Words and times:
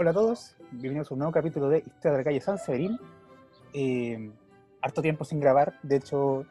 Hola 0.00 0.12
a 0.12 0.14
todos, 0.14 0.56
bienvenidos 0.70 1.10
a 1.10 1.14
un 1.14 1.18
nuevo 1.18 1.30
capítulo 1.30 1.68
de 1.68 1.80
Historia 1.80 2.12
de 2.12 2.16
la 2.16 2.24
calle 2.24 2.40
San 2.40 2.56
Severín. 2.56 2.98
Eh, 3.74 4.32
harto 4.80 5.02
tiempo 5.02 5.26
sin 5.26 5.40
grabar, 5.40 5.78
de 5.82 5.96
hecho 5.96 6.46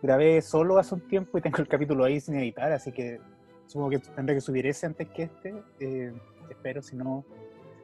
grabé 0.00 0.40
solo 0.40 0.78
hace 0.78 0.94
un 0.94 1.02
tiempo 1.02 1.36
y 1.36 1.42
tengo 1.42 1.58
el 1.58 1.68
capítulo 1.68 2.02
ahí 2.02 2.18
sin 2.18 2.36
editar, 2.36 2.72
así 2.72 2.92
que 2.92 3.20
supongo 3.66 3.90
que 3.90 3.98
tendré 3.98 4.36
que 4.36 4.40
subir 4.40 4.66
ese 4.66 4.86
antes 4.86 5.06
que 5.10 5.24
este. 5.24 5.54
Eh, 5.80 6.14
espero, 6.48 6.80
si 6.80 6.96
no, 6.96 7.26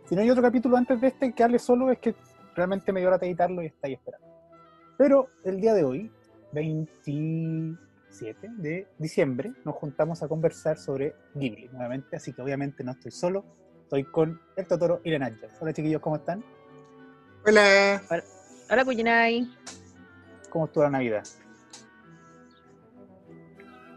si 0.06 0.14
no 0.14 0.22
hay 0.22 0.30
otro 0.30 0.42
capítulo 0.42 0.78
antes 0.78 0.98
de 0.98 1.08
este 1.08 1.34
que 1.34 1.44
hable 1.44 1.58
solo, 1.58 1.90
es 1.90 1.98
que 1.98 2.14
realmente 2.54 2.90
me 2.90 3.00
dio 3.00 3.10
la 3.10 3.18
de 3.18 3.26
editarlo 3.26 3.62
y 3.62 3.66
está 3.66 3.88
ahí 3.88 3.92
esperando. 3.92 4.26
Pero 4.96 5.28
el 5.44 5.60
día 5.60 5.74
de 5.74 5.84
hoy, 5.84 6.10
27 6.52 8.48
de 8.56 8.88
diciembre, 8.96 9.52
nos 9.66 9.74
juntamos 9.74 10.22
a 10.22 10.28
conversar 10.28 10.78
sobre 10.78 11.14
Ghibli 11.34 11.68
nuevamente, 11.68 12.16
así 12.16 12.32
que 12.32 12.40
obviamente 12.40 12.82
no 12.82 12.92
estoy 12.92 13.10
solo, 13.10 13.59
estoy 13.90 14.04
con 14.04 14.40
el 14.54 14.66
Totoro 14.68 15.00
y 15.02 15.18
la. 15.18 15.32
Hola 15.58 15.72
chiquillos, 15.72 16.00
¿cómo 16.00 16.14
están? 16.14 16.44
Hola. 17.44 18.00
Hola, 18.70 18.84
Cuyinay. 18.84 19.50
¿Cómo 20.48 20.66
estuvo 20.66 20.84
la 20.84 20.90
Navidad? 20.90 21.24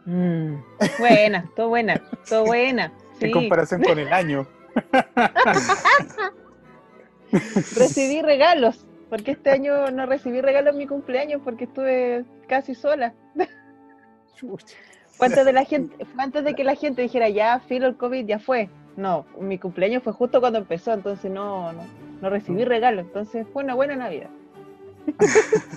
Mm, 0.05 0.55
buena, 0.97 1.47
todo 1.55 1.69
buena, 1.69 2.01
todo 2.27 2.45
buena. 2.45 2.91
En 3.19 3.27
Sí. 3.27 3.31
comparación 3.31 3.83
con 3.83 3.99
el 3.99 4.11
año. 4.11 4.47
Recibí 7.77 8.23
regalos, 8.23 8.87
porque 9.11 9.31
este 9.31 9.51
año 9.51 9.91
no 9.91 10.07
recibí 10.07 10.41
regalos 10.41 10.73
en 10.73 10.79
mi 10.79 10.87
cumpleaños 10.87 11.41
porque 11.43 11.65
estuve 11.65 12.25
casi 12.47 12.73
sola. 12.73 13.13
Fue 15.11 15.27
antes 15.27 15.45
de, 15.45 15.53
la 15.53 15.63
gente, 15.63 16.03
fue 16.05 16.23
antes 16.23 16.43
de 16.43 16.55
que 16.55 16.63
la 16.63 16.75
gente 16.75 17.03
dijera, 17.03 17.29
ya, 17.29 17.59
filo, 17.59 17.85
el 17.85 17.95
COVID 17.95 18.25
ya 18.25 18.39
fue. 18.39 18.69
No, 18.95 19.25
mi 19.39 19.57
cumpleaños 19.57 20.03
fue 20.03 20.13
justo 20.13 20.39
cuando 20.39 20.59
empezó, 20.59 20.93
entonces 20.93 21.31
no, 21.31 21.73
no, 21.73 21.83
no 22.21 22.29
recibí 22.29 22.63
regalos. 22.63 23.05
Entonces 23.05 23.47
fue 23.51 23.63
una 23.63 23.73
buena 23.73 23.95
Navidad. 23.95 24.29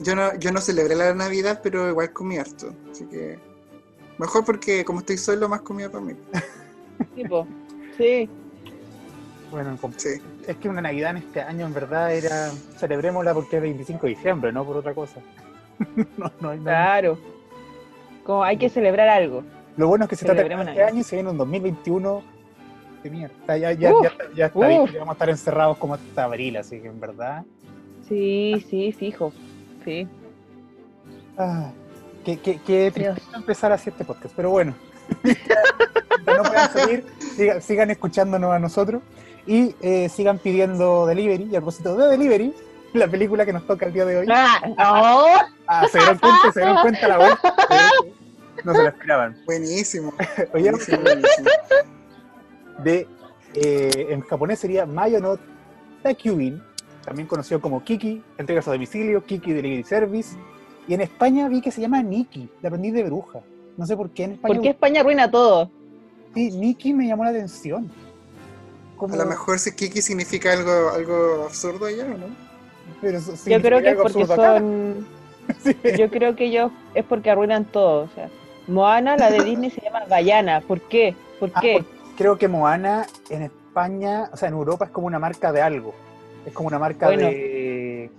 Yo 0.00 0.14
no, 0.14 0.34
yo 0.38 0.52
no 0.52 0.60
celebré 0.60 0.94
la 0.94 1.12
Navidad, 1.12 1.60
pero 1.62 1.88
igual 1.88 2.12
comí 2.12 2.38
harto. 2.38 2.72
Así 2.90 3.04
que. 3.06 3.38
Mejor 4.18 4.44
porque 4.44 4.84
como 4.84 5.00
estoy 5.00 5.18
solo, 5.18 5.48
más 5.48 5.62
comida 5.62 5.90
para 5.90 6.04
mí. 6.04 6.12
Tipo, 7.14 7.46
sí. 7.96 8.28
Bueno, 9.50 9.78
Sí. 9.96 10.20
es 10.46 10.56
que 10.56 10.68
una 10.68 10.82
Navidad 10.82 11.12
en 11.12 11.16
este 11.18 11.40
año 11.40 11.66
en 11.66 11.74
verdad 11.74 12.14
era, 12.14 12.50
celebrémosla 12.76 13.34
porque 13.34 13.56
es 13.56 13.62
25 13.62 14.06
de 14.06 14.14
diciembre, 14.14 14.52
no 14.52 14.64
por 14.64 14.76
otra 14.76 14.94
cosa. 14.94 15.20
no, 16.16 16.30
no 16.40 16.50
hay 16.50 16.58
nada. 16.60 17.00
Claro. 17.00 17.18
Como 18.24 18.44
hay 18.44 18.56
que 18.56 18.68
celebrar 18.68 19.08
algo. 19.08 19.42
Lo 19.78 19.86
bueno 19.86 20.04
es 20.04 20.10
que 20.10 20.16
se 20.16 20.24
trata 20.24 20.42
de 20.42 20.48
Celebremos 20.48 20.68
este 20.68 20.82
año 20.82 21.00
y 21.00 21.04
se 21.04 21.14
viene 21.14 21.30
un 21.30 21.38
2021 21.38 22.22
de 23.04 23.10
mierda. 23.10 23.56
Ya, 23.56 23.72
ya, 23.72 23.94
Uf, 23.94 24.02
ya, 24.02 24.12
ya 24.34 24.46
está 24.46 24.66
ahí, 24.66 24.78
uf. 24.80 24.90
que 24.90 24.98
vamos 24.98 25.12
a 25.12 25.14
estar 25.14 25.30
encerrados 25.30 25.78
como 25.78 25.94
hasta 25.94 26.24
abril, 26.24 26.56
así 26.56 26.80
que 26.80 26.88
en 26.88 26.98
verdad. 26.98 27.44
Sí, 28.08 28.66
sí, 28.68 28.90
fijo. 28.90 29.32
Sí. 29.84 30.08
Ah, 31.36 31.70
qué, 32.24 32.38
qué, 32.38 32.58
qué 32.66 32.90
triste 32.92 33.22
empezar 33.36 33.70
así 33.70 33.90
este 33.90 34.04
podcast, 34.04 34.34
pero 34.36 34.50
bueno. 34.50 34.74
No 36.26 36.42
puedan 36.42 36.70
seguir, 36.72 37.06
sigan, 37.36 37.62
sigan 37.62 37.90
escuchándonos 37.90 38.52
a 38.52 38.58
nosotros 38.58 39.02
y 39.46 39.74
eh, 39.80 40.10
sigan 40.10 40.38
pidiendo 40.38 41.06
delivery. 41.06 41.44
Y 41.44 41.56
a 41.56 41.60
propósito 41.60 41.96
de 41.96 42.08
delivery, 42.08 42.52
la 42.92 43.08
película 43.08 43.46
que 43.46 43.52
nos 43.54 43.66
toca 43.66 43.86
el 43.86 43.94
día 43.94 44.04
de 44.04 44.18
hoy. 44.18 44.26
Ah, 44.30 44.60
no. 44.66 45.48
Ah, 45.66 45.86
se 45.90 45.96
dieron 45.98 46.18
cuenta, 46.18 46.52
se 46.52 46.60
dieron 46.60 46.82
cuenta 46.82 47.08
la 47.08 47.16
vuelta. 47.18 47.54
No 48.64 48.74
se 48.74 48.82
la 48.82 48.88
esperaban. 48.90 49.36
Buenísimo. 49.46 50.12
Oye, 50.54 50.70
Buenísimo, 50.70 50.98
buenísimo. 51.02 51.48
de, 52.84 53.06
eh, 53.54 54.06
en 54.10 54.20
japonés 54.22 54.58
sería 54.58 54.86
Mayo 54.86 55.20
no 55.20 55.38
Takyubin, 56.02 56.62
también 57.04 57.26
conocido 57.26 57.60
como 57.60 57.82
Kiki, 57.82 58.22
entregas 58.38 58.68
a 58.68 58.72
domicilio, 58.72 59.24
Kiki 59.24 59.52
Delivery 59.52 59.84
Service. 59.84 60.36
Y 60.86 60.94
en 60.94 61.02
España 61.02 61.48
vi 61.48 61.60
que 61.60 61.70
se 61.70 61.80
llama 61.80 62.02
Nikki, 62.02 62.48
la 62.62 62.68
aprendí 62.68 62.90
de 62.90 63.04
bruja. 63.04 63.40
No 63.76 63.86
sé 63.86 63.96
por 63.96 64.10
qué 64.10 64.24
en 64.24 64.32
España. 64.32 64.54
¿Por 64.54 64.62
qué 64.62 64.70
España 64.70 65.00
arruina 65.00 65.30
todo? 65.30 65.70
Sí, 66.34 66.50
Nikki 66.50 66.94
me 66.94 67.06
llamó 67.06 67.24
la 67.24 67.30
atención. 67.30 67.90
Como- 68.96 69.14
A 69.14 69.16
lo 69.18 69.26
mejor 69.26 69.58
si 69.58 69.72
Kiki 69.74 70.02
significa 70.02 70.52
algo, 70.52 70.90
algo 70.90 71.44
absurdo 71.44 71.86
allá, 71.86 72.04
¿o 72.04 72.18
no? 72.18 72.48
pero 73.00 73.18
eso 73.18 73.32
Yo 73.46 73.60
creo 73.60 73.80
que 73.80 73.90
es 73.90 73.96
porque 73.96 74.26
son. 74.26 75.06
Sí. 75.64 75.74
Yo 75.98 76.10
creo 76.10 76.36
que 76.36 76.44
ellos 76.44 76.70
es 76.94 77.04
porque 77.06 77.30
arruinan 77.30 77.64
todo. 77.64 78.02
O 78.02 78.08
sea, 78.14 78.28
Moana, 78.68 79.16
la 79.16 79.30
de 79.30 79.42
Disney, 79.44 79.70
se 79.70 79.80
llama 79.80 80.02
Bayana. 80.08 80.60
¿Por 80.60 80.80
qué? 80.82 81.14
¿Por 81.40 81.50
Ah, 81.54 81.60
qué? 81.60 81.84
creo 82.16 82.36
que 82.38 82.48
Moana 82.48 83.06
en 83.30 83.42
España, 83.42 84.28
o 84.32 84.36
sea, 84.36 84.48
en 84.48 84.54
Europa 84.54 84.84
es 84.86 84.90
como 84.90 85.06
una 85.06 85.18
marca 85.18 85.52
de 85.52 85.62
algo. 85.62 85.94
Es 86.44 86.52
como 86.52 86.68
una 86.68 86.78
marca 86.78 87.06
Bueno. 87.06 87.22
de. 87.26 88.10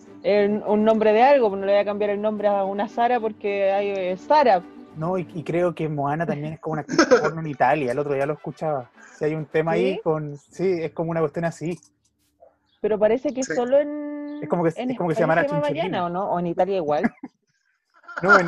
Un 0.67 0.83
nombre 0.83 1.13
de 1.13 1.23
algo, 1.23 1.49
no 1.55 1.65
le 1.65 1.71
voy 1.73 1.81
a 1.81 1.85
cambiar 1.85 2.09
el 2.11 2.21
nombre 2.21 2.47
a 2.49 2.65
una 2.65 2.87
Sara 2.89 3.19
porque 3.19 3.71
hay 3.71 3.89
eh, 3.89 4.17
Sara. 4.17 4.61
No, 4.97 5.17
y, 5.17 5.25
y 5.33 5.43
creo 5.43 5.73
que 5.73 5.87
Moana 5.87 6.25
también 6.25 6.53
es 6.53 6.59
como 6.59 6.73
una 6.73 6.81
actriz 6.81 7.05
porno 7.21 7.39
en 7.39 7.47
Italia. 7.47 7.91
El 7.93 7.99
otro 7.99 8.13
día 8.13 8.25
lo 8.25 8.33
escuchaba. 8.33 8.89
Si 9.17 9.23
hay 9.25 9.33
un 9.35 9.45
tema 9.45 9.73
ahí 9.73 9.93
¿Sí? 9.95 10.01
con. 10.03 10.37
Sí, 10.37 10.67
es 10.81 10.91
como 10.91 11.11
una 11.11 11.21
cuestión 11.21 11.45
así. 11.45 11.79
Pero 12.81 12.97
parece 12.99 13.33
que 13.33 13.43
Sí. 13.43 13.53
solo 13.53 13.79
en. 13.79 14.39
Es 14.41 14.49
como 14.49 14.63
que- 14.63 14.73
en 14.81 14.91
es 14.91 14.97
como 14.97 15.09
que 15.09 15.15
se 15.15 15.21
llamara 15.21 15.45
¿o 16.03 16.09
no? 16.09 16.31
O 16.31 16.39
en 16.39 16.47
Italia 16.47 16.77
igual. 16.77 17.03
No, 18.21 18.37
en, 18.39 18.47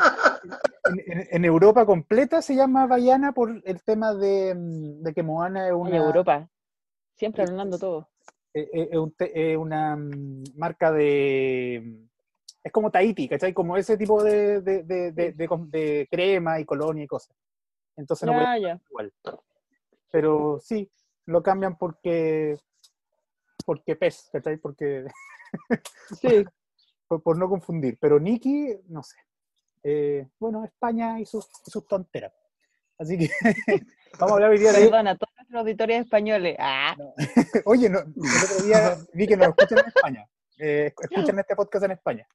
en- 0.86 1.20
en- 1.20 1.28
en 1.32 1.46
Europa 1.46 1.86
completa 1.86 2.42
se 2.42 2.56
llama 2.56 2.88
Bayana 2.88 3.32
por 3.32 3.62
el 3.64 3.84
tema 3.84 4.14
de, 4.14 4.54
mm, 4.56 5.04
de 5.04 5.14
que 5.14 5.24
Moana 5.24 5.66
es 5.68 5.72
En 5.72 5.76
una, 5.78 5.98
Europa. 5.98 6.50
Siempre 7.16 7.44
arruinando 7.44 7.78
todo. 7.78 8.10
eh, 8.54 8.70
eh, 8.74 8.90
es 9.34 9.58
una 9.58 9.96
mm, 9.96 10.44
marca 10.56 10.92
de. 10.92 12.08
Es 12.64 12.72
como 12.72 12.92
Tahiti, 12.92 13.28
¿cachai? 13.28 13.54
Como 13.54 13.76
ese 13.78 13.98
tipo 13.98 14.24
de, 14.24 16.08
crema 16.12 16.60
y 16.60 16.66
colonia 16.66 17.04
y 17.04 17.08
cosas. 17.08 17.36
Entonces 17.96 18.28
no 18.28 18.34
ya. 18.60 18.80
igual. 18.90 19.14
Pero 20.12 20.60
sí, 20.62 20.90
lo 21.26 21.42
cambian 21.42 21.78
porque. 21.78 22.58
Porque 23.66 23.96
pez, 23.96 24.30
¿cachai? 24.32 24.58
Porque. 24.58 25.06
Sí. 26.20 26.46
por, 27.08 27.22
por 27.22 27.38
no 27.38 27.50
confundir. 27.50 27.98
Pero 28.00 28.20
Nikki, 28.20 28.76
no 28.88 29.04
sé. 29.04 29.18
Eh, 29.84 30.28
bueno, 30.40 30.64
España 30.66 31.20
y 31.20 31.26
sus, 31.26 31.48
sus 31.66 31.88
tonteras. 31.88 32.34
Así 32.98 33.18
que 33.18 33.30
vamos 34.20 34.32
a 34.32 34.34
hablar 34.36 34.52
hoy 34.52 34.60
día 34.60 34.72
de... 34.72 34.80
Perdón 34.86 35.08
a 35.08 35.18
todos 35.18 35.34
nuestros 35.38 35.60
auditores 35.60 36.02
españoles. 36.02 36.56
Ah, 36.60 36.96
Oye, 37.66 37.90
no, 37.90 38.00
el 38.00 38.08
otro 38.08 38.66
día 38.66 38.98
vi 39.14 39.28
que 39.28 39.38
nos 39.38 39.48
escuchan 39.50 39.80
en 39.80 39.88
España. 39.88 40.30
Eh, 40.60 40.94
escuchan 41.02 41.40
este 41.40 41.56
podcast 41.56 41.86
en 41.86 41.92
España. 41.92 42.28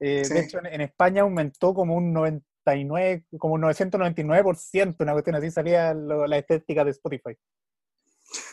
Eh, 0.00 0.24
Sí. 0.24 0.32
De 0.34 0.40
hecho, 0.40 0.58
en, 0.60 0.66
en 0.66 0.80
España 0.80 1.20
aumentó 1.22 1.74
como 1.74 1.94
un 1.94 2.12
99, 2.14 3.26
como 3.38 3.54
un 3.54 3.62
999%, 3.62 4.96
una 5.00 5.12
cuestión 5.12 5.36
así 5.36 5.50
salía 5.50 5.92
lo- 5.92 6.26
la 6.26 6.38
estética 6.38 6.84
de 6.84 6.92
Spotify. 6.92 7.36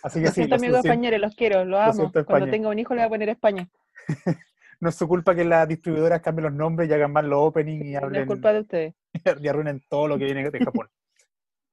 Así 0.04 0.20
que 0.20 0.26
lo 0.26 0.32
sí, 0.32 0.36
siento, 0.36 0.56
lo- 0.56 0.56
amigos 0.60 0.84
lo 0.84 0.90
españoles, 0.92 1.22
los 1.22 1.36
quiero, 1.36 1.64
los 1.64 1.80
amo. 1.80 1.94
siento, 1.94 2.26
Cuando 2.26 2.50
tenga 2.50 2.68
un 2.68 2.80
hijo 2.80 2.94
le 2.94 3.02
voy 3.02 3.06
a 3.06 3.10
poner 3.10 3.30
España. 3.30 3.70
no 4.80 4.90
es 4.90 4.96
su 4.96 5.08
culpa 5.08 5.36
que 5.36 5.44
las 5.44 5.68
distribuidoras 5.68 6.22
cambien 6.22 6.46
los 6.46 6.54
nombres 6.54 6.90
y 6.90 6.94
hagan 6.94 7.12
mal 7.12 7.30
los 7.30 7.40
openings 7.40 7.86
y, 7.86 7.92
No 7.92 7.98
es 7.98 8.04
hablen, 8.04 8.26
culpa 8.26 8.54
de 8.54 8.60
ustedes. 8.62 8.94
y 9.42 9.48
arruinen 9.48 9.82
todo 9.90 10.08
lo 10.08 10.18
que 10.18 10.26
viene 10.26 10.50
de 10.50 10.60
Japón. 10.60 10.90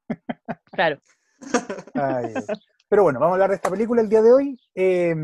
Claro. 0.72 1.00
Ay. 1.94 2.34
Pero 2.88 3.04
bueno, 3.04 3.20
vamos 3.20 3.32
a 3.32 3.34
hablar 3.34 3.50
de 3.50 3.56
esta 3.56 3.70
película 3.70 4.02
el 4.02 4.08
día 4.08 4.22
de 4.22 4.32
hoy. 4.32 4.60
eh, 4.74 5.14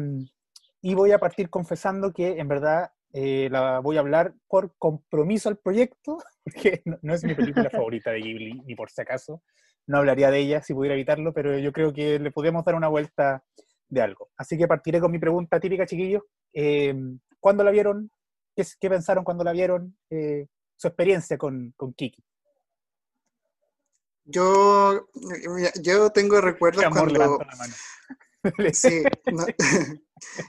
y 0.82 0.94
voy 0.94 1.12
a 1.12 1.18
partir 1.18 1.50
confesando 1.50 2.12
que 2.12 2.38
en 2.38 2.48
verdad 2.48 2.90
eh, 3.12 3.48
la 3.50 3.80
voy 3.80 3.96
a 3.96 4.00
hablar 4.00 4.34
por 4.48 4.74
compromiso 4.78 5.48
al 5.48 5.58
proyecto, 5.58 6.18
porque 6.44 6.82
no, 6.84 6.98
no 7.02 7.14
es 7.14 7.24
mi 7.24 7.34
película 7.34 7.68
favorita 7.70 8.10
de 8.10 8.20
Ghibli, 8.20 8.62
ni 8.64 8.74
por 8.74 8.90
si 8.90 9.00
acaso. 9.00 9.42
No 9.86 9.98
hablaría 9.98 10.30
de 10.30 10.38
ella 10.38 10.62
si 10.62 10.74
pudiera 10.74 10.94
evitarlo, 10.94 11.32
pero 11.32 11.58
yo 11.58 11.72
creo 11.72 11.92
que 11.92 12.18
le 12.18 12.30
podemos 12.30 12.64
dar 12.64 12.74
una 12.74 12.88
vuelta 12.88 13.42
de 13.88 14.00
algo. 14.00 14.28
Así 14.36 14.56
que 14.56 14.68
partiré 14.68 15.00
con 15.00 15.10
mi 15.10 15.18
pregunta 15.18 15.58
típica, 15.58 15.86
chiquillos. 15.86 16.22
Eh, 16.52 16.94
¿Cuándo 17.40 17.64
la 17.64 17.70
vieron? 17.70 18.10
¿Qué, 18.54 18.64
qué 18.78 18.90
pensaron 18.90 19.24
cuando 19.24 19.44
la 19.44 19.52
vieron? 19.52 19.96
Eh, 20.10 20.46
su 20.76 20.88
experiencia 20.88 21.36
con, 21.38 21.72
con 21.76 21.92
Kiki. 21.94 22.22
Yo, 24.24 25.08
yo 25.82 26.10
tengo 26.10 26.40
recuerdos 26.40 26.84
amor 26.84 27.12
cuando. 27.12 27.38
levanta 27.38 27.44
la 27.46 27.56
mano. 27.56 27.74
Sí, 28.72 29.02
no- 29.30 29.46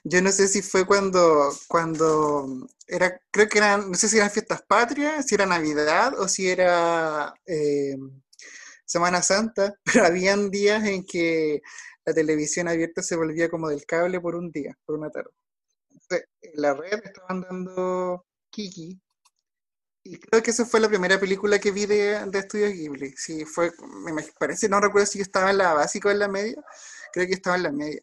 yo 0.06 0.22
no 0.22 0.32
sé 0.32 0.48
si 0.48 0.62
fue 0.62 0.86
cuando, 0.86 1.52
cuando 1.68 2.68
era, 2.88 3.20
creo 3.32 3.50
que 3.50 3.58
eran, 3.58 3.92
no 3.92 3.98
sé 3.98 4.08
si 4.08 4.18
eran 4.18 4.32
fiestas 4.32 4.62
patrias, 4.62 5.26
si 5.26 5.36
era 5.36 5.46
Navidad 5.46 6.18
o 6.18 6.28
si 6.28 6.50
era 6.50 7.34
eh, 7.46 7.98
Semana 8.86 9.22
Santa, 9.22 9.76
pero 9.84 10.06
habían 10.06 10.50
días 10.52 10.86
en 10.86 11.06
que 11.06 11.62
la 12.06 12.14
televisión 12.14 12.68
abierta 12.68 13.02
se 13.04 13.16
volvía 13.16 13.50
como 13.50 13.70
del 13.70 13.86
cable 13.86 14.22
por 14.22 14.36
un 14.36 14.52
día, 14.52 14.78
por 14.86 14.98
una 14.98 15.10
tarde. 15.10 15.32
En 16.12 16.52
la 16.62 16.74
red 16.74 17.02
estaban 17.04 17.42
dando 17.42 18.26
Kiki, 18.50 19.02
y 20.04 20.18
creo 20.18 20.42
que 20.42 20.52
esa 20.52 20.66
fue 20.66 20.80
la 20.80 20.90
primera 20.90 21.20
película 21.20 21.60
que 21.60 21.72
vi 21.72 21.86
de, 21.86 22.26
de 22.26 22.74
Ghibli. 22.74 23.14
Sí, 23.16 23.46
fue, 23.46 23.72
me 24.04 24.24
parece, 24.40 24.68
no 24.68 24.80
recuerdo 24.82 25.06
si 25.06 25.22
estaba 25.22 25.52
en 25.52 25.60
la 25.60 25.74
básica 25.74 26.10
o 26.10 26.12
en 26.12 26.20
la 26.20 26.28
media, 26.28 26.56
creo 27.14 27.28
que 27.28 27.34
estaba 27.34 27.56
en 27.58 27.64
la 27.64 27.72
media. 27.72 28.02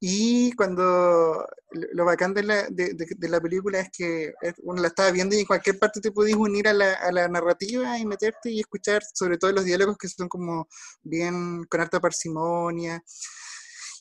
Y 0.00 0.52
cuando 0.52 1.46
lo 1.92 2.04
bacán 2.04 2.32
de 2.34 2.44
la, 2.44 2.68
de, 2.70 2.94
de, 2.94 3.28
la 3.28 3.40
película 3.40 3.80
es 3.80 3.88
que 3.90 4.32
uno 4.62 4.80
la 4.80 4.88
estaba 4.88 5.10
viendo 5.10 5.34
y 5.34 5.40
en 5.40 5.46
cualquier 5.46 5.78
parte 5.78 6.00
te 6.00 6.12
podías 6.12 6.38
unir 6.38 6.68
a 6.68 6.72
la, 6.72 6.92
a 6.94 7.10
la, 7.10 7.28
narrativa 7.28 7.98
y 7.98 8.06
meterte 8.06 8.50
y 8.50 8.60
escuchar 8.60 9.02
sobre 9.14 9.38
todo 9.38 9.50
los 9.52 9.64
diálogos 9.64 9.98
que 9.98 10.08
son 10.08 10.28
como 10.28 10.68
bien 11.02 11.64
con 11.64 11.80
harta 11.80 11.98
parsimonia. 12.00 13.02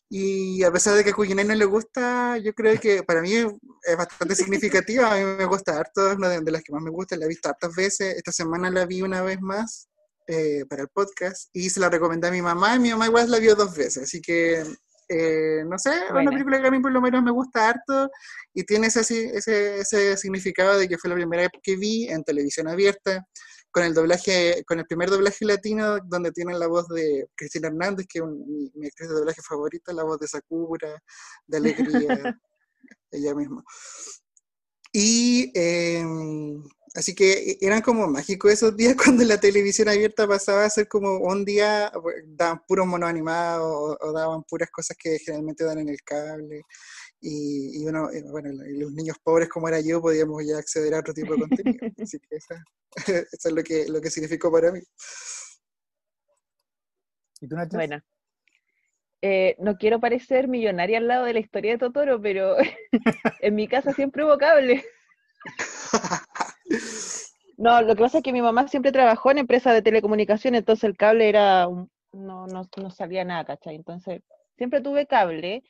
Y 0.10 0.64
a 0.64 0.72
pesar 0.72 0.96
de 0.96 1.04
que 1.04 1.10
a 1.10 1.44
no 1.44 1.56
le 1.56 1.66
gusta, 1.66 2.38
yo 2.38 2.54
creo 2.54 2.80
que 2.80 3.04
para 3.04 3.22
mí 3.22 3.34
es 3.34 3.98
bastante 3.98 4.36
significativa. 4.36 5.12
A 5.12 5.18
mí 5.18 5.24
me 5.38 5.46
gusta 5.46 5.78
harto, 5.78 6.12
es 6.12 6.18
una 6.18 6.30
de, 6.30 6.52
las 6.52 6.64
que 6.64 6.72
más 6.72 6.82
me 6.82 6.92
gusta. 6.92 7.18
La 7.18 7.26
he 7.26 7.28
visto 7.28 7.50
hartas 7.50 7.76
veces. 7.76 8.16
Esta 8.16 8.32
semana 8.32 8.70
la 8.70 8.86
vi 8.86 9.02
una 9.02 9.22
vez 9.22 9.42
más 9.42 9.90
eh, 10.28 10.64
para 10.70 10.84
el 10.84 10.88
podcast 10.90 11.50
y 11.52 11.70
se 11.70 11.82
la 11.82 11.90
recomendé 11.90 12.30
a 12.30 12.32
mi 12.32 12.42
mamá. 12.42 12.76
Y 12.76 12.80
mi 12.80 12.92
mamá 12.92 13.08
igual 13.08 13.30
la 13.30 13.40
vio 13.40 13.54
dos 13.56 13.76
veces. 13.76 14.04
Así 14.04 14.22
que, 14.22 14.64
eh, 15.10 15.64
no 15.68 15.78
sé, 15.78 15.92
es 16.06 16.12
una 16.12 16.32
película 16.32 16.62
que 16.62 16.68
a 16.68 16.72
mí 16.72 16.80
por 16.80 16.94
lo 16.94 17.02
menos 17.02 17.22
me 17.22 17.32
gusta 17.32 17.68
harto 17.68 18.10
y 18.54 18.64
tiene 18.64 18.88
ese, 18.88 19.02
ese, 19.02 19.80
ese 19.80 20.16
significado 20.16 20.78
de 20.78 20.88
que 20.88 20.98
fue 20.98 21.10
la 21.10 21.16
primera 21.18 21.44
vez 21.44 21.52
que 21.62 21.76
vi 21.76 22.08
en 22.08 22.24
televisión 22.24 22.70
abierta 22.70 23.26
con 23.72 23.84
el 23.84 23.94
doblaje, 23.94 24.64
con 24.66 24.80
el 24.80 24.86
primer 24.86 25.10
doblaje 25.10 25.46
latino, 25.46 26.00
donde 26.06 26.32
tienen 26.32 26.60
la 26.60 26.68
voz 26.68 26.88
de 26.88 27.28
Cristina 27.36 27.68
Hernández, 27.68 28.08
que 28.10 28.20
es 28.20 28.26
mi, 28.26 28.88
actriz 28.88 29.10
de 29.10 29.16
doblaje 29.16 29.42
favorita, 29.42 29.94
la 29.94 30.04
voz 30.04 30.20
de 30.20 30.28
Sakura, 30.28 31.02
de 31.46 31.58
Alegría, 31.58 31.78
ella 33.12 33.36
misma. 33.36 33.64
Y 34.92 35.52
em, 35.54 36.64
así 36.96 37.14
que 37.14 37.58
eran 37.62 37.82
como 37.82 38.08
mágicos 38.08 38.52
esos 38.52 38.76
días 38.76 38.96
cuando 39.04 39.24
la 39.26 39.40
televisión 39.40 39.90
abierta 39.90 40.28
pasaba 40.28 40.66
a 40.66 40.70
ser 40.70 40.88
como 40.88 41.18
un 41.18 41.46
día, 41.46 41.92
daban 42.26 42.64
puros 42.68 42.88
monos 42.88 43.10
animados 43.10 43.98
o 44.00 44.12
daban 44.12 44.44
puras 44.44 44.70
cosas 44.72 44.98
que 45.00 45.20
generalmente 45.20 45.64
dan 45.64 45.80
en 45.80 45.90
el 45.90 46.02
cable 46.04 46.64
y, 47.20 47.82
y 47.82 47.88
uno, 47.88 48.10
bueno, 48.30 48.50
los 48.52 48.92
niños 48.92 49.18
pobres 49.24 49.50
como 49.50 49.68
era 49.68 49.80
yo 49.82 50.02
podíamos 50.02 50.46
ya 50.46 50.58
acceder 50.58 50.94
a 50.94 51.00
otro 51.00 51.14
tipo 51.14 51.34
de 51.34 51.40
contenido. 51.40 51.80
Así 52.02 52.20
que 52.20 52.36
eso, 52.36 53.50
es 53.50 53.52
lo 53.52 53.64
que, 53.64 53.88
lo 53.88 54.02
que 54.02 54.10
significó 54.10 54.52
para 54.52 54.72
mí. 54.72 54.80
¿Y 57.42 57.48
tú, 57.48 57.56
Nacho? 57.56 57.78
Bueno, 57.78 58.02
eh, 59.22 59.56
no 59.60 59.78
quiero 59.78 60.00
parecer 60.00 60.48
millonaria 60.48 61.00
al 61.00 61.08
lado 61.08 61.26
de 61.26 61.34
la 61.34 61.40
historia 61.40 61.72
de 61.72 61.78
Totoro, 61.80 62.22
pero 62.22 62.56
en 63.42 63.56
mi 63.56 63.68
casa 63.68 63.94
siempre 63.94 64.24
hubo 64.24 64.38
cable. 64.38 64.84
No, 67.58 67.82
lo 67.82 67.96
que 67.96 68.02
pasa 68.02 68.20
es 68.20 68.24
que 68.24 68.34
mi 68.34 68.42
mamá 68.42 68.68
siempre 68.68 68.92
trabajó 68.92 69.32
en 69.32 69.40
empresas 69.40 69.74
de 69.74 69.82
telecomunicación, 69.82 70.54
entonces 70.54 70.84
el 70.84 70.96
cable 70.96 71.30
era, 71.30 71.66
no, 71.66 71.90
no, 72.48 72.70
no 72.78 72.92
salía 72.92 73.26
nada, 73.26 73.46
¿cachai? 73.46 73.76
Entonces, 73.76 74.22
siempre 74.58 74.82
tuve 74.82 75.08
cable 75.08 75.64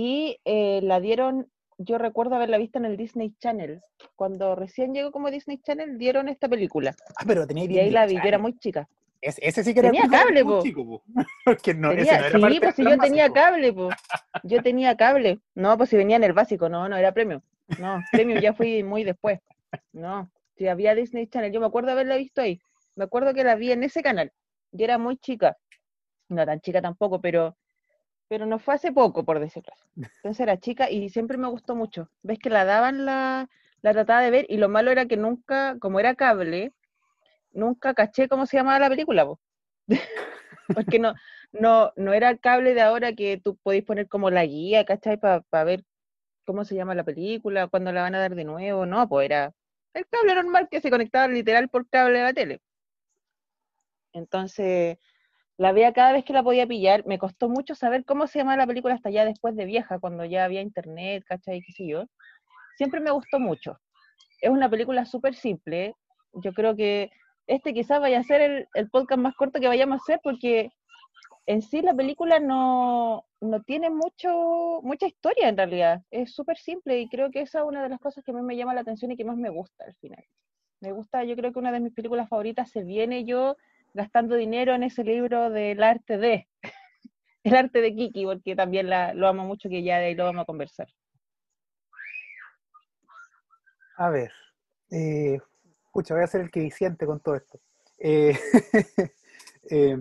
y 0.00 0.38
eh, 0.44 0.78
la 0.84 1.00
dieron, 1.00 1.50
yo 1.76 1.98
recuerdo 1.98 2.36
haberla 2.36 2.56
visto 2.56 2.78
en 2.78 2.84
el 2.84 2.96
Disney 2.96 3.34
Channel. 3.40 3.80
Cuando 4.14 4.54
recién 4.54 4.94
llegó 4.94 5.10
como 5.10 5.28
Disney 5.28 5.58
Channel, 5.58 5.98
dieron 5.98 6.28
esta 6.28 6.48
película. 6.48 6.94
Ah, 7.16 7.24
pero 7.26 7.48
tenía 7.48 7.64
Y 7.64 7.78
ahí 7.80 7.90
la 7.90 8.06
vi, 8.06 8.16
era 8.22 8.38
muy 8.38 8.56
chica. 8.60 8.88
ese 9.20 9.64
sí 9.64 9.74
que 9.74 9.80
era 9.80 9.90
tenía 9.90 10.08
cable, 10.08 10.44
po. 10.44 10.62
Chico, 10.62 11.02
Porque 11.44 11.74
no, 11.74 11.88
tenía, 11.88 12.04
ese 12.04 12.38
no 12.38 12.46
era 12.46 12.48
sí, 12.48 12.60
pues 12.60 12.74
si 12.76 12.84
yo 12.84 12.96
tenía 12.96 13.28
cable, 13.32 13.72
po. 13.72 13.88
Yo 14.44 14.62
tenía 14.62 14.96
cable. 14.96 15.40
No, 15.56 15.76
pues 15.76 15.90
si 15.90 15.96
venía 15.96 16.14
en 16.14 16.22
el 16.22 16.32
básico, 16.32 16.68
no, 16.68 16.88
no, 16.88 16.96
era 16.96 17.10
premio. 17.10 17.42
No, 17.80 18.00
premio 18.12 18.38
ya 18.38 18.52
fui 18.52 18.84
muy 18.84 19.02
después. 19.02 19.40
No, 19.92 20.30
si 20.56 20.68
había 20.68 20.94
Disney 20.94 21.26
Channel, 21.26 21.50
yo 21.50 21.58
me 21.58 21.66
acuerdo 21.66 21.90
haberla 21.90 22.14
visto 22.14 22.40
ahí. 22.40 22.60
Me 22.94 23.02
acuerdo 23.02 23.34
que 23.34 23.42
la 23.42 23.56
vi 23.56 23.72
en 23.72 23.82
ese 23.82 24.00
canal. 24.04 24.30
Yo 24.70 24.84
era 24.84 24.96
muy 24.96 25.16
chica. 25.16 25.56
No 26.28 26.46
tan 26.46 26.60
chica 26.60 26.80
tampoco, 26.80 27.20
pero 27.20 27.56
pero 28.28 28.46
no 28.46 28.58
fue 28.58 28.74
hace 28.74 28.92
poco, 28.92 29.24
por 29.24 29.40
decirlo 29.40 29.72
así. 29.74 29.84
Entonces 30.16 30.40
era 30.40 30.58
chica 30.58 30.90
y 30.90 31.08
siempre 31.08 31.38
me 31.38 31.48
gustó 31.48 31.74
mucho. 31.74 32.10
Ves 32.22 32.38
que 32.38 32.50
la 32.50 32.64
daban, 32.64 33.04
la, 33.04 33.48
la 33.82 33.92
trataba 33.92 34.20
de 34.20 34.30
ver 34.30 34.46
y 34.48 34.58
lo 34.58 34.68
malo 34.68 34.90
era 34.90 35.06
que 35.06 35.16
nunca, 35.16 35.78
como 35.78 36.00
era 36.00 36.14
cable, 36.14 36.72
nunca 37.52 37.94
caché 37.94 38.28
cómo 38.28 38.46
se 38.46 38.58
llamaba 38.58 38.78
la 38.78 38.88
película, 38.90 39.26
porque 40.74 40.98
no, 40.98 41.14
no, 41.52 41.92
no 41.96 42.12
era 42.12 42.30
el 42.30 42.40
cable 42.40 42.74
de 42.74 42.82
ahora 42.82 43.14
que 43.14 43.40
tú 43.42 43.56
podéis 43.56 43.84
poner 43.84 44.08
como 44.08 44.30
la 44.30 44.44
guía, 44.44 44.84
¿cachai? 44.84 45.16
Para 45.18 45.64
ver 45.64 45.84
cómo 46.44 46.64
se 46.64 46.74
llama 46.74 46.94
la 46.94 47.04
película, 47.04 47.68
cuándo 47.68 47.92
la 47.92 48.02
van 48.02 48.14
a 48.14 48.20
dar 48.20 48.34
de 48.34 48.44
nuevo, 48.44 48.86
no, 48.86 49.08
pues 49.08 49.26
era 49.26 49.54
el 49.94 50.06
cable 50.06 50.34
normal 50.34 50.68
que 50.70 50.80
se 50.80 50.90
conectaba 50.90 51.28
literal 51.28 51.68
por 51.68 51.88
cable 51.88 52.20
a 52.20 52.24
la 52.24 52.32
tele. 52.34 52.60
Entonces, 54.12 54.98
la 55.58 55.72
veía 55.72 55.92
cada 55.92 56.12
vez 56.12 56.24
que 56.24 56.32
la 56.32 56.42
podía 56.42 56.66
pillar. 56.66 57.04
Me 57.06 57.18
costó 57.18 57.48
mucho 57.48 57.74
saber 57.74 58.04
cómo 58.04 58.26
se 58.26 58.38
llamaba 58.38 58.58
la 58.58 58.66
película 58.66 58.94
hasta 58.94 59.10
ya 59.10 59.24
después 59.24 59.56
de 59.56 59.64
vieja, 59.64 59.98
cuando 59.98 60.24
ya 60.24 60.44
había 60.44 60.62
internet, 60.62 61.24
¿cachai? 61.26 61.60
¿Qué 61.62 61.72
sé 61.72 61.86
yo? 61.86 62.04
Siempre 62.76 63.00
me 63.00 63.10
gustó 63.10 63.40
mucho. 63.40 63.76
Es 64.40 64.50
una 64.50 64.70
película 64.70 65.04
súper 65.04 65.34
simple. 65.34 65.94
Yo 66.32 66.52
creo 66.52 66.76
que 66.76 67.10
este 67.48 67.74
quizás 67.74 68.00
vaya 68.00 68.20
a 68.20 68.24
ser 68.24 68.40
el, 68.40 68.68
el, 68.74 68.88
podcast 68.88 69.20
más 69.20 69.34
corto 69.34 69.58
que 69.58 69.66
vayamos 69.66 69.94
a 69.94 70.02
hacer 70.02 70.20
porque 70.22 70.70
en 71.46 71.62
sí 71.62 71.82
la 71.82 71.94
película 71.94 72.38
no, 72.38 73.24
no 73.40 73.62
tiene 73.62 73.90
mucho, 73.90 74.80
mucha 74.82 75.06
historia 75.06 75.48
en 75.48 75.56
realidad. 75.56 76.02
Es 76.12 76.34
súper 76.34 76.56
simple 76.58 77.00
y 77.00 77.08
creo 77.08 77.32
que 77.32 77.40
esa 77.40 77.60
es 77.60 77.64
una 77.64 77.82
de 77.82 77.88
las 77.88 78.00
cosas 78.00 78.22
que 78.22 78.32
más 78.32 78.44
me 78.44 78.56
llama 78.56 78.74
la 78.74 78.82
atención 78.82 79.10
y 79.10 79.16
que 79.16 79.24
más 79.24 79.36
me 79.36 79.50
gusta 79.50 79.86
al 79.86 79.94
final. 79.96 80.24
Me 80.80 80.92
gusta, 80.92 81.24
yo 81.24 81.34
creo 81.34 81.52
que 81.52 81.58
una 81.58 81.72
de 81.72 81.80
mis 81.80 81.94
películas 81.94 82.28
favoritas 82.28 82.70
se 82.70 82.84
viene 82.84 83.24
yo 83.24 83.56
gastando 83.98 84.36
dinero 84.36 84.74
en 84.74 84.84
ese 84.84 85.02
libro 85.02 85.50
del 85.50 85.82
arte 85.82 86.18
de, 86.18 86.48
el 87.42 87.54
arte 87.54 87.80
de 87.80 87.94
Kiki, 87.94 88.24
porque 88.24 88.54
también 88.54 88.88
la, 88.88 89.12
lo 89.12 89.26
amo 89.26 89.44
mucho, 89.44 89.68
que 89.68 89.82
ya 89.82 89.98
de 89.98 90.06
ahí 90.06 90.14
lo 90.14 90.24
vamos 90.24 90.42
a 90.42 90.46
conversar. 90.46 90.86
A 93.96 94.08
ver, 94.10 94.30
eh, 94.92 95.38
escucha, 95.84 96.14
voy 96.14 96.22
a 96.22 96.28
ser 96.28 96.42
el 96.42 96.50
que 96.52 96.60
disiente 96.60 97.06
con 97.06 97.18
todo 97.18 97.34
esto. 97.34 97.58
Eh, 97.98 98.38
eh, 99.70 99.98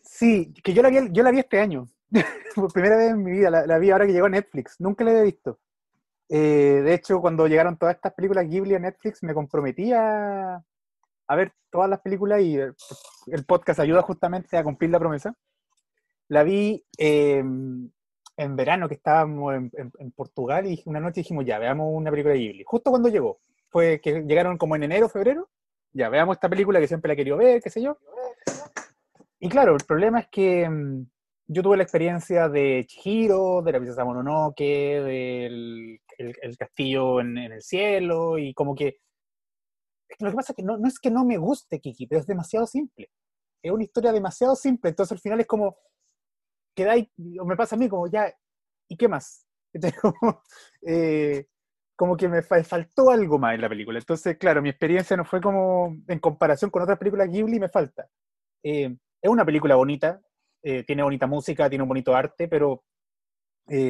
sí, 0.00 0.54
que 0.64 0.72
yo 0.72 0.82
la, 0.82 0.88
vi, 0.88 1.10
yo 1.12 1.22
la 1.22 1.30
vi 1.30 1.40
este 1.40 1.60
año, 1.60 1.86
por 2.54 2.72
primera 2.72 2.96
vez 2.96 3.10
en 3.10 3.22
mi 3.22 3.32
vida, 3.32 3.50
la, 3.50 3.78
vi 3.78 3.90
ahora 3.90 4.06
que 4.06 4.14
llegó 4.14 4.26
a 4.26 4.30
Netflix, 4.30 4.80
nunca 4.80 5.04
la 5.04 5.10
había 5.10 5.24
visto. 5.24 5.60
Eh, 6.30 6.80
de 6.82 6.94
hecho, 6.94 7.20
cuando 7.20 7.46
llegaron 7.46 7.76
todas 7.76 7.96
estas 7.96 8.14
películas 8.14 8.48
Ghibli 8.48 8.74
a 8.74 8.78
Netflix, 8.78 9.22
me 9.22 9.34
comprometí 9.34 9.92
a, 9.92 10.64
a 11.32 11.36
ver 11.36 11.54
todas 11.70 11.88
las 11.88 12.00
películas 12.00 12.42
y 12.42 12.58
eh, 12.58 12.72
el 13.28 13.44
podcast 13.46 13.80
ayuda 13.80 14.02
justamente 14.02 14.58
a 14.58 14.64
cumplir 14.64 14.90
la 14.90 14.98
promesa. 14.98 15.34
La 16.28 16.42
vi 16.42 16.84
em, 16.98 17.90
en 18.36 18.56
verano 18.56 18.86
que 18.86 18.94
estábamos 18.94 19.54
en, 19.54 20.12
Portugal 20.12 20.66
y 20.66 20.82
una 20.84 21.00
noche 21.00 21.20
dijimos, 21.20 21.46
ya, 21.46 21.58
veamos 21.58 21.86
una 21.90 22.10
película 22.10 22.34
de 22.34 22.40
Ghibli. 22.40 22.64
Justo 22.66 22.90
cuando 22.90 23.08
llegó, 23.08 23.40
fue 23.70 23.98
que 24.02 24.22
llegaron 24.22 24.58
como 24.58 24.76
en 24.76 24.82
enero, 24.82 25.08
febrero, 25.08 25.48
ya, 25.92 26.10
veamos 26.10 26.36
esta 26.36 26.50
película 26.50 26.80
que 26.80 26.88
siempre 26.88 27.08
la 27.08 27.16
querido 27.16 27.38
ver, 27.38 27.62
qué 27.62 27.70
sé 27.70 27.80
yo. 27.80 27.96
Y 29.40 29.48
claro, 29.48 29.74
el 29.74 29.84
problema 29.86 30.20
es 30.20 30.28
que 30.28 30.64
em, 30.64 31.06
yo 31.46 31.62
tuve 31.62 31.78
la 31.78 31.82
experiencia 31.82 32.50
de 32.50 32.84
Chihiro, 32.86 33.62
de 33.62 33.72
la 33.72 33.78
princesa 33.78 34.04
Mononoke, 34.04 35.00
del 35.02 36.00
el, 36.18 36.56
castillo 36.58 37.20
en, 37.20 37.38
en, 37.38 37.52
el 37.52 37.62
cielo, 37.62 38.36
y 38.36 38.52
como 38.52 38.74
que 38.74 38.98
lo 40.18 40.30
que 40.30 40.36
pasa 40.36 40.52
es 40.52 40.56
que 40.56 40.62
no, 40.62 40.78
no 40.78 40.88
es 40.88 40.98
que 40.98 41.10
no 41.10 41.24
me 41.24 41.36
guste 41.38 41.80
Kiki, 41.80 42.06
pero 42.06 42.20
es 42.20 42.26
demasiado 42.26 42.66
simple. 42.66 43.10
Es 43.62 43.70
una 43.72 43.84
historia 43.84 44.12
demasiado 44.12 44.56
simple, 44.56 44.90
entonces 44.90 45.12
al 45.12 45.20
final 45.20 45.40
es 45.40 45.46
como, 45.46 45.76
quedáis, 46.74 47.08
o 47.40 47.44
me 47.44 47.56
pasa 47.56 47.76
a 47.76 47.78
mí 47.78 47.88
como 47.88 48.06
ya, 48.08 48.32
¿y 48.88 48.96
qué 48.96 49.08
más? 49.08 49.46
como, 50.02 50.42
eh, 50.82 51.46
como 51.96 52.16
que 52.16 52.28
me 52.28 52.42
faltó 52.42 53.10
algo 53.10 53.38
más 53.38 53.54
en 53.54 53.60
la 53.60 53.68
película. 53.68 53.98
Entonces, 53.98 54.36
claro, 54.38 54.62
mi 54.62 54.70
experiencia 54.70 55.16
no 55.16 55.24
fue 55.24 55.40
como 55.40 55.96
en 56.08 56.18
comparación 56.18 56.70
con 56.70 56.82
otras 56.82 56.98
películas 56.98 57.28
Ghibli, 57.28 57.60
me 57.60 57.68
falta. 57.68 58.08
Eh, 58.62 58.96
es 59.20 59.30
una 59.30 59.44
película 59.44 59.76
bonita, 59.76 60.20
eh, 60.62 60.84
tiene 60.84 61.02
bonita 61.02 61.26
música, 61.26 61.68
tiene 61.68 61.82
un 61.82 61.88
bonito 61.88 62.14
arte, 62.14 62.48
pero 62.48 62.84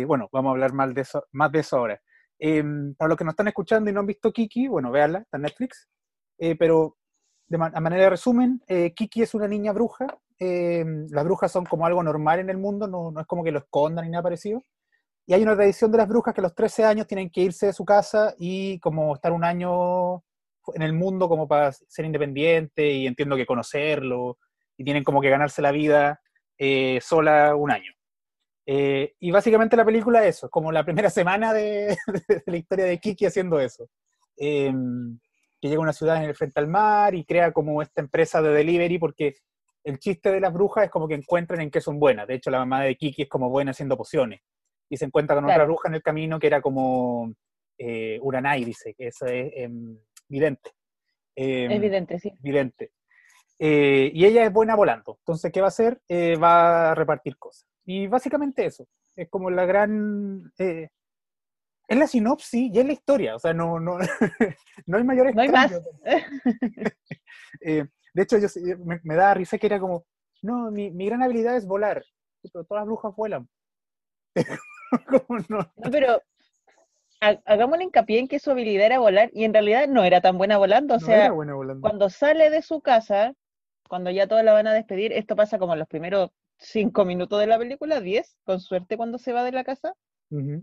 bueno, 0.06 0.28
vamos 0.30 0.50
a 0.50 0.52
hablar 0.52 0.72
más 0.74 0.94
de 0.94 1.00
eso, 1.00 1.24
más 1.32 1.50
de 1.50 1.60
eso 1.60 1.76
ahora. 1.78 2.00
para 2.38 3.08
los 3.08 3.16
que 3.16 3.24
nos 3.24 3.32
están 3.32 3.48
escuchando 3.48 3.90
y 3.90 3.92
no 3.92 4.00
han 4.00 4.06
visto 4.06 4.32
Kiki, 4.32 4.68
bueno, 4.68 4.92
véanla, 4.92 5.20
está 5.20 5.38
en 5.38 5.42
Netflix. 5.42 5.88
Eh, 6.42 6.56
pero 6.56 6.96
de 7.46 7.56
a 7.56 7.80
manera 7.80 8.02
de 8.02 8.11
resumen, 8.11 8.61
eh, 8.66 8.92
Kiki 8.94 9.22
es 9.22 9.32
una 9.32 9.46
niña 9.46 9.72
bruja. 9.72 10.18
Eh, 10.40 10.84
las 11.11 11.22
brujas 11.22 11.52
son 11.52 11.64
como 11.64 11.87
algo 11.87 12.02
normal 12.02 12.40
en 12.40 12.50
el 12.50 12.58
mundo, 12.58 12.88
no, 12.88 13.12
no, 13.12 13.20
es 13.20 13.28
como 13.28 13.44
que 13.44 13.52
lo 13.52 13.61
escondan 13.61 14.04
ni 14.04 14.11
nada 14.11 14.25
parecido. 14.25 14.61
Y 15.25 15.34
hay 15.34 15.44
una 15.44 15.54
tradición 15.54 15.92
de 15.92 15.99
las 15.99 16.08
brujas 16.08 16.34
que 16.34 16.40
a 16.40 16.42
los 16.42 16.54
13 16.56 16.84
años 16.84 17.06
tienen 17.06 17.30
que 17.30 17.42
irse 17.42 17.66
de 17.66 17.72
su 17.72 17.84
casa 17.84 18.34
y 18.40 18.80
como 18.80 19.14
estar 19.14 19.30
un 19.30 19.44
año 19.44 20.25
en 20.75 20.82
el 20.82 20.92
mundo 20.92 21.28
como 21.28 21.46
para 21.46 21.70
ser 21.70 22.06
independiente 22.06 22.90
y 22.90 23.06
entiendo 23.06 23.37
que 23.37 23.46
conocerlo 23.46 24.38
y 24.76 24.82
tienen 24.82 25.04
como 25.04 25.20
que 25.20 25.30
ganarse 25.30 25.62
la 25.62 25.70
vida 25.70 26.20
sola 27.00 27.54
un 27.54 27.70
año. 27.70 27.92
y 28.66 29.30
básicamente 29.30 29.76
la 29.76 29.84
película 29.84 30.25
es 30.25 30.37
eso, 30.38 30.50
como 30.50 30.72
la 30.72 30.84
primera 30.84 31.11
semana 31.11 31.52
de, 31.52 31.96
la 32.46 32.56
historia 32.56 32.84
de 32.87 32.99
Kiki 32.99 33.26
haciendo 33.26 33.61
eso 33.61 33.88
que 35.62 35.69
llega 35.69 35.78
a 35.78 35.85
una 35.85 35.92
ciudad 35.92 36.16
en 36.16 36.28
el 36.28 36.35
frente 36.35 36.59
al 36.59 36.66
mar 36.66 37.14
y 37.14 37.25
crea 37.25 37.52
como 37.52 37.81
esta 37.83 38.00
empresa 38.00 38.42
de 38.42 38.52
delivery 38.52 38.99
porque 38.99 39.37
el 39.85 40.00
chiste 40.00 40.33
de 40.33 40.40
las 40.40 40.52
brujas 40.52 40.85
es 40.85 40.90
como 40.90 41.07
que 41.07 41.14
encuentran 41.14 41.61
en 41.61 41.71
qué 41.71 41.81
son 41.81 42.00
buenas. 42.00 42.26
De 42.26 42.35
hecho, 42.35 42.50
la 42.50 42.59
mamá 42.59 42.83
de 42.83 42.97
Kiki 42.97 43.23
es 43.23 43.28
como 43.28 43.49
buena 43.49 43.71
haciendo 43.71 43.97
pociones. 43.97 44.40
Y 44.90 44.97
se 44.97 45.04
encuentra 45.04 45.37
con 45.37 45.45
otra 45.45 45.64
bruja 45.64 45.88
en 45.88 45.95
el 45.95 46.02
camino 46.02 46.40
que 46.40 46.49
era 46.49 46.61
como 46.61 47.33
eh, 47.78 48.19
Uranai, 48.21 48.64
dice, 48.64 48.92
que 48.95 49.07
eso 49.07 49.25
es 49.26 49.52
em, 49.54 49.97
vidente. 50.28 50.73
Em, 51.37 51.71
Es 51.71 51.76
evidente, 51.76 52.19
sí. 52.19 52.33
vidente. 52.40 52.90
Eh, 53.61 54.11
y 54.12 54.25
ella 54.25 54.45
es 54.45 54.52
buena 54.52 54.75
volando. 54.75 55.19
Entonces, 55.21 55.52
¿qué 55.52 55.61
va 55.61 55.69
a 55.69 55.69
hacer? 55.69 56.00
Eh, 56.09 56.37
va 56.37 56.90
a 56.90 56.95
repartir 56.97 57.38
cosas. 57.38 57.69
Y 57.87 58.09
básicamente 58.09 58.66
eso. 58.66 58.88
Es 59.14 59.28
como 59.31 59.49
la 59.49 59.64
gran... 59.64 60.52
eh, 61.88 61.94
es 61.94 61.98
la 61.98 62.06
sinopsis 62.06 62.70
y 62.74 62.78
es 62.78 62.86
la 62.86 62.92
historia. 62.92 63.36
O 63.36 63.38
sea, 63.38 63.52
no, 63.52 63.78
no, 63.80 63.98
no 64.86 64.96
hay 64.98 65.04
mayores 65.04 65.34
No 65.34 65.42
hay 65.42 65.48
más. 65.48 65.72
Eh, 67.60 67.84
de 68.14 68.22
hecho, 68.22 68.38
yo, 68.38 68.48
sí- 68.48 68.60
me, 68.84 69.00
me 69.04 69.14
da 69.14 69.34
risa 69.34 69.58
que 69.58 69.66
era 69.66 69.78
como, 69.78 70.04
no, 70.42 70.70
mi, 70.70 70.90
mi 70.90 71.06
gran 71.06 71.22
habilidad 71.22 71.56
es 71.56 71.66
volar. 71.66 72.02
Pero 72.42 72.64
todas 72.64 72.80
las 72.82 72.86
brujas 72.86 73.14
vuelan. 73.16 73.48
No. 75.48 75.58
No, 75.76 75.90
pero 75.90 76.22
ha- 77.22 77.40
hagámosle 77.46 77.84
hincapié 77.84 78.18
en 78.18 78.28
que 78.28 78.38
su 78.38 78.50
habilidad 78.50 78.84
era 78.86 78.98
volar 78.98 79.30
y 79.32 79.44
en 79.44 79.54
realidad 79.54 79.88
no 79.88 80.04
era 80.04 80.20
tan 80.20 80.36
buena 80.36 80.58
volando. 80.58 80.94
O 80.94 80.98
no 80.98 81.06
sea, 81.06 81.24
era 81.26 81.32
buena 81.32 81.54
volando. 81.54 81.80
cuando 81.80 82.10
sale 82.10 82.50
de 82.50 82.60
su 82.60 82.82
casa, 82.82 83.32
cuando 83.88 84.10
ya 84.10 84.26
todos 84.26 84.44
la 84.44 84.52
van 84.52 84.66
a 84.66 84.74
despedir, 84.74 85.12
esto 85.12 85.34
pasa 85.34 85.58
como 85.58 85.72
en 85.72 85.78
los 85.78 85.88
primeros 85.88 86.30
cinco 86.58 87.06
minutos 87.06 87.40
de 87.40 87.46
la 87.46 87.58
película, 87.58 88.00
diez, 88.00 88.36
con 88.44 88.60
suerte 88.60 88.98
cuando 88.98 89.16
se 89.18 89.32
va 89.32 89.44
de 89.44 89.52
la 89.52 89.64
casa, 89.64 89.94
Ujú. 90.30 90.62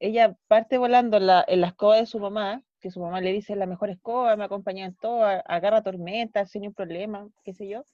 Ella 0.00 0.34
parte 0.48 0.78
volando 0.78 1.18
en 1.18 1.26
la, 1.26 1.44
en 1.46 1.60
la 1.60 1.68
escoba 1.68 1.96
de 1.96 2.06
su 2.06 2.18
mamá, 2.18 2.62
que 2.80 2.90
su 2.90 3.00
mamá 3.00 3.20
le 3.20 3.32
dice, 3.32 3.52
es 3.52 3.58
la 3.58 3.66
mejor 3.66 3.90
escoba, 3.90 4.34
me 4.36 4.44
acompaña 4.44 4.86
en 4.86 4.94
todo, 4.94 5.22
agarra 5.24 5.82
tormentas, 5.82 6.50
sin 6.50 6.66
un 6.66 6.74
problema, 6.74 7.28
qué 7.44 7.52
sé 7.52 7.68
yo. 7.68 7.84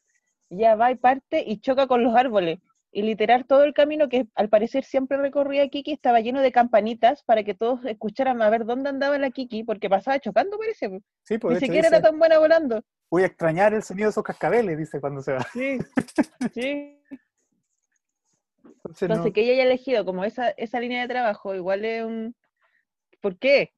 Ella 0.49 0.77
va 0.77 0.93
y 0.93 0.95
parte 0.95 1.43
y 1.45 1.59
choca 1.61 1.87
con 1.89 2.05
los 2.05 2.15
árboles. 2.15 2.61
Y 2.93 3.03
literal 3.03 3.45
todo 3.45 3.65
el 3.65 3.75
camino 3.75 4.09
que 4.09 4.27
al 4.37 4.49
parecer 4.49 4.85
siempre 4.85 5.19
recorría 5.19 5.69
Kiki 5.69 5.93
estaba 5.93 6.21
lleno 6.21 6.41
de 6.41 6.53
campanitas 6.53 7.25
para 7.25 7.43
que 7.43 7.53
todos 7.55 7.85
escucharan 7.85 8.41
a 8.41 8.49
ver 8.49 8.65
dónde 8.65 8.89
andaba 8.89 9.19
la 9.19 9.31
Kiki, 9.31 9.65
porque 9.65 9.91
pasaba 9.91 10.19
chocando, 10.21 10.57
parece. 10.57 11.01
Sí, 11.25 11.37
pues 11.39 11.55
Ni 11.55 11.61
siquiera 11.61 11.89
dice, 11.89 11.97
era 11.99 12.09
tan 12.09 12.19
buena 12.19 12.39
volando. 12.39 12.83
voy 13.11 13.25
a 13.25 13.27
extrañar 13.27 13.75
el 13.75 13.83
sonido 13.83 14.07
de 14.07 14.11
esos 14.11 14.25
cascabeles, 14.25 14.79
dice 14.79 15.01
cuando 15.01 15.21
se 15.21 15.33
va. 15.33 15.43
Sí, 15.53 15.79
sí. 16.55 16.99
Entonces, 18.87 19.09
no- 19.29 19.33
que 19.33 19.43
ella 19.43 19.53
haya 19.53 19.63
elegido 19.65 20.05
como 20.05 20.25
esa, 20.25 20.51
esa 20.51 20.81
línea 20.81 21.03
de 21.03 21.09
trabajo, 21.09 21.55
igual 21.55 21.85
es 21.85 22.05
un... 22.05 22.35
¿Por 23.21 23.39
qué? 23.39 23.73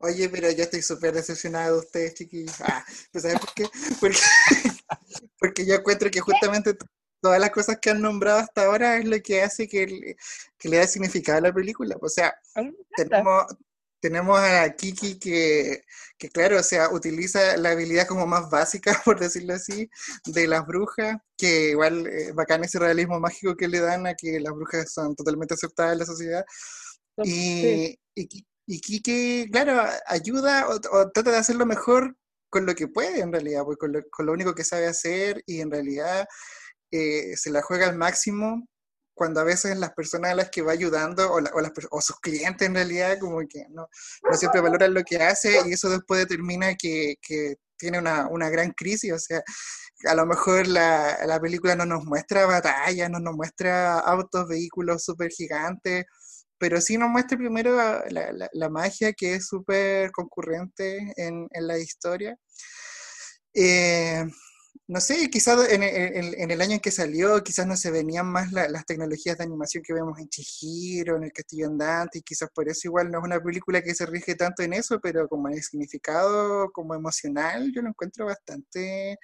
Oye, 0.00 0.28
pero 0.28 0.50
yo 0.50 0.62
estoy 0.62 0.80
súper 0.82 1.12
decepcionada 1.12 1.66
de 1.72 1.78
ustedes, 1.78 2.14
chiquillos. 2.14 2.60
Ah, 2.60 2.84
pues 3.10 3.22
¿sabes 3.22 3.40
por 3.40 3.52
qué? 3.54 3.64
Porque, 4.00 4.18
porque 5.38 5.66
yo 5.66 5.74
encuentro 5.74 6.10
que 6.10 6.20
justamente 6.20 6.76
todas 7.20 7.40
las 7.40 7.50
cosas 7.50 7.78
que 7.80 7.90
han 7.90 8.00
nombrado 8.00 8.38
hasta 8.38 8.64
ahora 8.64 8.96
es 8.98 9.04
lo 9.06 9.20
que 9.20 9.42
hace 9.42 9.66
que, 9.68 9.86
le- 9.86 10.16
que 10.56 10.68
le 10.68 10.76
da 10.76 10.86
significado 10.86 11.38
a 11.38 11.42
la 11.42 11.52
película. 11.52 11.96
O 12.00 12.08
sea, 12.08 12.32
tenemos, 12.94 13.46
tenemos 14.00 14.38
a 14.40 14.70
Kiki 14.74 15.18
que, 15.18 15.82
que, 16.18 16.28
claro, 16.30 16.58
o 16.58 16.62
sea, 16.62 16.90
utiliza 16.90 17.56
la 17.56 17.70
habilidad 17.70 18.06
como 18.06 18.26
más 18.26 18.50
básica, 18.50 18.92
por 19.04 19.18
decirlo 19.20 19.54
así, 19.54 19.88
de 20.26 20.46
las 20.48 20.66
brujas, 20.66 21.16
que 21.36 21.70
igual 21.70 22.06
eh, 22.06 22.32
bacán 22.32 22.64
ese 22.64 22.78
realismo 22.78 23.20
mágico 23.20 23.56
que 23.56 23.68
le 23.68 23.80
dan 23.80 24.06
a 24.06 24.14
que 24.14 24.40
las 24.40 24.52
brujas 24.54 24.92
son 24.92 25.14
totalmente 25.16 25.54
aceptadas 25.54 25.92
en 25.94 25.98
la 26.00 26.06
sociedad. 26.06 26.44
Sí. 27.22 27.98
Y, 28.14 28.22
y, 28.22 28.28
Ki- 28.28 28.46
y 28.66 28.80
Kike, 28.80 29.48
claro, 29.50 29.82
ayuda 30.06 30.68
o, 30.68 30.74
o 30.92 31.10
trata 31.10 31.30
de 31.32 31.38
hacerlo 31.38 31.66
mejor 31.66 32.16
con 32.50 32.66
lo 32.66 32.74
que 32.74 32.88
puede 32.88 33.20
en 33.20 33.32
realidad, 33.32 33.64
pues 33.64 33.78
con 33.78 33.92
lo, 33.92 34.00
con 34.10 34.26
lo 34.26 34.32
único 34.32 34.54
que 34.54 34.64
sabe 34.64 34.86
hacer 34.86 35.42
y 35.46 35.60
en 35.60 35.70
realidad 35.70 36.26
eh, 36.90 37.36
se 37.36 37.50
la 37.50 37.62
juega 37.62 37.88
al 37.88 37.96
máximo 37.98 38.66
cuando 39.18 39.40
a 39.40 39.44
veces 39.44 39.76
las 39.78 39.92
personas 39.92 40.30
a 40.32 40.34
las 40.36 40.50
que 40.50 40.62
va 40.62 40.72
ayudando 40.72 41.30
o, 41.32 41.40
la- 41.40 41.50
o 41.54 41.60
las 41.60 41.72
o 41.90 42.00
sus 42.00 42.18
clientes 42.20 42.66
en 42.66 42.74
realidad 42.74 43.18
como 43.20 43.40
que 43.48 43.66
no, 43.70 43.88
siempre 44.34 44.60
valoran 44.62 44.94
lo 44.94 45.02
que 45.04 45.18
hace 45.22 45.60
y 45.66 45.72
eso 45.72 45.90
después 45.90 46.20
determina 46.20 46.74
que, 46.76 47.16
que 47.20 47.56
tiene 47.76 47.98
una, 47.98 48.28
una 48.28 48.48
gran 48.48 48.72
crisis, 48.72 49.12
o 49.12 49.18
sea, 49.18 49.42
a 50.06 50.14
lo 50.14 50.26
mejor 50.26 50.66
la, 50.66 51.18
la 51.26 51.38
película 51.40 51.76
no 51.76 51.84
nos 51.86 52.04
muestra 52.04 52.46
batallas, 52.46 53.10
no 53.10 53.20
nos 53.20 53.34
muestra 53.36 53.98
autos, 54.00 54.48
vehículos 54.48 55.04
súper 55.04 55.30
gigantes, 55.30 56.04
pero 56.58 56.80
sí 56.80 56.98
nos 56.98 57.10
muestra 57.10 57.36
primero 57.38 57.76
la- 57.76 58.48
la 58.52 58.68
magia 58.68 59.12
que 59.12 59.34
es 59.36 59.46
súper 59.46 60.10
concurrente 60.12 61.12
en, 61.16 61.46
en 61.52 61.66
la 61.68 61.78
historia. 61.78 62.36
Eh, 63.54 64.24
no 64.88 65.00
sé, 65.00 65.28
quizás 65.30 65.70
en, 65.70 65.82
en- 65.82 66.40
en 66.40 66.50
el 66.50 66.60
año 66.62 66.74
en 66.74 66.80
que 66.80 66.90
salió, 66.90 67.42
quizás 67.44 67.66
no 67.66 67.76
se 67.76 67.90
venían 67.90 68.26
más 68.26 68.52
la- 68.52 68.68
las 68.68 68.86
tecnologías 68.86 69.36
de 69.38 69.44
animación 69.44 69.82
que 69.84 69.92
vemos 69.94 70.18
en 70.18 70.28
Chihiro, 70.28 71.16
en 71.16 71.24
El 71.24 71.32
Castillo 71.32 71.66
Andante, 71.68 72.18
y 72.18 72.22
quizás 72.22 72.50
por 72.54 72.68
eso 72.68 72.88
igual 72.88 73.10
no 73.10 73.18
es 73.18 73.24
una 73.24 73.40
película 73.40 73.82
que 73.82 73.94
se 73.94 74.06
rige 74.06 74.34
tanto 74.34 74.62
en 74.62 74.72
eso, 74.72 74.98
pero 75.00 75.28
como 75.28 75.48
en 75.48 75.54
el 75.54 75.62
significado, 75.62 76.70
como 76.72 76.94
emocional, 76.94 77.70
yo 77.74 77.82
lo 77.82 77.88
encuentro 77.90 78.26
bastante 78.26 79.18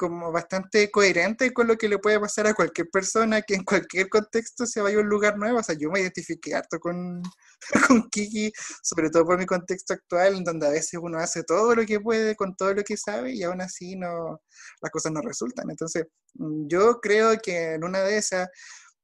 como 0.00 0.32
bastante 0.32 0.90
coherente 0.90 1.52
con 1.52 1.66
lo 1.66 1.76
que 1.76 1.86
le 1.86 1.98
puede 1.98 2.18
pasar 2.18 2.46
a 2.46 2.54
cualquier 2.54 2.88
persona 2.88 3.42
que 3.42 3.54
en 3.54 3.64
cualquier 3.64 4.08
contexto 4.08 4.64
se 4.64 4.80
vaya 4.80 4.96
a 4.96 5.00
un 5.00 5.10
lugar 5.10 5.36
nuevo. 5.36 5.58
O 5.58 5.62
sea, 5.62 5.76
yo 5.78 5.90
me 5.90 6.00
identifiqué 6.00 6.54
harto 6.54 6.78
con, 6.80 7.20
con 7.86 8.08
Kiki, 8.08 8.50
sobre 8.82 9.10
todo 9.10 9.26
por 9.26 9.38
mi 9.38 9.44
contexto 9.44 9.92
actual, 9.92 10.36
en 10.36 10.44
donde 10.44 10.68
a 10.68 10.70
veces 10.70 10.98
uno 11.02 11.18
hace 11.18 11.42
todo 11.44 11.74
lo 11.74 11.84
que 11.84 12.00
puede 12.00 12.34
con 12.34 12.56
todo 12.56 12.72
lo 12.72 12.82
que 12.82 12.96
sabe 12.96 13.34
y 13.34 13.42
aún 13.42 13.60
así 13.60 13.94
no, 13.94 14.40
las 14.80 14.90
cosas 14.90 15.12
no 15.12 15.20
resultan. 15.20 15.68
Entonces, 15.68 16.06
mm, 16.34 16.66
yo 16.66 16.98
creo 17.02 17.38
que 17.38 17.74
en 17.74 17.84
una 17.84 18.00
de 18.00 18.16
esas, 18.16 18.48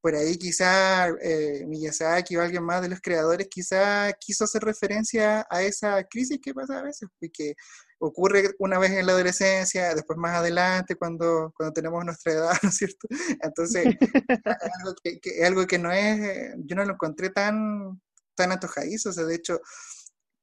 por 0.01 0.15
ahí 0.15 0.37
quizá 0.39 1.09
eh, 1.23 1.65
Miyazaki 1.67 2.37
o 2.37 2.43
alguien 2.43 2.63
más 2.65 2.83
de 2.83 2.89
los 2.89 3.01
creadores 3.01 3.49
quizá 3.51 4.13
quiso 4.15 4.45
hacer 4.45 4.63
referencia 4.63 5.47
a 5.51 5.63
esa 5.63 6.05
crisis 6.05 6.39
que 6.43 6.55
pasa 6.55 6.79
a 6.79 6.83
veces, 6.83 7.09
porque 7.19 7.55
ocurre 7.99 8.55
una 8.59 8.79
vez 8.79 8.93
en 8.93 9.07
la 9.07 9.13
adolescencia, 9.13 9.95
después 9.95 10.19
más 10.19 10.37
adelante 10.37 10.97
cuando, 10.97 11.53
cuando 11.57 11.73
tenemos 11.73 12.05
nuestra 12.05 12.33
edad, 12.33 12.53
¿no 12.63 12.69
es 12.69 12.77
cierto? 12.77 13.09
Entonces, 13.43 13.89
es 14.61 14.71
algo 14.81 14.95
que, 15.03 15.21
que- 15.21 15.39
es 15.41 15.45
algo 15.47 15.67
que 15.67 15.79
no 15.79 15.93
es, 15.93 16.21
eh, 16.21 16.55
yo 16.59 16.77
no 16.77 16.85
lo 16.85 16.93
encontré 16.95 17.31
tan, 17.31 18.01
tan 18.35 18.53
antojadizo, 18.53 19.11
o 19.11 19.13
sea, 19.13 19.25
de 19.25 19.35
hecho, 19.37 19.61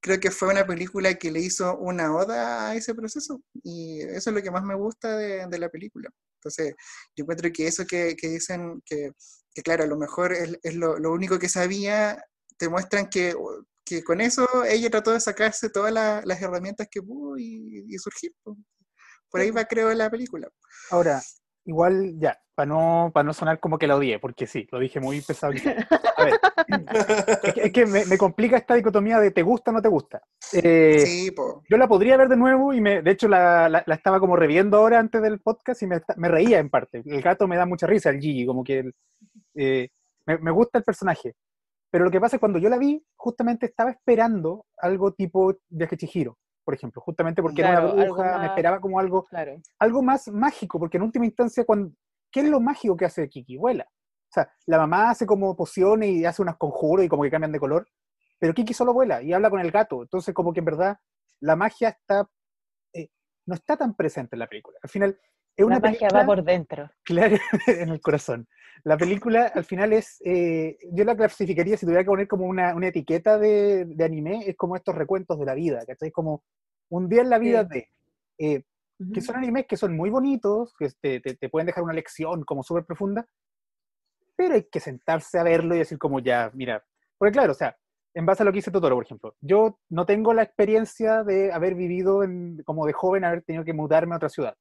creo 0.01 0.19
que 0.19 0.31
fue 0.31 0.49
una 0.49 0.65
película 0.67 1.13
que 1.15 1.31
le 1.31 1.39
hizo 1.39 1.77
una 1.77 2.15
oda 2.15 2.69
a 2.69 2.75
ese 2.75 2.93
proceso 2.95 3.41
y 3.63 4.01
eso 4.01 4.29
es 4.29 4.35
lo 4.35 4.41
que 4.41 4.51
más 4.51 4.63
me 4.63 4.75
gusta 4.75 5.17
de, 5.17 5.47
de 5.47 5.59
la 5.59 5.69
película. 5.69 6.09
Entonces, 6.39 6.75
yo 7.15 7.23
encuentro 7.23 7.49
que 7.53 7.67
eso 7.67 7.85
que, 7.85 8.15
que 8.17 8.27
dicen, 8.29 8.81
que, 8.85 9.11
que 9.53 9.61
claro, 9.63 9.83
a 9.83 9.87
lo 9.87 9.97
mejor 9.97 10.33
es, 10.33 10.57
es 10.63 10.75
lo, 10.75 10.97
lo 10.99 11.11
único 11.11 11.39
que 11.39 11.49
sabía, 11.49 12.23
te 12.57 12.69
muestran 12.69 13.09
que, 13.09 13.35
que 13.85 14.03
con 14.03 14.21
eso 14.21 14.47
ella 14.65 14.89
trató 14.89 15.11
de 15.11 15.19
sacarse 15.19 15.69
todas 15.69 15.91
la- 15.91 16.21
las 16.25 16.41
herramientas 16.41 16.87
que 16.89 17.01
pudo 17.01 17.37
y, 17.37 17.85
y 17.87 17.97
surgir. 17.97 18.33
po. 18.43 18.57
Por 19.29 19.41
ahí 19.41 19.51
va, 19.51 19.65
creo, 19.65 19.93
la 19.93 20.09
película. 20.09 20.47
Ahora, 20.91 21.21
igual 21.65 22.13
ya, 22.19 22.39
para 22.55 22.67
no, 22.67 23.11
para 23.13 23.23
no 23.23 23.33
sonar 23.33 23.59
como 23.59 23.77
que 23.77 23.87
la 23.87 23.95
odié, 23.95 24.19
porque 24.19 24.45
sí, 24.47 24.67
lo 24.71 24.79
dije 24.79 24.99
muy 24.99 25.21
pesado. 25.21 25.53
A 26.17 26.23
ver, 26.23 26.33
es 27.43 27.53
que, 27.53 27.61
es 27.63 27.71
que 27.73 27.85
me, 27.85 28.05
me 28.05 28.17
complica 28.17 28.57
esta 28.57 28.75
dicotomía 28.75 29.19
de 29.19 29.31
te 29.31 29.41
gusta 29.41 29.71
o 29.71 29.73
no 29.73 29.81
te 29.81 29.87
gusta. 29.89 30.21
Eh, 30.53 30.99
Sí, 31.05 31.31
po. 31.31 31.63
Yo 31.69 31.77
la 31.77 31.87
podría 31.87 32.17
ver 32.17 32.29
de 32.29 32.37
nuevo 32.37 32.73
y 32.73 32.81
me, 32.81 33.01
de 33.01 33.11
hecho 33.11 33.27
la, 33.27 33.69
la- 33.69 33.83
la 33.85 33.95
estaba 33.95 34.19
como 34.19 34.35
reviendo 34.35 34.77
ahora 34.77 34.99
antes 34.99 35.21
del 35.21 35.39
podcast 35.39 35.81
y 35.81 35.87
me, 35.87 36.01
me 36.17 36.27
reía 36.27 36.59
en 36.59 36.69
parte. 36.69 37.01
El 37.05 37.21
gato 37.21 37.47
me 37.47 37.57
da 37.57 37.65
mucha 37.65 37.87
risa, 37.87 38.09
el 38.11 38.19
Gigi, 38.19 38.45
como 38.45 38.63
que 38.63 38.79
el- 38.79 38.95
eh, 39.55 39.89
me, 40.25 40.37
me 40.37 40.51
gusta 40.51 40.77
el 40.77 40.83
personaje. 40.83 41.35
Pero 41.89 42.05
lo 42.05 42.11
que 42.11 42.19
pasa 42.19 42.35
es 42.37 42.39
cuando 42.39 42.57
yo 42.59 42.69
la 42.69 42.77
vi, 42.77 43.03
justamente 43.15 43.67
estaba 43.67 43.91
esperando 43.91 44.65
algo 44.77 45.13
tipo 45.13 45.55
Viaje 45.69 45.95
Chihiro, 45.97 46.37
por 46.63 46.73
ejemplo, 46.73 47.01
justamente 47.01 47.41
porque 47.41 47.61
era 47.61 47.81
una 47.81 48.03
bruja, 48.05 48.39
me 48.39 48.47
esperaba 48.47 48.79
como 48.79 48.99
algo, 48.99 49.23
Claro. 49.25 49.61
algo 49.79 50.01
más 50.01 50.27
mágico, 50.29 50.79
porque 50.79 50.97
en 50.97 51.03
última 51.03 51.25
instancia, 51.25 51.65
cuando, 51.65 51.91
¿qué 52.31 52.41
es 52.41 52.49
lo 52.49 52.59
mágico 52.59 52.95
que 52.95 53.05
hace 53.05 53.27
Kiki? 53.29 53.57
Vuela. 53.57 53.85
O 53.85 54.33
sea, 54.33 54.49
la 54.65 54.77
mamá 54.79 55.11
hace 55.11 55.25
como 55.25 55.55
pociones 55.55 56.09
y 56.09 56.25
hace 56.25 56.41
unos 56.41 56.57
conjuros 56.57 57.05
y 57.05 57.09
como 57.09 57.23
que 57.23 57.29
cambian 57.31 57.51
de 57.51 57.59
color, 57.59 57.87
pero 58.39 58.53
Kiki 58.53 58.73
solo 58.73 58.93
vuela 58.93 59.21
y 59.21 59.31
habla 59.31 59.49
con 59.49 59.59
el 59.59 59.71
gato. 59.71 60.01
Entonces, 60.01 60.33
como 60.33 60.51
que 60.53 60.59
en 60.59 60.65
verdad 60.65 60.97
la 61.39 61.55
magia 61.55 61.89
está 61.89 62.27
eh, 62.93 63.09
no 63.45 63.55
está 63.55 63.77
tan 63.77 63.95
presente 63.95 64.35
en 64.35 64.39
la 64.39 64.47
película. 64.47 64.77
Al 64.81 64.89
final, 64.89 65.19
es 65.57 65.65
una 65.65 65.79
magia 65.79 66.09
va 66.09 66.25
por 66.25 66.43
dentro. 66.43 66.89
claro, 67.03 67.37
en 67.67 67.89
el 67.89 68.01
corazón. 68.01 68.47
La 68.83 68.97
película 68.97 69.51
al 69.53 69.63
final 69.63 69.93
es, 69.93 70.21
eh, 70.25 70.77
yo 70.91 71.05
la 71.05 71.15
clasificaría, 71.15 71.77
si 71.77 71.85
tuviera 71.85 72.03
que 72.03 72.07
poner 72.09 72.27
como 72.27 72.45
una, 72.45 72.75
una 72.75 72.87
etiqueta 72.87 73.37
de, 73.37 73.85
de 73.85 74.03
anime, 74.03 74.43
es 74.47 74.57
como 74.57 74.75
estos 74.75 74.95
recuentos 74.95 75.39
de 75.39 75.45
la 75.45 75.53
vida, 75.53 75.85
¿cachai? 75.85 76.11
Como 76.11 76.43
un 76.89 77.07
día 77.07 77.21
en 77.21 77.29
la 77.29 77.37
vida 77.39 77.63
Sí. 77.63 77.69
de... 77.79 77.89
eh, 78.39 78.63
que 79.13 79.21
son 79.21 79.35
animes 79.37 79.65
que 79.67 79.75
son 79.77 79.95
muy 79.95 80.09
bonitos, 80.09 80.73
que 80.77 80.89
te, 81.01 81.19
te- 81.19 81.35
te 81.35 81.49
pueden 81.49 81.65
dejar 81.65 81.83
una 81.83 81.93
lección 81.93 82.43
como 82.43 82.63
súper 82.63 82.85
profunda, 82.85 83.27
pero 84.35 84.55
hay 84.55 84.63
que 84.63 84.79
sentarse 84.79 85.37
a 85.39 85.43
verlo 85.43 85.75
y 85.75 85.79
decir 85.79 85.97
como 85.97 86.19
ya, 86.19 86.51
mira, 86.53 86.83
porque 87.17 87.31
claro, 87.33 87.51
o 87.51 87.55
sea, 87.55 87.75
en 88.15 88.25
base 88.25 88.43
a 88.43 88.45
lo 88.45 88.51
que 88.51 88.57
dice 88.57 88.71
Totoro, 88.71 88.95
por 88.95 89.05
ejemplo, 89.05 89.35
yo 89.41 89.79
no 89.89 90.05
tengo 90.05 90.33
la 90.33 90.43
experiencia 90.43 91.23
de 91.23 91.51
haber 91.51 91.75
vivido 91.75 92.23
en- 92.23 92.61
como 92.63 92.85
de 92.85 92.93
joven, 92.93 93.23
haber 93.25 93.43
tenido 93.43 93.65
que 93.65 93.73
mudarme 93.73 94.13
a 94.13 94.17
otra 94.17 94.29
ciudad. 94.29 94.55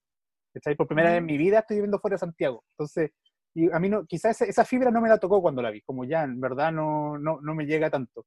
¿Cachai? 0.53 0.75
Por 0.77 0.87
primera 0.87 1.11
vez 1.11 1.19
en 1.19 1.27
mi 1.27 1.37
vida 1.39 1.61
estoy 1.61 1.77
viviendo 1.77 1.99
fuera 1.99 2.15
de 2.15 2.19
Santiago. 2.21 2.65
Entonces, 2.73 3.11
y 3.55 3.71
a 3.71 3.79
mí 3.79 3.89
no, 3.89 4.05
quizás 4.07 4.33
esa, 4.41 4.45
esa 4.47 4.65
fibra 4.65 4.91
no 4.91 5.01
me 5.01 5.09
la 5.09 5.19
tocó 5.19 5.41
cuando 5.43 5.61
la 5.63 5.71
vi, 5.71 5.81
como 5.83 6.05
ya 6.05 6.23
en 6.25 6.41
verdad 6.41 6.73
no, 6.73 7.19
no, 7.19 7.41
no 7.41 7.55
me 7.55 7.67
llega 7.67 7.91
tanto. 7.91 8.25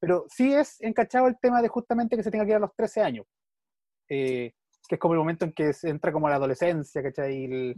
Pero 0.00 0.24
sí 0.28 0.54
es 0.54 0.80
encachado 0.80 1.26
el 1.26 1.36
tema 1.40 1.60
de 1.62 1.68
justamente 1.68 2.16
que 2.16 2.22
se 2.22 2.30
tenga 2.30 2.44
que 2.44 2.50
ir 2.52 2.56
a 2.56 2.60
los 2.60 2.74
13 2.76 3.02
años. 3.02 3.26
Eh, 4.08 4.52
que 4.88 4.94
es 4.94 4.98
como 5.00 5.14
el 5.14 5.18
momento 5.20 5.44
en 5.44 5.52
que 5.52 5.72
se 5.72 5.90
entra 5.90 6.12
como 6.12 6.28
a 6.28 6.30
la 6.30 6.36
adolescencia, 6.36 7.02
¿cachai? 7.02 7.44
El- 7.44 7.74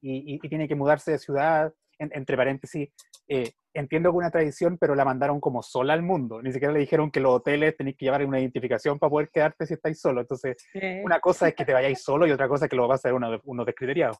y, 0.00 0.34
y- 0.34 0.40
y 0.42 0.48
tiene 0.48 0.66
que 0.68 0.74
mudarse 0.74 1.10
de 1.12 1.18
ciudad, 1.18 1.72
en- 1.98 2.10
entre 2.14 2.36
paréntesis, 2.36 2.88
eh, 3.28 3.52
entiendo 3.72 4.10
que 4.10 4.16
una 4.18 4.30
tradición, 4.30 4.78
pero 4.78 4.94
la 4.94 5.04
mandaron 5.04 5.40
como 5.40 5.62
sola 5.62 5.92
al 5.94 6.02
mundo. 6.02 6.40
Ni 6.42 6.52
siquiera 6.52 6.72
le 6.72 6.80
dijeron 6.80 7.10
que 7.10 7.20
los 7.20 7.32
hoteles 7.34 7.76
tenéis 7.76 7.96
que 7.96 8.04
llevar 8.06 8.24
una 8.24 8.40
identificación 8.40 8.98
para 8.98 9.10
poder 9.10 9.30
quedarte 9.30 9.66
si 9.66 9.74
estáis 9.74 10.00
solo. 10.00 10.20
Entonces, 10.20 10.56
Eh, 10.74 11.02
una 11.04 11.20
cosa 11.20 11.48
es 11.48 11.54
que 11.54 11.64
te 11.64 11.72
vayáis 11.72 12.02
solo 12.02 12.26
y 12.26 12.30
otra 12.32 12.48
cosa 12.48 12.66
es 12.66 12.70
que 12.70 12.76
lo 12.76 12.86
va 12.88 12.94
a 12.94 12.96
hacer 12.96 13.12
uno, 13.14 13.40
uno 13.44 13.64
descriteriado. 13.64 14.16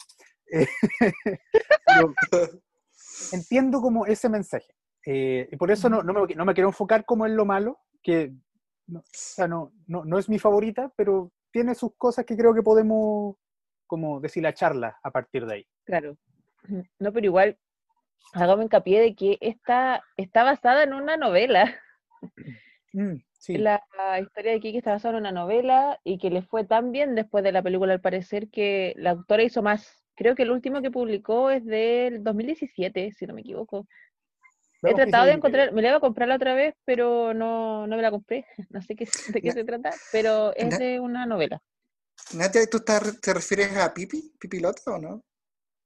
Eh, 0.52 0.66
entiendo 3.32 3.80
como 3.80 4.06
ese 4.06 4.28
mensaje. 4.28 4.66
Eh, 5.06 5.48
y 5.52 5.56
por 5.56 5.70
eso 5.70 5.88
no, 5.88 6.02
no, 6.02 6.12
me, 6.26 6.34
no 6.34 6.44
me 6.44 6.54
quiero 6.54 6.68
enfocar 6.68 7.04
como 7.04 7.26
en 7.26 7.36
lo 7.36 7.44
malo, 7.44 7.78
que 8.02 8.32
no, 8.86 9.00
o 9.00 9.04
sea, 9.12 9.46
no, 9.48 9.72
no, 9.86 10.04
no 10.04 10.18
es 10.18 10.28
mi 10.28 10.38
favorita, 10.38 10.92
pero 10.96 11.30
tiene 11.52 11.74
sus 11.74 11.92
cosas 11.96 12.24
que 12.24 12.36
creo 12.36 12.54
que 12.54 12.62
podemos 12.62 13.36
como 13.86 14.20
deshilacharla 14.20 14.98
a 15.02 15.10
partir 15.10 15.46
de 15.46 15.54
ahí. 15.54 15.66
Claro. 15.84 16.16
No, 16.98 17.12
pero 17.12 17.26
igual, 17.26 17.58
hagamos 18.32 18.64
hincapié 18.64 19.00
de 19.00 19.14
que 19.14 19.38
esta 19.40 20.02
está 20.16 20.42
basada 20.44 20.82
en 20.82 20.92
una 20.92 21.16
novela. 21.16 21.74
Mm, 22.92 23.16
sí. 23.32 23.58
La 23.58 23.82
historia 24.20 24.52
de 24.52 24.60
Kiki 24.60 24.78
está 24.78 24.92
basada 24.92 25.14
en 25.16 25.20
una 25.20 25.32
novela 25.32 25.98
y 26.04 26.18
que 26.18 26.30
le 26.30 26.42
fue 26.42 26.64
tan 26.64 26.92
bien 26.92 27.14
después 27.14 27.42
de 27.44 27.52
la 27.52 27.62
película, 27.62 27.92
al 27.92 28.00
parecer, 28.00 28.48
que 28.50 28.94
la 28.96 29.10
autora 29.10 29.42
hizo 29.42 29.62
más. 29.62 30.04
Creo 30.16 30.34
que 30.34 30.42
el 30.44 30.50
último 30.52 30.80
que 30.80 30.90
publicó 30.90 31.50
es 31.50 31.64
del 31.64 32.22
2017, 32.22 33.12
si 33.12 33.26
no 33.26 33.34
me 33.34 33.40
equivoco. 33.40 33.86
He 34.82 34.94
tratado 34.94 35.24
de 35.26 35.32
encontrar, 35.32 35.72
me 35.72 35.82
la 35.82 35.88
iba 35.88 35.96
a 35.96 36.00
comprar 36.00 36.28
la 36.28 36.36
otra 36.36 36.54
vez, 36.54 36.74
pero 36.84 37.32
no, 37.34 37.86
no 37.86 37.96
me 37.96 38.02
la 38.02 38.10
compré. 38.10 38.44
No 38.70 38.82
sé 38.82 38.94
qué, 38.96 39.08
de 39.28 39.40
qué 39.40 39.50
se 39.52 39.64
trata, 39.64 39.90
pero 40.12 40.54
es 40.54 40.78
de 40.78 41.00
una 41.00 41.26
novela. 41.26 41.60
Natia, 42.34 42.66
¿tú 42.70 42.76
estás- 42.78 43.20
te 43.20 43.34
refieres 43.34 43.76
a 43.76 43.92
Pipi? 43.92 44.32
¿Pipilota 44.38 44.82
o 44.92 44.98
no? 44.98 45.22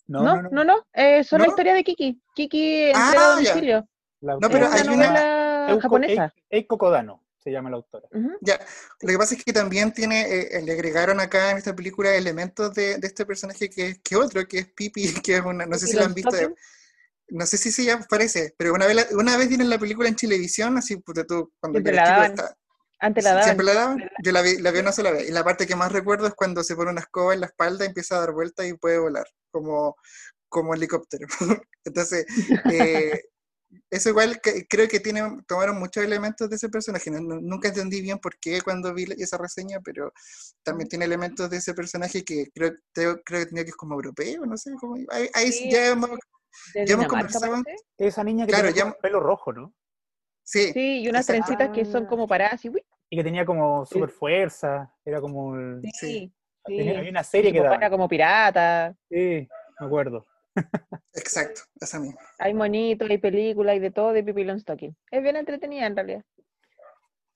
No, 0.09 0.23
No, 0.23 0.43
no, 0.51 0.65
no, 0.65 0.87
eh, 0.95 1.23
son 1.23 1.41
la 1.41 1.47
¿No? 1.47 1.53
historia 1.53 1.75
de 1.75 1.85
Kiki. 1.85 2.21
Kiki 2.35 2.91
Ah, 2.95 3.09
entrega 3.09 3.11
a 3.11 3.15
ya. 3.15 3.31
domicilio. 3.51 3.89
La 4.21 4.33
No, 4.41 4.49
pero 4.51 4.67
hay 4.73 4.83
una- 4.89 4.97
novela 4.97 5.79
japonesa. 5.81 6.35
Eiko- 6.51 6.79
Kodano 6.79 7.25
se 7.37 7.51
llama 7.53 7.71
la 7.71 7.77
autora. 7.77 8.09
Ya, 8.41 8.59
lo 9.03 9.09
que 9.09 9.19
pasa 9.19 9.35
es 9.35 9.45
que 9.45 9.53
también 9.53 9.93
tiene, 9.93 10.23
eh, 10.23 10.63
le 10.63 10.73
agregaron 10.73 11.21
acá 11.21 11.51
en 11.53 11.59
esta 11.59 11.75
película 11.77 12.15
elementos 12.15 12.75
de, 12.75 12.97
de 12.99 13.07
este 13.07 13.25
personaje 13.27 13.69
que 13.71 13.87
es 13.89 14.01
que 14.03 14.17
otro, 14.17 14.45
que 14.47 14.59
es 14.61 14.67
Pipi, 14.73 15.03
que 15.25 15.37
es 15.37 15.43
una, 15.45 15.67
no 15.67 15.77
sé 15.79 15.87
si 15.87 15.97
lo 15.97 16.05
han 16.05 16.15
visto, 16.15 16.33
no 17.29 17.47
sé 17.47 17.59
si 17.59 17.71
se 17.71 17.85
llama, 17.85 18.07
parece, 18.09 18.55
pero 18.57 18.73
una 18.73 18.87
vez, 18.87 19.09
una 19.13 19.37
vez 19.37 19.49
dieron 19.51 19.69
la 19.69 19.79
película 19.79 20.09
en 20.09 20.17
televisión, 20.17 20.79
así, 20.79 20.97
puta, 20.97 21.25
tú, 21.25 21.53
cuando 21.61 21.77
Siempre 21.79 21.93
yo 21.93 21.97
la 21.97 22.27
estaba- 22.27 22.55
Antes 23.01 23.23
la 23.23 23.31
daban. 23.31 23.45
siempre 23.45 23.67
la 23.67 23.75
daban, 23.75 24.11
yo 24.25 24.33
la 24.33 24.43
vi, 24.43 24.57
la 24.59 24.71
vi 24.73 24.79
una 24.81 24.91
sola 24.93 25.13
vez, 25.13 25.29
y 25.29 25.33
la 25.33 25.45
parte 25.45 25.67
que 25.67 25.77
más 25.77 25.93
recuerdo 25.93 26.27
es 26.27 26.35
cuando 26.35 26.65
se 26.65 26.75
pone 26.75 26.91
una 26.91 27.03
escoba 27.03 27.35
en 27.35 27.41
la 27.41 27.47
espalda 27.47 27.85
y 27.85 27.89
empieza 27.89 28.17
a 28.17 28.21
dar 28.21 28.33
vueltas 28.33 28.67
y 28.67 28.73
puede 28.75 28.99
volar, 28.99 29.27
como, 29.51 29.97
como 30.49 30.75
helicóptero. 30.75 31.27
Entonces, 31.85 32.27
eh, 32.73 33.21
eso 33.91 34.09
igual 34.09 34.41
que- 34.41 34.67
creo 34.67 34.89
que 34.89 35.01
tiene, 35.01 35.23
tomaron 35.47 35.79
muchos 35.79 36.03
elementos 36.03 36.49
de 36.49 36.57
ese 36.57 36.69
personaje. 36.69 37.11
No- 37.11 37.21
no- 37.21 37.41
nunca 37.41 37.69
entendí 37.69 38.01
bien 38.01 38.19
por 38.19 38.39
qué 38.39 38.61
cuando 38.63 38.95
vi 38.95 39.05
esa 39.19 39.37
reseña, 39.39 39.81
pero 39.85 40.13
también 40.63 40.89
tiene 40.89 41.05
elementos 41.05 41.51
de 41.51 41.59
ese 41.59 41.75
personaje 41.75 42.25
que 42.25 42.47
creo, 42.55 42.73
creo, 42.93 43.21
creo 43.23 43.41
que 43.41 43.47
tenía 43.47 43.65
que 43.65 43.71
es 43.71 43.77
como 43.77 43.95
europeo, 43.95 44.47
no 44.47 44.57
sé. 44.57 44.73
Como, 44.81 44.97
ahí, 45.11 45.29
ahí 45.35 45.53
Sí, 45.53 45.71
ya 45.71 45.89
hemos- 45.89 46.19
ya 46.75 46.95
hemos 46.95 47.09
conversado. 47.09 47.63
Esa 47.99 48.25
niña 48.25 48.47
que 48.47 48.53
Claro, 48.53 48.69
tenía 48.69 48.85
ya- 48.87 48.93
pelo 49.01 49.21
rojo, 49.21 49.53
¿no? 49.53 49.75
sí, 50.43 50.73
Sí, 50.73 51.03
y 51.03 51.09
unas 51.09 51.27
trencitas 51.27 51.71
que 51.71 51.85
son 51.85 52.07
como 52.07 52.27
paradas 52.27 52.65
y 52.65 52.71
Y 53.11 53.17
que 53.17 53.25
tenía 53.25 53.45
como 53.45 53.85
super 53.87 54.09
fuerza. 54.11 54.95
Era 55.05 55.21
como. 55.21 55.57
el- 55.57 55.83
Sí, 55.95 56.33
Sí. 56.67 56.89
había 56.91 57.11
una 57.11 57.25
serie 57.25 57.53
que 57.53 57.61
daba. 57.63 57.77
era 57.77 57.91
como 57.91 58.09
pirata. 58.09 58.95
Sí, 59.11 59.49
me 59.81 59.87
acuerdo. 59.87 60.27
exacto, 61.15 61.61
esa 61.81 61.99
misma. 62.01 62.21
Hay 62.39 62.53
monitos, 62.55 63.09
hay 63.09 63.19
películas, 63.19 63.73
hay 63.75 63.79
de 63.79 63.91
todo 63.91 64.13
de 64.13 64.23
Pippi 64.25 64.45
Longstocking. 64.45 64.97
Es 65.11 65.23
bien 65.23 65.37
entretenida 65.37 65.87
en 65.87 65.97
realidad. 65.97 66.23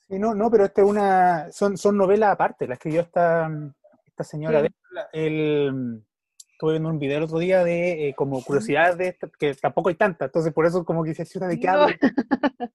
Sí, 0.08 0.18
no, 0.18 0.34
no, 0.34 0.50
pero 0.50 0.64
esta 0.64 0.82
es 0.82 0.88
una. 0.88 1.50
Son, 1.52 1.76
son 1.76 1.96
novelas 1.96 2.30
aparte, 2.32 2.66
la 2.66 2.74
escribió 2.74 3.02
esta, 3.02 3.48
esta 4.04 4.24
señora. 4.24 4.60
Sí. 4.60 4.68
de- 4.68 4.72
el, 5.26 6.04
estuve 6.52 6.72
viendo 6.72 6.90
un 6.90 6.98
video 6.98 7.18
el 7.18 7.24
otro 7.24 7.38
día 7.38 7.64
de 7.64 8.08
eh, 8.08 8.14
como 8.14 8.42
curiosidades 8.44 8.98
de 8.98 9.08
esta, 9.08 9.28
que 9.38 9.54
tampoco 9.54 9.88
hay 9.88 9.94
tantas, 9.94 10.26
entonces 10.28 10.52
por 10.52 10.66
eso 10.66 10.84
como 10.84 11.02
que 11.02 11.14
"Chuta, 11.14 11.46
¿de 11.48 11.58
qué 11.58 11.66
No. 11.66 11.72
hablo?". 11.72 11.96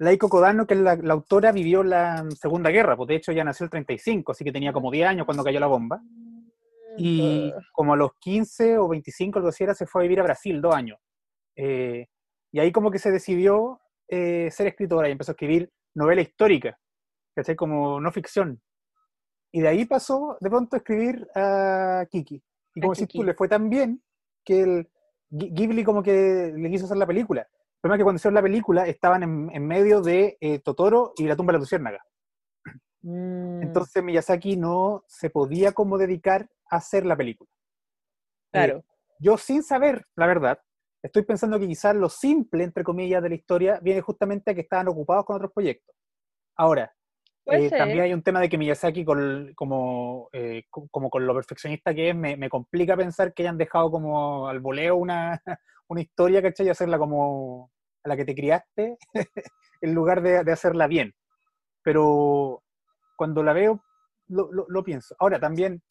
Laiko 0.00 0.28
Kodano, 0.28 0.66
que 0.66 0.74
es 0.74 0.80
la, 0.80 0.96
la 0.96 1.12
autora, 1.14 1.52
vivió 1.52 1.82
la 1.82 2.26
Segunda 2.40 2.70
Guerra, 2.70 2.96
pues 2.96 3.08
de 3.08 3.16
hecho 3.16 3.32
ya 3.32 3.44
nació 3.44 3.64
el 3.64 3.70
35, 3.70 4.32
así 4.32 4.44
que 4.44 4.50
tenía 4.52 4.72
como 4.72 4.90
10 4.90 5.06
años 5.06 5.26
cuando 5.26 5.44
cayó 5.44 5.60
la 5.60 5.66
bomba. 5.66 6.00
Y 6.96 7.52
como 7.72 7.92
a 7.92 7.96
los 7.96 8.14
15 8.18 8.78
o 8.78 8.88
25, 8.88 9.38
algo 9.38 9.48
así 9.50 9.62
era, 9.64 9.74
se 9.74 9.86
fue 9.86 10.00
a 10.00 10.04
vivir 10.04 10.20
a 10.20 10.24
Brasil 10.24 10.60
dos 10.60 10.74
años. 10.74 10.98
Eh, 11.54 12.06
y 12.52 12.58
ahí 12.60 12.72
como 12.72 12.90
que 12.90 12.98
se 12.98 13.10
decidió 13.10 13.80
eh, 14.08 14.48
ser 14.50 14.66
escritora 14.66 15.08
y 15.08 15.12
empezó 15.12 15.32
a 15.32 15.34
escribir 15.34 15.70
novela 15.94 16.20
histórica, 16.22 16.78
¿cachai? 17.34 17.54
Como 17.54 18.00
no 18.00 18.10
ficción. 18.10 18.60
Y 19.52 19.60
de 19.60 19.68
ahí 19.68 19.84
pasó 19.84 20.36
de 20.40 20.48
pronto 20.48 20.76
a 20.76 20.78
escribir 20.78 21.28
a 21.34 22.06
Kiki. 22.10 22.42
Y 22.74 22.80
como 22.80 22.92
decís 22.94 23.08
tú, 23.08 23.24
le 23.26 23.34
fue 23.34 23.48
tan 23.48 23.68
bien 23.68 24.02
que 24.44 24.60
el 24.62 24.88
Ghi- 25.30 25.50
Ghibli 25.52 25.84
como 25.84 26.02
que 26.02 26.52
le 26.56 26.70
quiso 26.70 26.86
hacer 26.86 26.96
la 26.96 27.06
película. 27.06 27.46
El 27.80 27.88
problema 27.88 27.96
es 27.96 28.00
que 28.00 28.04
cuando 28.04 28.16
hicieron 28.18 28.34
la 28.34 28.42
película 28.42 28.86
estaban 28.86 29.22
en, 29.22 29.50
en 29.54 29.66
medio 29.66 30.02
de 30.02 30.36
eh, 30.42 30.58
Totoro 30.58 31.14
y 31.16 31.24
la 31.24 31.34
tumba 31.34 31.52
de 31.52 31.58
la 31.58 31.60
luciérnaga. 31.60 32.04
mm, 33.02 33.62
Entonces 33.62 34.02
Miyazaki 34.04 34.58
no 34.58 35.02
se 35.06 35.30
podía 35.30 35.72
como 35.72 35.96
dedicar 35.96 36.46
a 36.70 36.76
hacer 36.76 37.06
la 37.06 37.16
película. 37.16 37.48
claro. 38.52 38.84
Yo 39.18 39.38
sin 39.38 39.62
saber, 39.62 40.04
la 40.14 40.26
verdad, 40.26 40.58
estoy 41.02 41.22
pensando 41.22 41.58
que 41.58 41.66
quizás 41.66 41.94
lo 41.96 42.10
simple, 42.10 42.64
entre 42.64 42.84
comillas, 42.84 43.22
de 43.22 43.30
la 43.30 43.34
historia 43.34 43.78
viene 43.82 44.02
justamente 44.02 44.50
a 44.50 44.54
que 44.54 44.60
estaban 44.62 44.88
ocupados 44.88 45.24
con 45.24 45.36
otros 45.36 45.52
proyectos. 45.52 45.94
Ahora, 46.56 46.92
eh, 47.46 47.70
también 47.70 48.00
hay 48.04 48.12
un 48.12 48.22
tema 48.22 48.40
de 48.40 48.48
que 48.50 48.58
Miyazaki, 48.58 49.04
con- 49.06 49.52
como, 49.54 50.28
eh, 50.32 50.64
co- 50.68 50.86
como 50.90 51.08
con 51.08 51.26
lo 51.26 51.34
perfeccionista 51.34 51.94
que 51.94 52.10
es, 52.10 52.14
me, 52.14 52.36
me 52.36 52.50
complica 52.50 52.94
pensar 52.96 53.32
que 53.32 53.42
hayan 53.42 53.56
dejado 53.56 53.90
como 53.90 54.48
al 54.48 54.60
voleo 54.60 54.96
una, 54.96 55.42
una 55.90 56.00
historia, 56.02 56.40
¿cachai? 56.42 56.66
Y 56.66 56.70
hacerla 56.70 56.98
como 56.98 57.70
a 58.04 58.08
la 58.08 58.16
que 58.16 58.24
te 58.24 58.34
criaste, 58.34 58.96
en 59.82 59.94
lugar 59.94 60.22
de, 60.22 60.44
de 60.44 60.52
hacerla 60.52 60.86
bien. 60.86 61.12
Pero 61.82 62.62
cuando 63.16 63.42
la 63.42 63.52
veo, 63.52 63.82
lo, 64.28 64.50
lo- 64.52 64.66
lo 64.68 64.84
pienso. 64.84 65.14
Ahora 65.18 65.38
también, 65.40 65.82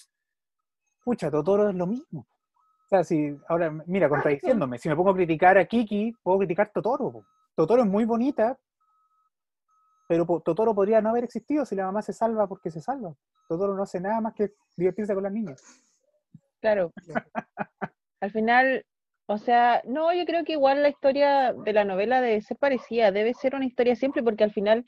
pucha, 1.03 1.29
Totoro 1.31 1.69
es 1.69 1.75
lo 1.75 1.87
mismo. 1.87 2.21
O 2.21 2.87
sea, 2.89 3.03
si, 3.03 3.37
ahora, 3.47 3.69
mira, 3.85 4.09
contradiciéndome, 4.09 4.79
si 4.79 4.89
me 4.89 4.95
pongo 4.95 5.11
a 5.11 5.15
criticar 5.15 5.57
a 5.57 5.65
Kiki, 5.65 6.13
puedo 6.23 6.39
criticar 6.39 6.71
Totoro. 6.71 7.23
Totoro 7.55 7.83
es 7.83 7.87
muy 7.87 8.05
bonita, 8.05 8.57
pero 10.07 10.25
Totoro 10.43 10.73
podría 10.73 11.01
no 11.01 11.09
haber 11.09 11.23
existido 11.25 11.65
si 11.65 11.75
la 11.75 11.85
mamá 11.85 12.01
se 12.01 12.13
salva 12.13 12.47
porque 12.47 12.71
se 12.71 12.81
salva. 12.81 13.13
Totoro 13.47 13.75
no 13.75 13.83
hace 13.83 13.99
nada 13.99 14.21
más 14.21 14.33
que 14.33 14.53
divertirse 14.75 15.13
con 15.13 15.23
las 15.23 15.31
niñas. 15.33 15.61
Claro. 16.61 16.91
Al 18.21 18.31
final, 18.31 18.85
o 19.29 19.37
sea, 19.37 19.83
no, 19.85 20.11
yo 20.11 20.25
creo 20.25 20.43
que 20.43 20.53
igual 20.53 20.81
la 20.81 20.89
historia 20.89 21.53
de 21.53 21.71
la 21.73 21.85
novela 21.85 22.19
debe 22.19 22.41
ser 22.41 22.57
parecida, 22.57 23.11
debe 23.11 23.35
ser 23.35 23.53
una 23.53 23.65
historia 23.65 23.95
simple 23.95 24.23
porque 24.23 24.43
al 24.43 24.51
final 24.51 24.85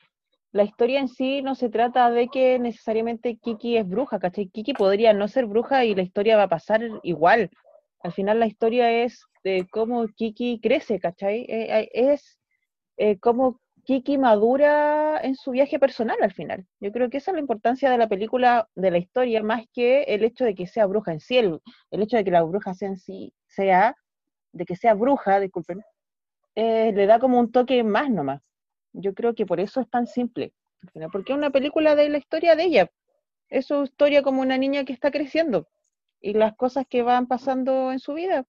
la 0.52 0.64
historia 0.64 1.00
en 1.00 1.10
sí 1.10 1.44
no 1.44 1.54
se 1.54 1.70
trata 1.70 2.10
de 2.10 2.28
que 2.28 2.58
necesariamente 2.58 3.38
Kiki 3.38 3.78
es 3.78 3.88
bruja, 3.88 4.18
¿cachai? 4.20 4.48
Kiki 4.50 4.74
podría 4.74 5.14
no 5.14 5.28
ser 5.28 5.46
bruja 5.46 5.86
y 5.86 5.94
la 5.94 6.02
historia 6.02 6.38
va 6.38 6.44
a 6.44 6.50
pasar 6.50 6.82
igual. 7.04 7.52
Al 8.02 8.14
final 8.14 8.40
la 8.40 8.48
historia 8.48 8.92
es 9.04 9.22
de 9.44 9.68
cómo 9.72 10.08
Kiki 10.08 10.60
crece, 10.60 11.00
¿cachai? 11.00 11.42
Eh, 11.48 11.80
eh, 11.80 11.90
Es 11.94 12.40
eh, 12.98 13.20
cómo 13.20 13.60
Kiki 13.86 14.18
madura 14.18 15.20
en 15.22 15.36
su 15.36 15.52
viaje 15.52 15.78
personal 15.80 16.18
al 16.22 16.34
final. 16.34 16.66
Yo 16.80 16.92
creo 16.92 17.10
que 17.12 17.18
esa 17.18 17.32
es 17.32 17.36
la 17.36 17.42
importancia 17.42 17.92
de 17.92 17.98
la 18.00 18.10
película, 18.10 18.68
de 18.76 18.90
la 18.92 18.98
historia, 18.98 19.44
más 19.44 19.66
que 19.74 20.04
el 20.04 20.24
hecho 20.24 20.46
de 20.46 20.56
que 20.56 20.68
sea 20.68 20.88
bruja 20.88 21.12
en 21.14 21.20
sí, 21.20 21.38
el, 21.38 21.60
el 21.92 22.02
hecho 22.02 22.18
de 22.18 22.24
que 22.24 22.32
la 22.32 22.44
bruja 22.44 22.74
sea 22.74 22.90
en 22.90 22.98
sí, 22.98 23.34
sea, 23.48 23.96
de 24.52 24.66
que 24.66 24.76
sea 24.76 24.94
bruja, 24.94 25.40
disculpen, 25.40 25.84
eh, 26.56 26.92
le 26.94 27.06
da 27.06 27.20
como 27.20 27.40
un 27.40 27.52
toque 27.52 27.84
más 27.84 28.10
nomás. 28.10 28.42
Yo 28.94 29.14
creo 29.14 29.36
que 29.36 29.46
por 29.46 29.60
eso 29.60 29.82
es 29.82 29.90
tan 29.90 30.08
simple, 30.08 30.54
porque 31.12 31.32
es 31.32 31.38
una 31.38 31.52
película 31.52 31.96
de 31.96 32.10
la 32.10 32.18
historia 32.18 32.56
de 32.56 32.64
ella. 32.64 32.92
Es 33.50 33.68
su 33.68 33.84
historia 33.84 34.22
como 34.24 34.42
una 34.42 34.58
niña 34.58 34.86
que 34.86 34.94
está 34.94 35.12
creciendo 35.12 35.68
y 36.22 36.34
las 36.34 36.56
cosas 36.56 36.86
que 36.88 37.04
van 37.04 37.28
pasando 37.28 37.92
en 37.92 38.00
su 38.00 38.14
vida, 38.14 38.46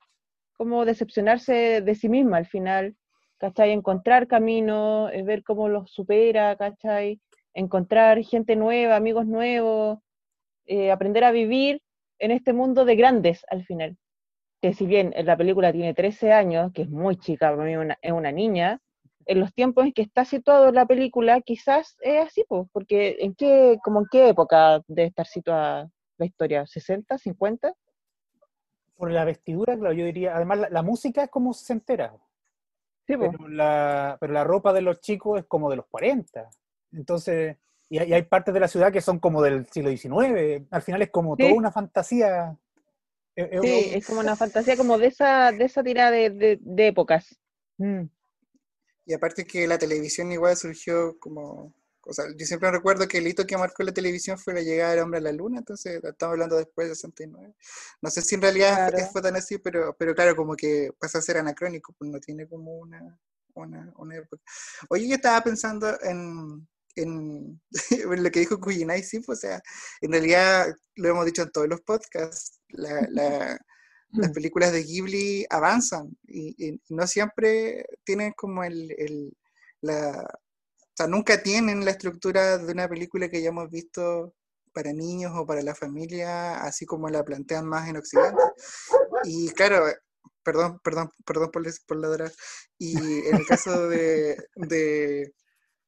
como 0.55 0.85
decepcionarse 0.85 1.81
de 1.81 1.95
sí 1.95 2.09
misma 2.09 2.37
al 2.39 2.47
final, 2.47 2.97
¿cachai? 3.39 3.73
Encontrar 3.73 4.29
camino, 4.29 5.09
eh, 5.11 5.23
ver 5.23 5.43
cómo 5.43 5.69
los 5.69 5.91
supera, 5.91 6.57
¿cachai? 6.57 7.21
Encontrar 7.55 8.23
gente 8.23 8.57
nueva, 8.57 8.97
amigos 8.97 9.27
nuevos, 9.27 9.99
eh, 10.67 10.91
aprender 10.91 11.25
a 11.25 11.33
vivir 11.33 11.83
en 12.19 12.31
este 12.31 12.53
mundo 12.53 12.85
de 12.85 12.97
grandes 12.97 13.45
al 13.49 13.65
final. 13.65 13.97
Que 14.63 14.73
si 14.73 14.87
bien 14.87 15.13
la 15.25 15.37
película 15.37 15.73
tiene 15.73 15.93
13 15.93 16.33
años, 16.33 16.73
que 16.73 16.83
es 16.83 16.89
muy 16.89 17.17
chica, 17.17 17.51
para 17.51 17.65
mí 17.65 17.95
es 18.01 18.13
una 18.13 18.33
niña, 18.33 18.81
en 19.27 19.41
los 19.41 19.53
tiempos 19.53 19.85
en 19.85 19.93
que 19.93 20.03
está 20.03 20.25
situado 20.25 20.73
la 20.73 20.87
película, 20.87 21.41
quizás 21.41 21.97
es 22.01 22.27
así, 22.27 22.45
pues, 22.49 22.67
porque 22.73 23.17
¿en 23.21 23.35
qué, 23.35 23.79
como 23.83 24.01
en 24.01 24.07
qué 24.11 24.29
época 24.29 24.83
debe 24.87 25.09
estar 25.09 25.27
situada 25.27 25.91
la 26.19 26.27
historia? 26.27 26.63
¿60, 26.63 27.19
50? 27.19 27.73
Por 28.95 29.11
la 29.11 29.25
vestidura, 29.25 29.77
claro, 29.77 29.93
yo 29.93 30.05
diría, 30.05 30.37
además 30.37 30.71
la, 30.71 30.83
música 30.83 31.25
es 31.25 31.31
como 31.31 31.53
se 31.53 31.73
entera. 31.73 32.15
Sí, 33.07 33.17
pero, 33.17 33.49
la, 33.49 34.17
pero 34.21 34.33
la 34.33 34.45
ropa 34.45 34.73
de 34.73 34.83
los 34.83 35.01
chicos 35.01 35.41
es 35.41 35.47
como 35.47 35.69
de 35.71 35.77
los 35.77 35.87
40. 35.87 36.49
Entonces, 36.93 37.57
y 37.89 37.99
hay, 37.99 38.23
partes 38.23 38.55
de 38.55 38.61
la 38.61 38.69
ciudad 38.69 38.93
que 38.93 39.01
son 39.03 39.19
como 39.19 39.43
del 39.43 39.67
siglo 39.67 39.91
XIX. 39.91 40.67
Al 40.71 40.83
final 40.83 41.03
es 41.03 41.11
como 41.11 41.37
toda 41.37 41.53
una 41.53 41.71
fantasía. 41.71 42.57
Sí, 43.37 43.91
es 43.95 44.07
como 44.07 44.21
una 44.21 44.37
fantasía 44.37 44.77
como 44.77 44.99
de 44.99 45.09
esa, 45.09 45.53
de 45.53 45.65
esa 45.65 45.83
tirada 45.83 46.11
de, 46.11 46.59
épocas. 46.77 47.39
Mm. 47.79 48.05
Y 49.07 49.13
aparte 49.15 49.45
que 49.45 49.67
la 49.67 49.79
televisión 49.79 50.31
igual 50.31 50.57
surgió 50.57 51.19
como, 51.19 51.75
o 52.03 52.13
sea, 52.13 52.27
yo 52.37 52.47
siempre 52.47 52.71
recuerdo 52.71 53.09
que 53.09 53.19
el 53.19 53.27
hito 53.27 53.47
que 53.47 53.57
marcó 53.57 53.83
la 53.83 53.93
televisión 53.93 54.39
fue 54.39 54.55
la 54.55 54.61
llegada 54.61 54.93
del 54.93 55.01
hombre 55.01 55.19
a 55.19 55.23
la 55.23 55.33
luna, 55.33 55.59
entonces 55.59 56.03
estamos 56.03 56.35
hablando 56.35 56.57
después 56.57 56.89
de 56.89 56.95
69. 56.95 57.55
No 58.01 58.11
sé 58.11 58.23
si 58.23 58.37
en 58.37 58.43
realidad 58.43 58.93
fue, 59.11 59.23
tan 59.23 59.37
así, 59.37 59.59
pero, 59.59 59.97
pero 59.99 60.15
claro, 60.15 60.37
como 60.37 60.55
que 60.55 60.91
pasa 60.99 61.19
a 61.19 61.23
ser 61.23 61.39
anacrónico, 61.39 61.95
pues 61.99 62.11
no 62.11 62.21
tiene 62.21 62.47
como 62.47 62.77
una, 62.79 63.19
una, 63.55 63.93
una 63.97 64.17
época. 64.17 64.43
Oye, 64.89 65.09
yo 65.09 65.17
estaba 65.17 65.43
pensando 65.43 65.99
en, 66.03 66.67
en, 66.97 67.61
lo 68.23 68.31
que 68.31 68.41
dijo 68.41 68.61
Kujinai, 68.61 69.03
sí, 69.03 69.21
pues, 69.21 69.39
o 69.39 69.41
sea, 69.43 69.63
en 70.01 70.13
realidad 70.13 70.75
lo 70.97 71.09
hemos 71.09 71.27
dicho 71.27 71.43
en 71.43 71.51
todos 71.51 71.69
los 71.69 71.81
podcasts, 71.83 72.61
la, 72.69 73.07
la 73.11 73.59
las 74.31 74.33
películas 74.33 74.73
de 74.73 74.83
Ghibli 74.83 75.47
avanzan 75.49 76.17
y, 76.29 76.79
no 76.91 77.07
siempre 77.07 77.87
tienen 78.05 78.33
como 78.33 78.63
el, 78.63 78.95
el, 78.99 79.33
la, 79.81 80.11
o 80.21 80.95
sea, 80.95 81.07
nunca 81.07 81.43
tienen 81.43 81.85
la 81.85 81.93
estructura 81.93 82.59
de 82.59 82.73
una 82.73 82.89
película 82.89 83.29
que 83.29 83.41
ya 83.43 83.49
hemos 83.49 83.71
visto 83.71 84.35
para 84.75 84.93
niños 84.93 85.33
o 85.35 85.47
para 85.47 85.63
la 85.63 85.75
familia, 85.75 86.63
así 86.63 86.85
como 86.87 87.09
la 87.09 87.25
plantean 87.25 87.67
más 87.67 87.89
en 87.89 87.97
Occidente. 87.97 88.43
Y 89.25 89.51
claro, 89.51 89.87
perdón, 90.43 90.81
perdón, 90.83 91.11
perdón 91.25 91.51
por, 91.51 91.65
por 91.87 91.97
ladrar. 91.99 92.33
Y 92.79 92.97
en 93.29 93.37
el 93.37 93.47
caso 93.47 93.89
de, 93.89 94.37
de, 94.57 95.33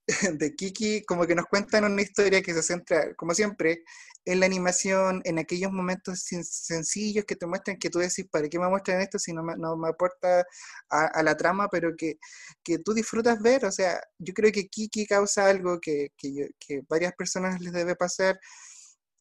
de 0.39 0.55
Kiki, 0.55 1.05
como 1.05 1.27
que 1.27 1.35
nos 1.35 1.47
cuentan 1.47 1.85
una 1.85 2.03
historia 2.03 2.43
que 2.43 2.53
se 2.53 2.63
centra, 2.63 3.15
como 3.15 3.35
siempre, 3.35 3.85
en 4.27 4.41
la 4.41 4.47
animación, 4.47 5.21
en 5.25 5.39
aquellos 5.39 5.73
momentos 5.73 6.25
sencillos 6.25 7.25
que 7.27 7.37
te 7.37 7.47
muestran 7.47 7.79
que 7.79 7.91
tú 7.91 7.99
decís, 7.99 8.27
¿para 8.31 8.49
qué 8.49 8.59
me 8.59 8.69
muestran 8.69 9.01
esto 9.01 9.19
si 9.19 9.33
no 9.33 9.43
me, 9.43 9.57
no 9.57 9.77
me 9.77 9.89
aporta 9.89 10.45
a, 10.91 11.23
la 11.23 11.37
trama, 11.37 11.69
pero 11.71 11.95
que, 11.97 12.19
que, 12.63 12.79
tú 12.79 12.95
disfrutas 12.95 13.41
ver? 13.41 13.65
O 13.67 13.73
sea, 13.73 14.01
yo 14.19 14.35
creo 14.35 14.53
que 14.53 14.69
Kiki 14.69 15.07
causa 15.07 15.47
algo 15.47 15.79
que, 15.81 16.09
que, 16.17 16.51
que 16.59 16.83
varias 16.89 17.13
personas 17.15 17.61
les 17.61 17.73
debe 17.73 17.97
pasar, 17.97 18.39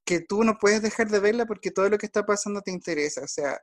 que 0.06 0.22
tú 0.22 0.44
no 0.44 0.58
puedes 0.60 0.82
dejar 0.82 1.10
de 1.10 1.20
verla 1.20 1.46
porque 1.46 1.72
todo 1.72 1.90
lo 1.90 1.98
que 1.98 2.06
está 2.06 2.26
pasando 2.26 2.62
te 2.62 2.72
interesa. 2.72 3.22
O 3.24 3.28
sea, 3.28 3.60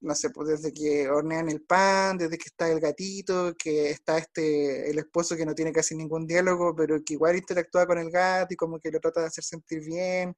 no 0.00 0.14
sé, 0.14 0.30
pues 0.30 0.48
desde 0.48 0.72
que 0.72 1.08
hornean 1.08 1.48
el 1.50 1.62
pan, 1.62 2.16
desde 2.18 2.38
que 2.38 2.48
está 2.48 2.70
el 2.70 2.80
gatito, 2.80 3.54
que 3.56 3.90
está 3.90 4.18
este 4.18 4.90
el 4.90 4.98
esposo 4.98 5.36
que 5.36 5.44
no 5.46 5.54
tiene 5.54 5.72
casi 5.72 5.94
ningún 5.94 6.26
diálogo, 6.26 6.74
pero 6.74 7.02
que 7.04 7.14
igual 7.14 7.36
interactúa 7.36 7.86
con 7.86 7.98
el 7.98 8.10
gato 8.10 8.54
y 8.54 8.56
como 8.56 8.78
que 8.80 8.90
lo 8.90 9.00
trata 9.00 9.20
de 9.20 9.26
hacer 9.26 9.44
sentir 9.44 9.84
bien. 9.84 10.34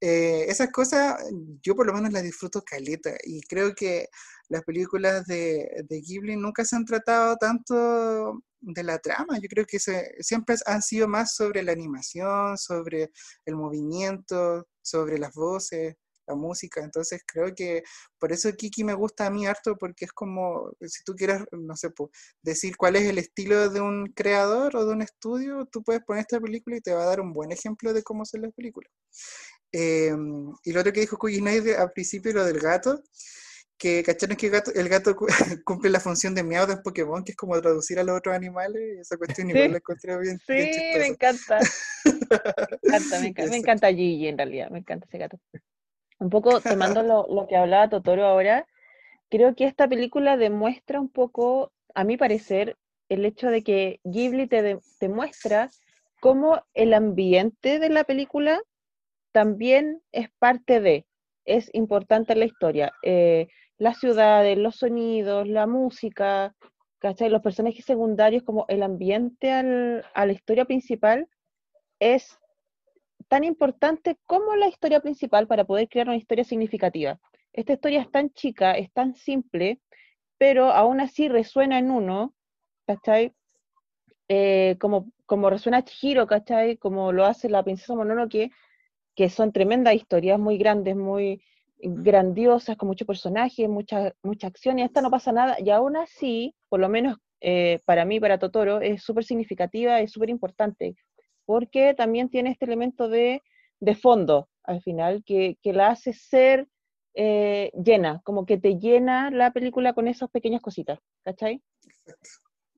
Eh, 0.00 0.46
esas 0.48 0.70
cosas 0.70 1.18
yo 1.62 1.74
por 1.74 1.86
lo 1.86 1.92
menos 1.92 2.12
las 2.12 2.22
disfruto 2.22 2.62
caleta 2.62 3.16
y 3.24 3.40
creo 3.42 3.74
que 3.74 4.08
las 4.48 4.62
películas 4.62 5.26
de, 5.26 5.84
de 5.88 6.00
Ghibli 6.00 6.36
nunca 6.36 6.64
se 6.64 6.76
han 6.76 6.84
tratado 6.84 7.36
tanto 7.36 8.42
de 8.60 8.82
la 8.82 8.98
trama, 8.98 9.38
yo 9.38 9.48
creo 9.48 9.64
que 9.66 9.78
se, 9.78 10.14
siempre 10.20 10.56
han 10.66 10.82
sido 10.82 11.08
más 11.08 11.34
sobre 11.34 11.62
la 11.62 11.72
animación, 11.72 12.58
sobre 12.58 13.10
el 13.44 13.56
movimiento, 13.56 14.66
sobre 14.82 15.18
las 15.18 15.34
voces 15.34 15.96
la 16.28 16.34
música. 16.34 16.82
Entonces 16.82 17.22
creo 17.26 17.54
que 17.54 17.82
por 18.18 18.32
eso 18.32 18.52
Kiki 18.52 18.84
me 18.84 18.94
gusta 18.94 19.26
a 19.26 19.30
mí 19.30 19.46
harto, 19.46 19.76
porque 19.76 20.04
es 20.04 20.12
como, 20.12 20.70
si 20.80 21.02
tú 21.04 21.14
quieres, 21.14 21.42
no 21.52 21.76
sé, 21.76 21.88
decir 22.42 22.76
cuál 22.76 22.96
es 22.96 23.08
el 23.08 23.18
estilo 23.18 23.70
de 23.70 23.80
un 23.80 24.06
creador 24.14 24.76
o 24.76 24.84
de 24.84 24.92
un 24.92 25.02
estudio, 25.02 25.66
tú 25.66 25.82
puedes 25.82 26.02
poner 26.04 26.22
esta 26.22 26.40
película 26.40 26.76
y 26.76 26.80
te 26.80 26.92
va 26.92 27.02
a 27.02 27.06
dar 27.06 27.20
un 27.20 27.32
buen 27.32 27.52
ejemplo 27.52 27.92
de 27.92 28.02
cómo 28.02 28.24
son 28.24 28.42
las 28.42 28.52
películas. 28.52 28.92
Em, 29.72 30.52
y 30.64 30.72
lo 30.72 30.80
otro 30.80 30.92
que 30.92 31.00
dijo 31.00 31.18
Kujinai 31.18 31.74
al 31.74 31.92
principio, 31.92 32.32
lo 32.32 32.44
del 32.44 32.58
gato, 32.58 33.02
que 33.78 34.02
cacharon 34.02 34.36
que 34.36 34.46
el 34.46 34.52
gato, 34.52 34.72
el 34.74 34.88
gato 34.88 35.16
cumple 35.64 35.90
la 35.90 36.00
función 36.00 36.34
de 36.34 36.42
miau 36.42 36.66
de 36.66 36.78
Pokémon, 36.78 37.22
que 37.22 37.32
es 37.32 37.36
como 37.36 37.60
traducir 37.60 37.98
a 37.98 38.04
los 38.04 38.18
otros 38.18 38.34
animales, 38.34 38.98
esa 39.00 39.16
cuestión 39.16 39.50
igual 39.50 39.72
la 39.72 39.78
encontré 39.78 40.18
bien. 40.18 40.38
Sí, 40.46 40.52
me 40.52 41.06
encanta. 41.06 41.60
me 42.04 42.10
encanta, 42.10 43.20
me 43.20 43.26
encanta, 43.28 43.50
me 43.50 43.56
encanta 43.62 43.88
Gigi 43.88 44.26
en 44.26 44.36
realidad, 44.36 44.70
me 44.70 44.80
encanta 44.80 45.06
ese 45.06 45.18
gato. 45.18 45.38
Un 46.18 46.30
poco 46.30 46.60
tomando 46.60 47.02
lo, 47.02 47.26
lo, 47.28 47.46
que 47.46 47.56
hablaba 47.56 47.88
Totoro 47.88 48.24
ahora, 48.24 48.66
creo 49.28 49.54
que 49.54 49.64
esta 49.64 49.88
película 49.88 50.36
demuestra 50.36 51.00
un 51.00 51.08
poco, 51.08 51.72
a 51.94 52.04
mi 52.04 52.16
parecer, 52.16 52.76
el 53.08 53.24
hecho 53.24 53.48
de 53.48 53.62
que 53.62 54.00
Ghibli 54.04 54.46
te, 54.46 54.78
te 54.98 55.08
muestra 55.08 55.70
cómo 56.20 56.62
el 56.74 56.94
ambiente 56.94 57.78
de 57.78 57.88
la 57.88 58.04
película 58.04 58.60
también 59.32 60.02
es 60.12 60.28
parte 60.38 60.80
de, 60.80 61.06
es 61.44 61.70
importante 61.72 62.32
en 62.32 62.40
la 62.40 62.44
historia. 62.44 62.92
Eh, 63.02 63.48
las 63.78 63.98
ciudades, 63.98 64.58
los 64.58 64.76
sonidos, 64.76 65.46
la 65.48 65.66
música, 65.66 66.54
¿cachai? 66.98 67.30
Los 67.30 67.42
personajes 67.42 67.84
secundarios, 67.84 68.42
como 68.42 68.64
el 68.68 68.82
ambiente 68.82 69.52
al, 69.52 70.04
a 70.14 70.26
la 70.26 70.32
historia 70.32 70.64
principal, 70.64 71.28
es 72.00 72.38
tan 73.28 73.44
importante 73.44 74.18
como 74.26 74.56
la 74.56 74.68
historia 74.68 75.00
principal 75.00 75.46
para 75.46 75.64
poder 75.64 75.88
crear 75.88 76.08
una 76.08 76.16
historia 76.16 76.44
significativa. 76.44 77.18
Esta 77.52 77.74
historia 77.74 78.02
es 78.02 78.10
tan 78.10 78.30
chica, 78.30 78.72
es 78.72 78.92
tan 78.92 79.14
simple, 79.14 79.80
pero 80.38 80.70
aún 80.70 81.00
así 81.00 81.28
resuena 81.28 81.78
en 81.78 81.90
uno, 81.90 82.34
¿cachai? 82.86 83.32
Eh, 84.28 84.76
como, 84.80 85.10
como 85.26 85.50
resuena 85.50 85.84
Chihiro, 85.84 86.26
¿cachai? 86.26 86.76
Como 86.76 87.12
lo 87.12 87.24
hace 87.24 87.48
la 87.48 87.62
princesa 87.62 87.94
Mononoke, 87.94 88.50
que 89.14 89.30
son 89.30 89.52
tremendas 89.52 89.94
historias, 89.94 90.38
muy 90.38 90.58
grandes, 90.58 90.96
muy 90.96 91.42
grandiosas, 91.80 92.76
con 92.76 92.88
muchos 92.88 93.06
personajes, 93.06 93.68
mucha, 93.68 94.12
mucha 94.22 94.46
acción, 94.46 94.78
y 94.78 94.82
esta 94.82 95.00
no 95.00 95.10
pasa 95.10 95.32
nada, 95.32 95.56
y 95.60 95.70
aún 95.70 95.96
así, 95.96 96.54
por 96.68 96.80
lo 96.80 96.88
menos 96.88 97.16
eh, 97.40 97.80
para 97.84 98.04
mí, 98.04 98.20
para 98.20 98.38
Totoro, 98.38 98.80
es 98.80 99.02
súper 99.02 99.24
significativa, 99.24 100.00
es 100.00 100.12
súper 100.12 100.30
importante, 100.30 100.96
porque 101.48 101.94
también 101.94 102.28
tiene 102.28 102.50
este 102.50 102.66
elemento 102.66 103.08
de, 103.08 103.42
fondo 104.02 104.50
al 104.64 104.82
final, 104.82 105.24
que, 105.24 105.56
la 105.64 105.88
hace 105.88 106.12
ser 106.12 106.68
eh, 107.14 107.72
llena, 107.72 108.20
como 108.22 108.44
que 108.44 108.58
te 108.58 108.78
llena 108.78 109.30
la 109.30 109.50
película 109.54 109.94
con 109.94 110.08
esas 110.08 110.28
pequeñas 110.28 110.60
cositas, 110.60 110.98
¿cachai? 111.24 111.62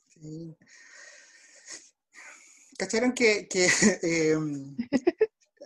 Sí. 0.06 0.56
¿Cacharon 2.78 3.12
que, 3.12 3.48
em, 4.02 4.76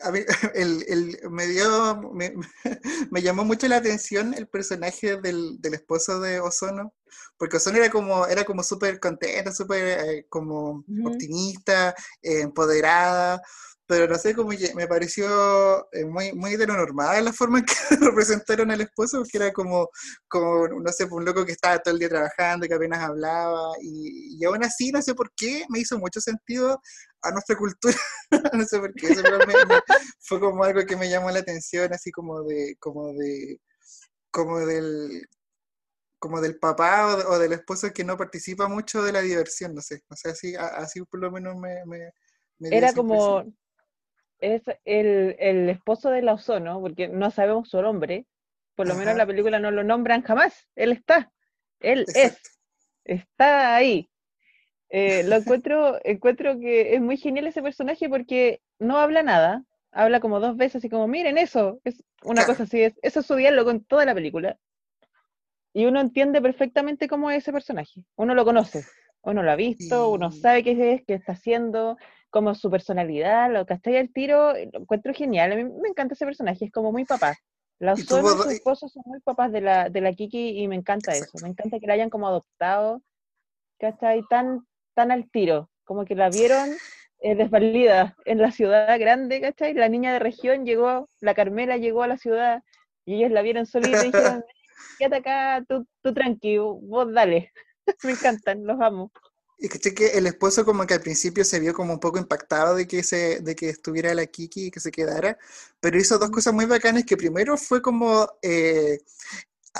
a 0.00 0.10
mí, 0.10 0.20
el, 0.54 1.18
me, 1.30 1.46
dio, 1.46 2.10
me, 3.10 3.20
llamó 3.20 3.44
mucho 3.44 3.68
la 3.68 3.76
atención 3.76 4.32
el 4.32 4.48
personaje 4.48 5.20
del, 5.20 5.58
esposo 5.62 6.20
de 6.20 6.40
Ozono, 6.40 6.94
porque 7.38 7.56
Ozono 7.56 7.78
era 7.78 7.90
como, 7.90 8.26
era 8.26 8.44
como 8.44 8.62
súper 8.62 9.00
contenta, 9.00 9.52
súper 9.52 9.98
eh, 10.00 10.26
como 10.28 10.84
optimista, 11.04 11.94
eh, 12.22 12.40
empoderada, 12.42 13.40
pero 13.86 14.08
no 14.08 14.16
sé, 14.16 14.34
cómo 14.34 14.50
me 14.74 14.86
pareció 14.86 15.86
eh, 15.92 16.04
muy, 16.06 16.32
muy 16.32 16.56
de 16.56 16.66
lo 16.66 16.74
normal 16.74 17.24
la 17.24 17.32
forma 17.32 17.58
en 17.58 17.66
que 17.66 17.74
representaron 18.00 18.70
al 18.70 18.80
esposo, 18.80 19.18
porque 19.18 19.36
era 19.36 19.52
como, 19.52 19.90
como, 20.28 20.68
no 20.68 20.92
sé, 20.92 21.04
un 21.10 21.24
loco 21.24 21.44
que 21.44 21.52
estaba 21.52 21.78
todo 21.78 21.92
el 21.92 22.00
día 22.00 22.08
trabajando, 22.08 22.66
que 22.66 22.74
apenas 22.74 23.00
hablaba, 23.00 23.72
y, 23.82 24.38
y 24.38 24.44
aún 24.44 24.64
así, 24.64 24.90
no 24.90 25.02
sé 25.02 25.14
por 25.14 25.32
qué, 25.36 25.64
me 25.68 25.80
hizo 25.80 25.98
mucho 25.98 26.20
sentido 26.20 26.80
a 27.22 27.30
nuestra 27.30 27.56
cultura, 27.56 27.96
no 28.54 28.64
sé 28.64 28.78
por 28.78 28.94
qué, 28.94 29.08
eso 29.08 29.22
fue 30.20 30.40
como 30.40 30.64
algo 30.64 30.84
que 30.86 30.96
me 30.96 31.10
llamó 31.10 31.30
la 31.30 31.40
atención, 31.40 31.92
así 31.92 32.10
como 32.10 32.42
de, 32.42 32.76
como 32.78 33.12
de, 33.12 33.60
como 34.30 34.60
del, 34.60 35.28
como 36.24 36.40
del 36.40 36.58
papá 36.58 37.18
o, 37.28 37.38
del 37.38 37.52
esposo 37.52 37.92
que 37.92 38.02
no 38.02 38.16
participa 38.16 38.66
mucho 38.66 39.02
de 39.02 39.12
la 39.12 39.20
diversión, 39.20 39.74
no 39.74 39.82
sé, 39.82 40.00
o 40.08 40.16
sea, 40.16 40.32
así, 40.32 40.54
así 40.56 41.02
por 41.02 41.20
lo 41.20 41.30
menos 41.30 41.54
me... 41.56 41.84
me, 41.84 42.10
Era 42.74 42.94
como, 42.94 43.44
es 44.38 44.62
el, 44.86 45.36
el, 45.38 45.68
esposo 45.68 46.08
de 46.08 46.22
la 46.22 46.32
Ozono, 46.32 46.80
porque 46.80 47.08
no 47.08 47.30
sabemos 47.30 47.68
su 47.68 47.82
nombre, 47.82 48.24
por 48.74 48.88
lo 48.88 48.94
menos 48.94 49.12
en 49.12 49.18
la 49.18 49.26
película 49.26 49.58
no 49.58 49.70
lo 49.70 49.84
nombran 49.84 50.22
jamás, 50.22 50.66
él 50.76 50.92
está, 50.92 51.30
él 51.80 52.06
es, 52.14 52.38
está 53.04 53.76
ahí. 53.76 54.08
Eh, 54.88 55.24
lo 55.24 55.36
encuentro, 55.36 56.00
encuentro 56.04 56.58
que 56.58 56.94
es 56.94 57.02
muy 57.02 57.18
genial 57.18 57.48
ese 57.48 57.60
personaje 57.60 58.08
porque 58.08 58.62
no 58.78 58.96
habla 58.96 59.22
nada, 59.22 59.62
habla 59.92 60.20
como 60.20 60.40
dos 60.40 60.56
veces, 60.56 60.76
así 60.76 60.88
como, 60.88 61.06
miren 61.06 61.36
eso, 61.36 61.82
es 61.84 62.02
una 62.22 62.44
Claro. 62.44 62.54
cosa 62.54 62.62
así, 62.62 62.80
es, 62.80 62.94
eso 63.02 63.20
es 63.20 63.26
su 63.26 63.34
diálogo 63.34 63.70
en 63.70 63.84
toda 63.84 64.06
la 64.06 64.14
película. 64.14 64.58
Y 65.74 65.86
uno 65.86 66.00
entiende 66.00 66.40
perfectamente 66.40 67.08
cómo 67.08 67.30
es 67.30 67.38
ese 67.38 67.52
personaje, 67.52 68.02
uno 68.16 68.34
lo 68.34 68.44
conoce, 68.44 68.84
uno 69.22 69.42
lo 69.42 69.50
ha 69.50 69.56
visto, 69.56 70.08
uno 70.10 70.30
sabe 70.30 70.62
qué 70.62 70.94
es, 70.94 71.02
qué 71.04 71.14
está 71.14 71.32
haciendo, 71.32 71.98
cómo 72.30 72.52
es 72.52 72.58
su 72.58 72.70
personalidad, 72.70 73.52
lo 73.52 73.66
que 73.66 73.74
está 73.74 73.90
ahí 73.90 73.96
al 73.96 74.12
tiro, 74.12 74.52
lo 74.54 74.80
encuentro 74.80 75.12
genial, 75.12 75.52
a 75.52 75.56
mí 75.56 75.64
me 75.64 75.88
encanta 75.88 76.14
ese 76.14 76.24
personaje, 76.26 76.64
es 76.66 76.72
como 76.72 76.92
muy 76.92 77.04
papá. 77.04 77.36
La 77.80 77.94
Y 77.94 77.96
su 78.02 78.16
do- 78.16 78.50
y- 78.50 78.54
esposo 78.54 78.88
son 78.88 79.02
muy 79.04 79.20
papás 79.20 79.50
de 79.50 79.60
la, 79.62 79.88
de 79.90 80.00
la 80.00 80.12
Kiki 80.12 80.60
y 80.62 80.68
me 80.68 80.76
encanta 80.76 81.10
Exacto. 81.12 81.38
eso, 81.38 81.42
me 81.42 81.50
encanta 81.50 81.80
que 81.80 81.86
la 81.88 81.94
hayan 81.94 82.08
como 82.10 82.28
adoptado, 82.28 83.02
¿cachai? 83.78 84.22
Tan, 84.30 84.66
tan 84.94 85.10
al 85.10 85.28
tiro, 85.30 85.70
como 85.84 86.04
que 86.04 86.14
la 86.14 86.30
vieron 86.30 86.78
eh, 87.20 87.34
desvalida 87.34 88.16
en 88.26 88.38
la 88.38 88.50
ciudad 88.52 88.98
grande, 88.98 89.40
¿cachai? 89.40 89.74
La 89.74 89.88
niña 89.88 90.12
de 90.12 90.18
región 90.20 90.64
llegó, 90.64 91.08
la 91.20 91.34
Carmela 91.34 91.76
llegó 91.78 92.02
a 92.02 92.08
la 92.08 92.16
ciudad 92.16 92.62
y 93.04 93.16
ellos 93.16 93.32
la 93.32 93.42
vieron 93.42 93.66
solita 93.66 94.04
y 94.04 94.08
dijeron, 94.08 94.44
quédate 94.98 95.16
acá, 95.18 95.64
tú, 95.68 95.86
tú 96.02 96.14
tranquilo, 96.14 96.74
vos 96.76 97.12
dale. 97.12 97.52
Me 98.02 98.12
encantan, 98.12 98.64
los 98.66 98.80
amo. 98.80 99.12
Y 99.56 99.68
caché 99.68 99.94
que 99.94 100.08
el 100.18 100.26
esposo 100.26 100.64
como 100.64 100.84
que 100.86 100.94
al 100.94 101.00
principio 101.00 101.44
se 101.44 101.60
vio 101.60 101.72
como 101.72 101.92
un 101.94 102.00
poco 102.00 102.18
impactado 102.18 102.74
de 102.74 102.86
que 102.88 103.02
se, 103.04 103.40
de 103.40 103.54
que 103.54 103.68
estuviera 103.70 104.12
la 104.12 104.26
Kiki 104.26 104.66
y 104.66 104.70
que 104.70 104.80
se 104.80 104.90
quedara, 104.90 105.38
pero 105.80 105.96
hizo 105.96 106.18
dos 106.18 106.30
cosas 106.30 106.52
muy 106.52 106.66
bacanas 106.66 107.04
que 107.04 107.16
primero 107.16 107.56
fue 107.56 107.80
como 107.80 108.28
eh, 108.42 108.98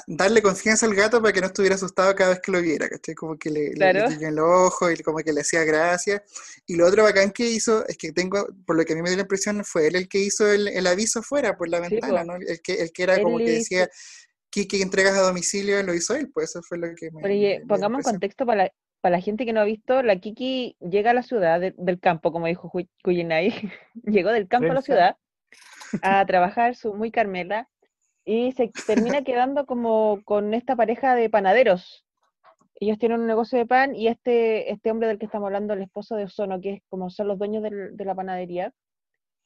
darle 0.07 0.42
confianza 0.42 0.87
al 0.87 0.94
gato 0.94 1.20
para 1.22 1.33
que 1.33 1.40
no 1.40 1.48
estuviera 1.48 1.76
asustado 1.76 2.14
cada 2.14 2.30
vez 2.30 2.40
que 2.40 2.52
lo 2.52 2.61
viera, 2.62 2.88
¿cachai? 2.88 3.14
Como 3.14 3.37
que 3.38 3.50
le, 3.50 3.74
le- 3.74 3.90
le 3.90 4.02
Claro. 4.02 4.04
guiñó 4.04 4.28
el 4.28 4.38
ojo 4.40 4.90
y 4.90 4.96
como 5.02 5.18
que 5.18 5.33
le 5.33 5.42
hacía 5.42 5.64
gracia. 5.64 6.24
Y 6.66 6.76
lo 6.76 6.87
otro 6.87 7.04
bacán 7.04 7.33
que 7.33 7.46
hizo, 7.46 7.87
es 7.88 7.96
que 7.98 8.12
tengo, 8.12 8.46
por 8.66 8.76
lo 8.76 8.85
que 8.85 8.92
a 8.94 8.96
mí 8.96 9.02
me 9.02 9.11
dio 9.11 9.16
la 9.18 9.22
impresión, 9.22 9.64
fue 9.64 9.88
él 9.88 9.96
el 9.96 10.09
que 10.09 10.18
hizo 10.18 10.50
el, 10.50 10.68
el 10.68 10.87
aviso 10.87 11.22
fuera 11.22 11.57
por 11.57 11.68
la 11.68 11.80
Sí, 11.88 12.00
ventana, 12.00 12.22
po. 12.22 12.24
¿no? 12.24 12.37
El 12.37 12.61
que, 12.62 12.74
el 12.74 12.92
que 12.92 13.02
era 13.04 13.20
como 13.20 13.40
que 13.42 13.52
hizo- 13.57 13.88
decía, 14.55 14.69
Kiki, 14.69 14.83
entregas 14.83 15.17
a 15.19 15.23
domicilio, 15.23 15.83
lo 15.83 15.95
hizo 15.95 16.14
él, 16.14 16.31
pues 16.33 16.51
eso 16.51 16.62
fue 16.62 16.79
lo 16.79 16.88
que 16.95 17.11
me... 17.11 17.23
Oye, 17.25 17.61
me- 17.61 17.67
pongamos 17.67 17.99
en 17.99 18.05
contexto 18.12 18.47
para 18.47 18.64
la, 18.64 18.73
para 19.01 19.17
la 19.17 19.23
gente 19.23 19.45
que 19.45 19.53
no 19.53 19.61
ha 19.61 19.64
visto, 19.64 20.03
la 20.03 20.17
Kiki 20.17 20.77
llega 20.81 21.11
a 21.11 21.14
la 21.14 21.23
ciudad 21.23 21.61
de- 21.61 21.75
del 21.77 22.01
campo, 22.01 22.33
como 22.33 22.47
dijo 22.47 22.71
Kuyenai, 23.03 23.51
llegó 24.05 24.31
del 24.31 24.49
campo 24.49 24.71
a 24.71 24.75
la 24.75 24.83
ciudad 24.83 25.17
a 26.03 26.25
trabajar 26.27 26.75
su 26.75 26.95
muy 26.95 27.11
Carmela 27.11 27.69
y 28.25 28.53
se 28.53 28.73
termina 28.87 29.23
quedando 29.25 29.67
como 29.67 30.21
con 30.25 30.55
esta 30.55 30.77
pareja 30.77 31.14
de 31.14 31.29
panaderos. 31.31 32.05
Ellos 32.81 32.99
tienen 32.99 33.21
un 33.21 33.27
negocio 33.27 33.57
de 33.59 33.67
pan 33.67 33.95
y 33.95 34.09
este, 34.09 34.73
este 34.73 34.90
hombre 34.90 35.07
del 35.09 35.19
que 35.19 35.27
estamos 35.27 35.47
hablando, 35.47 35.75
el 35.75 35.83
esposo 35.83 36.17
de 36.17 36.25
Ozono, 36.25 36.61
que 36.61 36.73
es 36.75 36.83
como 36.88 37.09
son 37.11 37.29
los 37.29 37.38
dueños 37.38 37.62
del- 37.62 37.97
de 37.97 38.05
la 38.05 38.14
panadería, 38.14 38.73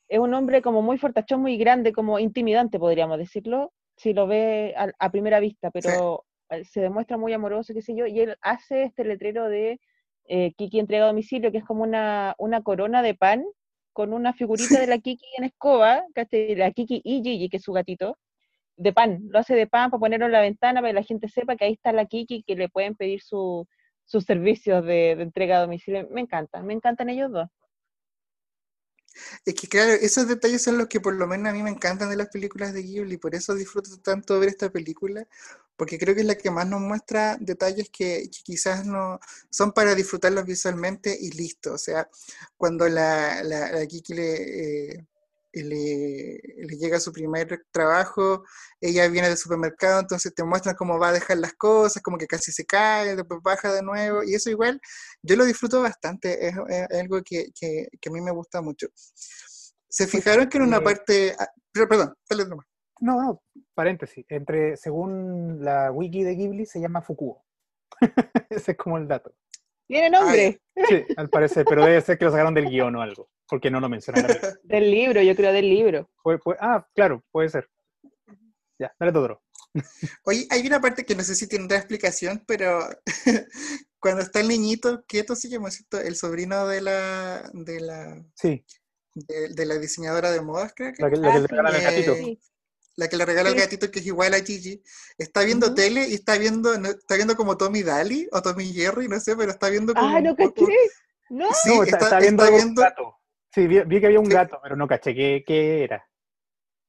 es 0.08 0.18
un 0.18 0.32
hombre 0.32 0.62
como 0.62 0.80
muy 0.80 0.96
fortachón, 0.96 1.42
muy 1.42 1.58
grande, 1.58 1.92
como 1.92 2.18
intimidante, 2.18 2.78
podríamos 2.78 3.18
decirlo, 3.18 3.72
si 3.98 4.14
lo 4.14 4.26
ve 4.26 4.74
a, 4.76 4.90
a 4.98 5.10
primera 5.10 5.40
vista, 5.40 5.70
pero 5.70 6.24
eh, 6.50 6.64
se 6.64 6.80
demuestra 6.80 7.16
muy 7.18 7.32
amoroso, 7.32 7.74
qué 7.74 7.82
sé 7.82 7.94
yo, 7.94 8.06
y 8.06 8.20
él 8.20 8.36
hace 8.40 8.84
este 8.84 9.04
letrero 9.04 9.48
de 9.48 9.80
eh, 10.24 10.52
Kiki 10.54 10.78
entrega 10.78 11.04
a 11.04 11.08
domicilio, 11.08 11.50
que 11.52 11.58
es 11.58 11.64
como 11.64 11.82
una, 11.82 12.34
una 12.38 12.62
corona 12.62 13.02
de 13.02 13.14
pan 13.14 13.44
con 13.92 14.12
una 14.12 14.32
figurita 14.32 14.78
de 14.80 14.86
la 14.86 14.98
Kiki 14.98 15.26
en 15.38 15.44
escoba, 15.44 16.04
¿cachai? 16.14 16.54
La 16.54 16.70
Kiki 16.70 17.00
y 17.04 17.22
Gigi, 17.22 17.48
que 17.48 17.56
es 17.56 17.64
su 17.64 17.72
gatito, 17.72 18.16
de 18.76 18.92
pan, 18.92 19.20
lo 19.30 19.40
hace 19.40 19.56
de 19.56 19.66
pan 19.66 19.90
para 19.90 19.98
ponerlo 20.00 20.26
en 20.26 20.32
la 20.32 20.40
ventana 20.40 20.80
para 20.80 20.90
que 20.90 21.00
la 21.00 21.02
gente 21.02 21.28
sepa 21.28 21.56
que 21.56 21.64
ahí 21.64 21.72
está 21.72 21.92
la 21.92 22.06
Kiki, 22.06 22.44
que 22.44 22.54
le 22.54 22.68
pueden 22.68 22.94
pedir 22.94 23.20
su, 23.22 23.66
sus 24.04 24.24
servicios 24.24 24.84
de, 24.84 25.16
de 25.16 25.22
entrega 25.24 25.58
a 25.58 25.62
domicilio. 25.62 26.06
Me 26.12 26.20
encantan, 26.20 26.64
me 26.64 26.74
encantan 26.74 27.08
ellos 27.08 27.32
dos. 27.32 27.48
Es 29.44 29.54
que 29.54 29.68
claro, 29.68 29.92
esos 29.92 30.28
detalles 30.28 30.62
son 30.62 30.78
los 30.78 30.88
que 30.88 31.00
por 31.00 31.14
lo 31.14 31.26
menos 31.26 31.50
a 31.50 31.52
mí 31.52 31.62
me 31.62 31.70
encantan 31.70 32.10
de 32.10 32.16
las 32.16 32.28
películas 32.28 32.72
de 32.72 32.82
Ghibli, 32.82 33.16
por 33.16 33.34
eso 33.34 33.54
disfruto 33.54 33.98
tanto 33.98 34.38
ver 34.40 34.50
esta 34.50 34.70
película, 34.70 35.26
porque 35.76 35.98
creo 35.98 36.14
que 36.14 36.22
es 36.22 36.26
la 36.26 36.36
que 36.36 36.50
más 36.50 36.66
nos 36.68 36.80
muestra 36.80 37.36
detalles 37.40 37.88
que, 37.90 38.28
quizás 38.44 38.84
no 38.84 39.20
son 39.50 39.72
para 39.72 39.94
disfrutarlos 39.94 40.44
visualmente 40.44 41.16
y 41.18 41.30
listo. 41.30 41.74
O 41.74 41.78
sea, 41.78 42.08
cuando 42.56 42.88
la, 42.88 43.42
la, 43.44 43.86
Kiki 43.86 44.14
eh, 44.18 45.06
le, 45.62 46.40
le 46.66 46.76
llega 46.76 47.00
su 47.00 47.12
primer 47.12 47.64
trabajo, 47.70 48.44
ella 48.80 49.08
viene 49.08 49.28
del 49.28 49.36
supermercado, 49.36 50.00
entonces 50.00 50.34
te 50.34 50.44
muestran 50.44 50.76
cómo 50.76 50.98
va 50.98 51.08
a 51.08 51.12
dejar 51.12 51.38
las 51.38 51.54
cosas, 51.54 52.02
como 52.02 52.18
que 52.18 52.26
casi 52.26 52.52
se 52.52 52.64
cae, 52.64 53.16
después 53.16 53.40
baja 53.42 53.72
de 53.72 53.82
nuevo, 53.82 54.22
y 54.22 54.34
eso 54.34 54.50
igual 54.50 54.80
yo 55.22 55.36
lo 55.36 55.44
disfruto 55.44 55.82
bastante, 55.82 56.48
es, 56.48 56.54
es 56.68 57.00
algo 57.00 57.22
que, 57.24 57.46
que, 57.58 57.88
que 58.00 58.08
a 58.08 58.12
mí 58.12 58.20
me 58.20 58.30
gusta 58.30 58.60
mucho. 58.60 58.88
¿Se 59.88 60.06
fijaron 60.06 60.48
que 60.48 60.58
en 60.58 60.64
una 60.64 60.78
eh, 60.78 60.82
parte... 60.82 61.36
ah, 61.38 61.48
perdón, 61.72 62.14
dale 62.28 62.46
nomás. 62.46 62.66
No, 63.00 63.22
no, 63.22 63.42
paréntesis. 63.74 64.24
Entre, 64.28 64.76
según 64.76 65.64
la 65.64 65.90
wiki 65.92 66.24
de 66.24 66.34
Ghibli, 66.34 66.66
se 66.66 66.80
llama 66.80 67.00
Fukuo. 67.00 67.44
Ese 68.50 68.72
es 68.72 68.76
como 68.76 68.98
el 68.98 69.06
dato. 69.06 69.32
Tiene 69.86 70.10
nombre 70.10 70.60
Sí, 70.88 71.04
al 71.16 71.30
parecer, 71.30 71.64
pero 71.66 71.84
debe 71.84 72.00
ser 72.02 72.18
que 72.18 72.26
lo 72.26 72.30
sacaron 72.30 72.54
del 72.54 72.68
guion 72.68 72.94
o 72.96 73.02
algo, 73.02 73.30
porque 73.48 73.70
no 73.70 73.80
lo 73.80 73.88
película. 73.88 74.12
del 74.62 74.90
libro, 74.90 75.22
yo 75.22 75.34
creo 75.34 75.52
del 75.52 75.68
libro. 75.68 76.10
Puede- 76.22 76.38
puede- 76.38 76.58
ah, 76.60 76.86
claro, 76.94 77.24
puede 77.30 77.48
ser. 77.48 77.68
Ya, 78.78 78.92
dale 78.98 79.12
todo. 79.12 79.42
Oye, 80.24 80.46
hay 80.50 80.66
una 80.66 80.80
parte 80.80 81.04
que 81.04 81.14
no 81.14 81.22
sé 81.22 81.34
si 81.34 81.46
tendrá 81.48 81.76
explicación, 81.78 82.42
pero 82.46 82.88
cuando 84.00 84.22
está 84.22 84.40
el 84.40 84.48
niñito, 84.48 85.04
quieto 85.06 85.34
se 85.36 85.48
llama, 85.48 85.70
¿cierto? 85.70 86.00
El 86.00 86.16
sobrino 86.16 86.66
de 86.66 86.80
la, 86.80 87.50
de 87.52 87.80
la, 87.80 88.24
Sí, 88.34 88.64
de, 89.14 89.48
de 89.50 89.66
la 89.66 89.78
diseñadora 89.78 90.30
de 90.30 90.40
modas, 90.40 90.72
creo 90.74 90.92
que 90.92 91.02
la 91.02 91.10
que, 91.10 91.16
la 91.16 91.22
que 91.22 91.28
Ah, 91.28 91.40
le 91.40 91.40
sí, 91.40 91.46
regalan 91.48 91.74
al 91.74 91.80
eh, 91.80 91.84
gatito. 91.84 92.14
sí. 92.14 92.40
la 92.96 93.08
que 93.08 93.16
le 93.16 93.26
regala 93.26 93.48
el 93.50 93.54
Sí. 93.56 93.60
gatito 93.60 93.90
que 93.90 93.98
es 94.00 94.06
igual 94.06 94.34
a 94.34 94.40
Gigi, 94.40 94.82
está 95.18 95.42
viendo 95.44 95.74
tele 95.74 96.08
y 96.08 96.14
está 96.14 96.38
viendo, 96.38 96.78
no- 96.78 96.88
está 96.90 97.14
viendo 97.16 97.36
como 97.36 97.56
Tommy 97.56 97.82
Daly 97.82 98.28
o 98.32 98.42
Tommy 98.42 98.72
Jerry, 98.72 99.08
no 99.08 99.18
sé, 99.20 99.36
pero 99.36 99.50
está 99.52 99.68
viendo 99.70 99.92
como 99.94 100.06
Ah, 100.08 100.18
un 100.18 100.24
no 100.24 100.36
poco- 100.36 100.64
caché. 100.66 100.76
No. 101.30 101.46
Sí, 101.52 101.68
no, 101.76 101.82
está, 101.82 101.96
está, 101.96 102.06
está 102.06 102.18
viendo 102.20 102.44
está 102.44 102.56
viendo-. 102.56 103.17
Sí, 103.58 103.66
vi, 103.66 103.80
vi 103.80 104.00
que 104.00 104.06
había 104.06 104.20
un 104.20 104.26
Sí. 104.26 104.32
gato, 104.32 104.60
pero 104.62 104.76
no 104.76 104.86
caché 104.86 105.12
qué, 105.16 105.42
qué 105.44 105.82
era. 105.82 106.08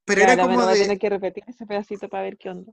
pero 0.05 0.21
Ya, 0.21 0.34
era 0.34 0.43
como 0.43 0.63
de, 0.67 0.79
tener 0.79 0.99
que 0.99 1.10
repetir 1.10 1.43
ese 1.47 1.65
pedacito 1.65 2.08
para 2.10 2.23
ver 2.23 2.38
qué 2.38 2.49
onda. 2.49 2.71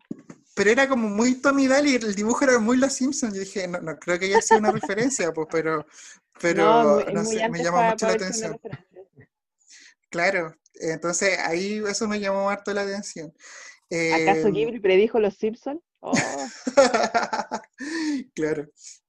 pero 0.55 0.71
era 0.71 0.87
como 0.87 1.09
muy 1.09 1.41
Tommy 1.41 1.67
Daly, 1.67 1.95
el 1.95 2.15
dibujo 2.15 2.45
era 2.45 2.59
muy 2.59 2.77
Los 2.77 2.93
Simpsons, 2.93 3.33
yo 3.35 3.41
dije, 3.41 3.67
no, 3.69 3.81
no 3.81 3.99
creo 3.99 4.19
que 4.19 4.27
haya 4.27 4.43
sido 4.43 4.59
una 4.61 4.71
referencia, 4.71 5.33
pues, 5.33 5.49
pero, 5.51 5.87
pero, 6.43 7.05
no, 7.11 7.25
sé, 7.25 7.49
me 7.49 7.63
para, 7.63 7.91
mucho 7.91 8.07
la 8.07 8.13
atención. 8.13 8.61
Claro, 10.11 10.55
entonces 10.75 11.39
ahí 11.39 11.83
eso 11.89 12.07
me 12.07 12.21
llamó 12.21 12.51
harto 12.51 12.75
la 12.75 12.83
atención. 12.83 13.33
¿Acaso 14.13 14.49
Em, 14.49 14.55
Ghibli 14.55 14.81
predijo 14.81 15.21
los 15.21 15.37
Simpsons? 15.37 15.81
Oh, 16.01 16.13
Claro. 18.35 18.69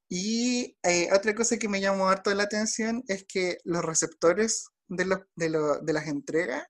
Y 0.10 0.78
eh, 0.84 1.10
otra 1.14 1.36
cosa 1.36 1.58
que 1.58 1.68
me 1.68 1.82
llamó 1.82 2.08
harto 2.08 2.34
la 2.34 2.44
atención 2.44 3.04
es 3.08 3.26
que 3.26 3.58
los 3.66 3.84
receptores 3.84 4.70
de, 4.88 5.06
los, 5.06 5.20
de, 5.36 5.50
lo- 5.50 5.80
de 5.80 5.94
las 5.94 6.08
entregas, 6.08 6.66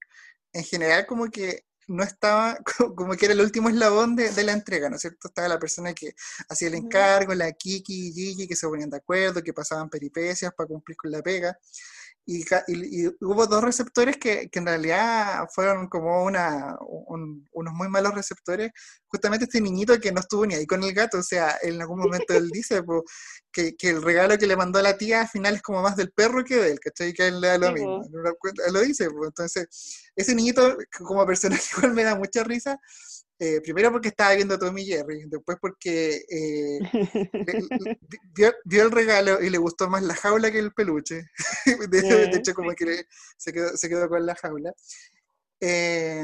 en 0.53 0.63
general 0.63 1.05
como 1.07 1.29
que 1.29 1.65
no 1.87 2.03
estaba, 2.03 2.57
co- 2.77 2.95
como 2.95 3.13
que 3.15 3.25
era 3.25 3.33
el 3.33 3.41
último 3.41 3.69
eslabón 3.69 4.15
de, 4.15 4.31
de 4.31 4.43
la 4.43 4.53
entrega, 4.53 4.89
¿no 4.89 4.95
es 4.97 5.01
cierto? 5.01 5.27
Estaba 5.29 5.47
la 5.47 5.59
persona 5.59 5.93
que 5.93 6.13
hacía 6.49 6.67
el 6.69 6.75
encargo, 6.75 7.33
la 7.35 7.51
Kiki 7.53 8.09
y 8.09 8.13
Gigi, 8.13 8.47
que 8.47 8.55
se 8.55 8.67
ponían 8.67 8.89
de 8.89 8.97
acuerdo, 8.97 9.43
que 9.43 9.53
pasaban 9.53 9.89
peripecias 9.89 10.53
para 10.53 10.67
cumplir 10.67 10.97
con 10.97 11.11
la 11.11 11.21
pega. 11.21 11.57
Y, 12.29 12.41
y- 12.67 13.05
y 13.05 13.07
hubo 13.21 13.47
dos 13.47 13.63
receptores 13.63 14.17
que, 14.17 14.49
que 14.49 14.59
en 14.59 14.65
realidad 14.65 15.45
fueron 15.55 15.87
como 15.87 16.25
una, 16.25 16.75
un- 16.85 17.47
unos 17.53 17.73
muy 17.73 17.87
malos 17.87 18.13
receptores. 18.13 18.71
Justamente 19.07 19.45
este 19.45 19.61
niñito 19.61 19.97
que 20.01 20.11
no 20.11 20.19
estuvo 20.19 20.45
ni 20.45 20.53
ahí 20.55 20.65
con 20.67 20.83
el 20.83 20.93
gato, 20.93 21.19
o 21.19 21.23
sea, 21.23 21.57
en 21.61 21.79
algún 21.81 21.99
momento 21.99 22.33
él 22.33 22.49
dice 22.49 22.83
po, 22.83 23.05
que, 23.49 23.77
que 23.77 23.91
el 23.91 24.01
regalo 24.03 24.37
que 24.37 24.45
le 24.45 24.57
mandó 24.57 24.77
a 24.79 24.81
la 24.81 24.97
tía 24.97 25.21
al 25.21 25.29
final 25.29 25.55
es 25.55 25.61
como 25.61 25.81
más 25.81 25.95
del 25.95 26.11
perro 26.11 26.43
que 26.43 26.57
de 26.57 26.71
él, 26.73 26.79
¿cachai? 26.81 27.13
Que 27.13 27.27
él 27.29 27.39
le 27.39 27.47
da 27.47 27.57
lo 27.57 27.67
mismo. 27.75 28.01
Él 28.67 28.73
lo 28.73 28.81
dice, 28.81 29.09
po. 29.09 29.25
entonces 29.25 30.09
ese 30.13 30.35
niñito 30.35 30.75
como 30.99 31.25
personaje 31.25 31.63
igual 31.77 31.93
me 31.93 32.03
da 32.03 32.15
mucha 32.15 32.43
risa. 32.43 32.77
Eh, 33.39 33.61
primero 33.61 33.91
porque 33.91 34.09
estaba 34.09 34.33
viendo 34.35 34.57
Tommy 34.57 34.85
Jerry, 34.85 35.23
después 35.27 35.57
porque 35.61 36.21
eh, 36.29 36.79
vio 38.65 38.83
el 38.83 38.91
regalo 38.91 39.41
y 39.41 39.49
le 39.49 39.57
gustó 39.57 39.89
más 39.89 40.03
la 40.03 40.15
jaula 40.15 40.51
que 40.51 40.59
el 40.59 40.73
peluche. 40.73 41.23
De, 41.89 42.01
de 42.01 42.37
hecho, 42.37 42.53
como 42.53 42.71
que 42.73 42.85
le- 42.85 43.05
se, 43.37 43.53
quedó, 43.53 43.75
se 43.77 43.89
quedó 43.89 44.09
con 44.09 44.25
la 44.25 44.35
jaula. 44.35 44.73
Eh, 45.61 46.23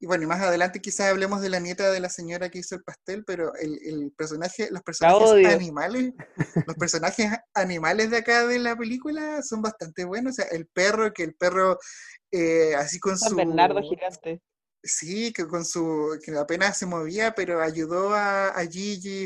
y 0.00 0.06
bueno, 0.06 0.22
y 0.24 0.26
más 0.26 0.40
adelante 0.40 0.80
quizás 0.80 1.10
hablemos 1.10 1.40
de 1.40 1.48
la 1.50 1.58
nieta 1.58 1.90
de 1.90 1.98
la 1.98 2.08
señora 2.08 2.50
que 2.50 2.58
hizo 2.60 2.76
el 2.76 2.84
pastel, 2.84 3.24
pero 3.26 3.52
el, 3.56 3.80
el 3.84 4.12
personaje, 4.16 4.68
los 4.70 4.82
personajes 4.82 5.16
animales, 5.56 6.12
los 6.66 6.76
personajes 6.76 7.32
animales 7.54 8.10
de 8.10 8.18
acá 8.18 8.46
de 8.46 8.60
la 8.60 8.76
película 8.76 9.42
son 9.42 9.60
bastante 9.60 10.04
buenos. 10.04 10.32
O 10.38 10.42
sea, 10.42 10.44
el 10.52 10.66
perro, 10.68 11.12
que 11.12 11.24
el 11.24 11.34
perro 11.34 11.78
eh, 12.30 12.74
así 12.76 13.00
con 13.00 13.18
San 13.18 13.30
su 13.30 13.36
Bernardo 13.36 13.74
gigante. 13.82 14.40
Sí, 14.82 15.32
que 15.32 15.46
con 15.46 15.64
su, 15.64 16.18
que 16.24 16.36
apenas 16.36 16.78
se 16.78 16.86
movía, 16.86 17.34
pero 17.34 17.60
ayudó 17.60 18.14
a, 18.14 18.48
a 18.50 18.64
Gigi, 18.64 19.24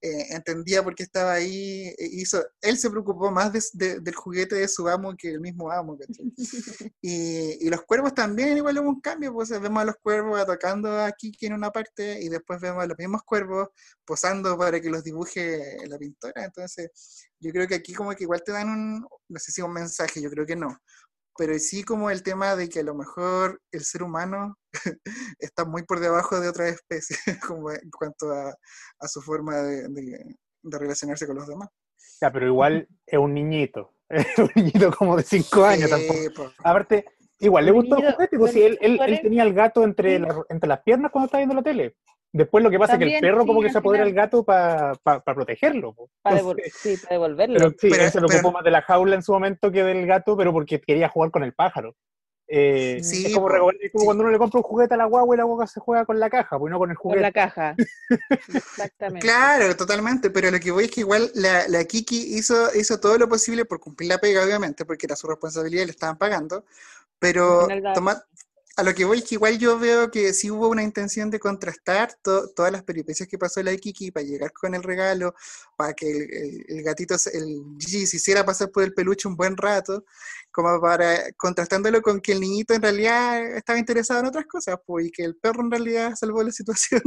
eh, 0.00 0.26
entendía 0.30 0.82
por 0.82 0.94
qué 0.94 1.02
estaba 1.02 1.34
ahí, 1.34 1.94
e 1.98 2.06
hizo, 2.12 2.42
él 2.62 2.78
se 2.78 2.90
preocupó 2.90 3.30
más 3.30 3.52
de, 3.72 4.00
del 4.00 4.14
juguete 4.14 4.56
de 4.56 4.68
su 4.68 4.88
amo 4.88 5.14
que 5.16 5.30
el 5.30 5.40
mismo 5.40 5.70
amo. 5.70 5.98
y, 7.02 7.66
y, 7.66 7.70
los 7.70 7.82
cuervos 7.82 8.14
también 8.14 8.56
igual 8.56 8.78
hubo 8.78 8.88
un 8.88 9.00
cambio, 9.00 9.32
pues 9.32 9.50
vemos 9.50 9.82
a 9.82 9.86
los 9.86 9.96
cuervos 10.02 10.40
atacando 10.40 10.98
a 10.98 11.12
Kiki 11.12 11.46
en 11.46 11.54
una 11.54 11.70
parte 11.70 12.20
y 12.22 12.28
después 12.30 12.60
vemos 12.60 12.82
a 12.82 12.86
los 12.86 12.98
mismos 12.98 13.22
cuervos 13.24 13.68
posando 14.06 14.56
para 14.56 14.80
que 14.80 14.90
los 14.90 15.04
dibuje 15.04 15.86
la 15.86 15.98
pintora. 15.98 16.44
Entonces, 16.44 17.28
yo 17.40 17.52
creo 17.52 17.68
que 17.68 17.74
aquí 17.76 17.92
como 17.92 18.12
que 18.12 18.24
igual 18.24 18.42
te 18.44 18.52
dan 18.52 18.68
un, 18.68 19.06
no 19.28 19.38
sé 19.38 19.52
si 19.52 19.60
un 19.60 19.72
mensaje, 19.72 20.20
yo 20.22 20.30
creo 20.30 20.46
que 20.46 20.56
no, 20.56 20.78
pero 21.36 21.58
sí 21.58 21.82
como 21.84 22.10
el 22.10 22.22
tema 22.22 22.56
de 22.56 22.68
que 22.68 22.80
a 22.80 22.84
lo 22.84 22.94
mejor 22.94 23.60
el 23.72 23.84
ser 23.84 24.02
humano 24.02 24.56
está 25.38 25.64
muy 25.64 25.84
por 25.84 26.00
debajo 26.00 26.40
de 26.40 26.48
otras 26.48 26.72
especies 26.72 27.20
como 27.46 27.70
en 27.70 27.90
cuanto 27.90 28.30
a, 28.30 29.08
su 29.08 29.20
forma 29.22 29.56
de, 29.56 30.36
relacionarse 30.62 31.26
con 31.26 31.36
los 31.36 31.46
demás. 31.46 31.68
Ya, 32.20 32.32
pero 32.32 32.46
igual 32.46 32.88
es 33.06 33.18
un 33.18 33.34
niñito, 33.34 33.92
es 34.08 34.38
un 34.38 34.50
niñito 34.54 34.92
como 34.92 35.16
de 35.16 35.22
5 35.22 35.64
años 35.64 35.90
tampoco. 35.90 36.52
Aparte, 36.62 37.04
igual 37.40 37.66
le 37.66 37.72
gustó 37.72 37.98
el 37.98 38.12
juguete, 38.12 38.38
pues 38.38 38.52
si 38.52 38.62
él, 38.62 38.78
él, 38.80 38.98
tenía 39.22 39.42
el 39.42 39.54
gato 39.54 39.84
entre, 39.84 40.16
entre 40.48 40.68
las 40.68 40.82
piernas 40.82 41.10
cuando 41.10 41.26
estaba 41.26 41.40
viendo 41.40 41.54
la 41.54 41.62
tele. 41.62 41.96
Después 42.34 42.64
lo 42.64 42.70
que 42.70 42.80
pasa 42.80 42.94
es 42.94 42.98
que 42.98 43.14
el 43.14 43.20
perro 43.20 43.46
como 43.46 43.62
que 43.62 43.70
se 43.70 43.78
apodera 43.78 44.02
el 44.02 44.12
gato 44.12 44.44
para 44.44 44.98
protegerlo. 45.24 45.94
Para 46.20 46.40
sí, 46.72 46.96
para 46.96 47.12
devolverlo. 47.12 47.58
Pero 47.58 47.70
sí, 47.78 47.88
pero, 47.88 48.10
se 48.10 48.20
lo 48.20 48.26
ocupó 48.26 48.50
más 48.50 48.64
de 48.64 48.72
la 48.72 48.82
jaula 48.82 49.14
en 49.14 49.22
su 49.22 49.32
momento 49.32 49.70
que 49.70 49.84
del 49.84 50.04
gato, 50.04 50.36
pero 50.36 50.52
porque 50.52 50.80
quería 50.80 51.08
jugar 51.08 51.30
con 51.30 51.44
el 51.44 51.54
pájaro. 51.54 51.94
Eh, 52.46 53.00
sí, 53.02 53.26
es 53.26 53.34
como, 53.34 53.48
cuando 54.04 54.22
uno 54.22 54.30
le 54.30 54.38
compra 54.38 54.58
un 54.58 54.64
juguete 54.64 54.94
a 54.94 54.96
la 54.98 55.06
guagua 55.06 55.34
y 55.34 55.38
la 55.38 55.44
guagua 55.44 55.66
se 55.66 55.80
juega 55.80 56.04
con 56.04 56.20
la 56.20 56.28
caja, 56.28 56.58
pues 56.58 56.70
no 56.70 56.78
con 56.78 56.90
el 56.90 56.96
juguete. 56.96 57.16
Con 57.16 57.22
la 57.22 57.32
caja. 57.32 57.74
Exactamente. 58.54 59.26
Claro, 59.26 59.74
totalmente, 59.76 60.30
pero 60.30 60.50
lo 60.50 60.60
que 60.60 60.70
voy 60.70 60.84
es 60.84 60.90
que 60.90 61.00
igual 61.00 61.30
la, 61.34 61.66
la 61.68 61.84
Kiki 61.84 62.36
hizo, 62.36 62.74
hizo 62.74 63.00
todo 63.00 63.16
lo 63.16 63.28
posible 63.28 63.64
por 63.64 63.80
cumplir 63.80 64.10
la 64.10 64.18
pega, 64.18 64.44
obviamente, 64.44 64.84
porque 64.84 65.06
era 65.06 65.16
su 65.16 65.26
responsabilidad 65.26 65.84
y 65.84 65.86
le 65.86 65.92
estaban 65.92 66.18
pagando, 66.18 66.64
pero 67.18 67.66
toma, 67.94 68.22
a 68.76 68.82
lo 68.82 68.94
que 68.94 69.04
voy 69.04 69.18
es 69.18 69.24
que 69.24 69.36
igual 69.36 69.58
yo 69.58 69.78
veo 69.78 70.10
que 70.10 70.32
sí 70.32 70.50
hubo 70.50 70.68
una 70.68 70.82
intención 70.82 71.30
de 71.30 71.38
contrastar 71.38 72.14
todas 72.22 72.72
las 72.72 72.82
peripecias 72.82 73.28
que 73.28 73.38
pasó 73.38 73.62
la 73.62 73.76
Kiki 73.76 74.10
para 74.10 74.26
llegar 74.26 74.52
con 74.52 74.74
el 74.74 74.82
regalo, 74.82 75.34
para 75.76 75.94
que 75.94 76.64
el, 76.68 76.82
gatito, 76.82 77.14
el 77.32 77.62
Gigi, 77.78 78.06
se 78.06 78.16
hiciera 78.16 78.44
pasar 78.44 78.70
por 78.70 78.82
el 78.82 78.92
peluche 78.92 79.28
un 79.28 79.36
buen 79.36 79.56
rato, 79.56 80.04
como 80.54 80.80
para 80.80 81.32
contrastándolo 81.36 82.00
con 82.00 82.20
que 82.20 82.30
el 82.30 82.40
niñito 82.40 82.74
en 82.74 82.82
realidad 82.82 83.56
estaba 83.56 83.76
interesado 83.76 84.20
en 84.20 84.26
otras 84.26 84.46
cosas, 84.46 84.76
pues, 84.86 85.06
y 85.06 85.10
que 85.10 85.24
el 85.24 85.36
perro 85.36 85.62
en 85.62 85.70
realidad 85.70 86.14
salvó 86.14 86.44
la 86.44 86.52
situación. 86.52 87.02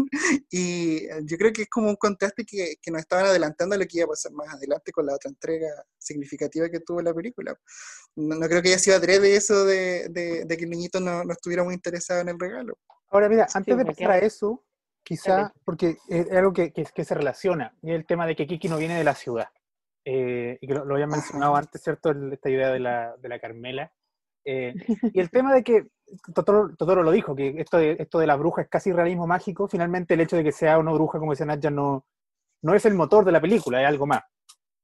y 0.52 1.08
yo 1.24 1.38
creo 1.38 1.54
que 1.54 1.62
es 1.62 1.70
como 1.70 1.88
un 1.88 1.96
contraste 1.96 2.44
que, 2.46 2.76
que 2.82 2.92
nos 2.92 3.00
estaban 3.00 3.26
adelantando 3.26 3.76
a 3.76 3.78
lo 3.78 3.86
que 3.86 4.00
iba 4.00 4.06
a 4.06 4.10
pasar 4.10 4.34
más 4.34 4.54
adelante 4.54 4.92
con 4.92 5.06
la 5.06 5.16
otra 5.16 5.30
entrega 5.30 5.70
significativa 5.98 6.68
que 6.70 6.82
tuvo 6.82 7.02
la 7.02 7.14
película. 7.14 7.58
No, 8.18 8.38
creo 8.48 8.62
que 8.62 8.68
haya 8.68 8.80
sido 8.80 8.98
adrede 8.98 9.38
eso 9.38 9.64
de, 9.64 10.10
de, 10.10 10.58
que 10.58 10.66
el 10.66 10.70
niñito 10.70 11.00
no, 11.00 11.24
no 11.24 11.32
estuviera 11.32 11.64
muy 11.64 11.74
interesado 11.74 12.20
en 12.20 12.30
el 12.30 12.40
regalo. 12.40 12.78
Ahora, 13.10 13.30
mira, 13.30 13.48
antes 13.54 13.78
de 13.78 13.86
pasar 13.86 14.12
a 14.12 14.18
eso, 14.18 14.66
quizá, 15.04 15.54
porque 15.64 15.98
es 16.10 16.30
algo 16.32 16.52
que, 16.52 16.74
que, 16.74 17.06
se 17.06 17.16
relaciona, 17.16 17.74
y 17.82 17.92
el 17.92 18.06
tema 18.06 18.28
de 18.28 18.36
que 18.36 18.46
Kiki 18.46 18.68
no 18.68 18.78
viene 18.78 18.98
de 18.98 19.06
la 19.06 19.16
ciudad, 19.16 19.48
eh, 20.10 20.58
y 20.62 20.68
que 20.68 20.74
lo, 20.74 20.86
lo 20.86 20.94
había 20.94 21.06
mencionado 21.06 21.58
antes, 21.58 21.84
¿cierto? 21.84 22.12
Esta 22.32 22.50
idea 22.50 22.72
de 22.72 22.80
la, 22.80 23.18
de 23.18 23.28
la 23.28 23.40
Carmela. 23.40 23.92
Eh, 24.46 24.74
y 25.14 25.20
el 25.20 25.30
tema 25.30 25.54
de 25.54 25.64
que, 25.64 25.88
Totoro, 26.34 27.04
lo 27.04 27.12
dijo, 27.12 27.36
que 27.36 27.56
esto 27.58 27.78
de, 27.78 27.98
esto 28.00 28.20
de 28.20 28.28
la 28.28 28.38
bruja 28.38 28.62
es 28.62 28.70
casi 28.70 28.94
realismo 28.94 29.28
mágico, 29.28 29.68
finalmente 29.68 30.14
el 30.14 30.22
hecho 30.22 30.38
de 30.38 30.46
que 30.46 30.54
sea 30.54 30.80
una 30.80 30.94
bruja, 30.94 31.20
como 31.20 31.34
decía 31.34 31.46
Nadja, 31.46 31.70
no, 31.70 32.06
no 32.62 32.74
es 32.74 32.86
el 32.86 32.94
motor 32.94 33.26
de 33.26 33.34
la 33.34 33.42
película, 33.42 33.82
es 33.82 33.88
algo 33.88 34.08
más. 34.08 34.24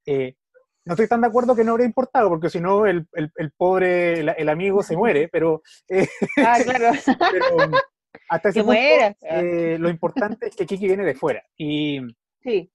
Eh, 0.06 0.36
no 0.84 0.96
estoy 0.96 1.08
tan 1.08 1.22
de 1.22 1.28
acuerdo 1.28 1.56
que 1.56 1.64
no 1.64 1.72
habría 1.72 1.88
importado, 1.88 2.28
porque 2.28 2.50
si 2.50 2.60
no, 2.60 2.86
el, 2.86 3.08
el, 3.14 3.52
pobre, 3.54 4.20
el, 4.20 4.50
amigo 4.50 4.84
se 4.84 4.98
muere, 4.98 5.30
pero... 5.30 5.62
Eh, 5.88 6.06
ah, 6.46 6.58
claro. 6.62 6.92
pero 7.32 7.72
hasta 8.28 8.50
ese 8.50 8.62
punto, 8.62 8.82
eh, 8.82 9.78
lo 9.80 9.88
importante 9.88 10.48
es 10.48 10.56
que 10.58 10.66
Kiki 10.66 10.88
viene 10.88 11.06
de 11.06 11.16
fuera. 11.16 11.42
Y, 11.56 12.02
sí. 12.42 12.73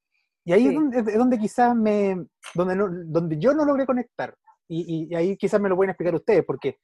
Y 0.49 0.53
ahí 0.53 0.67
Es, 0.67 1.19
donde, 1.19 1.39
quizás 1.39 1.77
me... 1.77 2.25
Donde, 2.55 2.75
no, 2.75 2.89
donde 3.05 3.39
yo 3.39 3.53
no 3.53 3.67
logré 3.67 3.85
conectar. 3.85 4.35
Y, 4.67 5.09
y, 5.11 5.15
ahí 5.15 5.37
quizás 5.37 5.61
me 5.61 5.69
lo 5.69 5.77
pueden 5.77 5.91
explicar 5.91 6.15
ustedes, 6.15 6.43
porque 6.45 6.79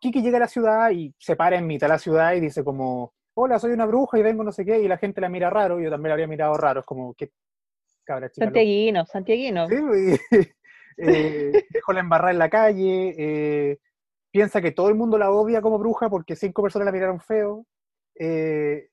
Kiki 0.00 0.20
llega 0.20 0.36
a 0.36 0.40
la 0.40 0.48
ciudad 0.48 0.90
y 0.90 1.14
se 1.18 1.34
para 1.34 1.56
en 1.56 1.66
mitad 1.66 1.86
de 1.86 1.94
la 1.94 1.98
ciudad 1.98 2.34
y 2.34 2.40
dice 2.40 2.62
como, 2.62 3.14
hola, 3.34 3.58
soy 3.58 3.72
una 3.72 3.86
bruja 3.86 4.18
y 4.18 4.22
vengo 4.22 4.44
no 4.44 4.52
sé 4.52 4.66
qué, 4.66 4.78
y 4.80 4.88
la 4.88 4.98
gente 4.98 5.22
la 5.22 5.30
mira 5.30 5.48
raro, 5.48 5.80
yo 5.80 5.90
también 5.90 6.08
la 6.08 6.14
habría 6.14 6.26
mirado 6.26 6.54
raro, 6.58 6.80
es 6.80 6.86
como, 6.86 7.14
¿qué, 7.14 7.30
cabra 8.04 8.28
Santiaguino, 8.30 9.06
Santiaguino. 9.06 9.68
Sí, 9.68 9.76
eh, 10.98 11.64
dejó 11.70 11.92
la 11.94 12.00
embarrada 12.00 12.32
en 12.32 12.38
la 12.38 12.50
calle, 12.50 13.14
eh, 13.16 13.78
piensa 14.30 14.60
que 14.60 14.72
todo 14.72 14.88
el 14.88 14.96
mundo 14.96 15.16
la 15.16 15.30
odia 15.30 15.62
como 15.62 15.78
bruja 15.78 16.10
porque 16.10 16.36
cinco 16.36 16.62
personas 16.62 16.86
la 16.86 16.92
miraron 16.92 17.20
feo, 17.20 17.64
eh, 18.18 18.88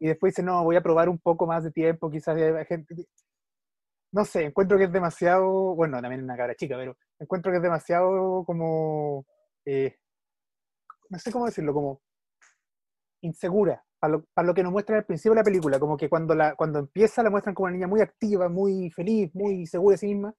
y 0.00 0.08
después 0.08 0.32
dice, 0.32 0.42
no, 0.42 0.64
voy 0.64 0.76
a 0.76 0.82
probar 0.82 1.08
un 1.08 1.18
poco 1.18 1.46
más 1.46 1.64
de 1.64 1.70
tiempo, 1.70 2.10
quizás 2.10 2.36
gente... 2.66 2.94
No 4.12 4.24
sé, 4.24 4.44
encuentro 4.44 4.78
que 4.78 4.84
es 4.84 4.92
demasiado, 4.92 5.74
bueno, 5.74 6.00
también 6.00 6.22
una 6.22 6.36
cabra 6.36 6.54
chica, 6.54 6.76
pero 6.76 6.96
encuentro 7.18 7.50
que 7.50 7.56
es 7.58 7.62
demasiado 7.62 8.44
como, 8.44 9.26
no 9.66 11.18
sé 11.18 11.32
cómo 11.32 11.46
decirlo, 11.46 11.74
como 11.74 12.00
insegura 13.20 13.86
para 13.98 14.46
lo, 14.46 14.54
que 14.54 14.62
nos 14.62 14.72
muestra 14.72 14.98
al 14.98 15.04
principio 15.04 15.32
de 15.32 15.40
la 15.40 15.44
película, 15.44 15.78
como 15.78 15.96
que 15.96 16.08
cuando, 16.08 16.34
la, 16.34 16.54
cuando 16.54 16.78
empieza 16.78 17.22
la 17.22 17.30
muestran 17.30 17.54
como 17.54 17.66
una 17.66 17.74
niña 17.74 17.86
muy 17.86 18.00
activa, 18.00 18.48
muy 18.48 18.90
feliz, 18.90 19.34
muy 19.34 19.66
segura 19.66 19.94
de 19.94 19.98
sí 19.98 20.06
misma, 20.06 20.34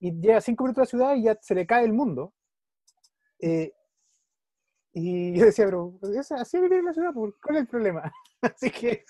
y 0.00 0.12
llega 0.20 0.40
cinco 0.40 0.64
minutos 0.64 0.80
a 0.80 0.82
la 0.82 0.86
ciudad 0.86 1.14
y 1.14 1.24
ya 1.24 1.38
se 1.40 1.54
le 1.54 1.66
cae 1.66 1.84
el 1.84 1.92
mundo. 1.92 2.34
Eh, 3.40 3.72
y 4.94 5.38
yo 5.38 5.46
decía, 5.46 5.64
pero 5.64 5.98
así 6.36 6.58
vivir 6.58 6.80
en 6.80 6.84
la 6.84 6.92
ciudad, 6.92 7.12
¿cuál 7.14 7.56
es 7.56 7.62
el 7.62 7.66
problema? 7.66 8.12
Así 8.42 8.70
que, 8.70 9.04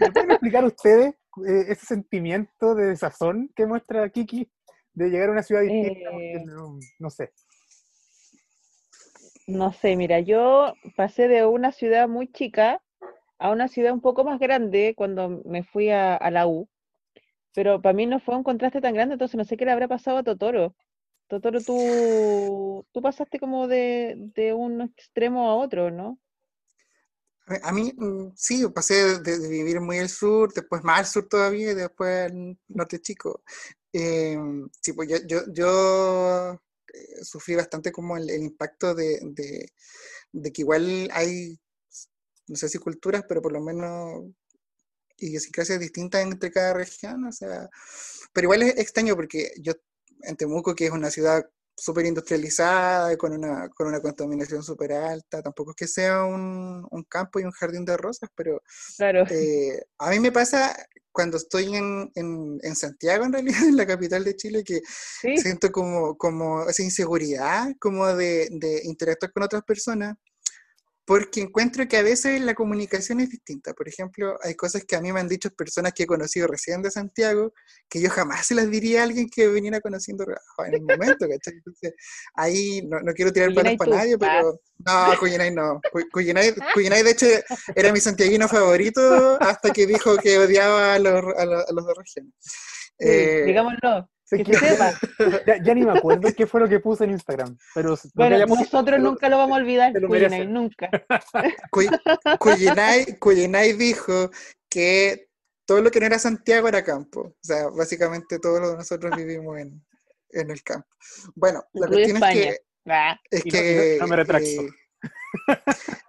¿me 0.00 0.12
pueden 0.12 0.30
explicar 0.30 0.64
ustedes 0.64 1.14
eh, 1.46 1.64
ese 1.68 1.84
sentimiento 1.84 2.74
de 2.74 2.86
desazón 2.86 3.50
que 3.54 3.66
muestra 3.66 4.08
Kiki 4.08 4.50
de 4.94 5.10
llegar 5.10 5.28
a 5.28 5.32
una 5.32 5.42
ciudad 5.42 5.62
distinta? 5.62 6.10
Eh, 6.12 6.44
no, 6.98 7.10
sé. 7.10 7.32
No 9.46 9.72
sé, 9.72 9.96
mira, 9.96 10.20
yo 10.20 10.72
pasé 10.96 11.28
de 11.28 11.44
una 11.44 11.72
ciudad 11.72 12.08
muy 12.08 12.30
chica 12.30 12.80
a 13.38 13.50
una 13.50 13.68
ciudad 13.68 13.92
un 13.92 14.00
poco 14.00 14.24
más 14.24 14.38
grande 14.38 14.94
cuando 14.96 15.42
me 15.44 15.62
fui 15.62 15.90
a, 15.90 16.18
la 16.30 16.46
U, 16.46 16.68
pero 17.54 17.82
para 17.82 17.92
mí 17.92 18.06
no 18.06 18.20
fue 18.20 18.36
un 18.36 18.44
contraste 18.44 18.80
tan 18.80 18.94
grande, 18.94 19.14
entonces 19.14 19.36
no 19.36 19.44
sé 19.44 19.56
qué 19.56 19.64
le 19.64 19.72
habrá 19.72 19.88
pasado 19.88 20.18
a 20.18 20.22
Totoro. 20.22 20.74
Totoro, 21.28 21.60
tú, 21.60 22.86
tú 22.92 23.02
pasaste 23.02 23.38
como 23.38 23.68
de, 23.68 24.14
de 24.34 24.52
un 24.54 24.80
extremo 24.80 25.50
a 25.50 25.56
otro, 25.56 25.90
¿no? 25.90 26.18
A 27.62 27.72
mí, 27.72 27.92
mm, 27.96 28.32
sí, 28.36 28.66
pasé 28.74 29.20
de, 29.20 29.48
vivir 29.48 29.80
muy 29.80 29.98
al 29.98 30.08
sur, 30.08 30.52
después 30.52 30.82
más 30.84 31.00
al 31.00 31.06
sur 31.06 31.28
todavía 31.28 31.72
y 31.72 31.74
después 31.74 32.30
al 32.30 32.58
norte 32.68 33.00
chico. 33.00 33.42
Em, 33.92 34.68
sí, 34.82 34.92
pues 34.92 35.08
yo, 35.26 35.40
yo, 35.52 36.52
eh, 36.92 37.24
sufrí 37.24 37.54
bastante 37.54 37.92
como 37.92 38.16
el, 38.16 38.30
impacto 38.30 38.94
de, 38.94 39.20
de, 40.32 40.52
que 40.52 40.62
igual 40.62 41.08
hay 41.12 41.58
no 42.48 42.56
sé 42.56 42.68
si 42.68 42.78
culturas, 42.78 43.24
pero 43.28 43.42
por 43.42 43.52
lo 43.52 43.60
menos 43.60 44.24
idiosincrasias 45.18 45.80
distintas 45.80 46.22
entre 46.22 46.50
cada 46.50 46.74
región, 46.74 47.24
o 47.24 47.32
sea, 47.32 47.68
pero 48.32 48.46
igual 48.46 48.62
es 48.62 48.78
extraño 48.78 49.16
porque 49.16 49.52
yo 49.60 49.74
en 50.22 50.36
Temuco, 50.36 50.74
que 50.74 50.86
es 50.86 50.90
una 50.90 51.10
ciudad 51.10 51.44
súper 51.78 52.06
industrializada, 52.06 53.16
con 53.16 53.32
una, 53.32 53.68
con 53.68 53.86
una 53.86 54.00
contaminación 54.00 54.62
súper 54.62 54.92
alta, 54.92 55.42
tampoco 55.42 55.70
es 55.70 55.76
que 55.76 55.86
sea 55.86 56.24
un, 56.24 56.86
un, 56.90 57.04
campo 57.04 57.38
y 57.38 57.44
un 57.44 57.52
jardín 57.52 57.84
de 57.84 57.96
rosas, 57.96 58.28
pero 58.34 58.60
claro. 58.96 59.24
Eh, 59.30 59.80
a 59.98 60.10
mí 60.10 60.18
me 60.18 60.32
pasa 60.32 60.74
cuando 61.12 61.36
estoy 61.36 61.76
en, 61.76 62.10
en, 62.14 62.58
en, 62.62 62.76
Santiago, 62.76 63.24
en 63.24 63.32
realidad, 63.32 63.62
en 63.62 63.76
la 63.76 63.86
capital 63.86 64.24
de 64.24 64.36
Chile, 64.36 64.64
que 64.64 64.80
siento 65.36 65.70
como, 65.70 66.16
como 66.16 66.68
esa 66.68 66.82
inseguridad, 66.82 67.68
como 67.80 68.06
de, 68.06 68.48
de 68.50 68.82
interactuar 68.84 69.32
con 69.32 69.44
otras 69.44 69.62
personas, 69.62 70.16
porque 71.08 71.40
encuentro 71.40 71.88
que 71.88 71.96
a 71.96 72.02
veces 72.02 72.38
la 72.42 72.52
comunicación 72.52 73.20
es 73.20 73.30
distinta. 73.30 73.72
Por 73.72 73.88
ejemplo, 73.88 74.36
hay 74.44 74.54
cosas 74.54 74.84
que 74.84 74.94
a 74.94 75.00
mí 75.00 75.10
me 75.10 75.20
han 75.20 75.26
dicho 75.26 75.48
personas 75.48 75.94
que 75.94 76.02
he 76.02 76.06
conocido 76.06 76.46
recién 76.46 76.82
de 76.82 76.90
Santiago, 76.90 77.54
que 77.88 78.02
yo 78.02 78.10
jamás 78.10 78.46
se 78.46 78.54
las 78.54 78.70
diría 78.70 79.00
a 79.00 79.04
alguien 79.04 79.26
que 79.34 79.48
viniera 79.48 79.80
conociendo 79.80 80.26
en 80.66 80.74
el 80.74 80.82
momento, 80.82 81.26
¿cachai? 81.26 81.54
Entonces, 81.54 81.94
ahí 82.34 82.82
no, 82.86 83.00
no 83.00 83.14
quiero 83.14 83.32
tirar 83.32 83.54
palos 83.54 83.76
para 83.78 83.96
nadie, 83.96 84.18
pero 84.18 84.60
no, 84.84 85.18
Cuyenay 85.18 85.50
no. 85.50 85.80
Cuyenay, 86.12 87.02
de 87.02 87.10
hecho, 87.10 87.26
era 87.74 87.90
mi 87.90 88.00
santiaguino 88.00 88.46
favorito 88.46 89.38
hasta 89.40 89.70
que 89.70 89.86
dijo 89.86 90.18
que 90.18 90.38
odiaba 90.38 90.92
a 90.92 90.98
los, 90.98 91.24
a 91.38 91.72
los, 91.72 91.86
de 91.86 91.94
región. 91.96 92.34
Eh, 92.98 93.44
digámoslo. 93.46 94.10
Que 94.30 94.44
sepa. 94.54 94.92
ya, 95.46 95.62
ya 95.62 95.74
ni 95.74 95.84
me 95.84 95.96
acuerdo 95.98 96.28
qué 96.36 96.46
fue 96.46 96.60
lo 96.60 96.68
que 96.68 96.80
puse 96.80 97.04
en 97.04 97.10
Instagram. 97.10 97.56
Pero 97.74 97.96
que 97.96 98.08
Bueno, 98.14 98.46
nosotros 98.46 99.00
nunca 99.00 99.28
lo 99.28 99.38
vamos 99.38 99.56
a 99.56 99.60
olvidar, 99.60 99.92
Cuyenay, 100.06 100.46
nunca. 100.46 100.90
Cuy- 101.72 101.88
Cuyenay, 102.38 103.18
Cuyenay 103.18 103.72
dijo 103.72 104.30
que 104.68 105.28
todo 105.66 105.80
lo 105.82 105.90
que 105.90 106.00
no 106.00 106.06
era 106.06 106.18
Santiago 106.18 106.68
era 106.68 106.84
campo. 106.84 107.20
O 107.20 107.36
sea, 107.42 107.68
básicamente 107.68 108.38
todo 108.38 108.60
lo 108.60 108.70
que 108.72 108.76
nosotros 108.78 109.16
vivimos 109.16 109.58
en, 109.58 109.84
en 110.30 110.50
el 110.50 110.62
campo. 110.62 110.88
Bueno, 111.34 111.62
la 111.72 111.86
Incluye 111.86 112.10
cuestión 112.18 112.30
es 112.30 112.46
que 112.54 112.58
Ah, 112.90 113.18
Es 113.30 113.42
que. 113.44 113.96
no- 113.98 114.04
no 114.04 114.08
me 114.08 114.16
retracto. 114.16 114.48
eh, 114.48 114.68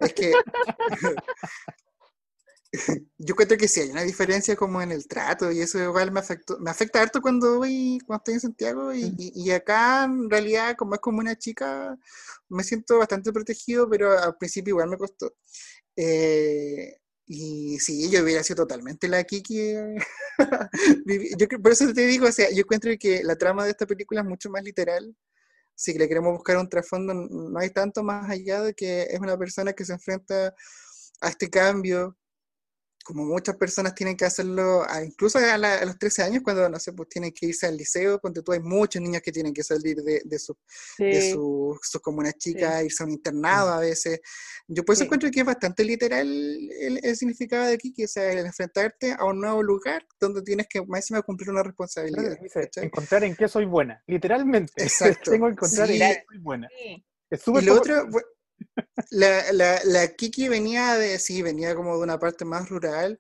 es 0.02 0.14
que. 0.14 0.32
yo 3.18 3.36
creo 3.36 3.58
que 3.58 3.68
sí 3.68 3.82
hay 3.82 3.90
una 3.90 4.04
diferencia 4.04 4.56
como 4.56 4.82
en 4.82 4.92
el 4.92 5.08
trato 5.08 5.52
y 5.52 5.62
eso 5.62 5.80
igual 5.84 6.12
me 6.12 6.20
afectó, 6.20 6.60
me 6.60 6.70
afecta 6.70 7.02
harto 7.02 7.22
cuando 7.22 7.58
voy, 7.58 8.00
cuando 8.06 8.20
estoy 8.22 8.34
en 8.36 8.40
Santiago 8.42 8.94
y, 8.94 9.14
y- 9.18 9.32
y 9.36 9.52
acá 9.52 10.04
en 10.06 10.30
realidad 10.30 10.76
como 10.78 10.94
es 10.96 11.02
como 11.02 11.20
una 11.20 11.36
chica 11.38 11.98
me 12.50 12.64
siento 12.64 12.98
bastante 13.00 13.32
protegido, 13.34 13.90
pero 13.90 14.18
al 14.18 14.36
principio 14.38 14.72
igual 14.74 14.90
me 14.90 14.98
costó. 14.98 15.34
Eh, 15.96 16.98
y 17.28 17.80
sí, 17.80 18.10
yo 18.12 18.24
hubiera 18.24 18.44
sido 18.44 18.58
totalmente 18.66 19.08
la 19.08 19.24
Kiki. 19.24 19.74
yo 21.38 21.48
por 21.62 21.72
eso 21.72 21.94
te 21.94 22.06
digo, 22.08 22.28
o 22.28 22.32
sea, 22.32 22.50
yo 22.52 22.60
encuentro 22.62 22.92
que 23.00 23.24
la 23.24 23.36
trama 23.38 23.66
de 23.66 23.72
esta 23.72 23.86
película 23.86 24.22
es 24.22 24.28
mucho 24.28 24.50
más 24.50 24.64
literal 24.64 25.16
si 25.76 25.94
le 25.98 26.08
queremos 26.08 26.34
buscar 26.34 26.58
un 26.58 26.70
trasfondo, 26.70 27.14
no 27.14 27.60
hay 27.60 27.72
tanto 27.72 28.04
más 28.04 28.30
allá 28.30 28.62
de 28.62 28.74
que 28.74 29.04
es 29.04 29.20
una 29.20 29.38
persona 29.38 29.74
que 29.74 29.86
se 29.86 29.94
enfrenta 29.94 30.56
a 31.22 31.30
este 31.30 31.50
cambio, 31.50 32.18
como 33.10 33.26
muchas 33.26 33.56
personas 33.58 33.96
tienen 33.96 34.16
que 34.16 34.24
hacerlo, 34.24 34.84
incluso 35.04 35.40
a, 35.40 35.58
la- 35.58 35.80
a 35.80 35.86
los 35.86 35.98
13 35.98 36.22
años, 36.22 36.44
cuando, 36.44 36.70
no 36.70 36.80
sé, 36.80 36.94
pues 36.94 37.10
tienen 37.10 37.32
que 37.34 37.48
irse 37.48 37.66
al 37.66 37.76
liceo, 37.76 38.20
cuando 38.20 38.44
tú 38.44 38.52
hay 38.52 38.60
muchos 38.60 39.02
niños 39.02 39.24
que 39.24 39.32
tienen 39.32 39.52
que 39.52 39.64
salir 39.64 39.98
de, 40.04 40.22
de 40.24 40.38
sus 40.40 40.56
de 41.00 41.20
sí. 41.22 41.32
sus 41.32 41.80
sus 41.82 42.00
comunas 42.02 42.36
chicas, 42.38 42.84
irse 42.84 43.02
a 43.02 43.08
un 43.08 43.12
internado 43.14 43.70
a 43.74 43.80
veces. 43.80 44.20
Yo 44.68 44.86
por 44.86 44.94
eso 44.94 45.00
Sí. 45.00 45.06
encuentro 45.06 45.32
que 45.32 45.40
es 45.40 45.46
bastante 45.48 45.84
literal 45.84 46.28
el, 46.28 47.00
el 47.04 47.16
significado 47.18 47.66
de 47.66 47.74
aquí, 47.74 47.92
que 47.92 48.04
es 48.04 48.16
el 48.18 48.46
enfrentarte 48.46 49.16
a 49.18 49.26
un 49.26 49.42
nuevo 49.42 49.64
lugar 49.64 50.06
donde 50.20 50.44
tienes 50.44 50.68
que 50.70 50.80
más 50.86 51.00
encima 51.00 51.24
cumplir 51.24 51.50
una 51.50 51.64
responsabilidad. 51.64 52.38
Encontrar 52.76 53.24
en 53.24 53.36
qué 53.36 53.48
soy 53.48 53.66
buena. 53.66 54.04
Literalmente. 54.06 54.72
Exacto. 54.84 55.32
Tengo 55.32 55.48
que 55.48 55.54
encontrar 55.54 55.88
Sí. 55.88 55.94
en 55.94 56.00
qué 56.00 56.24
soy 56.30 56.38
buena. 56.38 56.70
Sí. 56.78 57.04
Es 57.32 57.42
Y 57.42 57.44
súper 57.44 57.64
lo 57.64 57.72
poco- 57.78 57.82
otro, 57.82 58.10
la, 59.12 59.52
la, 59.54 59.82
la 59.86 60.08
Kiki 60.16 60.48
venía 60.50 60.96
de, 60.96 61.20
sí, 61.20 61.42
venía 61.42 61.76
como 61.76 61.96
de 61.98 62.04
una 62.04 62.20
parte 62.20 62.46
más 62.46 62.70
rural, 62.70 63.20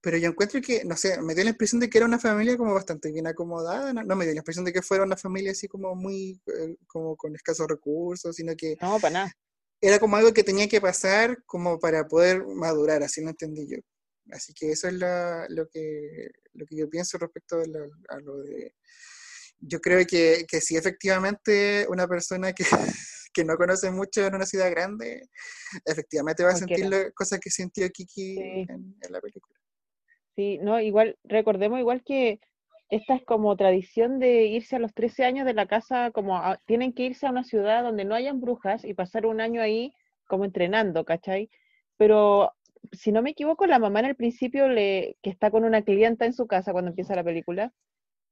pero 0.00 0.16
yo 0.16 0.28
encuentro 0.30 0.60
que, 0.60 0.84
no 0.84 0.96
sé, 0.96 1.20
me 1.20 1.34
dio 1.34 1.44
la 1.44 1.50
impresión 1.50 1.80
de 1.80 1.90
que 1.90 1.98
era 1.98 2.06
una 2.06 2.18
familia 2.18 2.56
como 2.56 2.74
bastante 2.74 3.10
bien 3.12 3.26
acomodada, 3.26 3.92
no, 3.92 4.02
no 4.04 4.16
me 4.16 4.24
dio 4.24 4.34
la 4.34 4.40
impresión 4.40 4.64
de 4.64 4.72
que 4.72 4.82
fuera 4.82 5.04
una 5.04 5.16
familia 5.16 5.52
así 5.52 5.68
como 5.68 5.94
muy, 5.94 6.40
eh, 6.46 6.76
como 6.86 7.16
con 7.16 7.34
escasos 7.34 7.66
recursos, 7.68 8.36
sino 8.36 8.54
que 8.56 8.76
No, 8.80 8.98
para 9.00 9.10
nada. 9.12 9.32
era 9.80 9.98
como 9.98 10.16
algo 10.16 10.32
que 10.32 10.44
tenía 10.44 10.68
que 10.68 10.80
pasar 10.80 11.42
como 11.46 11.78
para 11.78 12.06
poder 12.06 12.44
madurar, 12.46 13.02
así 13.02 13.22
lo 13.22 13.30
entendí 13.30 13.66
yo. 13.68 13.78
Así 14.30 14.52
que 14.54 14.70
eso 14.72 14.88
es 14.88 14.94
la- 14.94 15.46
lo, 15.48 15.68
que, 15.68 16.28
lo 16.52 16.66
que 16.66 16.76
yo 16.76 16.88
pienso 16.90 17.16
respecto 17.18 17.56
a 17.60 17.66
lo, 17.66 17.84
a 18.08 18.20
lo 18.20 18.38
de... 18.42 18.74
Yo 19.60 19.80
creo 19.80 20.06
que, 20.06 20.44
que 20.48 20.60
si 20.60 20.76
efectivamente 20.76 21.86
una 21.88 22.06
persona 22.06 22.52
que, 22.52 22.64
que 23.38 23.44
no 23.44 23.56
conoce 23.56 23.92
mucho 23.92 24.26
en 24.26 24.34
una 24.34 24.46
ciudad 24.46 24.68
grande, 24.68 25.28
efectivamente 25.84 26.42
va 26.42 26.50
a 26.50 26.56
sentir 26.56 26.86
las 26.86 27.12
cosas 27.14 27.38
que 27.38 27.50
sintió 27.50 27.88
Kiki 27.88 28.34
Sí. 28.34 28.66
en, 28.68 28.96
en 29.00 29.12
la 29.12 29.20
película. 29.20 29.54
Sí, 30.34 30.58
no, 30.60 30.80
igual, 30.80 31.16
recordemos 31.22 31.78
igual 31.78 32.02
que 32.04 32.40
esta 32.90 33.14
es 33.14 33.24
como 33.24 33.56
tradición 33.56 34.18
de 34.18 34.46
irse 34.46 34.74
a 34.74 34.78
los 34.80 34.92
13 34.92 35.24
años 35.24 35.46
de 35.46 35.54
la 35.54 35.66
casa, 35.66 36.10
como 36.10 36.36
a- 36.36 36.58
tienen 36.66 36.92
que 36.92 37.04
irse 37.04 37.26
a 37.26 37.30
una 37.30 37.44
ciudad 37.44 37.84
donde 37.84 38.04
no 38.04 38.16
hayan 38.16 38.40
brujas 38.40 38.84
y 38.84 38.94
pasar 38.94 39.24
un 39.26 39.40
año 39.40 39.60
ahí 39.62 39.92
como 40.26 40.44
entrenando, 40.44 41.04
¿cachai? 41.04 41.48
Pero 41.96 42.52
si 42.92 43.12
no 43.12 43.22
me 43.22 43.30
equivoco, 43.30 43.66
la 43.66 43.78
mamá 43.78 44.00
en 44.00 44.06
el 44.06 44.16
principio, 44.16 44.68
le, 44.68 45.16
que 45.22 45.30
está 45.30 45.50
con 45.52 45.62
una 45.64 45.82
clienta 45.82 46.24
en 46.26 46.32
su 46.32 46.48
casa 46.48 46.72
cuando 46.72 46.90
empieza 46.90 47.14
la 47.14 47.22
película, 47.24 47.72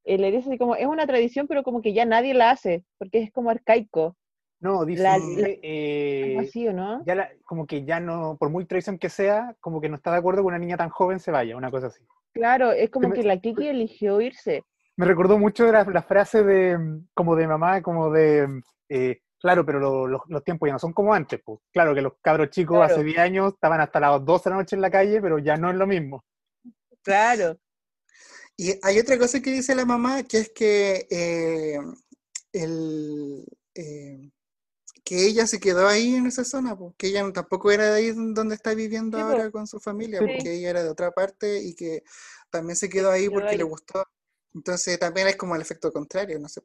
eh, 0.04 0.18
le 0.18 0.30
dice 0.30 0.48
así 0.48 0.59
como, 0.59 0.76
es 0.76 0.86
una 0.86 1.07
tradición, 1.07 1.46
pero 1.48 1.62
como 1.62 1.82
que 1.82 1.92
ya 1.92 2.04
nadie 2.04 2.32
la 2.34 2.50
hace, 2.50 2.84
porque 2.98 3.18
es 3.22 3.32
como 3.32 3.50
arcaico, 3.50 4.16
No, 4.61 4.84
dice, 4.84 5.02
la- 5.02 5.18
la- 5.18 5.48
eh, 5.62 6.22
algo 6.36 6.40
así, 6.48 6.66
¿o 6.68 6.72
no? 6.72 7.04
ya 7.04 7.14
la- 7.14 7.30
como 7.44 7.66
que 7.66 7.84
ya 7.84 8.00
no, 8.00 8.36
por 8.38 8.48
muy 8.50 8.64
tradición 8.64 8.98
que 8.98 9.11
sea, 9.11 9.54
como 9.61 9.80
que 9.80 9.88
no 9.88 9.96
está 9.96 10.11
de 10.12 10.18
acuerdo 10.18 10.42
que 10.42 10.46
una 10.48 10.59
niña 10.59 10.76
tan 10.76 10.88
joven 10.88 11.20
se 11.20 11.30
vaya, 11.30 11.57
una 11.57 11.70
cosa 11.70 11.88
así. 11.88 12.02
Claro, 12.32 12.72
es 12.72 12.90
como 12.90 13.09
me- 13.09 13.14
que 13.14 13.22
la 13.22 13.38
Kiki 13.38 13.68
eligió 13.68 14.20
irse. 14.20 14.62
Me 14.96 15.04
recordó 15.07 15.38
mucho 15.38 15.66
de 15.66 15.72
la, 15.72 15.84
la 15.84 16.02
frase 16.02 16.42
de, 16.42 16.78
mm, 16.78 17.09
como 17.14 17.36
de 17.36 17.46
mamá, 17.46 17.82
como 17.82 18.11
de, 18.11 18.46
mm, 18.48 18.61
eh, 18.88 19.20
claro, 19.38 19.64
pero 19.66 19.78
lo- 19.78 20.07
lo- 20.07 20.24
los 20.28 20.42
tiempos 20.42 20.66
ya 20.68 20.72
no 20.72 20.78
son 20.78 20.94
como 20.94 21.12
antes, 21.12 21.38
pues. 21.44 21.61
Claro 21.70 21.94
que 21.94 22.00
los 22.00 22.14
cabros 22.22 22.48
chicos 22.50 22.78
Claro. 22.78 22.94
hace 22.94 23.04
10 23.04 23.18
años 23.18 23.52
estaban 23.52 23.80
hasta 23.80 24.00
las 24.00 24.24
12 24.24 24.48
de 24.48 24.54
la 24.54 24.61
noche 24.62 24.74
en 24.76 24.82
la 24.82 24.90
calle, 24.90 25.20
pero 25.20 25.38
ya 25.38 25.57
no 25.57 25.70
es 25.70 25.76
lo 25.76 25.86
mismo. 25.86 26.24
Claro, 27.02 27.59
Y 28.59 28.72
hay 28.82 28.98
otra 28.98 29.18
cosa 29.18 29.42
que 29.42 29.50
dice 29.50 29.74
la 29.74 29.84
mamá, 29.84 30.22
que 30.22 30.38
es 30.38 30.50
que 30.50 31.07
eh, 31.11 31.78
el, 32.54 33.44
eh, 33.74 34.30
que 35.07 35.26
ella 35.26 35.46
se 35.48 35.61
quedó 35.61 35.88
ahí 35.88 36.16
en 36.16 36.26
esa 36.28 36.44
zona, 36.44 36.76
porque 36.76 37.09
ella 37.09 37.32
tampoco 37.32 37.72
era 37.72 37.86
de 37.92 37.98
ahí 38.00 38.12
don- 38.12 38.34
donde 38.34 38.57
está 38.57 38.74
viviendo 38.74 39.18
Sí, 39.18 39.22
ahora 39.22 39.50
con 39.52 39.66
su 39.68 39.80
familia, 39.80 40.24
Sí, 40.24 40.24
porque 40.24 40.54
ella 40.57 40.70
era 40.70 40.84
de 40.84 40.90
otra 40.90 41.12
parte 41.12 41.62
y 41.62 41.74
que 41.76 42.04
también 42.50 42.76
se 42.76 42.90
quedó 42.90 43.12
ahí 43.12 43.30
porque 43.30 43.57
le 43.57 43.64
gustó. 43.64 44.04
Entonces 44.54 44.98
también 45.00 45.28
es 45.28 45.36
como 45.36 45.57
el 45.57 45.62
efecto 45.62 45.92
contrario, 45.92 46.38
no 46.40 46.48
sé. 46.50 46.62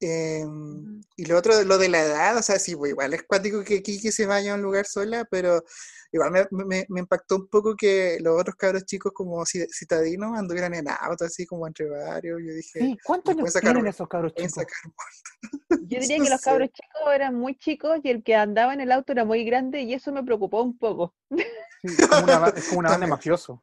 Em, 0.00 1.02
y 1.16 1.26
lo 1.26 1.36
otro, 1.36 1.62
lo 1.64 1.76
de 1.76 1.88
la 1.90 2.00
edad, 2.02 2.36
o 2.38 2.42
sea, 2.42 2.58
sí, 2.58 2.74
pues 2.74 2.92
igual 2.92 3.12
es 3.12 3.22
cuático 3.24 3.62
que 3.62 3.82
Kiki 3.82 4.10
se 4.10 4.24
vaya 4.26 4.52
a 4.52 4.54
un 4.56 4.62
lugar 4.62 4.86
sola, 4.86 5.26
pero 5.30 5.62
igual 6.10 6.30
me, 6.30 6.46
me- 6.64 6.86
me 6.88 7.00
impactó 7.00 7.36
un 7.36 7.48
poco 7.48 7.76
que 7.76 8.16
los 8.20 8.40
otros 8.40 8.56
cabros 8.56 8.84
chicos 8.86 9.12
como 9.14 9.36
ci- 9.44 9.68
citadinos 9.70 10.38
anduvieran 10.38 10.72
en 10.74 10.88
auto, 10.88 11.26
así 11.26 11.44
como 11.44 11.66
entre 11.66 11.86
varios. 11.88 12.40
Yo 12.42 12.54
dije, 12.54 12.78
Sí, 12.80 12.98
¿cuántos 13.04 13.36
años 13.36 13.54
tienen 13.60 13.86
esos 13.86 14.08
cabros 14.08 14.32
chicos? 14.34 14.52
sacar 14.54 14.92
Yo 15.70 16.00
diría 16.00 16.16
No 16.18 16.24
que 16.24 16.30
los 16.30 16.40
sé. 16.40 16.44
cabros 16.50 16.68
chicos 16.70 17.14
eran 17.14 17.34
muy 17.34 17.54
chicos 17.58 17.98
y 18.02 18.08
el 18.08 18.22
que 18.22 18.34
andaba 18.34 18.72
en 18.72 18.80
el 18.80 18.92
auto 18.92 19.12
era 19.12 19.26
muy 19.26 19.44
grande 19.44 19.82
y 19.82 19.92
eso 19.92 20.12
me 20.12 20.24
preocupó 20.24 20.62
un 20.62 20.78
poco. 20.78 21.14
Sí, 21.82 21.88
es 21.88 22.06
como 22.08 22.24
una, 22.24 22.38
ba- 22.38 22.54
es 22.56 22.64
como 22.64 22.78
una 22.80 22.90
banda 22.90 23.06
mafioso. 23.06 23.62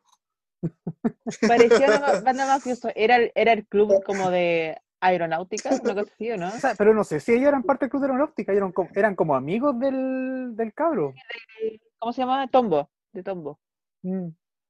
Parecía 1.47 1.87
una 1.87 2.13
banda 2.21 2.45
mafiosa. 2.45 2.91
Era, 2.95 3.15
el- 3.17 3.31
era 3.35 3.53
el 3.53 3.65
club 3.67 4.03
como 4.05 4.29
de 4.29 4.77
aeronáutica, 4.99 5.69
una 5.81 5.93
cosa 5.95 6.11
así, 6.13 6.31
¿o 6.31 6.37
no? 6.37 6.47
O 6.55 6.59
sea, 6.59 6.75
pero 6.75 6.93
no 6.93 7.03
sé 7.03 7.19
si 7.19 7.33
ellos 7.33 7.47
eran 7.47 7.63
parte 7.63 7.85
del 7.85 7.89
club 7.91 8.01
de 8.01 8.07
aeronáutica, 8.07 8.51
eran 8.53 8.71
como, 8.71 8.89
eran 8.95 9.15
como 9.15 9.35
amigos 9.35 9.79
del, 9.79 10.55
del 10.55 10.73
cabro. 10.73 11.13
¿Cómo 11.99 12.13
se 12.13 12.21
llamaba? 12.21 12.47
Tombo, 12.47 12.89
de 13.13 13.23
Tombo. 13.23 13.59
Mm. 14.03 14.27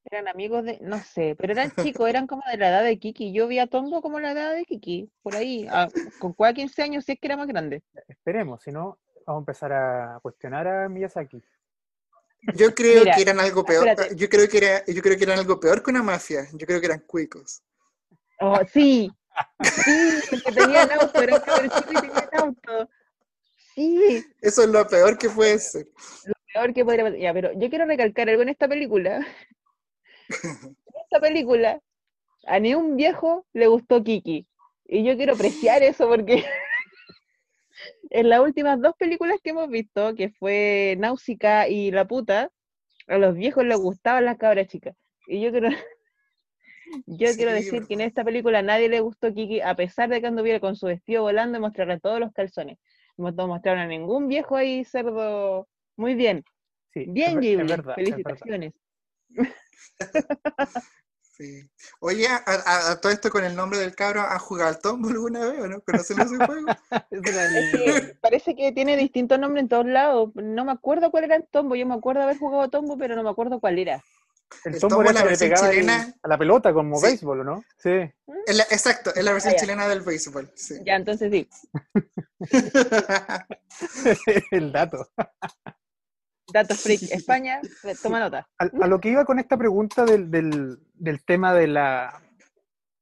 Eran 0.09 0.27
amigos 0.29 0.63
de, 0.63 0.79
no 0.81 0.99
sé, 0.99 1.35
pero 1.37 1.51
eran 1.51 1.71
chicos, 1.71 2.07
eran 2.09 2.27
como 2.27 2.41
de 2.49 2.57
la 2.57 2.69
edad 2.69 2.83
de 2.83 2.97
Kiki. 2.97 3.33
Yo 3.33 3.47
vi 3.47 3.59
a 3.59 3.67
Tombo 3.67 4.01
como 4.01 4.19
la 4.21 4.31
edad 4.31 4.53
de 4.55 4.63
Kiki, 4.63 5.11
por 5.21 5.35
ahí, 5.35 5.67
a- 5.69 5.89
con 6.19 6.31
cuál 6.33 6.53
15 6.53 6.81
años, 6.81 7.03
si 7.03 7.11
es 7.13 7.19
que 7.19 7.27
era 7.27 7.35
más 7.35 7.47
grande. 7.47 7.83
Esperemos, 8.07 8.63
si 8.63 8.71
no, 8.71 8.99
vamos 9.25 9.41
a 9.41 9.43
empezar 9.43 9.73
a 9.73 10.19
cuestionar 10.21 10.65
a 10.67 10.87
Miyazaki. 10.87 11.43
Yo 12.55 12.73
creo 12.73 13.01
Mira, 13.03 13.15
que 13.15 13.21
eran 13.21 13.39
algo 13.41 13.65
peor. 13.65 13.85
espérate. 13.87 14.15
Yo 14.15 14.29
creo 14.29 14.47
que 14.47 14.57
era, 14.59 14.85
yo 14.85 15.01
creo 15.01 15.17
que 15.17 15.23
eran 15.25 15.39
algo 15.39 15.59
peor 15.59 15.83
que 15.83 15.91
una 15.91 16.03
mafia. 16.03 16.47
Yo 16.53 16.65
creo 16.65 16.79
que 16.79 16.85
eran 16.85 16.99
cuicos. 17.05 17.61
Oh, 18.39 18.59
sí, 18.71 19.11
sí, 19.61 20.41
que 20.43 20.51
tenían 20.51 20.91
auto, 20.91 21.21
eran 21.21 21.41
cabros 21.41 21.73
chicos 21.75 21.93
y 21.93 22.07
tenían 22.07 22.29
auto. 22.33 22.89
Sí, 23.75 24.23
Eso 24.41 24.63
es 24.63 24.69
lo 24.69 24.87
peor 24.87 25.17
que 25.17 25.29
puede 25.29 25.59
ser. 25.59 25.87
peor 26.53 26.73
que 26.73 26.83
podría 26.83 27.03
pasar. 27.03 27.19
Ya, 27.19 27.33
pero 27.33 27.51
yo 27.53 27.69
quiero 27.69 27.85
recalcar 27.85 28.29
algo 28.29 28.41
en 28.41 28.49
esta 28.49 28.67
película. 28.67 29.25
En 30.87 31.03
esta 31.03 31.21
película, 31.21 31.79
a 32.47 32.59
ni 32.59 32.73
un 32.75 32.97
viejo 32.97 33.45
le 33.53 33.67
gustó 33.67 34.03
Kiki. 34.03 34.45
Y 34.85 35.03
yo 35.05 35.15
quiero 35.15 35.33
apreciar 35.33 35.83
eso 35.83 36.09
porque 36.09 36.43
en 38.09 38.29
las 38.29 38.41
últimas 38.41 38.81
dos 38.81 38.93
películas 38.97 39.39
que 39.43 39.51
hemos 39.51 39.69
visto, 39.69 40.15
que 40.15 40.29
fue 40.29 40.95
Náusica 40.99 41.67
y 41.69 41.91
La 41.91 42.05
puta, 42.07 42.51
a 43.07 43.17
los 43.17 43.35
viejos 43.35 43.63
les 43.65 43.77
gustaban 43.77 44.25
las 44.25 44.37
cabras 44.37 44.67
chicas. 44.67 44.95
Y 45.27 45.41
yo 45.41 45.51
quiero, 45.51 45.69
yo 47.05 47.35
quiero 47.35 47.51
decir 47.53 47.85
que 47.85 47.93
en 47.93 47.99
verdad. 47.99 48.07
esta 48.07 48.23
película 48.23 48.59
a 48.59 48.61
nadie 48.63 48.89
le 48.89 48.99
gustó 48.99 49.33
Kiki, 49.33 49.61
a 49.61 49.75
pesar 49.75 50.09
de 50.09 50.21
que 50.21 50.27
anduviera 50.27 50.59
con 50.59 50.75
su 50.75 50.87
vestido 50.87 51.23
volando 51.23 51.57
y 51.57 51.61
mostrarle 51.61 51.99
todos 51.99 52.19
los 52.19 52.31
calzones. 52.33 52.77
No 53.17 53.31
mostraron 53.47 53.79
a 53.81 53.87
ningún 53.87 54.27
viejo 54.27 54.55
ahí 54.55 54.85
cerdo. 54.85 55.67
Muy 55.95 56.15
bien. 56.15 56.43
Sí, 56.93 57.05
Bien, 57.09 57.39
Ghibli. 57.41 57.75
Felicitaciones. 57.95 58.73
Sí. 61.37 61.69
Oye, 61.99 62.25
a, 62.27 62.37
a- 62.47 62.91
a 62.91 62.99
todo 62.99 63.11
esto 63.11 63.29
con 63.29 63.43
el 63.43 63.55
nombre 63.55 63.77
del 63.77 63.93
cabro, 63.93 64.21
¿han 64.21 64.39
jugado 64.39 64.69
al 64.69 64.79
tombo 64.81 65.09
alguna 65.09 65.47
vez 65.47 65.59
o 65.59 65.67
no? 65.67 65.81
¿Conocen 65.81 66.17
ese 66.19 66.35
juego? 66.43 66.67
Parece 68.21 68.55
que 68.55 68.71
tiene 68.71 68.97
distintos 68.97 69.37
nombres 69.37 69.61
en 69.63 69.69
todos 69.69 69.85
lados. 69.85 70.31
No 70.33 70.65
me 70.65 70.71
acuerdo 70.71 71.11
cuál 71.11 71.25
era 71.25 71.35
el 71.35 71.45
tombo. 71.47 71.75
Yo 71.75 71.85
me 71.85 71.93
acuerdo 71.93 72.23
haber 72.23 72.37
jugado 72.39 72.69
tombo, 72.71 72.97
pero 72.97 73.15
no 73.15 73.21
me 73.21 73.29
acuerdo 73.29 73.59
cuál 73.59 73.77
era. 73.77 74.03
El 74.63 74.75
El 74.75 74.79
tombo 74.81 74.95
tombo 74.95 75.09
era 75.09 75.11
es 75.11 75.15
la 75.15 75.23
versión 75.25 75.51
el- 75.51 75.57
chilena. 75.71 76.13
a 76.23 76.27
la 76.27 76.37
pelota 76.37 76.73
como 76.73 76.97
Sí. 76.97 77.07
béisbol, 77.07 77.41
¿o 77.41 77.43
¿no? 77.43 77.63
Sí. 77.77 77.89
La- 78.47 78.63
exacto, 78.71 79.13
es 79.13 79.23
la 79.23 79.33
versión 79.33 79.53
Ah, 79.55 79.59
chilena 79.59 79.87
del 79.87 80.01
béisbol. 80.01 80.49
sí. 80.55 80.75
Ya, 80.85 80.95
entonces 80.95 81.31
sí. 81.31 81.49
el 84.51 84.71
dato. 84.71 85.07
Datos 86.51 86.81
freak. 86.81 87.01
España, 87.11 87.59
toma 88.01 88.19
nota. 88.19 88.47
A, 88.57 88.65
a 88.83 88.87
lo 88.87 88.99
que 88.99 89.09
iba 89.09 89.25
con 89.25 89.39
esta 89.39 89.57
pregunta 89.57 90.05
del, 90.05 90.31
del- 90.31 90.79
del 90.93 91.23
tema 91.25 91.53
de 91.53 91.67
la, 91.67 92.21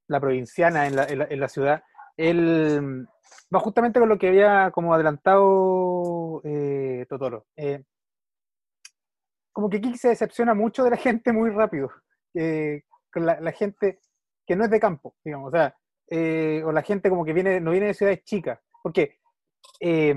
la 0.07 0.19
provinciana 0.19 0.87
en 0.87 0.95
la, 0.95 1.03
en 1.05 1.19
la- 1.19 1.27
en 1.29 1.39
la 1.39 1.47
ciudad, 1.49 1.83
el, 2.17 3.07
va 3.53 3.59
justamente 3.59 3.99
con 3.99 4.09
lo 4.09 4.17
que 4.17 4.29
había 4.29 4.71
como 4.71 4.93
adelantado 4.95 6.41
eh, 6.43 7.05
Totoro. 7.07 7.45
Eh, 7.55 7.83
como 9.55 9.69
que 9.69 9.79
Kiki 9.79 9.97
se 9.97 10.09
decepciona 10.09 10.53
mucho 10.53 10.83
de 10.83 10.89
la 10.89 10.97
gente 10.97 11.31
muy 11.31 11.49
rápido. 11.49 11.89
eh, 12.33 12.83
con 13.09 13.25
la, 13.25 13.39
la 13.39 13.53
gente 13.53 13.99
que 14.45 14.53
no 14.57 14.65
es 14.65 14.69
de 14.69 14.81
campo, 14.81 15.15
digamos. 15.23 15.47
O 15.47 15.51
sea, 15.51 15.73
eh, 16.09 16.61
o 16.65 16.73
la 16.73 16.81
gente 16.81 17.09
como 17.09 17.23
que 17.23 17.31
viene, 17.31 17.61
no 17.61 17.71
viene 17.71 17.87
de 17.87 17.93
ciudades 17.93 18.25
chicas. 18.25 18.59
Porque 18.83 19.19
eh, 19.79 20.13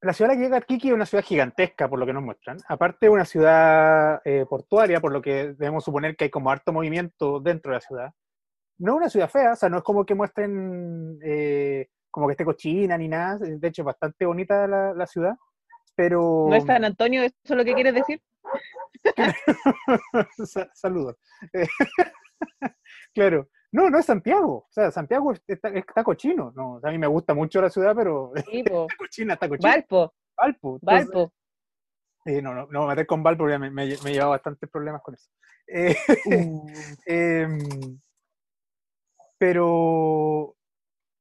la 0.00 0.12
ciudad 0.12 0.30
a 0.30 0.34
la 0.34 0.38
que 0.38 0.44
llega 0.44 0.60
Kiki 0.60 0.88
es 0.88 0.94
una 0.94 1.06
ciudad 1.06 1.24
gigantesca, 1.24 1.88
por 1.88 1.98
lo 1.98 2.06
que 2.06 2.12
nos 2.12 2.22
muestran. 2.22 2.58
Aparte, 2.68 3.08
una 3.08 3.24
ciudad 3.24 4.22
eh, 4.24 4.46
portuaria, 4.48 5.00
por 5.00 5.10
lo 5.10 5.20
que 5.20 5.54
debemos 5.54 5.82
suponer 5.82 6.14
que 6.14 6.24
hay 6.24 6.30
como 6.30 6.50
harto 6.50 6.72
movimiento 6.72 7.40
dentro 7.40 7.72
de 7.72 7.76
la 7.78 7.80
ciudad. 7.80 8.10
No 8.78 8.92
es 8.92 8.96
una 8.98 9.08
ciudad 9.08 9.30
fea, 9.30 9.52
o 9.54 9.56
sea, 9.56 9.68
no 9.68 9.78
es 9.78 9.82
como 9.82 10.06
que 10.06 10.14
muestren 10.14 11.18
eh, 11.24 11.88
como 12.12 12.28
que 12.28 12.32
esté 12.34 12.44
cochina 12.44 12.96
ni 12.96 13.08
nada. 13.08 13.38
De 13.38 13.68
hecho, 13.68 13.82
es 13.82 13.86
bastante 13.86 14.24
bonita 14.24 14.68
la, 14.68 14.94
la 14.94 15.06
ciudad. 15.08 15.34
Pero. 15.96 16.46
¿No 16.48 16.56
es 16.56 16.64
San 16.64 16.84
Antonio? 16.84 17.22
¿Eso 17.22 17.34
es 17.44 17.50
lo 17.56 17.64
que 17.64 17.74
quieres 17.74 17.94
decir? 17.94 18.20
Sa- 20.46 20.70
Saludos. 20.74 21.16
Claro. 23.14 23.48
No, 23.72 23.90
no 23.90 23.98
es 23.98 24.06
Santiago. 24.06 24.66
O 24.68 24.68
sea, 24.70 24.90
Santiago 24.90 25.32
es- 25.32 25.42
está, 25.46 25.68
está 25.68 26.02
cochino. 26.04 26.52
No, 26.54 26.80
a 26.82 26.90
mí 26.90 26.98
me 26.98 27.06
gusta 27.06 27.32
mucho 27.34 27.60
la 27.60 27.70
ciudad, 27.70 27.94
pero 27.96 28.32
Sí, 28.50 28.58
está 28.64 28.86
cochina, 28.98 29.34
está 29.34 29.48
cochina. 29.48 29.70
Valpo, 29.70 30.14
Valpo. 30.36 30.78
Entonces, 30.82 31.08
Valpo. 31.08 31.32
eh, 32.26 32.42
no, 32.42 32.54
no, 32.54 32.66
no 32.70 32.86
me 32.86 33.06
con 33.06 33.22
Valpo 33.22 33.44
porque 33.44 33.58
me, 33.58 33.70
me, 33.70 33.86
me 33.86 34.10
he 34.10 34.12
llevado 34.12 34.30
bastantes 34.30 34.68
problemas 34.70 35.00
con 35.02 35.14
eso. 35.14 35.28
Eh, 35.68 35.96
Uh, 36.26 36.66
em, 37.06 37.98
pero 39.38 40.56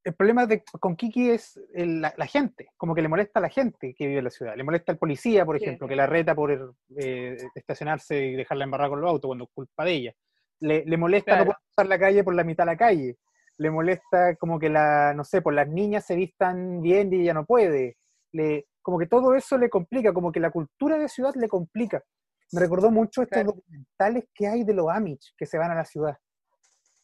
el 0.03 0.13
problema 0.15 0.45
de, 0.45 0.63
con 0.79 0.95
Kiki 0.95 1.29
es 1.31 1.59
el- 1.73 2.01
la, 2.01 2.13
la 2.17 2.25
gente, 2.25 2.69
como 2.77 2.93
que 2.93 3.01
le 3.01 3.07
molesta 3.07 3.39
a 3.39 3.41
la 3.41 3.49
gente 3.49 3.93
que 3.93 4.05
vive 4.07 4.19
en 4.19 4.25
la 4.25 4.29
ciudad. 4.29 4.55
Le 4.55 4.63
molesta 4.63 4.91
al 4.91 4.97
policía, 4.97 5.45
por 5.45 5.57
Sí. 5.57 5.63
ejemplo, 5.65 5.87
que 5.87 5.95
la 5.95 6.07
reta 6.07 6.35
por 6.35 6.75
eh, 6.97 7.37
estacionarse 7.55 8.25
y 8.25 8.35
dejarla 8.35 8.65
embarrada 8.65 8.89
con 8.89 9.01
los 9.01 9.09
autos 9.09 9.29
cuando 9.29 9.45
es 9.45 9.49
culpa 9.53 9.85
de 9.85 9.91
ella. 9.91 10.13
Le, 10.59 10.83
le 10.85 10.97
molesta 10.97 11.37
no 11.37 11.45
poder 11.45 11.57
cruzar 11.65 11.87
la 11.87 11.99
calle 11.99 12.23
por 12.23 12.35
la 12.35 12.43
mitad 12.43 12.63
de 12.65 12.71
la 12.71 12.77
calle. 12.77 13.17
Le 13.57 13.69
molesta 13.71 14.35
como 14.35 14.59
que 14.59 14.69
la, 14.69 15.13
no 15.13 15.23
sé, 15.23 15.41
por 15.41 15.53
las 15.53 15.67
niñas 15.67 16.05
se 16.05 16.15
vistan 16.15 16.81
bien 16.81 17.13
y 17.13 17.21
ella 17.21 17.33
no 17.33 17.45
puede. 17.45 17.97
Le, 18.31 18.65
como 18.81 18.97
que 18.99 19.05
todo 19.07 19.35
eso 19.35 19.57
le 19.57 19.69
complica, 19.69 20.11
como 20.13 20.31
que 20.31 20.39
la 20.39 20.51
cultura 20.51 20.97
de 20.97 21.07
ciudad 21.07 21.33
le 21.35 21.47
complica. 21.47 22.03
Me 22.51 22.59
recordó 22.59 22.91
mucho 22.91 23.21
estos 23.23 23.37
Claro. 23.43 23.53
documentales 23.53 24.25
que 24.33 24.47
hay 24.47 24.63
de 24.63 24.73
los 24.73 24.89
Amish 24.89 25.33
que 25.37 25.45
se 25.45 25.57
van 25.57 25.71
a 25.71 25.75
la 25.75 25.85
ciudad. 25.85 26.17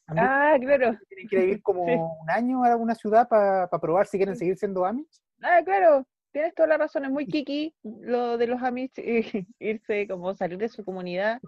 ¿Han 0.10 0.16
visto 0.16 0.30
Ah, 0.32 0.58
claro. 0.60 0.98
tienen 1.08 1.28
que 1.30 1.38
vivir 1.40 1.62
como 1.62 1.86
Sí. 1.86 1.94
un 1.94 2.30
año 2.30 2.64
a 2.64 2.76
una 2.76 2.96
ciudad 2.96 3.28
para 3.28 3.68
probar 3.70 4.08
si 4.08 4.18
quieren 4.18 4.36
seguir 4.36 4.58
siendo 4.58 4.86
Amish? 4.86 5.22
Ah, 5.42 5.62
claro. 5.64 6.06
Tienes 6.32 6.54
toda 6.54 6.68
la 6.68 6.78
razón. 6.78 7.06
Es 7.06 7.12
muy 7.12 7.26
kiki 7.26 7.74
lo 7.84 8.38
de 8.38 8.48
los 8.48 8.62
Amish, 8.62 8.92
eh, 8.98 9.24
irse, 9.60 10.08
como 10.08 10.36
salir 10.36 10.58
de 10.60 10.70
su 10.70 10.84
comunidad 10.86 11.40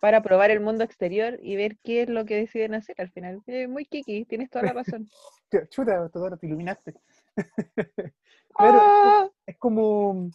para 0.00 0.22
probar 0.22 0.50
el 0.50 0.60
mundo 0.60 0.84
exterior 0.84 1.38
y 1.42 1.56
ver 1.56 1.76
qué 1.82 2.02
es 2.02 2.08
lo 2.08 2.24
que 2.24 2.36
deciden 2.36 2.74
hacer 2.74 2.94
al 3.00 3.10
final. 3.10 3.40
Es 3.46 3.68
muy 3.68 3.84
kiki. 3.84 4.24
Tienes 4.24 4.50
toda 4.50 4.64
la 4.66 4.72
razón. 4.72 5.08
Chuta, 5.70 6.08
Totoro, 6.10 6.36
te 6.36 6.46
iluminaste. 6.46 6.94
Claro, 8.54 8.80
¡Ah! 8.84 9.28
es 9.46 9.56
como, 9.56 10.28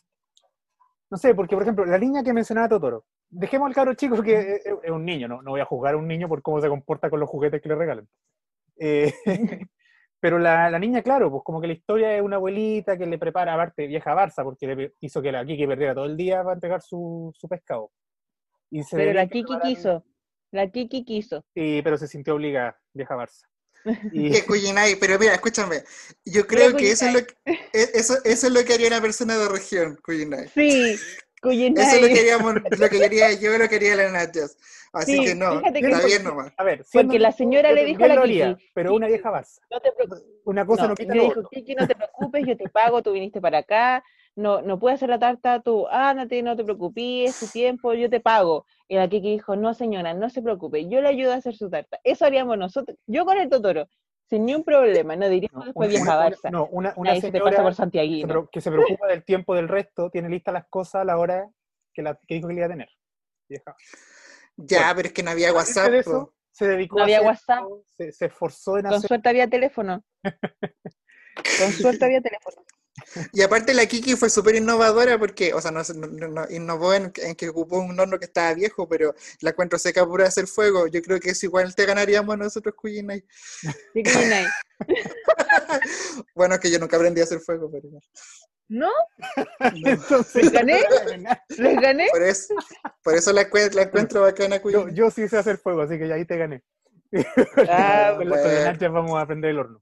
no 1.11 1.17
sé, 1.17 1.35
porque 1.35 1.53
por 1.55 1.61
ejemplo, 1.61 1.85
la 1.85 1.99
niña 1.99 2.23
que 2.23 2.33
mencionaba 2.33 2.67
Totoro, 2.67 3.05
dejemos 3.29 3.67
al 3.67 3.75
cabro 3.75 3.93
chico 3.93 4.21
que 4.21 4.61
es, 4.83 4.91
un 4.91 5.05
niño, 5.05 5.27
no, 5.27 5.41
no 5.41 5.51
voy 5.51 5.61
a 5.61 5.65
juzgar 5.65 5.93
a 5.93 5.97
un 5.97 6.07
niño 6.07 6.27
por 6.27 6.41
cómo 6.41 6.61
se 6.61 6.69
comporta 6.69 7.09
con 7.09 7.19
los 7.19 7.29
juguetes 7.29 7.61
que 7.61 7.69
le 7.69 7.75
regalan. 7.75 8.07
Eh, 8.79 9.13
pero 10.19 10.39
la, 10.39 10.69
la 10.69 10.79
niña, 10.79 11.01
claro, 11.01 11.29
pues 11.31 11.43
como 11.43 11.61
que 11.61 11.67
la 11.67 11.73
historia 11.73 12.15
es 12.15 12.21
una 12.21 12.37
abuelita 12.37 12.97
que 12.97 13.05
le 13.05 13.17
prepara, 13.17 13.53
aparte 13.53 13.87
vieja 13.87 14.13
Barça, 14.15 14.43
porque 14.43 14.67
le 14.67 14.93
hizo 15.01 15.21
que 15.21 15.31
la 15.31 15.45
Kiki 15.45 15.67
perdiera 15.67 15.93
todo 15.95 16.05
el 16.05 16.17
día 16.17 16.41
para 16.43 16.55
entregar 16.55 16.81
su, 16.81 17.31
su 17.35 17.47
pescado. 17.47 17.91
Y 18.69 18.83
se 18.83 18.97
Pero 18.97 19.13
la 19.13 19.27
Kiki 19.27 19.43
preparar- 19.43 19.61
quiso. 19.63 20.03
La 20.51 20.69
Kiki 20.69 21.03
quiso. 21.03 21.45
Sí, 21.53 21.81
pero 21.83 21.97
se 21.97 22.07
sintió 22.07 22.35
obligada, 22.35 22.79
vieja 22.93 23.15
Barça. 23.15 23.43
Y, 24.11 24.31
Que 24.31 24.43
pero 24.99 25.19
mira, 25.19 25.33
escúchame. 25.33 25.83
Yo 26.25 26.45
creo 26.47 26.75
que 26.75 26.91
eso 26.91 27.05
es, 27.05 27.13
lo 27.13 27.19
que, 27.25 27.35
e- 27.45 27.91
eso, 27.93 28.15
eso 28.25 28.47
es 28.47 28.53
lo 28.53 28.63
que 28.65 28.73
haría 28.73 28.87
una 28.87 29.01
persona 29.01 29.37
de 29.37 29.47
región, 29.47 29.97
Cuyinay. 30.03 30.47
Sí. 30.49 30.95
Eso 31.43 31.95
es 31.95 32.01
lo 32.01 32.07
que, 32.07 32.19
haríamos, 32.19 32.53
lo 32.79 32.89
que 32.89 32.99
quería 32.99 33.31
yo, 33.33 33.51
lo 33.57 33.59
que 33.69 33.79
quería 33.79 33.95
la 33.95 34.11
Nachos. 34.11 34.57
Así 34.93 35.17
Sí, 35.17 35.23
que 35.25 35.35
no, 35.35 35.61
que 35.61 35.67
está 35.79 35.99
no- 35.99 36.05
bien 36.05 36.23
nomás. 36.23 36.51
a 36.57 36.63
ver, 36.63 36.85
Porque 36.91 37.19
la 37.19 37.31
señora 37.31 37.71
le 37.71 37.85
dijo 37.85 38.03
a 38.03 38.07
la 38.07 38.21
haría, 38.21 38.55
Kiki, 38.55 38.71
pero 38.73 38.95
una 38.95 39.07
vieja 39.07 39.29
Barça. 39.31 39.59
No 39.69 39.79
te 39.79 39.91
preocupes. 39.91 40.23
Una 40.45 40.65
cosa 40.65 40.83
no, 40.83 40.89
No, 40.89 40.95
quita 40.95 41.13
le 41.13 41.21
dijo. 41.23 41.49
Kiki, 41.49 41.75
no 41.75 41.87
te 41.87 41.95
preocupes, 41.95 42.45
yo 42.47 42.57
te 42.57 42.69
pago, 42.69 43.03
tú 43.03 43.11
viniste 43.11 43.41
para 43.41 43.59
acá, 43.59 44.03
no, 44.35 44.61
no 44.61 44.79
puedes 44.79 44.97
hacer 44.97 45.09
la 45.09 45.19
tarta, 45.19 45.59
tú 45.61 45.87
ándate, 45.89 46.41
no 46.41 46.55
te 46.55 46.63
preocupes, 46.63 47.35
su 47.35 47.49
tiempo, 47.49 47.93
yo 47.93 48.09
te 48.09 48.19
pago. 48.21 48.65
Y 48.87 48.95
la 48.95 49.07
Kiki 49.09 49.31
dijo, 49.31 49.55
no 49.55 49.73
señora, 49.73 50.13
no 50.13 50.29
se 50.29 50.41
preocupe, 50.41 50.87
yo 50.87 51.01
le 51.01 51.09
ayudo 51.09 51.33
a 51.33 51.35
hacer 51.35 51.55
su 51.55 51.69
tarta. 51.69 51.99
Eso 52.03 52.25
haríamos 52.25 52.57
nosotros, 52.57 52.97
yo 53.05 53.25
con 53.25 53.37
el 53.37 53.49
Totoro, 53.49 53.87
sin 54.29 54.45
ni 54.45 54.53
un 54.55 54.63
problema, 54.63 55.15
no 55.15 55.29
diríamos 55.29 55.59
No, 55.59 55.65
después 55.65 56.01
una- 56.01 56.29
Barça. 56.29 56.51
No, 56.51 56.65
una, 56.67 56.93
una 56.97 57.11
Ahí 57.11 57.21
se 57.21 57.27
te 57.31 57.37
señora 57.39 57.51
pasa 57.51 57.63
por 57.63 57.71
que 57.71 57.75
se, 57.75 57.81
Santiaguino. 57.81 58.27
pre- 58.27 58.49
que 58.51 58.61
se 58.61 58.71
preocupa 58.71 59.07
del 59.07 59.23
tiempo 59.23 59.55
del 59.55 59.67
resto, 59.67 60.09
tiene 60.09 60.29
listas 60.29 60.53
las 60.53 60.67
cosas 60.69 61.01
a 61.01 61.05
la 61.05 61.17
hora 61.17 61.49
que, 61.93 62.01
la, 62.01 62.19
que 62.27 62.35
dijo 62.35 62.47
que 62.47 62.53
le 62.53 62.59
iba 62.59 62.65
a 62.67 62.69
tener. 62.69 62.89
Vieja. 63.49 63.75
Ya, 64.57 64.79
Bueno, 64.79 64.95
pero 64.95 65.07
es 65.07 65.13
que 65.13 65.23
no 65.23 65.31
había 65.31 65.53
WhatsApp. 65.53 65.91
de 65.91 66.03
po. 66.03 66.09
eso, 66.09 66.33
se 66.51 66.67
dedicó 66.67 66.95
No 66.97 67.01
a 67.01 67.03
había 67.05 67.17
hacer 67.17 67.27
WhatsApp. 67.27 67.65
Se, 67.85 68.11
se 68.11 68.25
esforzó 68.25 68.77
en 68.77 68.85
Con 68.85 68.93
hacer. 68.95 69.07
suerte 69.07 69.29
había 69.29 69.47
teléfono. 69.47 70.03
Con 71.59 71.71
suerte 71.73 72.05
había 72.05 72.21
teléfono. 72.21 72.63
Y 73.31 73.41
aparte 73.41 73.73
la 73.73 73.85
Kiki 73.85 74.15
fue 74.15 74.29
súper 74.29 74.55
innovadora 74.55 75.17
porque, 75.19 75.53
o 75.53 75.61
sea, 75.61 75.71
no, 75.71 75.81
no- 75.95 76.27
no- 76.27 76.49
innovó 76.49 76.93
en, 76.93 77.11
en 77.17 77.35
que 77.35 77.49
ocupó 77.49 77.79
un 77.79 77.99
horno 77.99 78.17
que 78.19 78.25
estaba 78.25 78.53
viejo, 78.53 78.87
pero 78.89 79.13
la 79.41 79.51
encuentro 79.51 79.77
seca 79.79 80.05
pura 80.05 80.23
de 80.23 80.29
hacer 80.29 80.47
fuego. 80.47 80.87
Yo 80.87 81.01
creo 81.01 81.19
que 81.19 81.29
eso 81.31 81.45
igual 81.45 81.73
te 81.75 81.85
ganaríamos 81.85 82.37
nosotros, 82.37 82.75
Cuyinay. 82.75 83.23
Sí, 83.93 84.03
Cuyinay. 84.03 84.45
Bueno, 86.35 86.55
es 86.55 86.61
que 86.61 86.71
yo 86.71 86.79
nunca 86.79 86.97
aprendí 86.97 87.21
a 87.21 87.23
hacer 87.23 87.39
fuego, 87.39 87.69
pero 87.71 87.87
igual. 87.87 88.03
¿No? 88.69 88.91
no. 89.75 89.89
Entonces, 89.89 90.51
¿Gané? 90.51 90.81
¿Les 91.57 91.79
gané? 91.81 92.07
Por 92.11 92.21
eso, 92.23 92.53
por 93.01 93.15
eso 93.15 93.31
la, 93.33 93.47
la 93.73 93.81
encuentro 93.81 94.21
bacana, 94.21 94.57
yo, 94.57 94.61
Cuyinay. 94.61 94.93
yo 94.93 95.09
sí 95.09 95.27
sé 95.27 95.37
hacer 95.37 95.57
fuego, 95.57 95.81
así 95.81 95.97
que 95.97 96.07
ya 96.07 96.15
ahí 96.15 96.25
te 96.25 96.37
gané. 96.37 96.63
Ah, 97.69 98.13
con, 98.17 98.29
las 98.29 98.77
bueno. 98.77 98.93
vamos 98.93 99.17
a 99.17 99.21
aprender 99.21 99.51
el 99.51 99.59
horno. 99.59 99.81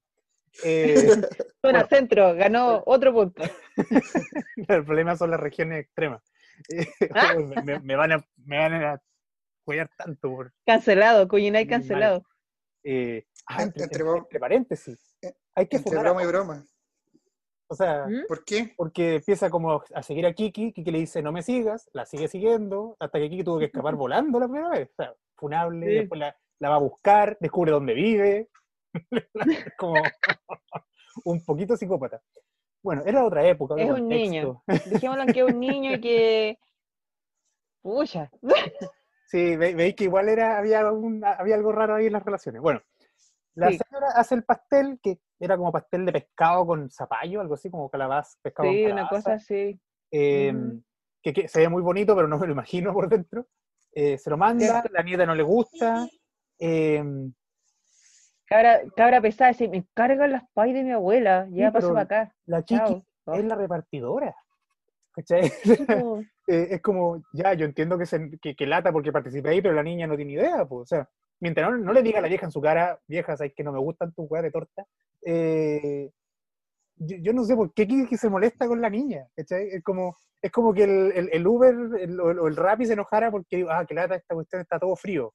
Eh, 0.63 0.95
Zona 1.61 1.79
Bueno. 1.79 1.87
centro, 1.87 2.33
ganó 2.35 2.83
otro 2.85 3.13
punto. 3.13 3.43
el 4.67 4.85
problema 4.85 5.15
son 5.15 5.31
las 5.31 5.39
regiones 5.39 5.81
extremas. 5.83 6.23
Eh, 6.69 6.87
¿Ah? 7.13 7.33
me, 7.83 7.95
van 7.95 8.11
a, 8.13 8.25
me 8.45 8.57
van 8.57 8.73
a 8.73 9.01
cuidar 9.65 9.89
tanto 9.97 10.29
por, 10.29 10.53
Cancelado, 10.65 11.27
Cuyinay 11.27 11.67
cancelado. 11.67 12.23
Eh, 12.83 13.25
ah, 13.47 13.63
En- 13.63 13.67
entre, 13.69 13.83
entre 13.83 13.99
entre- 13.99 14.03
vos- 14.03 14.17
entre 14.23 14.39
paréntesis, 14.39 15.17
eh, 15.21 15.33
hay 15.55 15.67
que 15.67 15.77
Entre 15.77 15.97
a 15.97 16.01
broma 16.01 16.23
y 16.23 16.27
broma. 16.27 16.63
O 17.67 17.75
sea, 17.75 18.05
¿Mm? 18.07 18.27
¿Por 18.27 18.45
qué? 18.45 18.73
porque 18.77 19.15
empieza 19.15 19.49
como 19.49 19.83
a 19.93 20.03
seguir 20.03 20.27
a 20.27 20.33
Kiki, 20.33 20.71
Kiki 20.71 20.91
le 20.91 20.99
dice 20.99 21.23
no 21.23 21.31
me 21.31 21.41
sigas, 21.41 21.89
la 21.93 22.05
sigue 22.05 22.27
siguiendo, 22.27 22.95
hasta 22.99 23.17
que 23.17 23.27
Kiki 23.29 23.43
tuvo 23.43 23.57
que 23.57 23.65
escapar 23.65 23.95
volando 23.95 24.39
la 24.39 24.47
primera 24.47 24.69
vez. 24.69 24.89
O 24.91 24.95
sea, 25.03 25.13
funable, 25.35 25.87
Sí. 25.87 25.93
después 25.95 26.19
la, 26.19 26.37
la 26.59 26.69
va 26.69 26.75
a 26.75 26.79
buscar, 26.79 27.37
descubre 27.41 27.71
dónde 27.71 27.95
vive. 27.95 28.49
como 29.77 30.11
un 31.25 31.43
poquito 31.45 31.75
psicópata. 31.77 32.21
Bueno, 32.83 33.03
era 33.05 33.25
otra 33.25 33.45
época. 33.47 33.75
Es 33.77 33.89
un 33.89 34.07
niño. 34.07 34.63
Dejémoslo 34.85 35.23
en 35.23 35.31
que 35.33 35.39
es 35.39 35.45
un 35.45 35.59
niño 35.59 35.91
y 35.93 36.01
que. 36.01 36.59
Pucha. 37.81 38.31
Sí, 39.27 39.55
ve- 39.57 39.73
veis 39.73 39.95
que 39.95 40.03
igual 40.03 40.29
era, 40.29 40.59
había, 40.59 40.89
un- 40.91 41.25
había 41.25 41.55
algo 41.55 41.71
raro 41.71 41.95
ahí 41.95 42.05
en 42.05 42.13
las 42.13 42.23
relaciones. 42.23 42.61
Bueno, 42.61 42.79
la 43.55 43.71
Sí. 43.71 43.79
señora 43.79 44.09
hace 44.15 44.35
el 44.35 44.43
pastel, 44.43 44.99
que 45.01 45.19
era 45.39 45.57
como 45.57 45.71
pastel 45.71 46.05
de 46.05 46.11
pescado 46.11 46.65
con 46.67 46.91
zapallo, 46.91 47.41
algo 47.41 47.55
así, 47.55 47.71
como 47.71 47.89
calabaza, 47.89 48.37
pescado 48.43 48.69
Sí, 48.69 48.83
con 48.83 48.91
una 48.91 49.01
calabaza, 49.01 49.15
cosa 49.17 49.33
así. 49.33 49.79
eh, 50.11 50.53
Ujú. 50.55 50.83
que, 51.23 51.33
que 51.33 51.47
se 51.47 51.59
ve 51.61 51.69
muy 51.69 51.81
bonito, 51.81 52.15
pero 52.15 52.27
no 52.27 52.37
me 52.37 52.45
lo 52.45 52.53
imagino 52.53 52.93
por 52.93 53.09
dentro. 53.09 53.47
Eh, 53.93 54.19
se 54.19 54.29
lo 54.29 54.37
manda, 54.37 54.83
la 54.91 55.01
nieta 55.01 55.25
no 55.25 55.33
le 55.33 55.43
gusta. 55.43 56.07
eh, 56.59 57.03
Cabra, 58.55 58.81
cabra 58.95 59.21
pesada, 59.21 59.51
dice, 59.51 59.67
me 59.67 59.85
cargan 59.93 60.31
las 60.31 60.43
pay 60.53 60.71
de 60.71 60.83
mi 60.83 60.91
abuela. 60.91 61.45
Ya 61.51 61.67
Sí, 61.67 61.73
paso 61.73 61.89
para 61.89 62.01
acá. 62.03 62.35
la 62.45 62.61
Kiki 62.61 63.03
Chao. 63.25 63.35
es 63.35 63.43
la 63.43 63.55
repartidora. 63.55 64.35
¿Cachai? 65.11 65.51
Eh, 66.47 66.67
es 66.75 66.81
como, 66.83 67.23
ya, 67.33 67.55
yo 67.55 67.65
entiendo 67.65 67.97
que, 67.97 68.05
se, 68.05 68.29
que, 68.39 68.55
que 68.55 68.67
lata 68.67 68.91
porque 68.91 69.11
participé 69.11 69.49
ahí, 69.49 69.63
pero 69.63 69.73
la 69.73 69.81
niña 69.81 70.05
no 70.05 70.15
tiene 70.15 70.33
idea, 70.33 70.63
pues, 70.63 70.81
o 70.83 70.85
sea, 70.85 71.09
mientras 71.39 71.71
no, 71.71 71.77
no 71.77 71.91
le 71.91 72.03
diga 72.03 72.19
a 72.19 72.21
la 72.21 72.27
vieja 72.27 72.45
en 72.45 72.51
su 72.51 72.61
cara, 72.61 72.99
vieja, 73.07 73.35
sabes 73.35 73.53
que 73.55 73.63
no 73.63 73.71
me 73.71 73.79
gustan 73.79 74.13
tus 74.13 74.29
weas 74.29 74.43
de 74.43 74.51
torta, 74.51 74.85
eh, 75.25 76.11
yo, 76.97 77.17
yo 77.17 77.33
no 77.33 77.43
sé 77.45 77.55
por 77.55 77.73
qué 77.73 77.87
Kiki 77.87 78.15
se 78.15 78.29
molesta 78.29 78.67
con 78.67 78.79
la 78.79 78.91
niña, 78.91 79.25
¿cachai? 79.35 79.69
Es 79.69 79.83
como, 79.83 80.15
es 80.39 80.51
como 80.51 80.71
que 80.71 80.83
el, 80.83 81.11
el, 81.13 81.29
el 81.33 81.47
Uber 81.47 81.73
el, 81.99 82.19
o 82.19 82.29
el, 82.29 82.37
el 82.37 82.55
Rappi 82.55 82.85
se 82.85 82.93
enojara 82.93 83.31
porque, 83.31 83.65
ah, 83.67 83.83
que 83.87 83.95
lata, 83.95 84.13
esta 84.13 84.35
cuestión 84.35 84.61
está 84.61 84.77
todo 84.77 84.95
frío. 84.95 85.33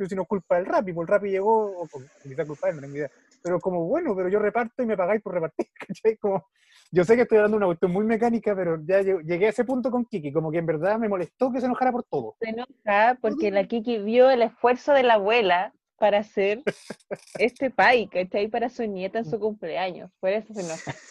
Pero 0.00 0.08
si 0.08 0.16
no 0.16 0.24
culpa 0.24 0.56
del 0.56 0.64
Rappi, 0.64 0.94
pues 0.94 1.06
el 1.06 1.12
Rappi 1.12 1.28
llegó, 1.30 1.82
o, 1.82 1.84
o 1.84 2.02
quizá 2.22 2.46
culpa 2.46 2.68
de 2.68 2.70
él, 2.70 2.76
no 2.76 2.80
tengo 2.82 2.96
idea. 2.96 3.10
Pero 3.42 3.60
como, 3.60 3.84
bueno, 3.86 4.16
pero 4.16 4.30
yo 4.30 4.38
reparto 4.38 4.82
y 4.82 4.86
me 4.86 4.96
pagáis 4.96 5.20
por 5.20 5.34
repartir, 5.34 5.66
¿cachai? 5.86 6.16
Como, 6.16 6.46
yo 6.90 7.04
sé 7.04 7.16
que 7.16 7.22
estoy 7.22 7.36
hablando 7.36 7.56
de 7.56 7.58
una 7.58 7.66
cuestión 7.66 7.92
muy 7.92 8.06
mecánica, 8.06 8.56
pero 8.56 8.78
ya 8.82 9.02
lleg- 9.02 9.22
llegué 9.26 9.46
a 9.46 9.50
ese 9.50 9.66
punto 9.66 9.90
con 9.90 10.06
Kiki, 10.06 10.32
como 10.32 10.50
que 10.50 10.56
en 10.56 10.64
verdad 10.64 10.98
me 10.98 11.06
molestó 11.10 11.52
que 11.52 11.60
se 11.60 11.66
enojara 11.66 11.92
por 11.92 12.04
todo. 12.04 12.34
Se 12.40 12.48
enoja 12.48 13.18
porque 13.20 13.50
la 13.50 13.64
Kiki 13.64 13.98
vio 13.98 14.30
el 14.30 14.40
esfuerzo 14.40 14.94
de 14.94 15.02
la 15.02 15.14
abuela 15.14 15.74
para 16.00 16.18
hacer 16.20 16.62
este 17.38 17.70
pie, 17.70 18.08
¿cachai? 18.10 18.48
Para 18.48 18.70
su 18.70 18.84
nieta 18.86 19.18
en 19.18 19.24
su 19.30 19.38
cumpleaños. 19.38 20.10
Por 20.18 20.30
eso 20.30 20.52
se 20.54 20.62
enoja. 20.62 20.94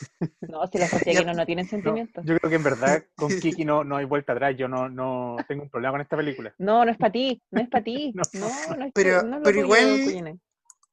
No, 0.49 0.65
si 0.67 0.79
los 0.79 0.89
santiaguinos 0.89 1.37
no 1.37 1.45
tienen 1.45 1.65
No, 1.65 1.69
sentimientos. 1.69 2.25
yo 2.25 2.35
creo 2.37 2.49
que 2.49 2.55
en 2.55 2.63
verdad 2.63 3.03
con 3.15 3.29
Kiki 3.39 3.63
no, 3.65 3.83
no 3.83 3.95
hay 3.97 4.05
vuelta 4.05 4.33
atrás. 4.33 4.55
Yo 4.57 4.67
no, 4.67 4.89
no 4.89 5.37
tengo 5.47 5.61
un 5.63 5.69
problema 5.69 5.91
con 5.93 6.01
esta 6.01 6.17
película. 6.17 6.53
No, 6.57 6.83
no 6.83 6.91
es 6.91 6.97
para 6.97 7.11
ti, 7.11 7.39
no 7.51 7.61
es 7.61 7.69
para 7.69 7.83
ti. 7.83 8.11
No. 8.15 8.23
No, 8.33 8.75
no 8.75 8.85
es 8.85 8.91
Pero- 8.93 9.21
no 9.23 9.41
pero 9.43 9.59
igual- 9.59 10.01
Cuyenay. 10.03 10.39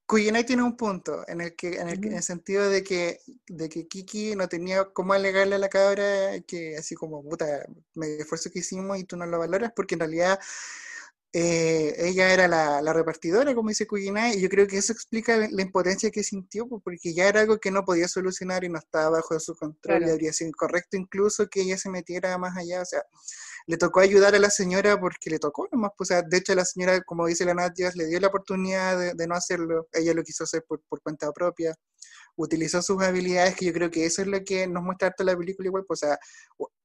Cuyenay 0.06 0.44
tiene 0.44 0.62
un 0.62 0.76
punto 0.76 1.24
en 1.26 1.40
el 1.40 1.56
que 1.56 1.80
en 1.80 1.88
el, 1.88 2.00
que- 2.00 2.08
en 2.08 2.14
el 2.16 2.22
sentido 2.22 2.68
de 2.70 2.84
que 2.84 3.18
de 3.48 3.68
que 3.68 3.88
Kiki 3.88 4.36
no 4.36 4.46
tenía 4.46 4.84
cómo 4.84 5.14
alegarle 5.14 5.56
a 5.56 5.58
la 5.58 5.68
cabra 5.70 6.04
que 6.46 6.76
así 6.76 6.94
como 6.94 7.24
puta 7.24 7.66
me 7.94 8.06
esfuerzo 8.18 8.50
que 8.52 8.60
hicimos 8.60 8.98
y 8.98 9.04
tú 9.04 9.16
no 9.16 9.26
lo 9.26 9.38
valoras 9.40 9.72
porque 9.74 9.94
en 9.96 10.00
realidad 10.00 10.38
eh, 11.38 11.94
ella 12.08 12.32
era 12.32 12.48
la, 12.48 12.80
la 12.80 12.92
repartidora 12.94 13.54
como 13.54 13.68
dice 13.68 13.86
Cuyenay 13.86 14.38
y 14.38 14.40
yo 14.40 14.48
creo 14.48 14.66
que 14.66 14.78
eso 14.78 14.92
explica 14.92 15.36
la 15.50 15.62
impotencia 15.62 16.10
que 16.10 16.22
sintió 16.22 16.66
pues, 16.68 16.80
porque 16.84 17.12
ya 17.14 17.28
era 17.28 17.40
algo 17.40 17.58
que 17.58 17.70
no 17.70 17.84
podía 17.84 18.08
solucionar 18.08 18.64
y 18.64 18.68
no 18.70 18.78
estaba 18.78 19.10
bajo 19.10 19.38
su 19.40 19.54
control 19.54 19.96
y 19.96 19.98
Claro. 19.98 20.12
habría 20.14 20.32
sido 20.32 20.48
incorrecto 20.48 20.96
incluso 20.96 21.46
que 21.48 21.60
ella 21.62 21.76
se 21.76 21.90
metiera 21.90 22.38
más 22.38 22.56
allá 22.56 22.80
o 22.82 22.84
sea 22.86 23.02
le 23.66 23.76
tocó 23.76 24.00
ayudar 24.00 24.34
a 24.34 24.38
la 24.38 24.50
señora 24.50 24.98
porque 25.00 25.28
le 25.28 25.40
tocó 25.40 25.66
nomás, 25.72 25.90
pues, 25.98 26.10
o 26.10 26.14
sea, 26.14 26.22
de 26.22 26.36
hecho 26.36 26.54
la 26.54 26.64
señora, 26.64 27.00
como 27.02 27.26
dice 27.26 27.44
la 27.44 27.52
Nadia, 27.54 27.90
le 27.96 28.06
dio 28.06 28.20
la 28.20 28.28
oportunidad 28.28 28.96
de, 28.96 29.14
de 29.14 29.26
no 29.26 29.34
hacerlo, 29.34 29.88
ella 29.92 30.14
lo 30.14 30.22
quiso 30.22 30.44
hacer 30.44 30.64
por, 30.68 30.80
por 30.88 31.02
cuenta 31.02 31.32
propia, 31.32 31.74
utilizó 32.36 32.80
sus 32.80 33.02
habilidades, 33.02 33.56
que 33.56 33.64
yo 33.66 33.72
creo 33.72 33.90
que 33.90 34.06
eso 34.06 34.22
es 34.22 34.28
lo 34.28 34.38
que 34.44 34.68
nos 34.68 34.84
muestra 34.84 35.08
harto 35.08 35.24
la 35.24 35.36
película 35.36 35.66
igual, 35.66 35.84
pues, 35.86 36.02
o 36.04 36.06
sea, 36.06 36.18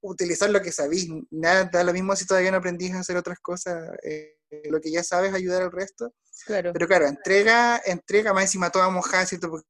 utilizar 0.02 0.50
lo 0.50 0.60
que 0.62 0.72
sabís, 0.72 1.08
nada, 1.30 1.66
da 1.72 1.84
lo 1.84 1.94
mismo 1.94 2.16
si 2.16 2.26
todavía 2.26 2.50
no 2.52 2.58
aprendís 2.58 2.94
a 2.94 3.00
hacer 3.02 3.16
otras 3.18 3.40
cosas, 3.40 3.92
eh, 4.04 4.38
lo 4.70 4.80
que 4.82 4.92
ya 4.92 5.04
sabes, 5.04 5.34
ayudar 5.34 5.62
al 5.64 5.72
resto, 5.72 6.14
Claro. 6.46 6.72
pero 6.74 6.88
claro, 6.88 7.08
entrega, 7.08 7.82
entrega 7.86 8.34
más 8.34 8.44
encima 8.46 8.70
toda 8.70 8.90
mojada, 8.90 9.26
¿cierto? 9.26 9.50
Porque 9.50 9.68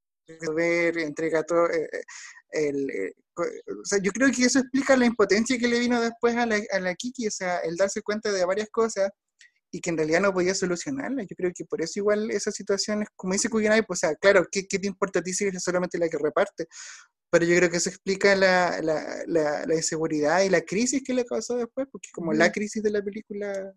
ver, 0.55 0.97
entrega 0.99 1.43
todo. 1.43 1.69
eh, 1.69 1.89
eh, 1.91 2.03
el, 2.51 2.89
eh, 2.89 3.13
o 3.37 3.85
sea, 3.85 3.99
yo 4.01 4.11
creo 4.11 4.29
que 4.31 4.43
eso 4.45 4.59
explica 4.59 4.95
la 4.97 5.05
impotencia 5.05 5.57
que 5.57 5.67
le 5.67 5.79
vino 5.79 5.99
después 6.01 6.35
a 6.35 6.45
la, 6.45 6.59
a 6.71 6.79
la 6.79 6.95
Kiki, 6.95 7.27
o 7.27 7.31
sea, 7.31 7.59
el 7.59 7.75
darse 7.77 8.01
cuenta 8.01 8.31
de 8.31 8.43
varias 8.45 8.69
cosas 8.69 9.09
y 9.73 9.79
que 9.79 9.89
en 9.89 9.97
realidad 9.97 10.19
no 10.21 10.33
podía 10.33 10.53
solucionarlas. 10.53 11.25
Yo 11.29 11.35
creo 11.37 11.51
que 11.55 11.63
por 11.65 11.81
eso 11.81 11.93
igual 11.99 12.29
esas 12.31 12.53
situaciones, 12.55 13.07
como 13.15 13.33
dice 13.33 13.49
Kuyanay, 13.49 13.83
pues, 13.83 14.03
o 14.03 14.07
sea, 14.07 14.15
claro, 14.15 14.45
¿qué, 14.51 14.67
qué 14.67 14.79
te 14.79 14.87
importa 14.87 15.19
a 15.19 15.21
ti 15.23 15.33
si 15.33 15.45
eres 15.45 15.63
solamente 15.63 15.97
la 15.97 16.09
que 16.09 16.17
reparte? 16.17 16.67
Pero 17.31 17.45
yo 17.45 17.55
creo 17.55 17.69
que 17.69 17.77
eso 17.77 17.89
explica 17.89 18.35
la, 18.35 18.81
la, 18.81 19.23
la, 19.27 19.65
la 19.65 19.75
inseguridad 19.75 20.41
y 20.43 20.49
la 20.49 20.61
crisis 20.61 21.01
que 21.05 21.13
le 21.13 21.23
causó 21.25 21.55
después, 21.55 21.87
porque 21.89 22.07
es 22.07 22.11
como 22.11 22.33
la 22.33 22.51
crisis 22.51 22.83
de 22.83 22.91
la 22.91 23.01
película, 23.01 23.73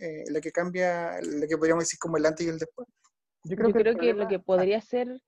eh, 0.00 0.24
la 0.30 0.40
que 0.40 0.52
cambia, 0.52 1.20
la 1.22 1.46
que 1.46 1.56
podríamos 1.56 1.84
decir 1.84 1.98
como 1.98 2.16
el 2.16 2.26
antes 2.26 2.46
y 2.46 2.50
el 2.50 2.58
después. 2.58 2.88
Yo 3.44 3.56
Yo 3.56 3.72
creo 3.72 3.96
que 3.96 4.14
lo 4.14 4.26
que 4.28 4.38
podría 4.38 4.80
ser, 4.80 5.20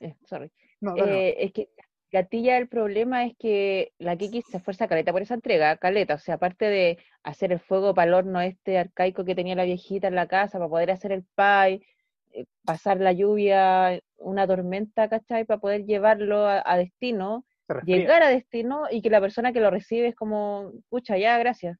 eh, 0.00 0.16
sorry, 0.24 0.50
No, 0.80 0.96
no, 0.96 1.06
no. 1.06 1.12
eh, 1.12 1.36
es 1.38 1.52
que 1.52 1.68
Gatilla 2.10 2.58
el 2.58 2.68
problema 2.68 3.24
es 3.24 3.34
que 3.38 3.92
la 3.98 4.16
Kiki 4.16 4.42
se 4.42 4.58
esfuerza 4.58 4.86
caleta 4.86 5.12
por 5.12 5.22
esa 5.22 5.34
entrega, 5.34 5.76
caleta, 5.78 6.14
o 6.14 6.18
sea, 6.18 6.34
aparte 6.34 6.66
de 6.66 6.98
hacer 7.22 7.52
el 7.52 7.60
fuego 7.60 7.94
para 7.94 8.08
el 8.08 8.14
horno 8.14 8.40
este 8.40 8.76
arcaico 8.78 9.24
que 9.24 9.34
tenía 9.34 9.54
la 9.54 9.64
viejita 9.64 10.08
en 10.08 10.16
la 10.16 10.26
casa 10.28 10.58
para 10.58 10.68
poder 10.68 10.90
hacer 10.90 11.12
el 11.12 11.24
pie, 11.34 11.86
eh, 12.32 12.44
pasar 12.64 13.00
la 13.00 13.12
lluvia, 13.12 13.98
una 14.18 14.46
tormenta, 14.46 15.08
¿cachai? 15.08 15.44
Para 15.46 15.60
poder 15.60 15.84
llevarlo 15.86 16.46
a, 16.46 16.62
a 16.66 16.76
destino, 16.76 17.46
llegar 17.86 18.22
a 18.22 18.28
destino 18.28 18.84
y 18.90 19.00
que 19.00 19.08
la 19.08 19.20
persona 19.20 19.52
que 19.54 19.60
lo 19.60 19.70
recibe 19.70 20.08
es 20.08 20.14
como, 20.14 20.72
pucha, 20.90 21.16
ya, 21.16 21.38
gracias, 21.38 21.78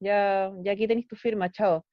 ya, 0.00 0.52
ya 0.62 0.72
aquí 0.72 0.86
tenéis 0.86 1.06
tu 1.08 1.16
firma, 1.16 1.50
chao. 1.50 1.84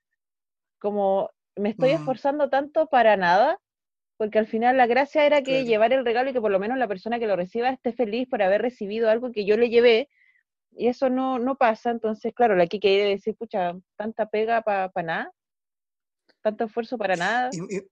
Como 0.80 1.30
me 1.56 1.70
estoy 1.70 1.92
Mm. 1.92 1.96
esforzando 1.96 2.50
tanto 2.50 2.88
para 2.88 3.18
nada, 3.18 3.58
porque 4.18 4.40
al 4.40 4.48
final 4.48 4.78
la 4.78 4.88
gracia 4.88 5.26
era 5.26 5.38
que 5.42 5.52
Claro. 5.52 5.66
llevar 5.66 5.94
el 5.94 6.06
regalo 6.06 6.30
y 6.30 6.34
que 6.34 6.42
por 6.42 6.52
lo 6.52 6.60
menos 6.60 6.78
la 6.78 6.88
persona 6.88 7.20
que 7.20 7.28
lo 7.28 7.36
reciba 7.36 7.70
esté 7.70 7.94
feliz 7.94 8.28
por 8.30 8.42
haber 8.42 8.62
recibido 8.62 9.10
algo 9.10 9.32
que 9.32 9.46
yo 9.46 9.58
le 9.58 9.70
llevé, 9.70 10.10
y 10.74 10.88
eso 10.88 11.10
no, 11.10 11.38
no 11.40 11.56
pasa, 11.56 11.92
entonces, 11.92 12.34
claro, 12.34 12.56
la 12.56 12.68
Kike 12.68 12.88
debe 12.88 13.10
decir, 13.10 13.36
pucha, 13.36 13.74
tanta 13.98 14.28
pega 14.28 14.62
para 14.62 14.90
nada, 15.04 15.32
tanto 16.42 16.64
esfuerzo 16.66 16.98
para 16.98 17.16
nada. 17.16 17.50
Y, 17.52 17.78
y- 17.78 17.88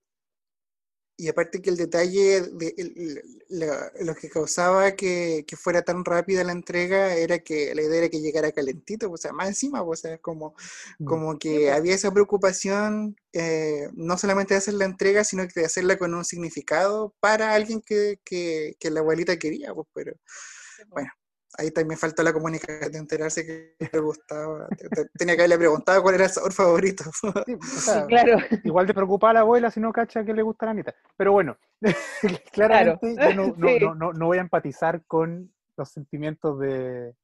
y 1.20 1.28
aparte 1.28 1.60
que 1.62 1.70
el 1.70 1.76
detalle 1.76 2.42
de 2.42 2.74
el- 2.78 2.94
el- 2.96 3.22
la- 3.48 3.92
lo 4.00 4.14
que 4.14 4.28
causaba 4.30 4.92
que, 4.96 5.44
que 5.46 5.56
fuera 5.56 5.82
tan 5.82 6.04
rápida 6.04 6.44
la 6.44 6.52
entrega 6.52 7.14
era 7.16 7.38
que 7.40 7.74
la 7.74 7.82
idea 7.82 7.98
era 7.98 8.08
que 8.08 8.20
llegara 8.20 8.52
calentito, 8.52 9.10
o 9.10 9.16
sea, 9.16 9.32
más 9.32 9.48
encima, 9.48 9.82
o 9.82 9.96
sea, 9.96 10.18
como, 10.18 10.54
Mm. 10.98 11.04
como 11.04 11.38
que 11.38 11.70
po. 11.70 11.72
había 11.72 11.94
esa 11.94 12.12
preocupación 12.12 13.16
eh, 13.32 13.88
no 13.94 14.18
solamente 14.18 14.54
de 14.54 14.58
hacer 14.58 14.74
la 14.74 14.84
entrega, 14.86 15.24
sino 15.24 15.46
que 15.48 15.60
de 15.60 15.66
hacerla 15.66 15.98
con 15.98 16.14
un 16.14 16.24
significado 16.24 17.14
para 17.20 17.54
alguien 17.54 17.80
que, 17.82 18.20
que, 18.24 18.76
que 18.80 18.90
la 18.90 19.00
abuelita 19.00 19.38
quería, 19.38 19.74
pues, 19.74 19.86
pero 19.94 20.14
bueno, 20.88 21.10
ahí 21.60 21.70
también 21.70 21.98
faltó 21.98 22.22
la 22.22 22.32
comunicación 22.32 22.90
de 22.90 22.98
enterarse 22.98 23.44
que 23.46 23.88
le 23.92 23.98
gustaba. 24.00 24.66
Te- 24.68 24.88
te- 24.88 25.08
Tenía 25.16 25.34
que 25.36 25.42
haberle 25.42 25.58
preguntado 25.58 26.02
cuál 26.02 26.14
era 26.16 26.24
el 26.24 26.30
sabor 26.30 26.52
favorito. 26.52 27.04
Sí, 27.46 27.54
o 27.54 27.62
sea, 27.62 28.06
Claro, 28.08 28.38
Igual 28.64 28.86
te 28.86 28.94
preocupa 28.94 29.30
a 29.30 29.32
la 29.34 29.40
abuela 29.40 29.70
si 29.70 29.78
no 29.80 29.92
cacha 29.92 30.24
que 30.24 30.32
le 30.34 30.42
gusta 30.42 30.66
la 30.66 30.72
Anita. 30.72 30.94
Pero 31.16 31.32
bueno, 31.32 31.56
claramente 32.52 33.14
yo 33.16 33.34
no, 33.34 33.54
no- 33.56 33.68
Sí. 33.68 33.78
no- 33.80 33.94
no- 33.94 34.12
no 34.12 34.26
voy 34.26 34.38
a 34.38 34.42
empatizar 34.42 35.04
con 35.06 35.52
los 35.76 35.88
sentimientos 35.90 36.58
de, 36.58 37.14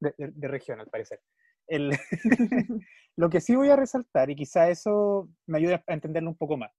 de, 0.00 0.14
de- 0.18 0.30
de 0.32 0.48
región, 0.48 0.80
al 0.80 0.88
parecer. 0.88 1.20
El- 1.66 1.90
lo 3.16 3.30
que 3.30 3.40
sí 3.40 3.56
voy 3.56 3.70
a 3.70 3.76
resaltar, 3.76 4.30
y 4.30 4.36
quizá 4.36 4.68
eso 4.68 5.28
me 5.46 5.58
ayuda 5.58 5.82
a 5.86 5.92
entenderlo 5.94 6.30
un 6.30 6.36
poco 6.36 6.56
más, 6.56 6.70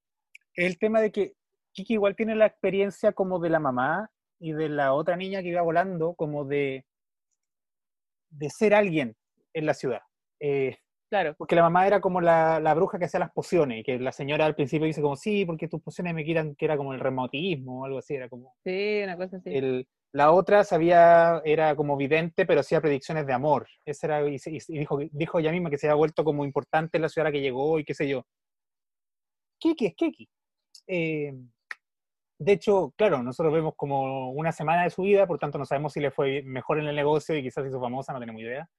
es 0.56 0.66
el 0.66 0.78
tema 0.78 1.02
de 1.02 1.12
que 1.12 1.36
Kiki 1.74 1.94
igual 1.94 2.16
tiene 2.16 2.36
la 2.36 2.46
experiencia 2.48 3.12
como 3.12 3.40
de 3.40 3.50
la 3.50 3.60
mamá 3.60 4.10
y 4.40 4.52
de 4.54 4.70
la 4.70 4.94
otra 4.94 5.16
niña 5.16 5.42
que 5.42 5.50
iba 5.50 5.62
volando, 5.62 6.14
como 6.16 6.46
de, 6.46 6.86
de 8.30 8.50
ser 8.50 8.74
alguien 8.74 9.16
en 9.54 9.66
la 9.66 9.74
ciudad. 9.74 10.02
Eh, 10.40 10.78
claro, 11.10 11.36
porque 11.38 11.56
la 11.56 11.64
mamá 11.64 11.88
era 11.88 12.02
como 12.02 12.22
la, 12.22 12.60
la 12.60 12.74
bruja 12.74 13.00
que 13.00 13.06
hacía 13.06 13.20
las 13.20 13.32
pociones, 13.32 13.80
y 13.80 13.84
que 13.84 14.00
la 14.00 14.12
señora 14.12 14.46
al 14.46 14.56
principio 14.56 14.86
dice 14.86 15.02
como, 15.02 15.16
sí, 15.16 15.46
porque 15.46 15.68
tus 15.68 15.82
pociones 15.82 16.14
me 16.14 16.24
quitan, 16.24 16.56
que 16.56 16.66
era 16.66 16.78
como 16.78 16.94
el 16.94 17.00
remotismo 17.00 17.82
o 17.82 17.86
algo 17.86 17.98
así, 18.00 18.16
era 18.16 18.30
como... 18.30 18.56
sí, 18.64 19.02
una 19.04 19.18
cosa 19.18 19.38
así. 19.38 19.50
El, 19.56 19.88
la 20.14 20.32
otra 20.32 20.64
sabía, 20.64 21.42
era 21.44 21.76
como 21.76 21.98
vidente, 21.98 22.46
pero 22.46 22.62
hacía 22.62 22.82
predicciones 22.82 23.28
de 23.28 23.34
amor. 23.34 23.68
Esa 23.86 24.08
era, 24.08 24.30
y, 24.30 24.38
y 24.46 24.80
dijo, 24.80 25.00
dijo 25.12 25.40
ella 25.40 25.52
misma 25.52 25.70
que 25.70 25.78
se 25.78 25.88
había 25.88 25.96
vuelto 25.96 26.24
como 26.24 26.46
importante 26.46 26.98
en 26.98 27.02
la 27.02 27.10
ciudad 27.10 27.28
a 27.28 27.30
la 27.30 27.34
que 27.34 27.42
llegó 27.42 27.78
y 27.78 27.84
qué 27.84 27.94
sé 27.94 28.08
yo. 28.08 28.26
Kiki 29.60 29.88
es 29.88 29.96
Kiki. 29.96 30.30
Eh, 30.88 31.34
de 32.40 32.52
hecho, 32.52 32.94
claro, 32.96 33.24
nosotros 33.24 33.54
vemos 33.54 33.74
como 33.76 34.32
una 34.32 34.52
semana 34.52 34.84
de 34.84 34.92
su 34.92 35.02
vida, 35.04 35.26
por 35.26 35.40
tanto 35.40 35.58
no 35.58 35.66
sabemos 35.66 35.94
si 35.94 36.00
le 36.00 36.12
fue 36.12 36.44
mejor 36.44 36.80
en 36.80 36.88
el 36.88 36.96
negocio 36.96 37.36
y 37.36 37.42
quizás 37.42 37.66
hizo 37.66 37.82
famosa, 37.82 38.14
no 38.14 38.20
tenemos 38.20 38.42
idea. 38.42 38.70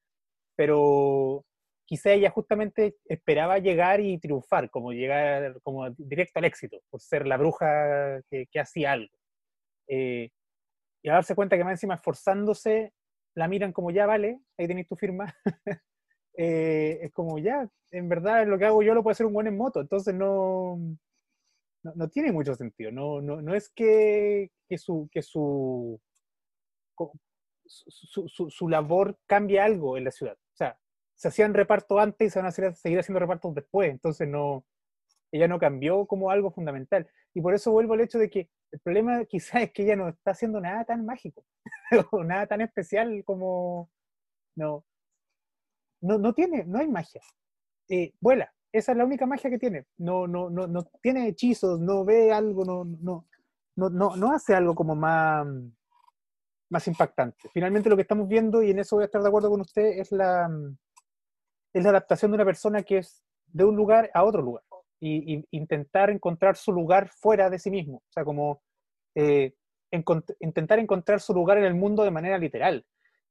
Pero 0.57 1.45
quizá 1.85 2.13
ella 2.13 2.31
justamente 2.31 2.97
esperaba 3.07 3.59
llegar 3.59 4.01
y 4.01 4.19
triunfar, 4.19 4.71
como 4.71 4.93
llegar 4.93 5.61
como 5.63 5.91
directo 5.91 6.39
al 6.39 6.45
éxito, 6.45 6.79
por 6.91 7.01
ser 7.01 7.27
la 7.27 7.37
bruja 7.37 8.21
que, 8.31 8.47
que 8.51 8.61
hacía 8.61 8.93
algo. 8.93 9.15
Eh, 9.89 10.31
y 11.03 11.09
a 11.09 11.15
darse 11.15 11.35
cuenta 11.35 11.57
que 11.57 11.65
más 11.65 11.73
encima 11.73 11.95
esforzándose, 11.95 12.93
la 13.35 13.49
miran 13.49 13.73
como 13.73 13.91
ya 13.91 14.07
vale, 14.07 14.41
ahí 14.59 14.69
tenéis 14.69 14.89
tu 14.89 14.97
firma. 14.97 15.35
Eh, 16.41 17.01
es 17.03 17.13
como 17.13 17.41
ya, 17.41 17.69
en 17.91 18.09
verdad 18.09 18.47
lo 18.47 18.61
que 18.61 18.65
hago 18.67 18.81
yo 18.81 18.95
lo 18.95 19.03
puede 19.03 19.15
hacer 19.15 19.27
un 19.27 19.33
buen 19.33 19.49
en 19.49 19.57
moto, 19.57 19.81
entonces 19.81 20.15
no, 20.15 20.79
no, 21.95 22.09
tiene 22.09 22.33
mucho 22.33 22.55
sentido. 22.55 22.91
No, 22.93 23.21
no, 23.21 23.41
no 23.43 23.55
es 23.55 23.69
que, 23.71 24.51
que 24.69 24.79
su, 24.79 25.09
que 25.13 25.23
su, 25.23 26.01
su, 27.67 28.29
su- 28.29 28.51
su 28.51 28.69
labor 28.69 29.19
cambie 29.27 29.61
algo 29.61 29.97
en 29.97 30.05
la 30.05 30.11
ciudad. 30.11 30.35
O 30.35 30.57
sea, 30.57 30.79
se 31.15 31.29
hacían 31.29 31.55
reparto 31.55 31.99
antes 31.99 32.29
y 32.29 32.31
se 32.31 32.39
van 32.39 32.47
a 32.47 32.49
hacer- 32.51 32.75
seguir 32.75 32.99
haciendo 32.99 33.21
repartos 33.21 33.55
después, 33.55 33.91
entonces 33.91 34.29
no, 34.29 34.65
ella 35.33 35.49
no 35.49 35.59
cambió 35.59 36.07
como 36.07 36.31
algo 36.31 36.51
fundamental. 36.51 37.09
Y 37.35 37.41
por 37.43 37.55
eso 37.55 37.73
vuelvo 37.73 37.95
al 37.95 38.01
hecho 38.03 38.19
de 38.19 38.31
que 38.31 38.51
el 38.73 38.81
problema 38.81 39.25
quizás 39.27 39.63
es 39.65 39.73
que 39.73 39.83
ella 39.85 39.97
no 39.97 40.09
está 40.09 40.33
haciendo 40.33 40.61
nada 40.61 40.85
tan 40.85 41.05
mágico, 41.07 41.45
o 42.13 42.25
nada 42.25 42.47
tan 42.47 42.61
especial 42.63 43.23
como... 43.25 43.91
No, 44.57 44.85
no, 46.01 46.19
no 46.19 46.33
tiene, 46.33 46.65
no 46.65 46.79
hay 46.79 46.89
magia. 46.89 47.21
Eh, 47.89 48.13
vuela, 48.21 48.53
esa 48.73 48.93
es 48.93 48.99
la 48.99 49.05
única 49.05 49.27
magia 49.27 49.51
que 49.51 49.59
tiene. 49.59 49.87
No, 49.99 50.27
no, 50.27 50.51
no, 50.51 50.67
no 50.67 50.85
tiene 51.01 51.29
hechizos, 51.29 51.81
no 51.81 52.05
ve 52.05 52.33
algo, 52.33 52.65
no, 52.65 52.85
no, 52.85 53.27
no, 53.77 53.91
no, 53.91 54.17
no 54.17 54.33
hace 54.33 54.55
algo 54.55 54.75
como 54.75 54.95
más, 54.95 55.47
más 56.71 56.89
impactante. 56.89 57.49
Finalmente 57.53 57.89
lo 57.89 57.97
que 57.97 58.03
estamos 58.03 58.29
viendo, 58.29 58.63
y 58.63 58.71
en 58.71 58.79
eso 58.79 58.97
voy 58.97 59.05
a 59.05 59.07
estar 59.07 59.23
de 59.23 59.29
acuerdo 59.29 59.51
con 59.51 59.61
usted, 59.61 59.99
es 59.99 60.13
la, 60.13 60.51
es 61.73 61.83
la 61.83 61.91
adaptación 61.91 62.31
de 62.31 62.37
una 62.37 62.45
persona 62.45 62.83
que 62.83 62.99
es 62.99 63.25
de 63.47 63.65
un 63.65 63.77
lugar 63.77 64.11
a 64.15 64.25
otro 64.25 64.43
lugar 64.43 64.65
y, 65.01 65.47
intentar 65.51 66.11
encontrar 66.11 66.57
su 66.57 66.73
lugar 66.73 67.09
fuera 67.09 67.51
de 67.51 67.59
sí 67.59 67.71
mismo. 67.71 67.99
O 67.99 68.13
sea, 68.13 68.25
como 68.25 68.63
eh, 69.15 69.55
intentar 70.41 70.79
encontrar 70.79 71.21
su 71.21 71.33
lugar 71.33 71.59
en 71.59 71.65
el 71.65 71.75
mundo 71.75 72.03
de 72.05 72.11
manera 72.11 72.39
literal. 72.39 72.85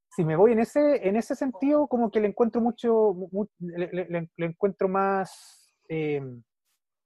Si 0.09 0.23
me 0.25 0.35
voy 0.35 0.53
en 0.53 0.59
ese, 0.59 1.07
en 1.07 1.15
ese 1.15 1.35
sentido, 1.35 1.87
como 1.87 2.09
que 2.09 2.19
le 2.19 2.27
encuentro 2.27 2.61
mucho, 2.61 3.13
mu- 3.13 3.29
mu- 3.31 3.47
le, 3.59 3.87
le- 3.91 4.05
le- 4.09 4.29
le 4.35 4.45
encuentro 4.45 4.87
más, 4.87 5.71
eh, 5.89 6.21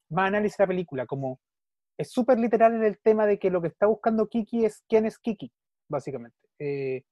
más 0.10 0.28
análisis 0.28 0.60
a 0.60 0.64
la 0.64 0.68
película, 0.68 1.06
como 1.06 1.40
es 1.98 2.12
súper 2.12 2.40
literal 2.40 2.74
en 2.76 2.84
el 2.84 3.00
tema 3.00 3.26
de 3.26 3.38
que 3.38 3.50
lo 3.50 3.62
que 3.62 3.68
está 3.68 3.86
buscando 3.88 4.28
Kiki 4.28 4.66
es 4.66 4.84
quién 4.88 5.06
es 5.06 5.20
Kiki, 5.20 5.52
básicamente. 5.90 6.38
Eh, 6.60 7.04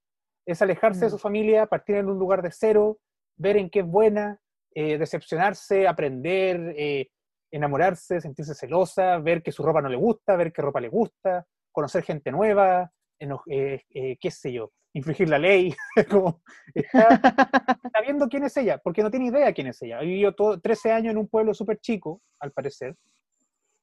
es 0.47 0.61
alejarse 0.61 1.05
de 1.05 1.09
su 1.11 1.17
Mm. 1.17 1.19
familia, 1.19 1.65
partir 1.65 1.95
en 1.97 2.07
un 2.09 2.17
lugar 2.17 2.41
de 2.41 2.51
cero, 2.51 2.99
ver 3.37 3.57
en 3.57 3.69
qué 3.69 3.79
es 3.79 3.85
buena, 3.87 4.39
eh, 4.73 4.97
decepcionarse, 4.97 5.87
aprender, 5.87 6.73
eh, 6.77 7.09
enamorarse, 7.51 8.21
sentirse 8.21 8.53
celosa, 8.55 9.17
ver 9.19 9.41
que 9.43 9.51
su 9.51 9.63
ropa 9.63 9.81
no 9.81 9.89
le 9.89 9.97
gusta, 9.97 10.35
ver 10.35 10.53
qué 10.53 10.61
ropa 10.61 10.79
le 10.79 10.89
gusta, 10.89 11.45
conocer 11.71 12.03
gente 12.03 12.31
nueva, 12.31 12.91
eh, 13.19 13.81
eh, 13.89 14.17
qué 14.19 14.31
sé 14.31 14.53
yo, 14.53 14.71
infringir 14.93 15.29
la 15.29 15.37
ley, 15.39 15.73
como 16.09 16.41
está, 16.73 17.09
está 17.83 18.01
viendo 18.01 18.27
quién 18.27 18.43
es 18.43 18.57
ella, 18.57 18.77
porque 18.79 19.03
no 19.03 19.11
tiene 19.11 19.27
idea 19.27 19.53
quién 19.53 19.67
es 19.67 19.81
ella. 19.81 19.99
Ha 19.99 20.01
vivido 20.01 20.33
todo, 20.33 20.59
13 20.59 20.91
años 20.91 21.11
en 21.11 21.17
un 21.17 21.27
pueblo 21.27 21.53
súper 21.53 21.79
chico, 21.79 22.21
al 22.39 22.51
parecer, 22.51 22.95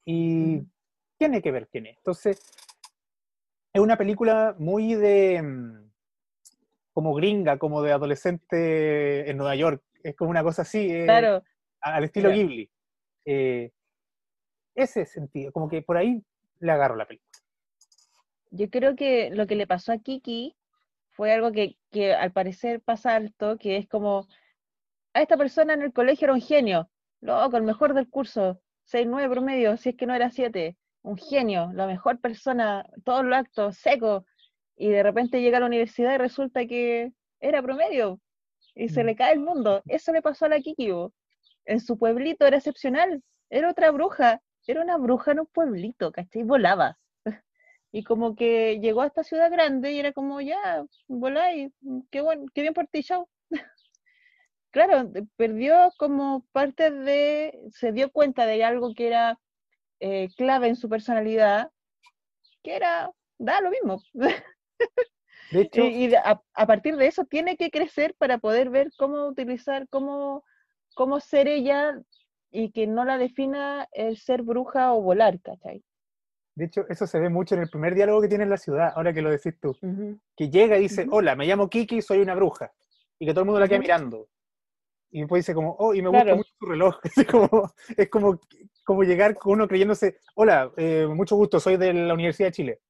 y 0.05 0.59
Mm. 0.59 0.71
tiene 1.19 1.43
que 1.43 1.51
ver 1.53 1.69
quién 1.69 1.87
es. 1.87 1.97
Entonces, 1.99 2.41
es 3.73 3.81
una 3.81 3.97
película 3.97 4.55
muy 4.59 4.95
de, 4.95 5.43
mm, 5.43 5.91
como 6.93 7.15
gringa, 7.15 7.59
como 7.59 7.83
de 7.83 7.93
adolescente 7.93 9.29
en 9.31 9.37
Nueva 9.37 9.55
York, 9.57 9.83
es 10.03 10.15
como 10.17 10.31
una 10.31 10.43
cosa 10.43 10.63
así, 10.63 10.89
eh, 10.91 11.05
Claro, 11.05 11.43
al 11.81 12.05
estilo. 12.05 12.31
Ghibli. 12.31 12.71
Eh, 13.25 13.71
ese 14.75 15.05
sentido, 15.07 15.53
como 15.53 15.69
que 15.69 15.83
por 15.83 15.97
ahí 15.97 16.23
le 16.61 16.73
agarro 16.73 16.97
la 16.97 17.07
película. 17.07 17.31
yo 18.51 18.71
creo 18.71 18.95
que 18.97 19.31
lo 19.31 19.47
que 19.47 19.57
le 19.57 19.67
pasó 19.67 19.93
a 19.93 19.99
Kiki 19.99 20.55
fue 21.17 21.33
algo 21.33 21.53
que, 21.53 21.77
que 21.91 22.15
al 22.15 22.33
parecer 22.33 22.81
pasa 22.83 23.17
alto, 23.17 23.57
que 23.59 23.77
es 23.79 23.89
como, 23.89 24.29
a 25.15 25.23
esta 25.23 25.37
persona 25.37 25.73
en 25.75 25.83
el 25.83 25.93
colegio 25.93 26.27
era 26.27 26.35
un 26.35 26.41
genio, 26.43 26.91
loco, 27.21 27.57
el 27.57 27.63
mejor 27.63 27.95
del 27.95 28.09
curso, 28.09 28.61
6-9 28.85 29.29
promedio, 29.31 29.77
si 29.77 29.91
es 29.91 29.97
que 29.97 30.07
no 30.07 30.15
era 30.15 30.31
7, 30.31 30.77
un 31.03 31.17
genio, 31.17 31.71
la 31.75 31.87
mejor 31.87 32.21
persona, 32.21 32.85
todos 33.05 33.25
los 33.25 33.37
actos, 33.37 33.77
seco, 33.79 34.27
y 34.77 34.89
de 34.89 35.03
repente 35.03 35.41
llega 35.41 35.57
a 35.57 35.61
la 35.61 35.67
universidad 35.67 36.15
y 36.15 36.19
resulta 36.19 36.67
que 36.67 37.13
era 37.41 37.63
promedio, 37.63 38.21
y 38.75 38.89
se 38.91 39.03
Mm. 39.03 39.07
le 39.07 39.17
cae 39.17 39.33
el 39.33 39.41
mundo. 39.41 39.83
Eso 39.87 40.13
le 40.13 40.21
pasó 40.23 40.45
a 40.45 40.49
la 40.51 40.61
Kiki, 40.61 40.91
bo. 40.91 41.13
en 41.65 41.81
su 41.81 41.99
pueblito 41.99 42.47
era 42.47 42.59
excepcional, 42.59 43.23
era 43.51 43.71
otra 43.71 43.91
bruja, 43.91 44.41
era 44.67 44.83
una 44.83 44.99
bruja 44.99 45.33
en 45.33 45.41
un 45.41 45.47
pueblito, 45.47 46.13
¿cachai? 46.13 46.43
Volaba. 46.45 46.99
Y 47.97 48.05
como 48.05 48.37
que 48.37 48.79
llegó 48.79 49.01
a 49.01 49.07
esta 49.07 49.25
ciudad 49.25 49.51
grande 49.51 49.91
y 49.91 49.99
era 49.99 50.13
como, 50.13 50.43
ya, 50.43 50.85
voláis, 51.09 51.73
qué, 52.11 52.21
bueno, 52.21 52.45
qué 52.53 52.61
bien 52.61 52.75
por 52.75 52.87
ti, 52.89 53.03
chao. 53.03 53.27
claro, 54.71 55.11
perdió 55.37 55.91
como 55.97 56.45
parte 56.53 56.91
de, 56.91 57.59
se 57.71 57.93
dio 57.93 58.13
cuenta 58.13 58.45
de 58.45 58.63
algo 58.63 58.93
que 58.93 59.07
era 59.07 59.41
eh, 60.01 60.29
clave 60.37 60.69
en 60.69 60.77
su 60.77 60.91
personalidad, 60.91 61.71
que 62.63 62.77
era, 62.77 63.11
da 63.39 63.63
lo 63.63 63.71
mismo. 63.71 64.03
De 65.51 65.63
hecho, 65.63 65.81
Y, 65.81 66.09
y 66.09 66.15
a 66.15 66.67
partir 66.67 66.97
de 66.97 67.07
eso 67.07 67.25
tiene 67.25 67.57
que 67.57 67.71
crecer 67.71 68.15
para 68.19 68.37
poder 68.37 68.69
ver 68.69 68.91
cómo 68.99 69.27
utilizar, 69.27 69.89
cómo, 69.89 70.45
cómo 70.95 71.19
ser 71.19 71.49
ella 71.49 71.99
y 72.51 72.73
que 72.73 72.87
no 72.87 73.07
la 73.07 73.17
defina 73.17 73.89
el 73.93 74.19
ser 74.19 74.43
bruja 74.43 74.93
o 74.93 75.01
volar, 75.01 75.41
¿cachai? 75.41 75.83
De 76.57 76.65
hecho, 76.65 76.87
eso 76.89 77.07
se 77.07 77.21
ve 77.21 77.29
mucho 77.29 77.55
en 77.55 77.61
el 77.61 77.69
primer 77.69 77.95
diálogo 77.95 78.23
que 78.23 78.29
tiene 78.29 78.45
en 78.45 78.51
la 78.51 78.57
ciudad, 78.57 78.91
ahora 78.97 79.13
que 79.13 79.21
lo 79.21 79.31
decís 79.31 79.55
tú. 79.61 79.77
Que 80.35 80.49
llega 80.49 80.79
y 80.79 80.83
dice, 80.83 81.07
hola, 81.11 81.37
me 81.37 81.47
llamo 81.47 81.69
Kiki, 81.69 82.01
soy 82.01 82.21
una 82.21 82.35
bruja. 82.35 82.73
Y 83.19 83.27
que 83.27 83.33
todo 83.33 83.41
el 83.43 83.47
mundo 83.47 83.61
la 83.61 83.69
queda 83.69 83.79
mirando. 83.79 84.31
Y 85.11 85.21
después 85.21 85.45
dice 85.45 85.55
como, 85.55 85.77
oh, 85.79 85.95
y 85.95 86.01
me 86.01 86.09
gusta 86.09 86.25
Claro. 86.25 86.37
mucho 86.39 86.51
su 86.59 86.67
reloj. 86.67 86.99
Así 87.05 87.27
como, 87.27 87.75
es 87.95 88.09
como, 88.09 88.41
como 88.85 89.03
llegar 89.03 89.35
con 89.35 89.53
uno 89.53 89.69
creyéndose, 89.69 90.17
hola, 90.35 90.73
eh, 90.79 91.07
mucho 91.07 91.37
gusto, 91.37 91.61
soy 91.61 91.77
de 91.77 91.93
la 91.93 92.15
Universidad 92.15 92.49
de 92.49 92.53
Chile. 92.53 92.81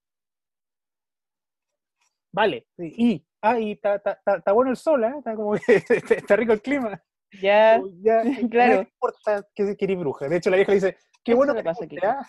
Vale, 2.33 2.69
y, 2.79 3.27
ah, 3.43 3.59
y 3.59 3.73
está, 3.73 4.53
bueno 4.53 4.71
el 4.71 4.77
sol, 4.77 5.03
¿eh? 5.03 5.15
está, 5.19 5.35
como 5.35 5.55
que, 5.55 5.61
está 6.23 6.37
rico 6.37 6.53
el 6.53 6.63
clima. 6.63 7.03
Ya, 7.41 7.81
claro. 8.51 8.75
No 8.75 8.81
importa 8.83 9.47
que, 9.55 9.77
que 9.77 9.85
eres 9.85 9.99
bruja. 9.99 10.29
De 10.29 10.37
hecho, 10.37 10.51
la 10.51 10.57
vieja 10.57 10.73
le 10.73 10.77
dice, 10.77 10.97
qué 11.25 11.35
bueno 11.35 11.55
que 11.55 11.63
pasa 11.63 11.85
a 11.85 11.87
guste, 11.87 11.97
Kiki. 11.97 12.07
¿ah? 12.07 12.27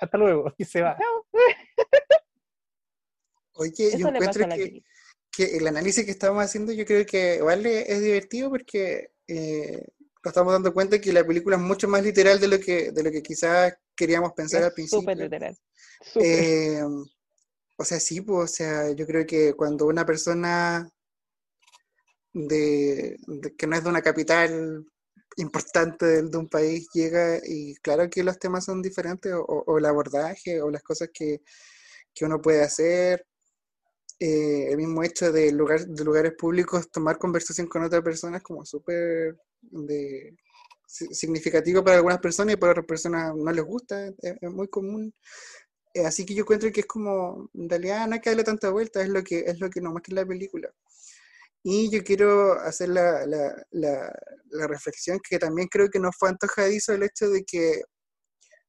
Hasta 0.00 0.18
luego. 0.18 0.52
Y 0.56 0.64
se 0.64 0.82
va. 0.82 0.96
Oye, 3.54 3.72
yo 3.76 3.84
eso 3.84 4.08
encuentro 4.08 4.48
que, 5.30 5.56
el 5.56 5.66
análisis 5.66 6.04
que 6.04 6.10
estamos 6.10 6.42
haciendo, 6.42 6.72
yo 6.72 6.84
creo 6.84 7.04
que 7.06 7.36
igual 7.36 7.64
es 7.66 8.02
divertido 8.02 8.50
porque 8.50 9.12
eh, 9.28 9.84
nos 10.24 10.30
estamos 10.30 10.52
dando 10.52 10.72
cuenta 10.72 11.00
que 11.00 11.12
la 11.12 11.24
película 11.24 11.56
es 11.56 11.62
mucho 11.62 11.88
más 11.88 12.02
literal 12.02 12.40
de 12.40 12.48
lo 12.48 12.58
que, 12.60 12.92
de 12.92 13.02
lo 13.02 13.10
que 13.10 13.22
quizás 13.22 13.74
queríamos 13.94 14.32
pensar 14.32 14.62
al 14.62 14.72
principio. 14.72 15.00
súper 15.00 15.18
literal. 15.18 15.56
Eh, 16.16 16.82
o 17.76 17.84
sea, 17.84 18.00
sí, 18.00 18.20
pues, 18.20 18.50
o 18.50 18.54
sea, 18.54 18.92
yo 18.92 19.06
creo 19.06 19.26
que 19.26 19.54
cuando 19.54 19.86
una 19.86 20.06
persona 20.06 20.88
de, 22.32 23.18
que 23.58 23.66
no 23.66 23.76
es 23.76 23.84
de 23.84 23.90
una 23.90 24.02
capital 24.02 24.84
importante 25.36 26.22
de, 26.22 26.36
un 26.36 26.48
país 26.48 26.88
llega 26.92 27.38
y 27.44 27.74
claro 27.76 28.08
que 28.10 28.22
los 28.22 28.38
temas 28.38 28.64
son 28.66 28.82
diferentes 28.82 29.32
o, 29.32 29.44
o 29.44 29.78
el 29.78 29.86
abordaje 29.86 30.60
o 30.60 30.70
las 30.70 30.82
cosas 30.82 31.10
que, 31.12 31.42
que 32.14 32.24
uno 32.24 32.40
puede 32.40 32.62
hacer, 32.62 33.26
eh, 34.24 34.70
el 34.70 34.76
mismo 34.76 35.02
hecho 35.02 35.32
de, 35.32 35.50
lugar, 35.50 35.84
de 35.84 36.04
lugares 36.04 36.34
públicos, 36.38 36.90
tomar 36.92 37.18
conversación 37.18 37.66
con 37.66 37.82
otra 37.82 38.02
persona 38.02 38.36
es 38.36 38.42
como 38.44 38.64
súper 38.64 39.36
significativo 40.86 41.82
para 41.82 41.96
algunas 41.96 42.20
personas 42.20 42.54
y 42.54 42.56
para 42.56 42.70
otras 42.70 42.86
personas 42.86 43.34
no 43.34 43.50
les 43.50 43.64
gusta, 43.64 44.06
es, 44.06 44.14
es 44.40 44.50
muy 44.50 44.68
común. 44.68 45.12
Eh, 45.94 46.06
así 46.06 46.24
que 46.24 46.34
yo 46.34 46.42
encuentro 46.42 46.70
que 46.70 46.82
es 46.82 46.86
como, 46.86 47.50
en 47.54 47.68
realidad 47.68 48.06
no 48.06 48.14
hay 48.14 48.20
que 48.20 48.30
darle 48.30 48.44
tanta 48.44 48.70
vuelta, 48.70 49.02
es 49.02 49.08
lo 49.08 49.24
que, 49.24 49.40
es 49.40 49.58
lo 49.58 49.68
que 49.68 49.80
nos 49.80 49.92
muestra 49.92 50.14
la 50.14 50.26
película. 50.26 50.72
Y 51.64 51.90
yo 51.90 52.02
quiero 52.04 52.54
hacer 52.60 52.88
la, 52.90 53.26
la- 53.26 53.66
la- 53.70 54.12
la 54.50 54.66
reflexión 54.66 55.20
que 55.26 55.38
también 55.38 55.68
creo 55.68 55.88
que 55.90 55.98
no 56.00 56.10
fue 56.12 56.28
antojadizo 56.30 56.92
el 56.92 57.04
hecho 57.04 57.30
de 57.30 57.44
que 57.44 57.82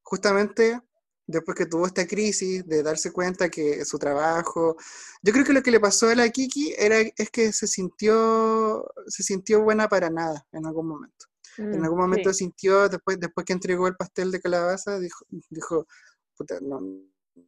justamente 0.03 0.79
después 1.25 1.57
que 1.57 1.65
tuvo 1.65 1.87
esta 1.87 2.05
crisis 2.05 2.65
de 2.67 2.83
darse 2.83 3.11
cuenta 3.11 3.49
que 3.49 3.85
su 3.85 3.97
trabajo, 3.97 4.75
yo 5.21 5.33
creo 5.33 5.45
que 5.45 5.53
lo 5.53 5.63
que 5.63 5.71
le 5.71 5.79
pasó 5.79 6.09
a 6.09 6.15
la 6.15 6.29
Kiki 6.29 6.75
era, 6.77 6.99
es 6.99 7.29
que 7.31 7.53
se 7.53 7.65
sintió, 7.67 8.85
se 9.07 9.23
sintió 9.23 9.63
buena 9.63 9.87
para 9.87 10.09
nada 10.09 10.45
en 10.51 10.65
algún 10.65 10.87
momento. 10.87 11.25
En 11.57 11.79
Mm, 11.79 11.83
algún 11.85 11.99
momento 11.99 12.31
sí. 12.33 12.39
sintió, 12.39 12.89
después, 12.89 13.19
después 13.19 13.45
que 13.45 13.53
entregó 13.53 13.87
el 13.87 13.95
pastel 13.95 14.31
de 14.31 14.41
calabaza, 14.41 14.99
dijo, 14.99 15.25
dijo 15.49 15.87
"Puta, 16.35 16.59
no, 16.61 16.81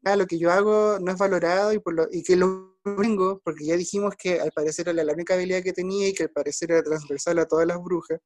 nada, 0.02 0.18
lo 0.18 0.28
que 0.28 0.38
yo 0.40 0.52
hago 0.52 1.00
no 1.00 1.12
es 1.12 1.18
valorado 1.18 1.74
y, 1.74 1.80
por 1.80 1.94
lo, 1.94 2.08
y 2.12 2.24
que 2.24 2.36
lo 2.36 2.78
tengo, 2.84 3.40
porque 3.44 3.66
ya 3.66 3.76
dijimos 3.76 4.14
que 4.18 4.40
al 4.40 4.52
parecer 4.52 4.90
era 4.90 5.04
la 5.04 5.14
única 5.14 5.34
habilidad 5.34 5.64
que 5.64 5.74
tenía 5.74 6.08
y 6.08 6.14
que 6.14 6.24
al 6.24 6.30
parecer 6.30 6.72
era 6.72 6.84
transversal 6.84 7.40
a 7.40 7.46
todas 7.48 7.66
las 7.68 7.82
brujas. 7.82 8.20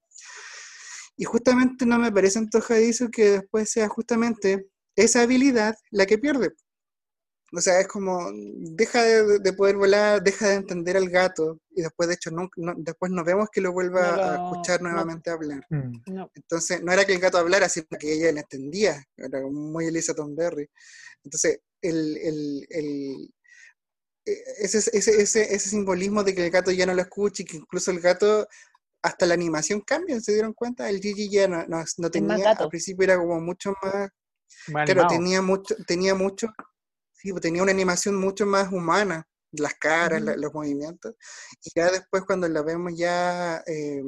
Y 1.16 1.26
justamente 1.26 1.86
no 1.86 1.98
me 2.00 2.12
parece 2.12 2.40
antojadizo 2.40 3.10
que 3.10 3.32
después 3.32 3.70
sea 3.70 3.88
justamente 3.90 4.68
esa 4.96 5.22
habilidad 5.22 5.76
la 5.92 6.06
que 6.06 6.18
pierde. 6.18 6.54
O 7.52 7.62
sea, 7.62 7.80
es 7.80 7.88
como, 7.88 8.30
deja 8.76 9.02
de, 9.04 9.40
de 9.40 9.54
poder 9.54 9.76
volar, 9.76 10.22
deja 10.22 10.50
de 10.50 10.56
entender 10.56 10.96
al 10.96 11.10
gato 11.10 11.60
y 11.72 11.82
después, 11.82 12.08
de 12.08 12.14
hecho, 12.14 12.30
no, 12.30 12.48
no- 12.58 12.76
después 12.78 13.12
no 13.12 13.24
vemos 13.24 13.50
que 13.52 13.60
lo 13.60 13.72
vuelva 13.74 14.16
No 14.18 14.24
a 14.24 14.36
escuchar 14.36 14.82
no. 14.82 14.90
nuevamente 14.90 15.32
hablar. 15.32 15.66
Mm. 15.72 16.14
No, 16.14 16.32
Entonces, 16.36 16.84
no 16.84 16.92
era 16.92 17.06
que 17.06 17.14
el 17.14 17.20
gato 17.20 17.40
hablara, 17.40 17.68
sino 17.68 17.88
que 18.00 18.14
ella 18.14 18.32
le 18.32 18.42
entendía. 18.42 19.04
Era 19.18 19.42
muy 19.50 19.88
Elisa 19.88 20.14
Berry. 20.16 20.70
Entonces, 21.24 21.60
el, 21.82 22.18
el- 22.18 22.68
el- 22.70 23.34
e- 24.26 24.44
ese, 24.60 24.80
ese, 24.98 25.22
ese, 25.22 25.56
ese 25.56 25.70
simbolismo 25.70 26.24
de 26.24 26.36
que 26.36 26.46
el 26.46 26.52
gato 26.52 26.72
ya 26.72 26.86
no 26.86 26.94
lo 26.94 27.02
escucha 27.02 27.44
y 27.44 27.46
que 27.46 27.58
incluso 27.58 27.92
el 27.92 28.00
gato, 28.00 28.48
hasta 29.04 29.26
la 29.28 29.36
animación 29.36 29.82
cambia, 29.82 30.20
¿se 30.22 30.34
dieron 30.34 30.54
cuenta? 30.54 30.90
El 30.90 31.02
Gigi 31.02 31.30
ya 31.30 31.48
no, 31.48 31.66
no, 31.68 31.84
no 32.00 32.12
tenía, 32.12 32.52
al 32.52 32.70
principio 32.70 33.06
era 33.06 33.18
como 33.18 33.42
mucho 33.42 33.74
más, 33.84 34.10
Más 34.68 34.86
claro, 34.86 35.08
tenía 35.10 35.42
mucho, 35.42 35.76
tenía 35.88 36.16
mucho, 36.16 36.48
sí, 37.14 37.32
pues, 37.32 37.42
tenía 37.42 37.64
una 37.64 37.72
animación 37.72 38.16
mucho 38.16 38.46
más 38.46 38.72
humana. 38.72 39.28
las 39.54 39.76
caras, 39.76 40.22
los 40.38 40.54
movimientos. 40.54 41.16
Y 41.64 41.72
ya 41.76 41.92
después 41.92 42.24
cuando 42.26 42.48
la 42.50 42.62
vemos 42.64 42.94
ya 42.98 43.64
eh, 43.68 44.02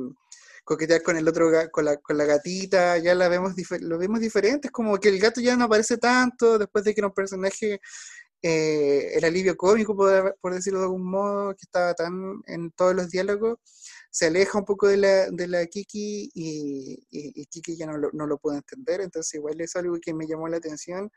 coquetear 0.72 1.02
con 1.04 1.18
el 1.18 1.28
otro, 1.28 1.52
con 1.70 1.84
la, 1.84 1.98
con 1.98 2.18
la 2.18 2.24
gatita, 2.24 2.98
ya 2.98 3.14
la 3.14 3.28
vemos, 3.28 3.54
lo 3.82 3.98
vemos 3.98 4.22
diferente, 4.22 4.68
es 4.70 4.72
como 4.72 4.98
que 5.00 5.10
el 5.10 5.20
gato 5.20 5.42
ya 5.42 5.58
no 5.58 5.66
aparece 5.66 5.98
tanto 5.98 6.58
después 6.58 6.86
de 6.86 6.94
que 6.94 7.02
era 7.02 7.08
un 7.08 7.14
personaje, 7.14 7.82
eh, 8.42 9.12
el 9.16 9.26
alivio 9.26 9.58
cómico, 9.58 9.94
por, 9.94 10.38
por, 10.40 10.54
decirlo 10.54 10.80
de 10.80 10.86
algún 10.86 11.04
modo, 11.04 11.54
que 11.56 11.64
estaba 11.64 11.94
tan 11.94 12.14
en 12.48 12.72
todos 12.72 12.96
los 12.96 13.10
diálogos, 13.10 13.60
se 14.10 14.28
aleja 14.28 14.60
un 14.60 14.64
poco 14.64 14.88
de 14.88 14.96
la, 14.96 15.30
de 15.30 15.48
la 15.50 15.66
Kiki 15.66 16.32
y, 16.34 17.06
y, 17.10 17.46
Kiki 17.48 17.76
ya 17.76 17.88
no 17.88 17.98
lo, 17.98 18.10
no 18.14 18.26
lo 18.26 18.38
puede 18.38 18.58
entender, 18.60 19.02
entonces 19.02 19.34
igual 19.34 19.60
es 19.60 19.76
algo 19.76 19.98
que 20.02 20.14
me 20.14 20.26
llamó 20.26 20.48
la 20.48 20.58
atención 20.58 21.12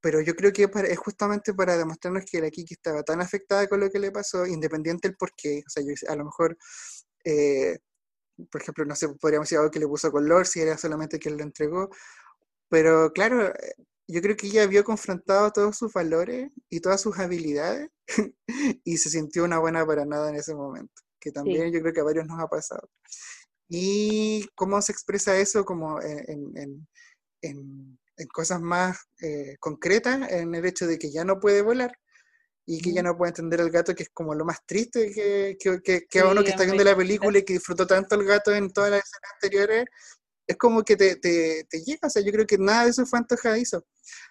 pero 0.00 0.20
yo 0.20 0.34
creo 0.34 0.52
que 0.52 0.68
es 0.86 0.98
justamente 0.98 1.54
para 1.54 1.78
demostrarnos 1.78 2.24
que 2.30 2.40
la 2.40 2.50
Kiki 2.50 2.74
estaba 2.74 3.02
tan 3.04 3.22
afectada 3.22 3.66
con 3.68 3.80
lo 3.80 3.88
que 3.88 3.98
le 3.98 4.10
pasó, 4.10 4.44
independiente 4.44 5.08
del 5.08 5.16
por 5.16 5.32
qué. 5.34 5.62
O 5.66 5.70
sea, 5.70 5.82
yo, 5.82 5.94
a 6.06 6.14
lo 6.14 6.26
mejor, 6.26 6.58
eh, 7.24 7.78
por 8.50 8.62
ejemplo, 8.62 8.84
no 8.84 8.96
sé, 8.96 9.08
podríamos 9.20 9.46
decir 9.46 9.58
algo 9.58 9.70
que 9.70 9.78
le 9.78 9.86
puso 9.86 10.10
color, 10.10 10.46
si 10.46 10.60
era 10.60 10.76
solamente 10.78 11.18
que 11.18 11.30
lo 11.30 11.42
entregó. 11.42 11.90
Pero 12.68 13.12
claro, 13.12 13.48
eh, 13.48 13.74
yo 14.08 14.20
creo 14.20 14.36
que 14.36 14.48
ella 14.48 14.66
vio 14.66 14.84
confrontado 14.84 15.50
todos 15.52 15.76
sus 15.78 15.92
valores 15.92 16.50
y 16.68 16.80
todas 16.80 17.00
sus 17.00 17.18
habilidades 17.18 17.88
y 18.84 18.96
se 18.98 19.10
sintió 19.10 19.44
una 19.44 19.58
buena 19.58 19.86
para 19.86 20.04
nada 20.04 20.30
en 20.30 20.36
ese 20.36 20.54
momento, 20.54 21.02
que 21.20 21.32
también 21.32 21.72
yo 21.72 21.80
creo 21.80 21.92
que 21.92 22.00
a 22.00 22.04
varios 22.04 22.26
nos 22.26 22.40
ha 22.40 22.48
pasado. 22.48 22.88
¿Y 23.68 24.46
cómo 24.54 24.80
se 24.82 24.92
expresa 24.92 25.36
eso 25.36 25.64
como 25.64 26.00
en, 26.02 26.86
en 27.42 27.98
en 28.16 28.26
cosas 28.28 28.60
más 28.60 28.98
eh, 29.20 29.56
concretas, 29.60 30.30
en 30.30 30.54
el 30.54 30.64
hecho 30.64 30.86
de 30.86 30.98
que 30.98 31.10
ya 31.10 31.24
no 31.24 31.40
puede 31.40 31.62
volar 31.62 31.96
y 32.66 32.80
que 32.80 32.92
ya 32.92 33.02
no 33.02 33.16
puede 33.16 33.30
entender 33.30 33.60
al 33.60 33.70
gato, 33.70 33.94
que 33.94 34.04
es 34.04 34.10
como 34.12 34.34
lo 34.34 34.44
más 34.44 34.64
triste 34.66 35.10
que, 35.12 35.56
que, 35.58 36.06
que, 36.08 36.20
a 36.20 36.28
uno 36.28 36.42
que 36.42 36.50
está 36.50 36.64
viendo 36.64 36.84
la 36.84 36.96
película 36.96 37.38
y 37.38 37.44
que 37.44 37.54
disfrutó 37.54 37.86
tanto 37.86 38.14
el 38.14 38.24
gato 38.24 38.54
en 38.54 38.70
todas 38.72 38.90
las 38.90 39.02
escenas 39.04 39.32
anteriores, 39.34 39.84
es 40.46 40.56
como 40.56 40.82
que 40.82 40.96
te, 40.96 41.16
te, 41.16 41.64
te 41.68 41.82
llega, 41.82 42.06
o 42.06 42.10
sea, 42.10 42.22
yo 42.22 42.32
creo 42.32 42.46
que 42.46 42.58
nada 42.58 42.84
de 42.84 42.90
eso 42.90 43.06
fue 43.06 43.18
antojadizo. 43.18 43.84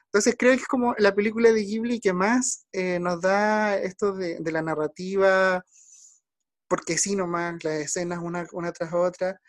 Entonces 0.05 0.35
creo 0.37 0.53
que 0.53 0.61
es 0.61 0.67
como 0.67 0.95
la 0.97 1.13
película 1.15 1.51
de 1.51 1.63
Ghibli 1.63 1.99
que 1.99 2.13
más 2.13 2.65
eh, 2.71 2.99
nos 2.99 3.21
da 3.21 3.77
esto 3.77 4.13
de, 4.13 4.37
de, 4.39 4.51
la 4.51 4.61
narrativa, 4.61 5.63
porque 6.67 6.97
sí 6.97 7.15
nomás, 7.15 7.63
las 7.63 7.81
escenas 7.81 8.19
una, 8.21 8.47
una 8.53 8.71
tras 8.71 8.93
otra, 8.93 9.39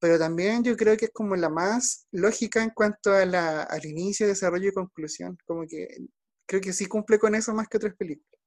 pero 0.00 0.18
también 0.18 0.62
yo 0.62 0.76
creo 0.76 0.96
que 0.96 1.06
es 1.06 1.12
como 1.12 1.36
la 1.36 1.48
más 1.48 2.06
lógica 2.12 2.62
en 2.62 2.70
cuanto 2.70 3.12
a 3.12 3.24
la, 3.26 3.62
al 3.62 3.84
inicio, 3.84 4.26
desarrollo 4.26 4.68
y 4.68 4.72
conclusión. 4.72 5.36
Como 5.46 5.66
que 5.66 5.88
creo 6.48 6.60
que 6.60 6.72
sí 6.72 6.86
cumple 6.86 7.18
con 7.18 7.34
eso 7.34 7.54
más 7.54 7.68
que 7.68 7.76
otras 7.76 7.94
películas. 7.94 8.40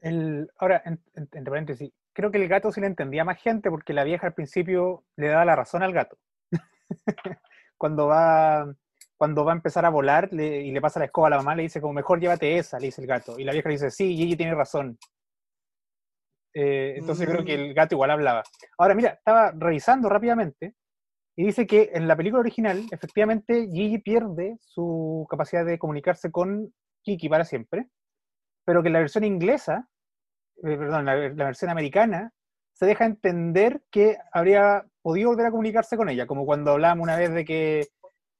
El, 0.00 0.48
ahora, 0.58 0.82
entre 1.14 1.42
paréntesis, 1.42 1.90
creo 2.12 2.30
que 2.30 2.38
el 2.38 2.48
gato 2.48 2.70
sí 2.70 2.80
le 2.80 2.86
entendía 2.86 3.24
más 3.24 3.42
gente 3.42 3.70
porque 3.70 3.94
la 3.94 4.04
vieja 4.04 4.26
al 4.26 4.34
principio 4.34 5.04
le 5.16 5.28
daba 5.28 5.44
la 5.46 5.56
razón 5.56 5.82
al 5.82 5.92
gato. 5.92 6.18
cuando 7.78 8.06
va 8.06 8.72
cuando 9.16 9.46
va 9.46 9.52
a 9.52 9.56
empezar 9.56 9.86
a 9.86 9.90
volar 9.90 10.28
y 10.32 10.70
le 10.70 10.80
pasa 10.80 10.98
la 10.98 11.06
escoba 11.06 11.28
a 11.28 11.30
la 11.30 11.38
mamá, 11.38 11.54
le 11.54 11.62
dice 11.62 11.80
como 11.80 11.94
mejor 11.94 12.20
llévate 12.20 12.58
esa, 12.58 12.78
le 12.78 12.86
dice 12.86 13.00
el 13.00 13.06
gato. 13.06 13.38
Y 13.38 13.44
la 13.44 13.52
vieja 13.52 13.70
le 13.70 13.76
dice, 13.76 13.90
sí, 13.90 14.14
Gigi 14.14 14.36
tiene 14.36 14.54
razón. 14.54 14.98
Eh, 16.52 16.96
entonces 16.98 17.26
creo 17.26 17.42
que 17.42 17.56
mm. 17.56 17.60
el 17.60 17.74
gato 17.74 17.94
igual 17.94 18.10
hablaba. 18.10 18.42
Ahora, 18.76 18.94
mira, 18.94 19.10
estaba 19.10 19.52
revisando 19.52 20.10
rápidamente 20.10 20.74
y 21.36 21.44
dice 21.44 21.66
que 21.66 21.90
en 21.92 22.08
la 22.08 22.16
película 22.16 22.40
original, 22.40 22.86
efectivamente, 22.90 23.68
Gigi 23.70 23.98
pierde 23.98 24.56
su 24.60 25.26
capacidad 25.28 25.66
de 25.66 25.78
comunicarse 25.78 26.30
con 26.30 26.72
Kiki 27.02 27.28
para 27.28 27.44
siempre, 27.44 27.88
pero 28.64 28.82
que 28.82 28.88
en 28.88 28.94
la 28.94 29.00
versión 29.00 29.22
inglesa, 29.22 29.88
eh, 30.64 30.76
perdón, 30.76 31.04
la, 31.04 31.14
la, 31.14 31.44
versión 31.44 31.70
americana, 31.70 32.32
se 32.72 32.86
deja 32.86 33.04
entender 33.04 33.82
que 33.90 34.16
habría 34.32 34.86
podido 35.02 35.28
volver 35.28 35.46
a 35.46 35.50
comunicarse 35.50 35.96
con 35.98 36.08
ella, 36.08 36.26
como 36.26 36.46
cuando 36.46 36.72
hablábamos 36.72 37.04
una 37.04 37.16
vez 37.16 37.32
de 37.32 37.44
que 37.44 37.80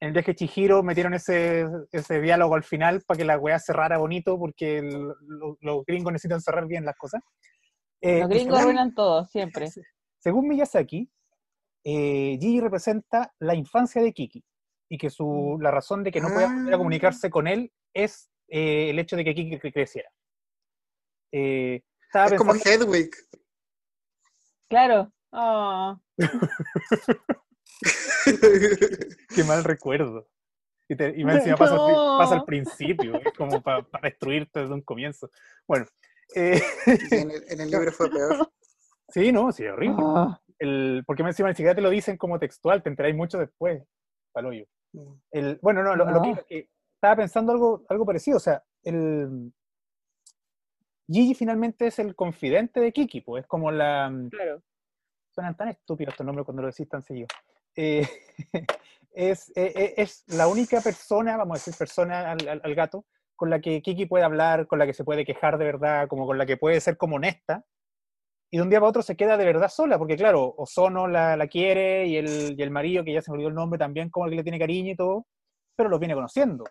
en 0.01 0.09
el 0.09 0.13
viaje 0.13 0.35
Chihiro 0.35 0.83
metieron 0.83 1.15
ese, 1.15 1.67
ese 1.93 2.21
diálogo 2.21 2.55
al 2.55 2.65
final 2.65 3.03
para 3.07 3.19
que 3.19 3.25
la 3.25 3.39
weá 3.39 3.59
cerrara 3.59 3.99
bonito, 3.99 4.39
porque 4.39 4.83
los 5.61 5.85
gringos 5.87 6.13
necesitan 6.13 6.41
cerrar 6.41 6.67
bien 6.67 6.85
las 6.85 6.97
cosas. 6.97 7.23
Eh, 8.01 8.21
Los 8.21 8.29
gringos 8.29 8.59
arruinan 8.59 8.95
todo, 8.95 9.25
siempre. 9.27 9.69
Según 10.19 10.49
Miyazaki, 10.49 11.11
eh, 11.89 12.37
Gigi 12.41 12.61
representa 12.61 13.33
la 13.39 13.55
infancia 13.55 14.03
de 14.03 14.13
Kiki 14.13 14.43
y 14.89 14.99
que 14.99 15.09
su, 15.09 15.25
mm. 15.25 15.63
la 15.63 15.71
razón 15.71 16.03
de 16.03 16.11
que 16.11 16.21
no 16.21 16.27
pueda 16.29 16.51
ah. 16.51 16.77
comunicarse 16.77 17.31
con 17.31 17.47
él 17.47 17.73
es 17.95 18.29
eh, 18.49 18.91
el 18.91 18.99
hecho 18.99 19.15
de 19.15 19.25
que 19.25 19.37
Kiki 19.37 19.71
creciera. 19.71 20.11
es 21.31 21.83
como 22.37 22.55
Hedwig. 22.55 23.11
Claro. 24.69 25.13
Oh. 25.31 25.97
Qué 29.33 29.45
mal 29.45 29.63
recuerdo. 29.63 30.29
Y, 30.89 30.95
y 30.95 31.25
me 31.25 31.35
encima 31.35 31.57
pasa, 31.57 31.77
pasa, 31.77 32.35
al 32.35 32.45
principio, 32.45 33.15
es 33.25 33.33
como 33.35 33.63
para 33.63 33.87
destruirte 34.03 34.59
desde 34.59 34.75
un 34.75 34.83
comienzo. 34.83 35.31
Bueno, 35.69 35.87
eh, 36.35 36.61
en, 37.13 37.61
el, 37.61 37.71
libro 37.71 37.93
fue 37.93 38.11
peor. 38.11 38.51
Sí, 39.09 39.31
no, 39.31 39.53
sí, 39.53 39.65
horrible. 39.65 40.03
Ah. 40.05 40.41
El, 40.59 41.05
porque 41.07 41.23
encima 41.23 41.49
ni 41.49 41.55
siquiera 41.55 41.75
te 41.75 41.83
lo 41.83 41.91
dicen 41.91 42.17
como 42.17 42.39
textual, 42.39 42.83
te 42.83 42.89
enteráis 42.89 43.15
mucho 43.15 43.39
después, 43.39 43.83
paloyo. 44.33 44.67
Mm. 44.93 45.13
El, 45.31 45.59
bueno, 45.63 45.83
no, 45.83 45.95
lo, 45.97 46.23
que, 46.23 46.45
que, 46.49 46.71
estaba 46.95 47.17
pensando 47.17 47.53
algo, 47.53 47.85
algo 47.89 48.07
parecido, 48.07 48.39
o 48.39 48.41
sea, 48.41 48.63
el 48.83 49.53
Gigi 51.09 51.35
finalmente 51.35 51.87
es 51.87 51.99
el 51.99 52.15
confidente 52.15 52.81
de 52.81 52.93
Kiki, 52.93 53.21
pues 53.21 53.45
es 53.45 53.49
como 53.49 53.71
la... 53.71 54.13
Claro. 54.31 54.63
Suenan 55.31 55.57
tan 55.57 55.69
estúpidos 55.69 56.15
estos 56.15 56.27
nombres 56.27 56.45
cuando 56.45 56.63
lo 56.63 56.69
decís 56.69 56.89
tan 56.89 57.03
seguido. 57.03 57.29
Eh, 57.77 58.07
es, 59.13 59.51
eh, 59.51 59.73
eh, 59.77 59.95
es, 59.99 60.25
la 60.29 60.49
única 60.49 60.81
persona, 60.81 61.37
vamos 61.37 61.57
a 61.57 61.59
decir, 61.59 61.75
persona 61.79 62.33
al, 62.33 62.49
al, 62.49 62.61
al 62.65 62.75
gato, 62.75 63.05
con 63.37 63.51
la 63.51 63.61
que 63.61 63.83
Kiki 63.83 64.07
puede 64.07 64.25
hablar, 64.25 64.67
con 64.67 64.79
la 64.79 64.87
que 64.87 64.95
se 64.95 65.05
puede 65.05 65.25
quejar 65.25 65.59
de 65.59 65.67
verdad, 65.67 66.09
como 66.09 66.27
con 66.27 66.39
la 66.39 66.47
que 66.47 66.57
puede 66.57 66.81
ser 66.81 66.97
como 66.97 67.17
honesta, 67.17 67.65
y 68.51 68.59
de 68.59 68.63
un 68.63 68.71
día 68.71 68.81
para 68.81 68.91
otro 68.91 69.03
se 69.03 69.17
queda 69.17 69.37
de 69.37 69.45
verdad 69.45 69.69
sola, 69.69 69.99
porque 69.99 70.17
claro, 70.17 70.55
Ozono 70.57 71.09
la, 71.09 71.37
la 71.37 71.47
quiere 71.49 72.07
y 72.07 72.17
el, 72.17 72.55
y 72.59 72.63
el 72.63 72.71
marido, 72.71 73.05
que 73.05 73.13
ya 73.13 73.23
se 73.23 73.31
me 73.31 73.35
olvidó 73.35 73.49
el 73.49 73.55
nombre, 73.55 73.79
también 73.79 74.11
como 74.11 74.27
el 74.27 74.31
que 74.31 74.37
le 74.37 74.43
tiene 74.45 74.59
cariño 74.59 74.93
y 74.93 74.97
todo, 74.97 75.27
pero 75.75 75.89
lo 75.89 75.99
viene 75.99 76.15
conociendo. 76.15 76.65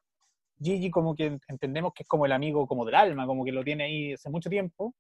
Gigi 0.62 0.90
como 0.90 1.16
que 1.16 1.38
entendemos 1.48 1.94
que 1.94 2.04
es 2.04 2.08
como 2.08 2.26
el 2.26 2.32
amigo 2.32 2.66
como 2.68 2.86
del 2.86 2.96
alma, 2.96 3.26
como 3.26 3.44
que 3.44 3.52
lo 3.52 3.64
tiene 3.64 3.84
ahí 3.84 4.14
hace 4.14 4.30
mucho 4.30 4.50
tiempo, 4.50 4.96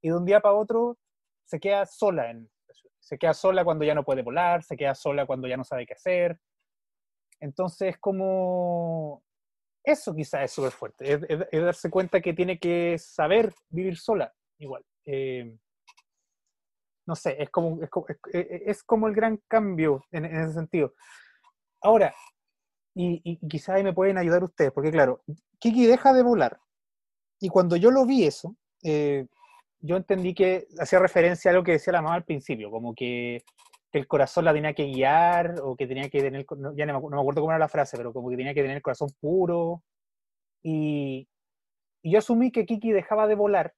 y 0.00 0.08
de 0.08 0.16
un 0.16 0.24
día 0.24 0.40
para 0.40 0.54
otro 0.54 0.96
se 1.44 1.58
queda 1.58 1.84
sola, 1.84 2.30
en, 2.30 2.48
se 3.00 3.18
queda 3.18 3.34
sola 3.34 3.64
cuando 3.64 3.84
ya 3.84 3.94
no 3.94 4.04
puede 4.04 4.22
volar, 4.22 4.62
se 4.62 4.76
queda 4.76 4.94
sola 4.94 5.26
cuando 5.26 5.48
ya 5.48 5.56
no 5.56 5.64
sabe 5.64 5.86
qué 5.86 5.94
hacer. 5.94 6.38
Entonces 7.40 7.96
como 7.98 9.22
eso 9.82 10.14
quizás 10.14 10.44
es 10.44 10.52
súper 10.52 10.72
fuerte, 10.72 11.12
es, 11.12 11.62
darse 11.62 11.90
cuenta 11.90 12.20
que 12.20 12.34
tiene 12.34 12.58
que 12.58 12.98
saber 12.98 13.52
vivir 13.68 13.96
sola, 13.96 14.32
igual. 14.58 14.84
Eh, 15.04 15.56
no 17.08 17.16
sé, 17.16 17.42
es 17.42 17.48
como, 17.48 17.80
es, 17.82 17.88
es, 18.34 18.82
como 18.82 19.08
el 19.08 19.14
gran 19.14 19.40
cambio 19.48 20.04
en, 20.12 20.26
ese 20.26 20.52
sentido. 20.52 20.92
Ahora, 21.80 22.14
y, 22.94 23.38
quizás 23.48 23.76
ahí 23.76 23.82
me 23.82 23.94
pueden 23.94 24.18
ayudar 24.18 24.44
ustedes, 24.44 24.72
porque 24.72 24.90
claro, 24.90 25.22
Kiki 25.58 25.86
deja 25.86 26.12
de 26.12 26.22
volar, 26.22 26.60
y 27.40 27.48
cuando 27.48 27.76
yo 27.76 27.90
lo 27.90 28.04
vi 28.04 28.26
eso, 28.26 28.56
eh, 28.84 29.26
yo 29.80 29.96
entendí 29.96 30.34
que 30.34 30.66
hacía 30.78 30.98
referencia 30.98 31.50
a 31.50 31.54
lo 31.54 31.64
que 31.64 31.72
decía 31.72 31.94
la 31.94 32.02
mamá 32.02 32.16
al 32.16 32.24
principio, 32.24 32.70
como 32.70 32.94
que 32.94 33.42
el 33.92 34.06
corazón 34.06 34.44
la 34.44 34.52
tenía 34.52 34.74
que 34.74 34.84
guiar 34.84 35.54
o 35.62 35.76
que 35.76 35.86
tenía 35.86 36.10
que 36.10 36.20
tener, 36.20 36.44
ya 36.76 36.84
no 36.84 37.00
me, 37.00 37.20
acuerdo 37.20 37.40
cómo 37.40 37.52
era 37.52 37.58
la 37.58 37.68
frase, 37.68 37.96
pero 37.96 38.12
como 38.12 38.28
que 38.28 38.36
tenía 38.36 38.52
que 38.52 38.60
tener 38.60 38.76
el 38.76 38.82
corazón 38.82 39.08
puro. 39.18 39.82
Y, 40.62 41.26
y, 42.02 42.12
yo 42.12 42.18
asumí 42.18 42.52
que 42.52 42.66
Kiki 42.66 42.92
dejaba 42.92 43.26
de 43.26 43.34
volar 43.34 43.72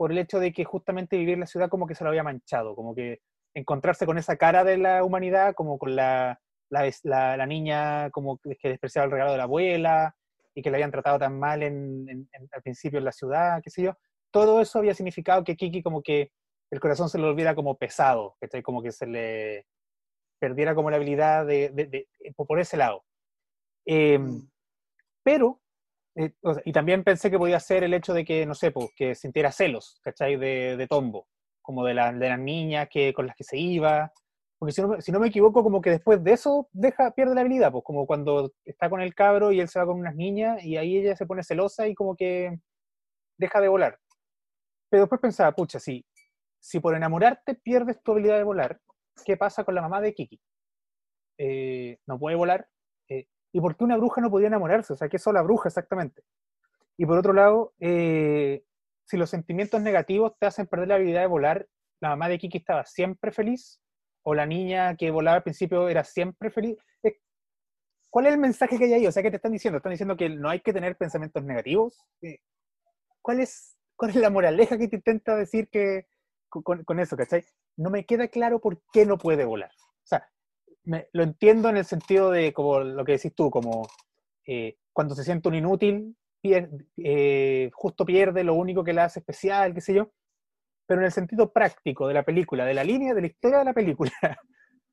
por 0.00 0.12
el 0.12 0.16
hecho 0.16 0.40
de 0.40 0.50
que 0.54 0.64
justamente 0.64 1.18
vivir 1.18 1.34
en 1.34 1.40
la 1.40 1.46
ciudad 1.46 1.68
como 1.68 1.86
que 1.86 1.94
se 1.94 2.04
lo 2.04 2.08
había 2.08 2.22
manchado, 2.22 2.74
como 2.74 2.94
que 2.94 3.20
encontrarse 3.52 4.06
con 4.06 4.16
esa 4.16 4.36
cara 4.36 4.64
de 4.64 4.78
la 4.78 5.04
humanidad, 5.04 5.52
como 5.54 5.78
con 5.78 5.94
la, 5.94 6.40
la, 6.70 6.90
la, 7.04 7.44
niña 7.44 8.08
como 8.08 8.38
que 8.38 8.70
despreciaba 8.70 9.04
el 9.04 9.10
regalo 9.10 9.32
de 9.32 9.36
la 9.36 9.42
abuela 9.42 10.16
y 10.54 10.62
que 10.62 10.70
la 10.70 10.78
habían 10.78 10.90
tratado 10.90 11.18
tan 11.18 11.38
mal 11.38 11.62
en, 11.62 12.08
en, 12.08 12.26
al 12.50 12.62
principio 12.62 12.98
en 12.98 13.04
la 13.04 13.12
ciudad, 13.12 13.60
qué 13.62 13.68
sé 13.68 13.82
yo. 13.82 13.92
Todo 14.30 14.62
eso 14.62 14.78
había 14.78 14.94
significado 14.94 15.44
que 15.44 15.54
Kiki 15.54 15.82
como 15.82 16.00
que 16.00 16.30
el 16.70 16.80
corazón 16.80 17.10
se 17.10 17.18
le 17.18 17.26
olvida 17.26 17.54
como 17.54 17.76
pesado, 17.76 18.38
que 18.40 18.62
como 18.62 18.82
que 18.82 18.92
se 18.92 19.06
le 19.06 19.66
perdiera 20.38 20.74
como 20.74 20.88
la 20.88 20.96
habilidad 20.96 21.44
de, 21.44 21.68
de, 21.68 22.08
por 22.34 22.58
ese 22.58 22.78
lado. 22.78 23.04
Em, 23.84 24.22
mm. 24.22 24.50
pero, 25.22 25.60
eh, 26.20 26.34
y 26.64 26.72
también 26.72 27.02
pensé 27.02 27.30
que 27.30 27.38
podía 27.38 27.58
ser 27.60 27.82
el 27.84 27.94
hecho 27.94 28.12
de 28.12 28.24
que, 28.24 28.44
no 28.44 28.54
sé, 28.54 28.70
pues, 28.70 28.90
que 28.94 29.14
sintiera 29.14 29.50
celos, 29.52 30.00
¿cachai? 30.02 30.36
De, 30.36 30.76
de 30.76 30.86
Tombo, 30.86 31.28
como 31.62 31.84
de, 31.84 31.94
la, 31.94 32.12
de 32.12 32.28
las 32.28 32.38
niñas 32.38 32.88
que, 32.90 33.14
con 33.14 33.26
las 33.26 33.36
que 33.36 33.44
se 33.44 33.56
iba. 33.56 34.12
Porque 34.58 34.72
si 34.72 34.82
no, 34.82 35.00
si 35.00 35.12
no 35.12 35.20
me 35.20 35.28
equivoco, 35.28 35.62
como 35.62 35.80
que 35.80 35.90
después 35.90 36.22
de 36.22 36.32
eso 36.32 36.68
deja, 36.72 37.12
pierde 37.12 37.34
la 37.34 37.40
habilidad, 37.40 37.72
pues 37.72 37.84
como 37.84 38.06
cuando 38.06 38.52
está 38.64 38.90
con 38.90 39.00
el 39.00 39.14
cabro 39.14 39.52
y 39.52 39.60
él 39.60 39.68
se 39.68 39.78
va 39.78 39.86
con 39.86 39.98
unas 39.98 40.14
niñas 40.14 40.62
y 40.62 40.76
ahí 40.76 40.98
ella 40.98 41.16
se 41.16 41.24
pone 41.24 41.42
celosa 41.42 41.88
y 41.88 41.94
como 41.94 42.14
que 42.14 42.58
deja 43.38 43.60
de 43.60 43.68
volar. 43.68 43.98
Pero 44.90 45.04
después 45.04 45.20
pensaba, 45.20 45.52
pucha, 45.52 45.80
si, 45.80 46.04
si 46.60 46.80
por 46.80 46.94
enamorarte 46.94 47.54
pierdes 47.54 48.02
tu 48.02 48.12
habilidad 48.12 48.36
de 48.36 48.44
volar, 48.44 48.78
¿qué 49.24 49.38
pasa 49.38 49.64
con 49.64 49.74
la 49.74 49.82
mamá 49.82 50.02
de 50.02 50.12
Kiki? 50.12 50.38
Eh, 51.38 51.98
no 52.06 52.18
puede 52.18 52.36
volar. 52.36 52.68
¿Y 53.52 53.60
por 53.60 53.76
qué 53.76 53.84
una 53.84 53.96
bruja 53.96 54.20
no 54.20 54.30
podía 54.30 54.48
enamorarse? 54.48 54.92
O 54.92 54.96
sea, 54.96 55.08
¿qué 55.08 55.16
es 55.16 55.26
la 55.26 55.42
bruja 55.42 55.68
exactamente? 55.68 56.22
Y 56.96 57.06
por 57.06 57.18
otro 57.18 57.32
lado, 57.32 57.72
eh, 57.80 58.64
si 59.06 59.16
los 59.16 59.30
sentimientos 59.30 59.80
negativos 59.82 60.34
te 60.38 60.46
hacen 60.46 60.66
perder 60.66 60.88
la 60.88 60.94
habilidad 60.96 61.22
de 61.22 61.26
volar, 61.26 61.66
la 62.00 62.10
mamá 62.10 62.28
de 62.28 62.38
Kiki 62.38 62.58
estaba 62.58 62.84
siempre 62.84 63.32
feliz, 63.32 63.80
o 64.22 64.34
la 64.34 64.46
niña 64.46 64.96
que 64.96 65.10
volaba 65.10 65.38
al 65.38 65.42
principio 65.42 65.88
era 65.88 66.04
siempre 66.04 66.50
feliz. 66.50 66.78
¿Cuál 68.10 68.26
es 68.26 68.34
el 68.34 68.40
mensaje 68.40 68.76
que 68.76 68.84
hay 68.84 68.92
ahí? 68.94 69.06
O 69.06 69.12
sea, 69.12 69.22
¿qué 69.22 69.30
te 69.30 69.36
están 69.36 69.52
diciendo? 69.52 69.76
¿Están 69.76 69.92
diciendo 69.92 70.16
que 70.16 70.28
no 70.28 70.48
hay 70.48 70.60
que 70.60 70.72
tener 70.72 70.96
pensamientos 70.96 71.44
negativos? 71.44 72.04
Eh, 72.22 72.40
¿Cuál 73.22 73.40
es, 73.40 73.76
cuál 73.94 74.10
es 74.10 74.16
la 74.16 74.30
moraleja 74.30 74.76
que 74.76 74.88
te 74.88 74.96
intenta 74.96 75.36
decir 75.36 75.68
que, 75.68 76.06
con, 76.48 76.82
con 76.82 76.98
eso, 76.98 77.16
¿cachai? 77.16 77.44
No 77.76 77.88
me 77.88 78.04
queda 78.04 78.26
claro 78.26 78.60
por 78.60 78.82
qué 78.92 79.06
no 79.06 79.16
puede 79.16 79.44
volar. 79.44 79.70
O 79.70 80.06
sea, 80.06 80.28
me- 80.84 81.08
lo 81.12 81.22
entiendo 81.22 81.68
en 81.68 81.76
el 81.76 81.84
sentido 81.84 82.30
de 82.30 82.52
como 82.52 82.80
lo 82.80 83.04
que 83.04 83.12
decís 83.12 83.34
tú, 83.34 83.50
como 83.50 83.86
eh, 84.46 84.76
cuando 84.92 85.14
se 85.14 85.24
siente 85.24 85.48
un 85.48 85.54
inútil, 85.54 86.16
eh, 86.42 87.70
justo 87.72 88.04
pierde 88.06 88.44
lo 88.44 88.54
único 88.54 88.82
que 88.84 88.92
la 88.92 89.04
hace 89.04 89.20
especial, 89.20 89.74
qué 89.74 89.80
sé 89.80 89.94
yo, 89.94 90.10
pero 90.86 91.00
en 91.00 91.06
el 91.06 91.12
sentido 91.12 91.52
práctico 91.52 92.08
de 92.08 92.14
la 92.14 92.24
película, 92.24 92.64
de 92.64 92.74
la 92.74 92.84
línea, 92.84 93.14
de 93.14 93.20
la 93.22 93.26
historia 93.28 93.58
de 93.60 93.64
la 93.66 93.74
película, 93.74 94.12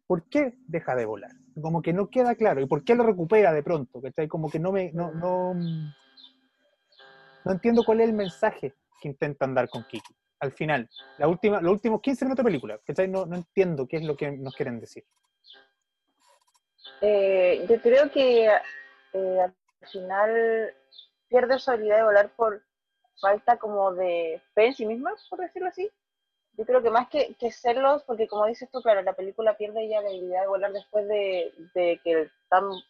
¿por 0.07 0.27
qué 0.29 0.55
deja 0.67 0.95
de 0.95 1.05
volar? 1.05 1.31
Como 1.61 1.81
que 1.81 1.93
no 1.93 2.09
queda 2.09 2.35
claro, 2.35 2.61
y 2.61 2.67
por 2.67 2.83
qué 2.83 2.95
lo 2.95 3.03
recupera 3.03 3.53
de 3.53 3.63
pronto, 3.63 4.01
¿cachai? 4.01 4.27
Como 4.27 4.49
que 4.49 4.59
no 4.59 4.71
me, 4.71 4.91
no, 4.93 5.13
no, 5.13 5.55
no 7.43 7.51
entiendo 7.51 7.83
cuál 7.83 8.01
es 8.01 8.09
el 8.09 8.13
mensaje 8.15 8.75
que 8.99 9.07
intentan 9.09 9.53
dar 9.53 9.69
con 9.69 9.83
Kiki. 9.85 10.15
Al 10.39 10.51
final, 10.51 10.89
la 11.17 11.27
última, 11.27 11.61
los 11.61 11.73
últimos 11.73 12.01
15 12.01 12.25
minutos 12.25 12.43
de 12.43 12.49
película, 12.49 12.79
¿cachai? 12.85 13.07
No, 13.07 13.25
no 13.25 13.35
entiendo 13.35 13.87
qué 13.87 13.97
es 13.97 14.03
lo 14.03 14.15
que 14.15 14.31
nos 14.31 14.53
quieren 14.53 14.79
decir. 14.79 15.03
Eh, 17.01 17.65
yo 17.69 17.81
creo 17.81 18.11
que 18.11 18.45
eh, 19.13 19.39
al 19.41 19.53
final 19.91 20.73
pierde 21.27 21.59
su 21.59 21.71
habilidad 21.71 21.97
de 21.97 22.03
volar 22.03 22.29
por 22.35 22.61
falta 23.19 23.57
como 23.57 23.93
de 23.93 24.41
fe 24.53 24.67
en 24.67 24.73
sí 24.73 24.85
misma, 24.85 25.13
por 25.29 25.39
decirlo 25.39 25.69
así. 25.69 25.89
Yo 26.53 26.65
creo 26.65 26.81
que 26.81 26.89
más 26.89 27.07
que, 27.09 27.35
que 27.35 27.51
celos, 27.51 28.03
porque 28.03 28.27
como 28.27 28.47
dices 28.47 28.69
tú, 28.71 28.81
claro, 28.81 29.03
la 29.03 29.13
película 29.13 29.55
pierde 29.57 29.87
ya 29.87 30.01
la 30.01 30.09
habilidad 30.09 30.41
de 30.41 30.47
volar 30.47 30.73
después 30.73 31.07
de, 31.07 31.53
de 31.75 31.99
que 32.03 32.11
el 32.11 32.31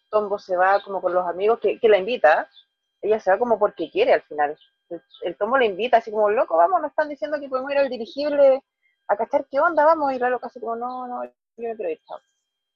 tombo 0.09 0.39
se 0.39 0.55
va 0.55 0.81
como 0.81 1.01
con 1.01 1.13
los 1.13 1.27
amigos, 1.27 1.59
que, 1.59 1.79
la 1.83 1.97
invita, 1.97 2.49
ella 3.01 3.19
se 3.19 3.29
va 3.29 3.37
como 3.37 3.59
porque 3.59 3.91
quiere 3.91 4.13
al 4.13 4.21
final. 4.21 4.57
El, 5.21 5.35
tombo 5.35 5.57
la 5.57 5.65
invita 5.65 5.97
así 5.97 6.11
como, 6.11 6.29
loco, 6.29 6.55
vamos, 6.55 6.81
nos 6.81 6.91
están 6.91 7.09
diciendo 7.09 7.39
que 7.41 7.49
podemos 7.49 7.69
ir 7.71 7.77
al 7.77 7.89
dirigible 7.89 8.63
a 9.09 9.17
cachar 9.17 9.45
qué 9.51 9.59
onda, 9.59 9.83
vamos, 9.83 10.13
y 10.13 10.19
la 10.19 10.29
loca 10.29 10.47
así 10.47 10.61
como, 10.61 10.77
no, 10.77 11.05
no, 11.07 11.25
yo 11.25 11.31
me 11.57 11.75
quiero 11.75 11.89
ir. 11.91 11.99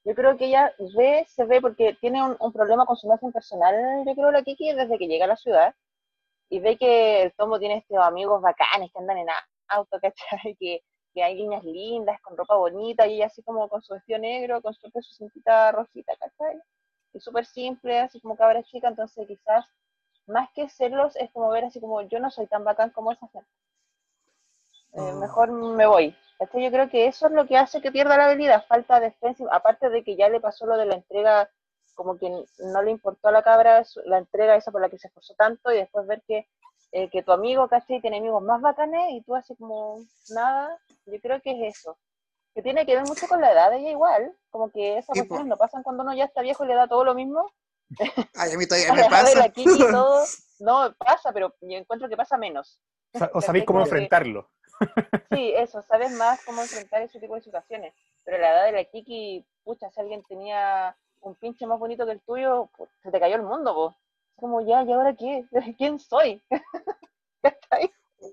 Yo 0.03 0.15
creo 0.15 0.35
que 0.37 0.45
ella 0.45 0.73
ve, 0.97 1.25
se 1.27 1.45
ve, 1.45 1.61
porque 1.61 1.95
tiene 2.01 2.23
un, 2.23 2.53
problema 2.53 2.85
con 2.85 2.95
su 2.97 3.07
imagen 3.07 3.31
personal, 3.31 4.03
yo 4.05 4.15
creo, 4.15 4.31
la 4.31 4.43
Kiki, 4.43 4.73
desde 4.73 4.97
que 4.97 5.07
llega 5.07 5.25
a 5.25 5.27
la 5.27 5.35
ciudad, 5.37 5.75
y 6.49 6.59
ve 6.59 6.77
que 6.77 7.23
el 7.23 7.33
Tombo 7.33 7.59
tiene 7.59 7.77
estos 7.77 7.97
amigos 7.99 8.41
bacanes 8.41 8.91
que 8.91 8.99
andan 8.99 9.19
en 9.19 9.27
auto, 9.69 9.99
¿cachai? 10.01 10.55
Que, 10.59 10.81
que 11.13 11.23
hay 11.23 11.35
niñas 11.35 11.63
lindas, 11.63 12.21
con 12.21 12.37
ropa 12.37 12.55
bonita, 12.57 13.07
y 13.07 13.15
ella 13.15 13.27
así 13.27 13.43
como 13.43 13.69
con 13.69 13.81
su 13.83 13.93
vestido 13.93 14.19
negro, 14.19 14.61
con 14.61 14.73
su, 14.73 14.89
su 15.01 15.13
cintita 15.15 15.71
rojita, 15.71 16.15
¿cachai? 16.17 16.59
Y 17.13 17.19
súper 17.19 17.45
simple, 17.45 17.99
así 17.99 18.19
como 18.21 18.35
cabra 18.37 18.63
chica, 18.63 18.87
entonces 18.87 19.27
quizás, 19.27 19.65
más 20.27 20.49
que 20.55 20.69
serlos, 20.69 21.15
es 21.17 21.31
como 21.31 21.49
ver 21.49 21.65
así 21.65 21.79
como, 21.81 22.01
yo 22.03 22.19
no 22.19 22.31
soy 22.31 22.47
tan 22.47 22.63
bacán 22.63 22.91
como 22.91 23.11
esa 23.11 23.27
gente. 23.29 23.47
Eh, 24.93 24.99
Oh. 25.01 25.13
mejor 25.19 25.51
me 25.51 25.85
voy. 25.85 26.15
¿cachai? 26.39 26.63
Yo 26.63 26.71
creo 26.71 26.89
que 26.89 27.05
eso 27.07 27.27
es 27.27 27.33
lo 27.33 27.45
que 27.47 27.55
hace 27.57 27.81
que 27.81 27.91
pierda 27.91 28.17
la 28.17 28.25
habilidad, 28.25 28.65
falta 28.67 28.99
de 28.99 29.07
defensa, 29.11 29.43
aparte 29.51 29.89
de 29.89 30.03
que 30.03 30.15
ya 30.15 30.27
le 30.27 30.39
pasó 30.41 30.65
lo 30.65 30.75
de 30.75 30.85
la 30.87 30.95
entrega, 30.95 31.49
como 31.93 32.17
que 32.17 32.29
no 32.57 32.81
le 32.81 32.89
importó 32.91 33.27
a 33.27 33.31
la 33.31 33.43
cabra 33.43 33.83
la 34.05 34.17
entrega 34.17 34.55
esa 34.55 34.71
por 34.71 34.81
la 34.81 34.89
que 34.89 34.97
se 34.97 35.07
esforzó 35.07 35.35
tanto, 35.35 35.71
y 35.71 35.77
después 35.77 36.07
ver 36.07 36.23
que, 36.27 36.47
eh, 36.93 37.09
que 37.09 37.21
tu 37.21 37.31
amigo, 37.31 37.67
¿cachai? 37.67 38.01
Tiene 38.01 38.17
amigos 38.17 38.41
más 38.41 38.59
bacanes 38.59 39.11
y 39.11 39.21
tú 39.21 39.35
así 39.35 39.55
como 39.55 39.99
nada, 40.29 40.77
yo 41.05 41.19
creo 41.21 41.39
que 41.41 41.51
es 41.67 41.77
eso. 41.77 41.97
Que 42.55 42.61
tiene 42.63 42.85
que 42.87 42.95
ver 42.95 43.05
mucho 43.05 43.27
con 43.27 43.39
la 43.39 43.51
edad 43.51 43.69
de 43.69 43.77
ella 43.77 43.91
igual, 43.91 44.35
como 44.49 44.71
que 44.71 44.97
esas 44.97 45.13
Sí, 45.13 45.19
cuestiones 45.19 45.45
no 45.47 45.57
pasan 45.57 45.83
cuando 45.83 46.01
uno 46.03 46.13
ya 46.15 46.25
está 46.25 46.41
viejo 46.41 46.65
y 46.65 46.67
le 46.69 46.75
da 46.75 46.87
todo 46.87 47.05
lo 47.05 47.13
mismo. 47.13 47.49
Ay, 48.35 48.51
a 48.53 48.57
mí 48.57 48.65
todavía 48.67 48.93
me 48.93 49.03
pasa. 49.09 49.45
y 49.55 49.63
todo, 49.91 50.25
no 50.59 50.91
pasa, 50.97 51.31
pero 51.31 51.53
yo 51.61 51.77
encuentro 51.77 52.09
que 52.09 52.17
pasa 52.17 52.35
menos. 52.35 52.81
O, 53.13 53.37
o 53.37 53.41
sabéis 53.41 53.65
cómo 53.65 53.81
enfrentarlo. 53.81 54.49
Sí, 55.32 55.53
eso, 55.55 55.82
sabes 55.84 56.11
más 56.11 56.39
cómo 56.45 56.61
enfrentar 56.61 57.01
ese 57.01 57.19
tipo 57.19 57.36
de 57.36 57.41
situaciones. 57.41 57.93
Pero 58.23 58.38
a 58.38 58.39
la 58.39 58.51
edad 58.51 58.65
de 58.65 58.71
la 58.73 58.84
Kiki, 58.86 59.45
pucha, 59.63 59.89
si 59.91 59.99
alguien 59.99 60.23
tenía 60.27 60.95
un 61.21 61.36
pinche 61.36 61.65
más 61.67 61.79
bonito 61.79 62.05
que 62.05 62.11
el 62.13 62.21
tuyo, 62.21 62.69
pues, 62.77 62.89
se 63.03 63.11
te 63.11 63.19
cayó 63.19 63.36
el 63.36 63.43
mundo, 63.43 63.73
po. 63.73 63.95
Como 64.36 64.61
ya, 64.65 64.84
¿y 64.84 64.91
ahora 64.91 65.15
qué? 65.15 65.45
¿Quién 65.77 65.99
soy? 65.99 66.41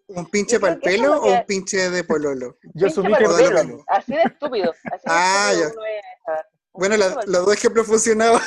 ¿Un 0.09 0.27
pinche 0.31 0.59
que 0.59 0.67
eso 0.67 0.81
pelo 0.81 1.19
o 1.19 1.23
que- 1.23 1.31
un 1.33 1.47
pinche 1.47 1.91
de 1.91 2.05
pololo? 2.05 2.57
Yo 2.75 2.87
asumí 2.89 3.13
que 3.15 3.27
de 3.29 3.35
pelo, 3.37 3.65
mismo. 3.65 3.85
Así 3.89 4.15
de 4.15 4.23
estúpido. 4.23 4.75
Así 4.91 5.03
de 5.09 5.15
Ah, 5.15 5.51
estúpido 5.53 5.83
ya. 5.83 6.35
es, 6.35 6.47
Bueno, 6.73 6.97
la- 6.97 7.09
los 7.27 7.47
dos 7.47 7.55
ejemplos 7.55 7.87
funcionaban. 7.87 8.41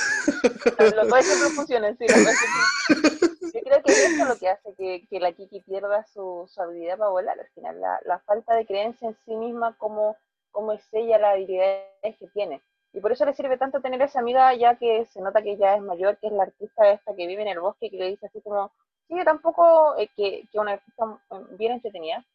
Los 0.77 1.09
dos 1.09 1.19
ejemplos 1.19 1.53
funcionan, 1.53 1.97
sí. 1.97 2.05
los 2.07 2.23
dos 2.23 2.33
ejemplos. 2.33 3.30
Yo 3.53 3.61
creo 3.61 3.83
que 3.83 3.91
eso 3.91 4.23
es 4.23 4.27
lo 4.27 4.35
que 4.37 4.49
hace 4.49 4.73
que, 4.75 5.07
que 5.07 5.19
la 5.19 5.31
Kiki 5.31 5.61
pierda 5.61 6.05
su, 6.05 6.45
su 6.47 6.61
habilidad 6.61 6.97
para 6.97 7.09
volar 7.09 7.39
al 7.39 7.47
final, 7.49 7.79
la, 7.79 7.99
la 8.05 8.19
falta 8.19 8.55
de 8.55 8.65
creencia 8.65 9.07
en 9.09 9.17
sí 9.25 9.35
misma, 9.35 9.75
como, 9.77 10.15
como 10.51 10.71
es 10.71 10.87
ella, 10.93 11.17
las 11.17 11.33
habilidades 11.33 12.17
que 12.17 12.27
tiene. 12.33 12.61
Y 12.93 12.99
por 12.99 13.11
eso 13.11 13.25
le 13.25 13.33
sirve 13.33 13.57
tanto 13.57 13.81
tener 13.81 14.01
esa 14.01 14.19
amiga, 14.19 14.53
ya 14.53 14.75
que 14.75 15.05
se 15.05 15.21
nota 15.21 15.41
que 15.41 15.57
ya 15.57 15.75
es 15.75 15.81
mayor, 15.81 16.17
que 16.17 16.27
es 16.27 16.33
la 16.33 16.43
artista 16.43 16.89
esta 16.89 17.15
que 17.15 17.27
vive 17.27 17.41
en 17.41 17.47
el 17.47 17.59
bosque, 17.59 17.89
que 17.89 17.97
le 17.97 18.09
dice 18.09 18.25
así 18.25 18.41
como, 18.41 18.71
sí, 19.07 19.15
yo 19.17 19.23
tampoco, 19.23 19.95
eh, 19.97 20.09
que, 20.15 20.47
que 20.51 20.59
una 20.59 20.73
artista 20.73 21.05
eh, 21.31 21.35
bien 21.51 21.73
entretenida, 21.73 22.25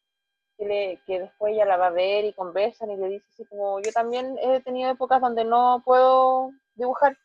que, 0.57 0.64
le, 0.64 1.01
que 1.07 1.21
después 1.21 1.53
ella 1.53 1.67
la 1.67 1.77
va 1.77 1.89
a 1.89 1.91
ver 1.91 2.25
y 2.25 2.33
conversan 2.33 2.91
y 2.91 2.97
le 2.97 3.09
dice 3.09 3.27
así 3.35 3.45
como, 3.47 3.81
yo 3.81 3.93
también 3.93 4.39
he 4.41 4.61
tenido 4.61 4.91
épocas 4.91 5.21
donde 5.21 5.45
no 5.45 5.83
puedo 5.85 6.53
dibujar, 6.75 7.17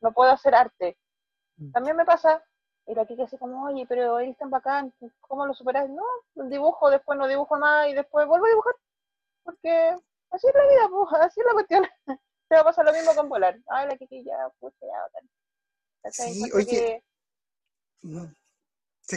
no 0.00 0.12
puedo 0.12 0.30
hacer 0.30 0.54
arte. 0.54 0.96
También 1.72 1.94
me 1.94 2.06
pasa, 2.06 2.42
y 2.86 2.94
la 2.94 3.06
Kiki 3.06 3.22
así 3.22 3.38
como, 3.38 3.64
oye, 3.64 3.86
pero 3.88 4.18
eres 4.18 4.36
tan 4.36 4.50
bacán, 4.50 4.92
¿cómo 5.20 5.46
lo 5.46 5.54
superas? 5.54 5.88
No, 5.88 6.02
dibujo, 6.48 6.90
después 6.90 7.18
no 7.18 7.28
dibujo 7.28 7.56
más 7.58 7.88
y 7.88 7.94
después 7.94 8.26
vuelvo 8.26 8.46
a 8.46 8.48
dibujar. 8.48 8.74
Porque 9.44 9.96
así 10.30 10.46
es 10.46 10.54
la 10.54 10.68
vida, 10.68 10.88
pues, 10.90 11.12
así 11.22 11.40
es 11.40 11.46
la 11.46 11.52
cuestión. 11.52 11.86
Te 12.48 12.56
va 12.56 12.62
a 12.62 12.64
pasar 12.64 12.84
lo 12.84 12.92
mismo 12.92 13.14
con 13.14 13.28
volar. 13.28 13.56
Ay, 13.68 13.88
la 13.88 13.96
Kiki 13.96 14.24
ya, 14.24 14.50
pues 14.58 14.74
ya, 14.80 15.00
bacán. 15.00 15.30
Sí, 16.12 16.50
oye, 16.52 17.02
que-. 18.02 18.39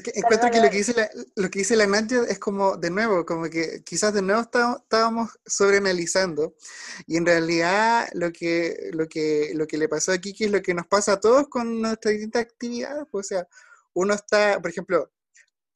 Que 0.02 0.12
encuentro 0.16 0.50
que 0.50 0.60
lo 0.60 0.70
que 0.72 0.78
dice 0.78 0.94
la, 0.94 1.10
lo 1.36 1.50
que 1.50 1.60
dice 1.60 1.76
la 1.76 1.86
Nadia 1.86 2.22
es 2.28 2.40
como, 2.40 2.78
de 2.78 2.90
nuevo, 2.90 3.26
como 3.26 3.50
que 3.50 3.84
quizás 3.84 4.14
de 4.14 4.22
nuevo 4.22 4.42
está- 4.42 4.78
estábamos 4.82 5.30
sobreanalizando 5.46 6.56
y 7.06 7.18
en 7.18 7.26
realidad 7.26 8.10
lo 8.14 8.32
que, 8.32 8.90
lo 8.94 9.08
que, 9.08 9.52
lo 9.54 9.68
que 9.68 9.78
le 9.78 9.88
pasó 9.90 10.12
a 10.12 10.18
Kiki 10.18 10.46
es 10.46 10.52
lo 10.52 10.62
que 10.62 10.74
nos 10.74 10.88
pasa 10.88 11.14
a 11.14 11.20
todos 11.20 11.48
con 11.48 11.82
nuestras 11.82 12.14
distintas 12.14 12.44
actividades. 12.44 13.06
pues, 13.12 13.28
o 13.28 13.30
sea, 13.30 13.48
uno 13.94 14.14
está, 14.14 14.60
por 14.62 14.72
ejemplo, 14.72 15.12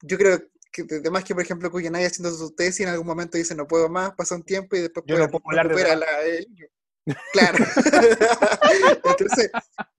yo 0.02 0.18
creo 0.18 0.42
que 0.72 0.82
además 0.90 1.24
que, 1.24 1.34
por 1.34 1.42
ejemplo, 1.44 1.70
Kuyanagi 1.70 2.04
haciendo 2.06 2.30
su 2.36 2.50
tesis 2.54 2.80
en 2.80 2.88
algún 2.88 3.06
momento 3.06 3.38
dice 3.38 3.54
no 3.54 3.66
puedo 3.66 3.88
más, 3.88 4.12
pasa 4.14 4.34
un 4.34 4.42
tiempo 4.44 4.76
y 4.76 4.80
después 4.80 5.04
Yo 5.06 5.14
puede- 5.16 5.26
no 5.26 5.30
puedo 5.40 5.42
hablar 5.60 5.68
de 5.76 5.96
la- 5.96 6.26
eh, 6.26 6.46
Claro. 7.32 7.58
Entonces, 9.04 9.50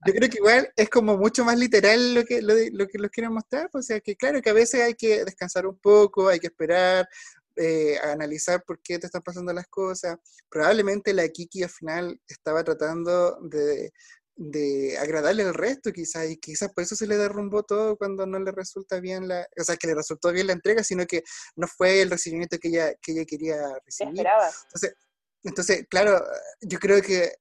yo 0.06 0.12
creo 0.12 0.28
que 0.28 0.38
igual 0.38 0.72
es 0.76 0.88
como 0.88 1.16
mucho 1.16 1.44
más 1.44 1.58
literal 1.58 2.14
lo 2.14 2.24
que, 2.24 2.42
lo, 2.42 2.86
que 2.86 2.98
los 2.98 3.10
quieren 3.10 3.32
mostrar. 3.32 3.68
O 3.72 3.82
sea, 3.82 4.00
que 4.00 4.16
claro, 4.16 4.40
que 4.42 4.50
a 4.50 4.54
veces 4.54 4.82
hay 4.82 4.94
que 4.94 5.24
descansar 5.24 5.66
un 5.66 5.78
poco, 5.78 6.28
hay 6.28 6.38
que 6.38 6.48
esperar, 6.48 7.08
eh, 7.56 7.98
a 8.02 8.12
analizar 8.12 8.62
por 8.64 8.80
qué 8.80 8.98
te 8.98 9.06
están 9.06 9.22
pasando 9.22 9.52
las 9.52 9.66
cosas. 9.68 10.16
Probablemente 10.48 11.12
la 11.12 11.28
Kiki 11.28 11.62
al 11.62 11.70
final 11.70 12.20
estaba 12.28 12.64
tratando 12.64 13.38
de, 13.42 13.92
de 14.40 14.96
agradarle 14.96 15.42
al 15.42 15.52
resto, 15.52 15.92
quizás, 15.92 16.30
y 16.30 16.38
quizás 16.38 16.72
por 16.72 16.82
eso 16.82 16.96
se 16.96 17.06
le 17.06 17.18
derrumbó 17.18 17.62
todo 17.62 17.98
cuando 17.98 18.24
no 18.26 18.38
le 18.38 18.52
resulta 18.52 18.98
bien 18.98 19.28
la, 19.28 19.46
o 19.58 19.62
sea, 19.62 19.76
que 19.76 19.86
le 19.86 19.94
resultó 19.94 20.32
bien 20.32 20.46
la 20.46 20.54
entrega, 20.54 20.82
sino 20.82 21.06
que 21.06 21.22
no 21.56 21.66
fue 21.66 22.00
el 22.00 22.10
recibimiento 22.10 22.58
que 22.58 22.68
ella, 22.68 22.94
que 23.02 23.12
ella 23.12 23.24
quería 23.26 23.56
¿Qué 23.56 23.80
recibir. 23.84 24.26
Entonces, 24.64 24.94
entonces, 25.42 25.86
claro, 25.88 26.22
yo 26.60 26.78
creo 26.78 27.00
que 27.02 27.34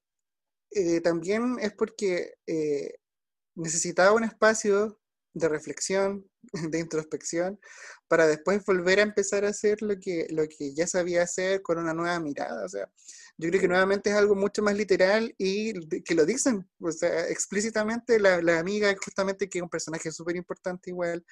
eh, 0.72 1.02
también 1.02 1.58
es 1.60 1.74
porque 1.74 2.34
eh, 2.48 2.94
necesitaba 3.56 4.14
un 4.14 4.24
espacio 4.24 5.00
de 5.34 5.50
reflexión, 5.50 6.30
de 6.72 6.80
introspección, 6.80 7.60
para 8.08 8.28
después 8.28 8.64
volver 8.66 9.00
a 9.00 9.04
empezar 9.04 9.46
a 9.46 9.50
hacer 9.50 9.82
lo 9.82 10.00
que, 10.00 10.28
lo 10.32 10.48
que 10.48 10.74
ya 10.74 10.88
sabía 10.88 11.24
hacer 11.24 11.62
con 11.62 11.78
una 11.78 11.94
nueva 11.94 12.20
mirada. 12.20 12.66
O 12.66 12.70
sea, 12.70 12.90
yo 13.38 13.50
creo 13.50 13.62
que 13.62 13.68
nuevamente 13.68 14.10
es 14.10 14.16
algo 14.16 14.36
mucho 14.36 14.62
más 14.62 14.76
literal 14.76 15.34
y 15.38 15.74
que 16.02 16.16
lo 16.16 16.26
dicen, 16.26 16.68
o 16.82 16.92
sea, 16.92 17.28
explícitamente 17.30 18.20
la, 18.20 18.42
la 18.42 18.60
amiga, 18.60 18.94
justamente 19.04 19.50
que 19.50 19.60
es 19.60 19.64
un 19.64 19.70
personaje 19.70 20.12
súper 20.12 20.36
importante 20.36 20.90
igual. 20.90 21.26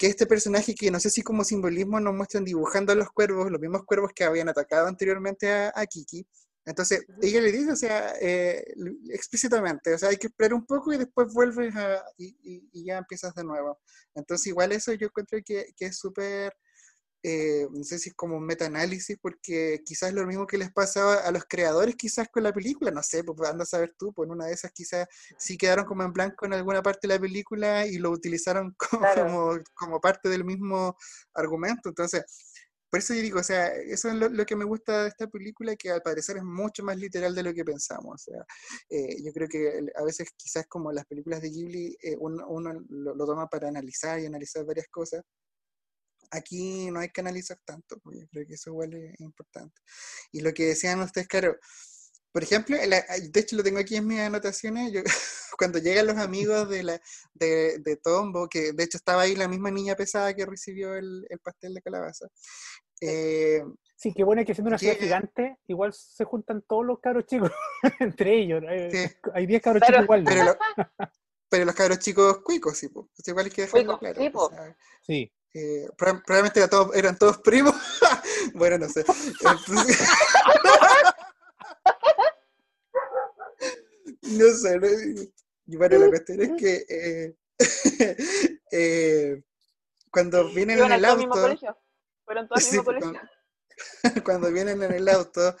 Que 0.00 0.06
este 0.08 0.26
personaje 0.26 0.74
que 0.74 0.90
no 0.90 0.98
sé 0.98 1.10
si 1.10 1.20
como 1.22 1.44
simbolismo 1.44 2.00
nos 2.00 2.14
muestran 2.14 2.42
dibujando 2.46 2.92
a 2.92 2.96
los 2.96 3.10
cuervos, 3.10 3.50
los 3.50 3.60
mismos 3.60 3.84
cuervos 3.84 4.12
que 4.16 4.24
habían 4.24 4.48
atacado 4.48 4.86
anteriormente 4.88 5.52
a, 5.52 5.72
a 5.76 5.86
Kiki. 5.86 6.26
Entonces, 6.64 7.04
ella 7.20 7.42
le 7.42 7.52
dice, 7.52 7.72
o 7.72 7.76
sea, 7.76 8.14
eh, 8.20 8.64
explícitamente, 9.12 9.92
o 9.94 9.98
sea, 9.98 10.08
hay 10.10 10.16
que 10.16 10.28
esperar 10.28 10.54
un 10.54 10.64
poco 10.64 10.92
y 10.94 10.98
después 10.98 11.28
vuelves 11.34 11.74
a, 11.76 12.02
y, 12.16 12.28
y- 12.42 12.70
y 12.72 12.84
ya 12.86 12.96
empiezas 12.98 13.34
de 13.34 13.44
nuevo. 13.44 13.78
Entonces, 14.14 14.46
igual 14.48 14.72
eso 14.72 14.92
yo 14.94 15.08
encuentro 15.08 15.38
que, 15.44 15.66
que 15.76 15.86
es 15.86 15.98
súper, 15.98 16.52
eh, 17.22 17.66
no 17.70 17.84
sé 17.84 17.98
si 17.98 18.10
es 18.10 18.14
como 18.14 18.36
un 18.36 18.46
metaanálisis, 18.46 19.18
porque 19.20 19.80
quizás 19.84 20.12
lo 20.14 20.26
mismo 20.26 20.46
que 20.46 20.58
les 20.58 20.72
pasaba 20.72 21.16
a 21.16 21.30
los 21.30 21.44
creadores 21.48 21.94
quizás 21.96 22.28
con 22.28 22.42
la 22.42 22.52
película, 22.52 22.90
no 22.90 23.02
sé, 23.02 23.22
pues 23.24 23.48
anda 23.48 23.64
a 23.64 23.66
saber 23.66 23.94
tú, 23.98 24.12
pues 24.12 24.26
en 24.26 24.32
una 24.32 24.46
de 24.46 24.54
esas 24.54 24.72
quizás 24.72 25.06
sí 25.38 25.56
quedaron 25.58 25.84
como 25.84 26.02
en 26.02 26.12
blanco 26.12 26.46
en 26.46 26.54
alguna 26.54 26.82
parte 26.82 27.06
de 27.06 27.14
la 27.14 27.20
película 27.20 27.86
y 27.86 27.98
lo 27.98 28.10
utilizaron 28.10 28.74
como, 28.90 29.02
Claro. 29.02 29.24
como, 29.26 29.58
como 29.74 30.00
parte 30.00 30.28
del 30.28 30.44
mismo 30.44 30.96
argumento. 31.34 31.90
Entonces, 31.90 32.24
por 32.90 32.98
eso 32.98 33.14
yo 33.14 33.20
digo, 33.20 33.38
o 33.38 33.44
sea, 33.44 33.68
eso 33.68 34.08
es 34.08 34.14
lo, 34.14 34.28
lo 34.28 34.44
que 34.44 34.56
me 34.56 34.64
gusta 34.64 35.02
de 35.04 35.08
esta 35.10 35.28
película, 35.28 35.76
que 35.76 35.90
al 35.90 36.02
parecer 36.02 36.38
es 36.38 36.42
mucho 36.42 36.82
más 36.82 36.96
literal 36.96 37.34
de 37.36 37.44
lo 37.44 37.54
que 37.54 37.64
pensamos. 37.64 38.14
O 38.14 38.18
sea, 38.32 38.44
eh, 38.88 39.22
yo 39.22 39.32
creo 39.32 39.46
que 39.48 39.86
a 39.94 40.02
veces 40.02 40.28
quizás 40.36 40.66
como 40.66 40.90
las 40.90 41.06
películas 41.06 41.40
de 41.40 41.50
Ghibli, 41.50 41.96
eh, 42.02 42.16
uno, 42.18 42.44
uno 42.48 42.72
lo, 42.88 43.14
lo 43.14 43.26
toma 43.26 43.46
para 43.48 43.68
analizar 43.68 44.18
y 44.18 44.26
analizar 44.26 44.64
varias 44.64 44.88
cosas. 44.88 45.22
Aquí 46.30 46.90
no 46.90 47.00
hay 47.00 47.08
que 47.10 47.20
analizar 47.20 47.58
tanto, 47.64 47.98
pues 48.00 48.18
yo 48.20 48.26
creo 48.28 48.46
que 48.46 48.54
eso 48.54 48.70
igual 48.70 48.94
es 48.94 49.20
importante. 49.20 49.80
Y 50.32 50.40
lo 50.42 50.52
que 50.52 50.66
decían 50.66 51.00
ustedes, 51.00 51.26
claro, 51.28 51.56
por 52.32 52.42
ejemplo, 52.44 52.76
la- 52.86 53.04
de 53.20 53.40
hecho 53.40 53.56
lo 53.56 53.62
tengo 53.64 53.80
aquí 53.80 53.96
en 53.96 54.06
mis 54.06 54.20
anotaciones, 54.20 54.92
yo, 54.92 55.02
cuando 55.58 55.78
llegan 55.80 56.06
los 56.06 56.16
amigos 56.18 56.68
de, 56.70 56.82
la, 56.84 57.00
de, 57.34 57.78
de 57.80 57.96
Tombo, 57.96 58.48
que 58.48 58.72
de 58.72 58.84
hecho 58.84 58.96
estaba 58.96 59.22
ahí 59.22 59.34
la 59.34 59.48
misma 59.48 59.70
niña 59.72 59.96
pesada 59.96 60.32
que 60.34 60.46
recibió 60.46 60.94
el, 60.94 61.26
el 61.28 61.38
pastel 61.40 61.74
de 61.74 61.82
calabaza. 61.82 62.26
eh, 63.00 63.62
Sí, 63.96 64.14
qué 64.14 64.24
bueno 64.24 64.42
que 64.46 64.54
siendo 64.54 64.68
una 64.68 64.78
ciudad 64.78 64.96
gigante, 64.96 65.58
igual 65.66 65.92
se 65.92 66.24
juntan 66.24 66.62
todos 66.66 66.86
los 66.86 67.00
cabros 67.00 67.26
chicos 67.26 67.50
entre 68.00 68.38
ellos. 68.40 68.62
Sí. 68.90 69.04
Hay 69.34 69.46
10 69.46 69.60
cabros 69.62 69.82
Claro. 69.82 70.02
chicos 70.04 70.04
igual. 70.04 70.24
pero, 70.24 70.44
lo- 70.44 70.56
pero 71.50 71.64
los 71.66 71.74
cabros 71.74 71.98
chicos 71.98 72.38
cuicos, 72.42 72.78
sí, 72.78 72.88
pues. 72.88 73.06
igual 73.26 73.44
hay 73.46 73.50
que 73.50 73.62
dejarlo 73.62 73.98
claro. 73.98 74.20
sí, 74.20 74.26
o 74.28 74.32
po. 74.32 74.48
sea, 74.50 74.76
Sí. 75.02 75.32
Eh, 75.54 75.88
proba- 75.96 76.22
probablemente 76.24 76.60
era 76.60 76.68
todo- 76.68 76.92
eran 76.94 77.16
todos 77.18 77.38
primos. 77.38 77.74
bueno, 78.54 78.78
no 78.78 78.88
sé. 78.88 79.04
Entonces- 79.40 80.00
no 84.22 84.54
sé. 84.54 84.78
no- 84.78 84.86
y 85.66 85.76
bueno, 85.76 85.98
la 85.98 86.08
cuestión 86.08 86.40
es 86.42 86.50
que 86.58 86.84
eh, 86.88 87.36
eh, 88.72 89.42
cuando 90.10 90.48
vienen 90.52 90.80
en 90.80 90.92
el 90.92 91.04
auto, 91.04 91.28
colegio. 91.28 91.76
Fueron 92.24 92.48
todos 92.48 92.58
al 92.58 92.62
Sí, 92.64 92.70
mismo 92.76 92.84
pues, 92.84 93.04
colegio. 93.04 93.28
cuando, 94.02 94.24
cuando 94.24 94.52
vienen 94.52 94.82
en 94.82 94.92
el 94.92 95.08
auto, 95.08 95.56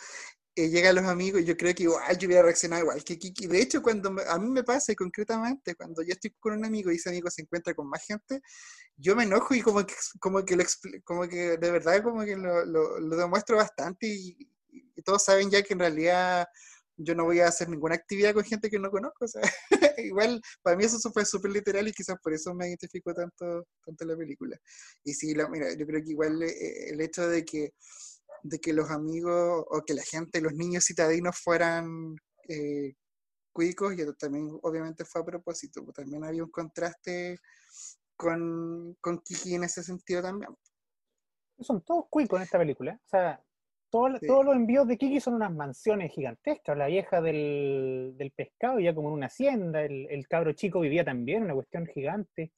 eh, 0.56 0.68
llegan 0.68 0.96
los 0.96 1.04
amigos, 1.04 1.40
y 1.40 1.44
yo 1.44 1.56
creo 1.56 1.74
que 1.74 1.84
igual 1.84 2.18
yo 2.18 2.26
hubiera 2.26 2.42
reaccionado 2.42 2.82
igual 2.82 3.04
que 3.04 3.18
Kiki. 3.18 3.46
De 3.46 3.60
hecho, 3.62 3.82
cuando 3.82 4.10
me- 4.10 4.22
a 4.26 4.36
mí 4.38 4.50
me 4.50 4.64
pasa, 4.64 4.94
concretamente, 4.96 5.76
cuando 5.76 6.02
yo 6.02 6.12
estoy 6.12 6.34
con 6.40 6.54
un 6.54 6.64
amigo 6.64 6.90
y 6.90 6.96
ese 6.96 7.10
amigo 7.10 7.30
se 7.30 7.42
encuentra 7.42 7.72
con 7.74 7.88
más 7.88 8.04
gente, 8.04 8.40
yo 9.00 9.16
me 9.16 9.24
enojo 9.24 9.54
y 9.54 9.62
como 9.62 9.84
que, 9.86 9.94
como 10.20 10.44
que, 10.44 10.56
lo, 10.56 10.64
como 11.04 11.28
que 11.28 11.56
de 11.58 11.70
verdad 11.70 12.02
como 12.02 12.24
que 12.24 12.36
lo, 12.36 12.64
lo- 12.66 13.16
demuestro 13.16 13.56
bastante 13.56 14.06
y, 14.06 14.36
todos 15.04 15.24
saben 15.24 15.50
ya 15.50 15.62
que 15.62 15.72
en 15.72 15.78
realidad 15.80 16.46
yo 16.96 17.14
no 17.14 17.24
voy 17.24 17.40
a 17.40 17.48
hacer 17.48 17.70
ninguna 17.70 17.94
actividad 17.94 18.34
con 18.34 18.44
gente 18.44 18.68
que 18.68 18.78
no 18.78 18.90
conozco. 18.90 19.24
Igual 19.96 20.42
para 20.62 20.76
mí 20.76 20.84
eso 20.84 21.10
fue 21.10 21.24
súper 21.24 21.52
literal 21.52 21.88
y 21.88 21.92
quizás 21.92 22.16
por 22.22 22.34
eso 22.34 22.54
me 22.54 22.68
identifico 22.68 23.14
tanto, 23.14 23.66
tanto 23.82 24.04
la 24.04 24.14
película. 24.14 24.58
Y 25.02 25.14
sí, 25.14 25.34
la, 25.34 25.48
mira, 25.48 25.72
yo 25.74 25.86
creo 25.86 26.02
que 26.04 26.10
igual 26.10 26.42
eh, 26.42 26.90
el 26.90 27.00
hecho 27.00 27.26
de 27.26 27.44
que 27.46 27.72
de 28.42 28.58
que 28.58 28.72
los 28.72 28.90
amigos 28.90 29.64
o 29.68 29.82
que 29.86 29.94
la 29.94 30.02
gente, 30.02 30.40
los 30.40 30.54
niños 30.54 30.84
citadinos 30.86 31.38
fueran 31.38 32.16
eh, 32.48 32.94
cuicos, 33.52 33.94
y 33.94 34.06
también 34.18 34.58
obviamente 34.62 35.04
fue 35.04 35.22
a 35.22 35.24
propósito, 35.24 35.84
pues 35.84 35.96
también 35.96 36.24
había 36.24 36.44
un 36.44 36.50
contraste 36.50 37.38
con, 38.20 38.96
con 39.00 39.18
Kiki 39.20 39.54
en 39.54 39.64
ese 39.64 39.82
sentido 39.82 40.20
también. 40.22 40.50
Son 41.60 41.80
todos 41.82 42.04
cuicos 42.10 42.38
en 42.38 42.44
esta 42.44 42.58
película. 42.58 42.98
O 43.02 43.08
sea, 43.08 43.40
todo- 43.90 44.16
Sí. 44.18 44.26
todos 44.26 44.44
los 44.44 44.54
envíos 44.54 44.86
de 44.86 44.98
Kiki 44.98 45.20
son 45.20 45.34
unas 45.34 45.52
mansiones 45.52 46.12
gigantescas. 46.12 46.76
La 46.76 46.86
vieja 46.86 47.20
del, 47.20 48.12
del 48.16 48.30
pescado 48.32 48.76
vivía 48.76 48.94
como 48.94 49.08
en 49.08 49.14
una 49.14 49.26
hacienda. 49.26 49.82
El, 49.82 50.06
el 50.10 50.28
cabro 50.28 50.52
chico 50.52 50.80
vivía 50.80 51.04
también, 51.04 51.44
una 51.44 51.54
cuestión 51.54 51.86
gigante. 51.86 52.52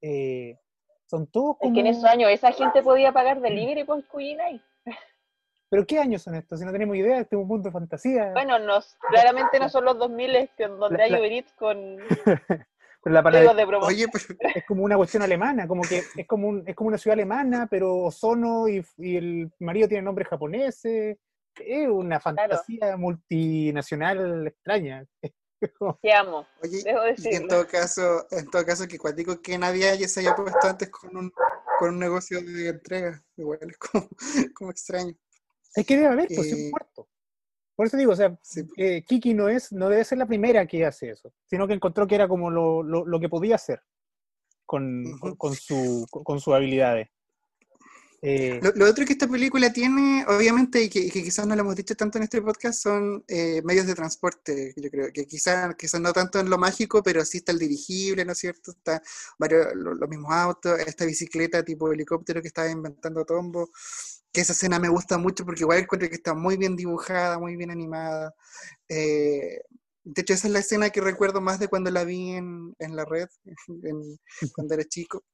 Eh, 0.00 0.58
son 1.06 1.26
todos 1.28 1.56
Es 1.56 1.58
como... 1.60 1.74
que 1.74 1.80
en 1.80 1.86
esos 1.86 2.04
años 2.04 2.30
esa 2.30 2.50
gente 2.52 2.82
podía 2.82 3.12
pagar 3.12 3.40
delivery 3.40 3.84
por 3.84 4.04
Culinay. 4.08 4.60
¿Pero 5.70 5.86
qué 5.86 5.98
años 5.98 6.22
son 6.22 6.34
estos? 6.34 6.58
Si 6.60 6.66
no 6.66 6.72
tenemos 6.72 6.96
idea, 6.96 7.20
este 7.20 7.34
es 7.36 7.40
un 7.40 7.48
mundo 7.48 7.68
de 7.68 7.72
fantasía. 7.72 8.32
Bueno, 8.32 8.58
nos, 8.58 8.94
claramente 9.08 9.58
no 9.58 9.68
son 9.70 9.84
los 9.86 9.96
2000 9.98 10.50
que 10.56 10.66
donde 10.68 10.98
La- 10.98 11.04
hay 11.04 11.12
Uber 11.14 11.32
Eats 11.32 11.52
con 11.54 11.96
Pero 13.02 13.14
la 13.14 13.22
panadería. 13.22 13.78
Oye, 13.80 14.06
pero, 14.12 14.24
es 14.56 14.64
como 14.66 14.84
una 14.84 14.96
cuestión 14.96 15.22
alemana, 15.22 15.66
como 15.66 15.82
que 15.82 16.02
es 16.16 16.26
como, 16.26 16.48
un- 16.48 16.64
es 16.66 16.74
como 16.76 16.88
una 16.88 16.98
ciudad 16.98 17.14
alemana, 17.14 17.66
pero 17.70 17.96
Ozono 17.96 18.68
y, 18.68 18.84
y 18.98 19.16
el 19.16 19.52
marido 19.58 19.88
tiene 19.88 20.02
nombres 20.02 20.28
japoneses. 20.28 21.16
Es 21.56 21.88
una 21.88 22.18
fantasía 22.20 22.96
multinacional 22.96 24.46
extraña. 24.46 25.04
Te 26.02 26.12
amo. 26.12 26.46
oye, 26.62 26.82
Debo 26.82 27.00
y 27.16 27.34
en 27.36 27.46
todo 27.46 27.66
caso, 27.68 28.26
en 28.32 28.50
todo 28.50 28.64
caso 28.66 28.88
que 28.88 28.98
cuático 28.98 29.40
que 29.40 29.56
nadie 29.58 29.88
haya 29.90 30.08
se 30.08 30.20
haya 30.20 30.34
puesto 30.34 30.66
antes 30.66 30.90
con 30.90 31.16
un, 31.16 31.32
con 31.78 31.90
un 31.90 31.98
negocio 32.00 32.40
de 32.42 32.68
entrega, 32.68 33.22
igual 33.36 33.60
es 33.70 33.76
como, 33.78 34.08
como 34.56 34.70
extraño. 34.70 35.14
Es 35.76 35.86
que 35.86 35.96
debe 35.96 36.08
haber, 36.08 36.28
pues, 36.34 36.48
sí, 36.48 36.54
un 36.54 36.60
Eh, 36.60 36.70
puerto. 36.70 37.08
Por 37.74 37.86
eso 37.86 37.96
digo, 37.96 38.12
o 38.12 38.16
sea, 38.16 38.36
Sí. 38.42 38.62
eh, 38.76 39.02
Kiki 39.06 39.34
no 39.34 39.48
es, 39.48 39.72
no 39.72 39.88
debe 39.88 40.04
ser 40.04 40.18
la 40.18 40.26
primera 40.26 40.66
que 40.66 40.84
hace 40.84 41.10
eso, 41.10 41.32
sino 41.46 41.66
que 41.66 41.74
encontró 41.74 42.06
que 42.06 42.14
era 42.14 42.28
como 42.28 42.50
lo, 42.50 42.82
lo- 42.82 43.06
lo 43.06 43.20
que 43.20 43.28
podía 43.28 43.54
hacer 43.56 43.80
con, 44.66 45.18
con, 45.18 45.36
con 45.36 45.54
su, 45.54 46.06
con 46.10 46.40
sus 46.40 46.54
habilidades. 46.54 47.08
Eh, 48.24 48.60
Lo, 48.62 48.70
lo 48.76 48.88
otro 48.88 49.04
que 49.04 49.14
esta 49.14 49.26
película 49.26 49.72
tiene, 49.72 50.24
obviamente, 50.28 50.80
y 50.80 50.88
que, 50.88 51.10
quizás 51.10 51.44
no 51.44 51.56
lo 51.56 51.62
hemos 51.62 51.74
dicho 51.74 51.96
tanto 51.96 52.18
en 52.18 52.24
este 52.24 52.40
podcast, 52.40 52.80
son 52.80 53.24
eh, 53.26 53.60
medios 53.64 53.84
de 53.84 53.96
transporte. 53.96 54.72
Yo 54.76 54.90
creo 54.92 55.12
que 55.12 55.26
quizás, 55.26 55.74
quizás 55.74 56.00
no 56.00 56.12
tanto 56.12 56.38
en 56.38 56.48
lo 56.48 56.56
mágico, 56.56 57.02
pero 57.02 57.24
sí 57.24 57.38
está 57.38 57.50
el 57.50 57.58
dirigible, 57.58 58.24
¿no 58.24 58.30
es 58.30 58.38
cierto? 58.38 58.70
Está 58.70 59.02
varios, 59.38 59.74
lo- 59.74 59.94
los 59.94 60.08
mismos 60.08 60.32
autos, 60.32 60.78
esta 60.78 61.04
bicicleta 61.04 61.64
tipo 61.64 61.90
helicóptero 61.92 62.40
que 62.40 62.46
estaba 62.46 62.70
inventando 62.70 63.24
Tombo. 63.24 63.68
Que 64.32 64.40
esa 64.42 64.52
escena 64.54 64.78
me 64.78 64.88
gusta 64.88 65.18
mucho 65.18 65.44
porque 65.44 65.62
igual 65.62 65.80
encuentro 65.80 66.08
que 66.08 66.14
está 66.16 66.34
muy 66.34 66.56
bien 66.56 66.76
dibujada, 66.76 67.38
muy 67.38 67.56
bien 67.56 67.70
animada. 67.70 68.34
Eh, 68.88 69.60
de 70.04 70.22
hecho, 70.22 70.34
esa 70.34 70.48
es 70.48 70.52
la 70.54 70.60
escena 70.60 70.90
que 70.90 71.00
recuerdo 71.02 71.40
más 71.40 71.58
de 71.60 71.68
cuando 71.68 71.90
la 71.90 72.04
vi 72.04 72.32
en, 72.32 72.74
en 72.78 72.96
la 72.96 73.04
red, 73.06 73.28
en- 73.84 74.18
cuando 74.54 74.74
era 74.74 74.84
chico. 74.84 75.24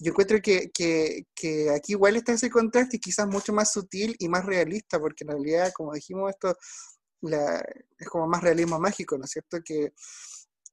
Yo 0.00 0.10
encuentro 0.12 0.40
que, 0.42 0.70
que, 0.72 1.24
que 1.34 1.70
aquí 1.70 1.92
igual 1.92 2.16
está 2.16 2.32
ese 2.34 2.50
contraste 2.50 2.98
quizás 3.00 3.26
mucho 3.28 3.52
más 3.52 3.72
sutil 3.72 4.16
y 4.18 4.28
más 4.28 4.44
realista, 4.46 5.00
porque 5.00 5.24
en 5.24 5.30
realidad, 5.32 5.72
como 5.76 5.94
dijimos, 5.94 6.30
esto 6.30 6.56
la- 7.22 7.64
es 7.98 8.08
como 8.08 8.26
más 8.28 8.42
realismo 8.42 8.78
mágico, 8.80 9.18
¿no 9.18 9.24
es 9.26 9.30
cierto? 9.32 9.58
Que 9.64 9.92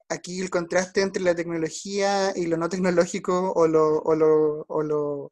aquí 0.10 0.40
el 0.42 0.50
contraste 0.50 1.02
entre 1.02 1.24
la 1.24 1.36
tecnología 1.36 2.34
y 2.36 2.48
lo 2.48 2.58
no 2.58 2.70
tecnológico 2.70 3.52
o 3.54 3.68
lo, 3.68 4.00
o 4.00 4.16
lo, 4.16 4.66
o 4.68 4.84
lo, 4.84 5.32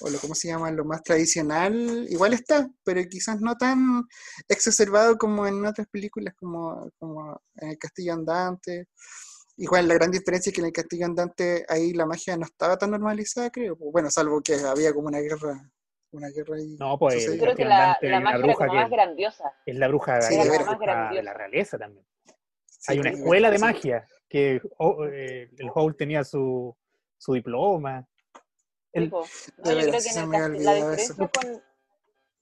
o 0.00 0.08
lo 0.10 0.18
¿cómo 0.18 0.34
se 0.34 0.48
llama? 0.48 0.70
Lo 0.70 0.84
más 0.84 1.02
tradicional, 1.02 2.06
igual 2.08 2.32
está, 2.32 2.68
pero 2.84 3.02
quizás 3.08 3.40
no 3.40 3.56
tan 3.56 4.04
exacerbado 4.48 5.16
como 5.18 5.46
en 5.46 5.64
otras 5.66 5.88
películas, 5.88 6.34
como, 6.38 6.88
como 6.98 7.40
en 7.56 7.70
El 7.70 7.78
Castillo 7.78 8.12
Andante. 8.14 8.86
Igual 9.56 9.88
la 9.88 9.94
gran 9.94 10.10
diferencia 10.12 10.50
es 10.50 10.54
que 10.54 10.60
en 10.60 10.68
el 10.68 10.72
Castillo 10.72 11.06
Andante 11.06 11.64
ahí 11.68 11.92
la 11.92 12.06
magia 12.06 12.36
no 12.36 12.44
estaba 12.46 12.76
tan 12.76 12.92
normalizada, 12.92 13.50
creo. 13.50 13.74
Bueno, 13.76 14.08
salvo 14.10 14.40
que 14.40 14.54
había 14.54 14.92
como 14.92 15.08
una 15.08 15.18
guerra, 15.18 15.60
una 16.12 16.28
guerra 16.28 16.56
ahí. 16.56 16.76
no, 16.78 16.96
pues. 16.96 17.26
Yo 17.26 17.36
creo 17.36 17.56
que 17.56 17.64
la, 17.64 17.94
Andante, 17.94 18.08
la 18.08 18.16
hay 18.18 18.22
una 18.22 18.30
magia 18.30 18.38
era 18.38 18.46
bruja 18.46 18.66
como 18.66 18.72
que- 18.72 18.78
más 18.84 18.90
grandiosa. 18.90 19.52
es 19.66 19.76
la 19.76 19.88
bruja, 19.88 20.22
Sí, 20.22 20.36
la 20.36 20.44
de 20.44 20.50
veras. 20.50 20.66
bruja 20.68 20.94
Más 20.94 21.14
de 21.14 21.22
la 21.24 21.34
realeza 21.34 21.76
también. 21.78 22.06
Sí, 22.66 22.92
Hay 22.92 22.98
una 23.00 23.10
escuela 23.10 23.50
de 23.50 23.58
magia 23.58 24.06
que 24.28 24.60
oh, 24.78 25.04
eh, 25.06 25.50
el 25.56 25.70
Howl 25.74 25.96
tenía 25.96 26.22
su, 26.22 26.76
su 27.16 27.32
diploma. 27.32 28.06
El-. 28.92 29.10
No, 29.58 29.72
yo 29.72 29.80
creo 29.88 30.00
que 30.00 30.08
en 30.08 30.18
el 30.18 30.26
me 30.28 30.36
había 30.36 30.48
casti- 30.48 30.64
la 30.64 30.74
diferencia 30.74 31.28
con, 31.28 31.62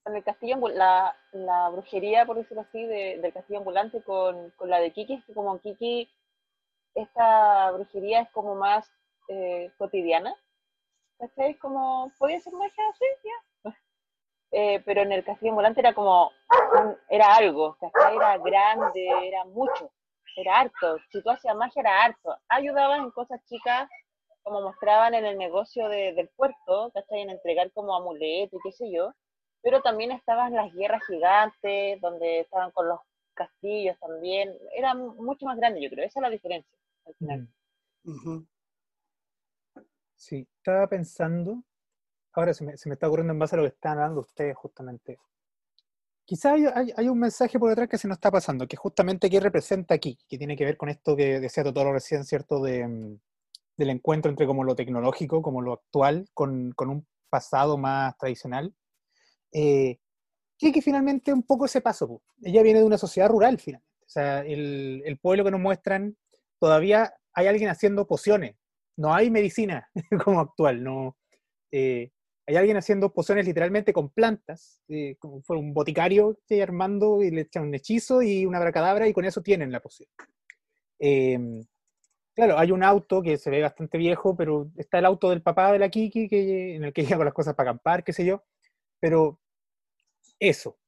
con 0.04 0.16
el 0.16 0.24
castillo 0.24 0.68
la, 0.68 1.16
la 1.32 1.68
brujería, 1.70 2.26
por 2.26 2.36
decirlo 2.36 2.62
así, 2.62 2.84
de- 2.86 3.18
del 3.20 3.32
castillo 3.32 3.58
ambulante 3.60 4.02
con, 4.02 4.50
con 4.52 4.70
la 4.70 4.78
de 4.80 4.92
Kiki, 4.92 5.14
es 5.14 5.24
que 5.24 5.34
como 5.34 5.58
Kiki, 5.60 6.08
esta 6.94 7.70
brujería 7.72 8.20
es 8.22 8.30
como 8.30 8.54
más 8.54 8.90
eh, 9.28 9.70
cotidiana. 9.78 10.34
¿Cachai? 11.18 11.52
Es 11.52 11.58
como, 11.58 12.12
podía 12.18 12.40
ser 12.40 12.52
magia 12.52 12.84
así, 12.90 13.04
ya. 13.24 13.70
Eh, 14.52 14.80
pero 14.86 15.02
en 15.02 15.10
el 15.12 15.24
castillo 15.24 15.50
ambulante 15.50 15.80
era 15.80 15.92
como, 15.92 16.30
un- 16.80 16.96
era 17.10 17.34
algo, 17.34 17.76
¿cachai? 17.80 18.14
Era 18.16 18.38
grande, 18.38 19.08
era 19.24 19.44
mucho, 19.44 19.90
era 20.36 20.60
harto. 20.60 20.98
Si 21.10 21.20
tú 21.20 21.30
hacías 21.30 21.56
magia 21.56 21.80
era 21.80 22.04
harto. 22.04 22.34
Ayudabas 22.48 23.00
en 23.00 23.10
cosas 23.10 23.40
chicas 23.46 23.90
como 24.46 24.60
mostraban 24.62 25.12
en 25.14 25.24
el 25.26 25.36
negocio 25.36 25.88
de- 25.88 26.12
del 26.14 26.28
puerto, 26.28 26.92
¿cachai? 26.94 27.22
En 27.22 27.30
entregar 27.30 27.72
como 27.72 27.96
amuletos 27.96 28.60
y 28.60 28.62
qué 28.62 28.70
sé 28.72 28.92
yo, 28.92 29.12
pero 29.60 29.82
también 29.82 30.12
estaban 30.12 30.54
las 30.54 30.72
guerras 30.72 31.02
gigantes, 31.04 32.00
donde 32.00 32.40
estaban 32.40 32.70
con 32.70 32.86
los 32.86 33.00
castillos 33.34 33.98
también, 33.98 34.56
era 34.76 34.94
mu- 34.94 35.14
mucho 35.20 35.46
más 35.46 35.56
grande, 35.56 35.82
yo 35.82 35.90
creo, 35.90 36.06
esa 36.06 36.20
es 36.20 36.22
la 36.22 36.30
diferencia. 36.30 36.78
Al 37.06 37.14
final. 37.16 37.48
Mm. 38.04 38.46
Sí, 40.14 40.46
estaba 40.58 40.86
pensando, 40.86 41.64
ahora 42.32 42.54
se 42.54 42.64
me, 42.64 42.76
se 42.76 42.88
me 42.88 42.92
está 42.94 43.08
ocurriendo 43.08 43.32
en 43.32 43.40
base 43.40 43.56
a 43.56 43.58
lo 43.58 43.64
que 43.64 43.74
están 43.74 43.98
hablando 43.98 44.20
ustedes 44.20 44.56
justamente. 44.56 45.18
Quizá 46.24 46.52
hay, 46.52 46.66
hay- 46.72 46.92
hay 46.96 47.08
un 47.08 47.18
mensaje 47.18 47.58
por 47.58 47.68
detrás 47.70 47.88
que 47.88 47.98
se 47.98 48.06
nos 48.06 48.16
está 48.18 48.30
pasando, 48.30 48.68
que 48.68 48.76
justamente 48.76 49.28
qué 49.28 49.40
representa 49.40 49.94
aquí, 49.94 50.16
que 50.28 50.38
tiene 50.38 50.56
que 50.56 50.64
ver 50.64 50.76
con 50.76 50.88
esto 50.88 51.16
que 51.16 51.40
decía 51.40 51.64
Totoro 51.64 51.92
recién, 51.92 52.24
¿cierto? 52.24 52.62
De, 52.62 52.86
mm, 52.86 53.18
del 53.76 53.90
encuentro 53.90 54.30
entre 54.30 54.46
como 54.46 54.64
lo 54.64 54.74
tecnológico, 54.74 55.42
como 55.42 55.60
lo 55.62 55.74
actual, 55.74 56.28
con, 56.34 56.72
con 56.72 56.90
un 56.90 57.06
pasado 57.30 57.76
más 57.78 58.16
tradicional. 58.18 58.74
Eh, 59.52 59.98
que, 60.58 60.72
que 60.72 60.82
finalmente 60.82 61.32
un 61.32 61.42
poco 61.42 61.66
ese 61.66 61.80
paso. 61.80 62.08
po. 62.08 62.22
Ella 62.42 62.62
viene 62.62 62.80
de 62.80 62.86
una 62.86 62.98
sociedad 62.98 63.28
rural, 63.28 63.58
finalmente. 63.58 63.86
O 64.00 64.08
sea, 64.08 64.40
el, 64.40 65.02
el 65.04 65.18
pueblo 65.18 65.44
que 65.44 65.50
nos 65.50 65.60
muestran, 65.60 66.16
todavía 66.58 67.12
hay 67.34 67.46
alguien 67.48 67.68
haciendo 67.70 68.06
pociones. 68.06 68.56
No 68.96 69.14
hay 69.14 69.30
medicina 69.30 69.90
como 70.24 70.40
actual. 70.40 70.82
No, 70.82 71.16
eh, 71.70 72.10
hay 72.46 72.56
alguien 72.56 72.76
haciendo 72.76 73.12
pociones 73.12 73.44
literalmente 73.46 73.92
con 73.92 74.10
plantas. 74.10 74.80
eh, 74.88 75.16
como 75.18 75.42
fue 75.42 75.56
un 75.58 75.74
boticario 75.74 76.38
que 76.46 76.62
armando 76.62 77.22
y 77.22 77.30
le 77.30 77.42
echan 77.42 77.64
un 77.64 77.74
hechizo 77.74 78.22
y 78.22 78.46
una 78.46 78.58
abracadabra 78.58 79.08
y 79.08 79.12
con 79.12 79.24
eso 79.24 79.42
tienen 79.42 79.72
la 79.72 79.80
poción. 79.80 80.08
Eh, 80.98 81.38
claro, 82.36 82.58
hay 82.58 82.70
un 82.70 82.84
auto 82.84 83.22
que 83.22 83.38
se 83.38 83.50
ve 83.50 83.62
bastante 83.62 83.98
viejo, 83.98 84.36
pero 84.36 84.70
está 84.76 84.98
el 84.98 85.06
auto 85.06 85.30
del 85.30 85.42
papá 85.42 85.72
de 85.72 85.78
la 85.78 85.88
Kiki 85.88 86.28
que, 86.28 86.76
en 86.76 86.84
el 86.84 86.92
que 86.92 87.02
llega 87.02 87.16
con 87.16 87.24
las 87.24 87.34
cosas 87.34 87.54
para 87.54 87.70
acampar, 87.70 88.04
qué 88.04 88.12
sé 88.12 88.24
yo. 88.24 88.44
Pero 89.00 89.40
eso. 90.38 90.78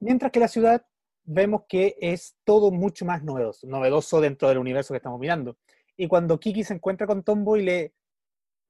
Mientras 0.00 0.32
que 0.32 0.40
la 0.40 0.48
ciudad 0.48 0.84
vemos 1.22 1.62
que 1.68 1.96
es 2.00 2.36
todo 2.44 2.72
mucho 2.72 3.04
más 3.04 3.22
novedoso, 3.22 4.20
dentro 4.20 4.48
del 4.48 4.58
universo 4.58 4.92
que 4.92 4.98
estamos 4.98 5.20
mirando. 5.20 5.56
Y 5.96 6.08
cuando 6.08 6.40
Kiki 6.40 6.64
se 6.64 6.74
encuentra 6.74 7.06
con 7.06 7.22
Tombo 7.22 7.56
y 7.56 7.62
le 7.62 7.94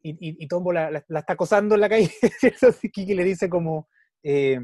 y, 0.03 0.47
Tombo 0.49 0.71
la, 0.71 1.03
está 1.09 1.33
acosando 1.33 1.75
en 1.75 1.81
la 1.81 1.89
calle, 1.89 2.11
Kiki 2.93 3.15
le 3.15 3.25
dice 3.25 3.49
como 3.49 3.89
eh, 4.23 4.61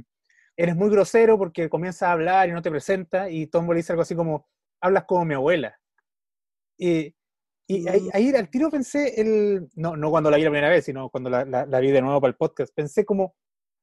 eres 0.55 0.77
muy 0.77 0.91
grosero 0.91 1.39
porque 1.39 1.71
comienza 1.71 2.11
a 2.11 2.13
hablar 2.13 2.51
y 2.51 2.53
no 2.53 2.61
te 2.61 2.71
presenta, 2.71 3.31
y 3.31 3.47
Tombo 3.47 3.73
le 3.73 3.79
dice 3.79 3.93
algo 3.93 4.03
así 4.03 4.15
como 4.15 4.47
hablas 4.83 5.05
como 5.05 5.25
mi 5.25 5.35
abuela. 5.35 5.81
Y, 6.77 7.15
y 7.77 7.89
ahí, 7.89 8.09
ahí 8.13 8.35
al 8.35 8.49
tiro 8.51 8.71
pensé, 8.71 9.21
el, 9.21 9.69
no, 9.75 9.97
no 9.97 10.11
cuando 10.11 10.31
la 10.31 10.37
vi 10.37 10.45
la 10.45 10.51
primera 10.51 10.71
vez, 10.71 10.85
sino 10.85 11.09
cuando 11.11 11.31
la, 11.31 11.45
la- 11.45 11.67
la 11.67 11.81
vi 11.81 11.91
de 11.91 12.03
nuevo 12.03 12.21
para 12.21 12.31
el 12.31 12.37
podcast, 12.37 12.75
pensé 12.75 13.05
como, 13.05 13.35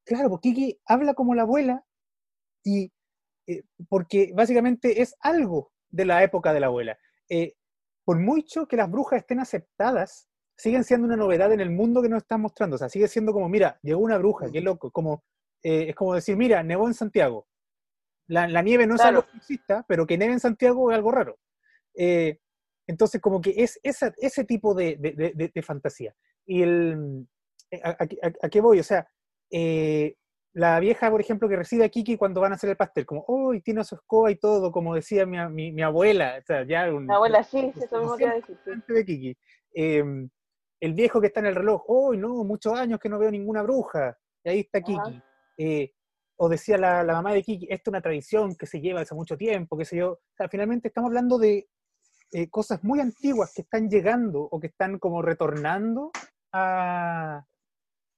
claro, 0.04 0.28
porque 0.30 0.50
Kiki 0.50 0.80
habla 0.86 1.14
como 1.14 1.34
la 1.34 1.42
abuela 1.42 1.84
y 2.64 2.92
eh, 3.46 3.62
porque 3.88 4.32
básicamente 4.34 5.00
es 5.00 5.14
algo 5.20 5.72
de 5.88 6.04
la 6.04 6.22
época 6.22 6.52
de 6.52 6.60
la 6.60 6.66
abuela. 6.66 6.98
Eh, 7.30 7.54
por 8.04 8.18
mucho 8.18 8.66
que 8.66 8.76
las 8.76 8.90
brujas 8.90 9.20
estén 9.20 9.40
aceptadas, 9.40 10.28
siguen 10.56 10.84
siendo 10.84 11.06
una 11.06 11.16
novedad 11.16 11.52
en 11.52 11.60
el 11.60 11.70
mundo 11.70 12.02
que 12.02 12.08
nos 12.08 12.22
están 12.22 12.40
mostrando. 12.42 12.76
O 12.76 12.78
sea, 12.78 12.88
sigue 12.88 13.08
siendo 13.08 13.32
como, 13.32 13.48
mira, 13.48 13.78
llegó 13.82 14.00
una 14.00 14.18
bruja, 14.18 14.50
qué 14.50 14.60
loco. 14.60 14.90
Como, 14.90 15.24
eh, 15.62 15.86
es 15.90 15.94
como 15.94 16.14
decir, 16.14 16.36
mira, 16.36 16.62
nevó 16.62 16.86
en 16.88 16.94
Santiago. 16.94 17.46
La, 18.26 18.46
la 18.48 18.60
nieve 18.60 18.86
no 18.86 18.96
es 18.96 19.00
algo 19.02 19.24
que 19.30 19.36
exista, 19.38 19.84
pero 19.88 20.06
que 20.06 20.18
nieve 20.18 20.34
en 20.34 20.40
Santiago 20.40 20.90
es 20.90 20.96
algo 20.96 21.10
raro. 21.10 21.38
Eh, 21.94 22.38
entonces, 22.88 23.20
como 23.20 23.40
que 23.40 23.54
es 23.56 23.78
esa, 23.84 24.12
ese 24.16 24.44
tipo 24.44 24.74
de, 24.74 24.96
de- 24.96 25.12
de- 25.12 25.32
de- 25.34 25.52
de 25.54 25.62
fantasía. 25.62 26.14
Y 26.46 26.62
el, 26.62 27.26
eh, 27.70 27.80
a, 27.84 27.90
a- 27.90 27.92
a- 28.26 28.46
a 28.46 28.48
qué 28.48 28.60
voy? 28.60 28.80
O 28.80 28.82
sea, 28.82 29.06
eh, 29.50 30.16
la 30.54 30.80
vieja, 30.80 31.10
por 31.10 31.20
ejemplo, 31.20 31.48
que 31.48 31.56
recibe 31.56 31.84
a 31.84 31.88
Kiki 31.88 32.16
cuando 32.16 32.40
van 32.40 32.52
a 32.52 32.54
hacer 32.56 32.70
el 32.70 32.76
pastel, 32.76 33.06
como, 33.06 33.24
oh, 33.28 33.54
y 33.54 33.60
tiene 33.60 33.84
su 33.84 33.94
escoba 33.94 34.30
y 34.30 34.36
todo, 34.36 34.72
como 34.72 34.94
decía 34.94 35.24
mi, 35.26 35.38
mi, 35.50 35.70
mi 35.72 35.82
abuela. 35.82 36.36
O 36.40 36.42
sea, 36.42 36.66
ya 36.66 36.92
un, 36.92 37.06
Mi 37.06 37.14
abuela, 37.14 37.44
sí, 37.44 37.70
sí, 37.74 37.84
eso 37.84 37.98
mismo 37.98 38.14
a 38.14 38.16
decir. 38.34 38.58
de 38.88 39.04
Kiki. 39.04 39.36
Eh, 39.74 40.02
el 40.80 40.94
viejo 40.94 41.20
que 41.20 41.28
está 41.28 41.40
en 41.40 41.46
el 41.46 41.54
reloj, 41.54 41.82
oh, 41.86 42.14
no, 42.14 42.42
muchos 42.44 42.72
años 42.78 42.98
que 42.98 43.08
no 43.08 43.18
veo 43.18 43.30
ninguna 43.30 43.62
bruja. 43.62 44.16
Y 44.44 44.48
ahí 44.48 44.60
está 44.60 44.80
Kiki. 44.80 45.22
Eh, 45.58 45.92
o 46.40 46.48
decía 46.48 46.78
la, 46.78 47.02
la 47.02 47.14
mamá 47.14 47.34
de 47.34 47.42
Kiki, 47.42 47.66
esto 47.68 47.90
es 47.90 47.92
una 47.92 48.00
tradición 48.00 48.54
que 48.56 48.66
se 48.66 48.80
lleva 48.80 49.00
hace 49.00 49.14
mucho 49.14 49.36
tiempo, 49.36 49.76
qué 49.76 49.84
sé 49.84 49.96
yo. 49.96 50.12
O 50.12 50.20
sea, 50.36 50.48
finalmente 50.48 50.88
estamos 50.88 51.08
hablando 51.08 51.36
de 51.38 51.68
eh, 52.32 52.48
cosas 52.48 52.82
muy 52.84 53.00
antiguas 53.00 53.52
que 53.54 53.62
están 53.62 53.88
llegando 53.88 54.40
o 54.42 54.60
que 54.60 54.66
están 54.68 54.98
como 54.98 55.22
retornando 55.22 56.10
a, 56.52 57.44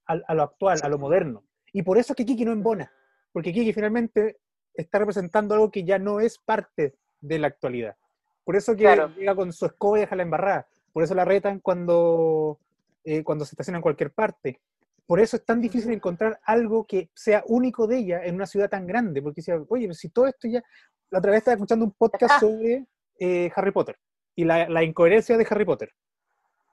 a, 0.06 0.12
a 0.26 0.34
lo 0.34 0.42
actual, 0.42 0.80
a 0.82 0.88
lo 0.88 0.98
moderno. 0.98 1.44
Y 1.72 1.82
por 1.82 1.98
eso 1.98 2.12
es 2.12 2.16
que 2.16 2.24
Kiki 2.26 2.44
no 2.44 2.52
embona, 2.52 2.90
porque 3.32 3.52
Kiki 3.52 3.72
finalmente 3.72 4.38
está 4.74 4.98
representando 4.98 5.54
algo 5.54 5.70
que 5.70 5.84
ya 5.84 5.98
no 5.98 6.20
es 6.20 6.38
parte 6.38 6.94
de 7.20 7.38
la 7.38 7.48
actualidad. 7.48 7.96
Por 8.44 8.56
eso 8.56 8.72
que 8.74 8.82
Claro. 8.84 9.08
llega 9.16 9.34
con 9.36 9.52
su 9.52 9.66
escoba 9.66 9.98
y 9.98 10.00
deja 10.00 10.16
la 10.16 10.22
embarrada. 10.22 10.66
Por 10.92 11.04
eso 11.04 11.14
la 11.14 11.24
retan 11.24 11.60
cuando, 11.60 12.58
eh, 13.04 13.22
cuando 13.22 13.44
se 13.44 13.54
estaciona 13.54 13.78
en 13.78 13.82
cualquier 13.82 14.10
parte. 14.12 14.60
Por 15.06 15.20
eso 15.20 15.36
es 15.36 15.44
tan 15.44 15.60
difícil 15.60 15.92
encontrar 15.92 16.40
algo 16.44 16.84
que 16.86 17.10
sea 17.14 17.44
único 17.46 17.86
de 17.86 17.98
ella 17.98 18.24
en 18.24 18.34
una 18.36 18.46
ciudad 18.46 18.68
tan 18.70 18.86
grande. 18.86 19.20
Porque 19.22 19.40
decía, 19.40 19.60
oye, 19.68 19.92
si 19.94 20.08
todo 20.08 20.26
esto 20.26 20.48
ya... 20.48 20.62
La 21.10 21.18
otra 21.18 21.32
vez 21.32 21.38
estaba 21.38 21.54
escuchando 21.54 21.84
un 21.84 21.92
podcast 21.92 22.40
sobre 22.40 22.86
eh, 23.20 23.52
Harry 23.54 23.70
Potter 23.70 23.96
y 24.34 24.44
la, 24.44 24.68
la 24.68 24.82
incoherencia 24.82 25.36
de 25.36 25.46
Harry 25.48 25.64
Potter. 25.64 25.92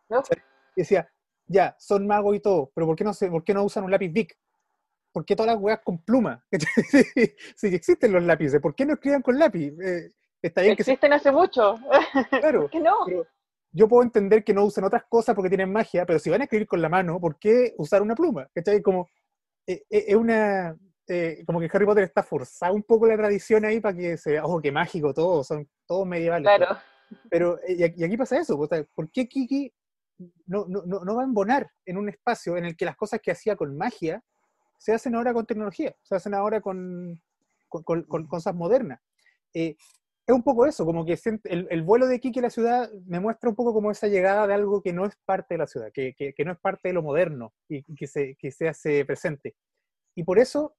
¿No? 0.10 0.24
Decía, 0.76 1.08
ya, 1.46 1.76
son 1.78 2.08
magos 2.08 2.36
y 2.36 2.40
todo, 2.40 2.72
pero 2.74 2.88
¿por 2.88 2.96
qué 2.96 3.04
no, 3.04 3.14
se, 3.14 3.30
por 3.30 3.44
qué 3.44 3.54
no 3.54 3.64
usan 3.64 3.84
un 3.84 3.92
lápiz 3.92 4.10
Bic? 4.10 4.38
¿Por 5.12 5.26
qué 5.26 5.36
todas 5.36 5.54
las 5.54 5.62
weas 5.62 5.82
con 5.84 6.00
pluma? 6.04 6.46
si 7.56 7.68
existen 7.68 8.12
los 8.12 8.24
lápices, 8.24 8.62
¿por 8.62 8.76
qué 8.76 8.86
no 8.86 8.94
escriban 8.94 9.22
con 9.22 9.38
lápiz? 9.38 9.74
Eh, 9.82 10.12
está 10.42 10.62
bien 10.62 10.76
que 10.76 10.84
Existen 10.84 11.14
hace 11.14 11.32
mucho. 11.32 11.76
claro, 12.30 12.62
¿Por 12.62 12.70
qué 12.70 12.80
no? 12.80 12.96
pero 13.06 13.28
yo 13.72 13.88
puedo 13.88 14.04
entender 14.04 14.44
que 14.44 14.54
no 14.54 14.66
usen 14.66 14.84
otras 14.84 15.04
cosas 15.08 15.36
porque 15.36 15.50
tienen 15.50 15.72
magia, 15.72 16.06
pero 16.06 16.20
si 16.20 16.30
van 16.30 16.42
a 16.42 16.46
escribir 16.46 16.68
con 16.68 16.82
la 16.82 16.90
mano, 16.90 17.20
¿por 17.20 17.38
qué 17.38 17.74
usar 17.78 18.02
una 18.02 18.16
pluma? 18.16 18.48
¿Cachai? 18.54 18.82
Como, 18.82 19.10
eh, 19.68 19.84
eh, 19.90 20.06
es 20.08 20.16
una, 20.16 20.76
eh, 21.08 21.44
como 21.46 21.60
que 21.60 21.70
Harry 21.72 21.86
Potter 21.86 22.04
está 22.04 22.24
forzado 22.24 22.74
un 22.74 22.84
poco 22.84 23.08
la 23.08 23.16
tradición 23.18 23.66
ahí 23.66 23.80
para 23.80 23.96
que 23.98 24.18
se 24.18 24.32
vea, 24.32 24.46
oh, 24.46 24.62
qué 24.62 24.72
mágico 24.72 25.14
todo, 25.14 25.44
son 25.44 25.68
todos 25.86 26.06
medievales. 26.08 26.48
Claro. 26.56 26.78
Pero, 27.30 27.58
eh, 27.64 27.76
y 27.80 27.84
aquí- 27.84 28.02
y 28.02 28.04
aquí 28.04 28.18
pasa 28.18 28.38
eso, 28.40 28.58
sea, 28.68 28.84
¿por 28.94 29.10
qué 29.12 29.28
Kiki 29.28 29.74
no, 30.48 30.66
no, 30.68 30.84
no, 30.86 31.04
no 31.06 31.16
va 31.16 31.22
a 31.22 31.26
embonar 31.26 31.70
en 31.86 31.98
un 31.98 32.10
espacio 32.10 32.58
en 32.58 32.66
el 32.66 32.76
que 32.76 32.86
las 32.86 32.96
cosas 32.96 33.20
que 33.22 33.32
hacía 33.32 33.56
con 33.56 33.78
magia 33.78 34.24
se 34.78 34.94
hacen 34.94 35.16
ahora 35.16 35.34
con 35.34 35.46
tecnología, 35.46 35.96
se 36.04 36.16
hacen 36.16 36.34
ahora 36.34 36.60
con, 36.62 37.22
con, 37.68 37.84
con- 37.84 38.04
con 38.04 38.28
cosas 38.28 38.56
modernas? 38.56 39.00
Eh, 39.54 39.76
es 40.26 40.36
un 40.36 40.44
poco 40.44 40.66
eso, 40.66 40.86
como 40.86 41.06
que 41.06 41.18
el, 41.46 41.68
el 41.70 41.82
vuelo 41.84 42.06
de 42.08 42.20
Kiki 42.20 42.40
a 42.40 42.44
la 42.44 42.50
ciudad 42.50 42.92
me 43.06 43.20
muestra 43.22 43.50
un 43.50 43.56
poco 43.56 43.74
como 43.74 43.92
esa 43.92 44.08
llegada 44.08 44.46
de 44.46 44.54
algo 44.56 44.82
que 44.82 44.92
no 44.92 45.06
es 45.06 45.16
parte 45.26 45.54
de 45.54 45.60
la 45.60 45.68
ciudad, 45.68 45.90
que, 45.94 46.14
que- 46.16 46.34
que 46.34 46.44
no 46.46 46.52
es 46.52 46.60
parte 46.60 46.90
de 46.90 46.94
lo 46.94 47.02
moderno 47.02 47.54
y, 47.70 47.78
y 47.88 47.96
que, 47.96 48.08
se, 48.08 48.36
que 48.36 48.52
se 48.52 48.68
hace 48.68 49.06
presente. 49.06 49.56
Y 50.16 50.24
por 50.24 50.38
eso 50.40 50.76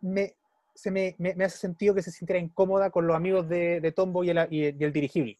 me, 0.00 0.36
se 0.74 0.90
me, 0.90 1.14
me- 1.18 1.34
me 1.34 1.44
hace 1.44 1.58
sentido 1.58 1.94
que 1.94 2.02
se 2.02 2.10
sintiera 2.10 2.40
incómoda 2.40 2.90
con 2.90 3.06
los 3.06 3.16
amigos 3.16 3.48
de, 3.48 3.80
de 3.80 3.92
Tombo 3.92 4.24
y 4.24 4.30
el, 4.30 4.46
y 4.50 4.64
el- 4.64 4.76
y 4.80 4.84
el 4.84 4.92
dirigible. 4.92 5.38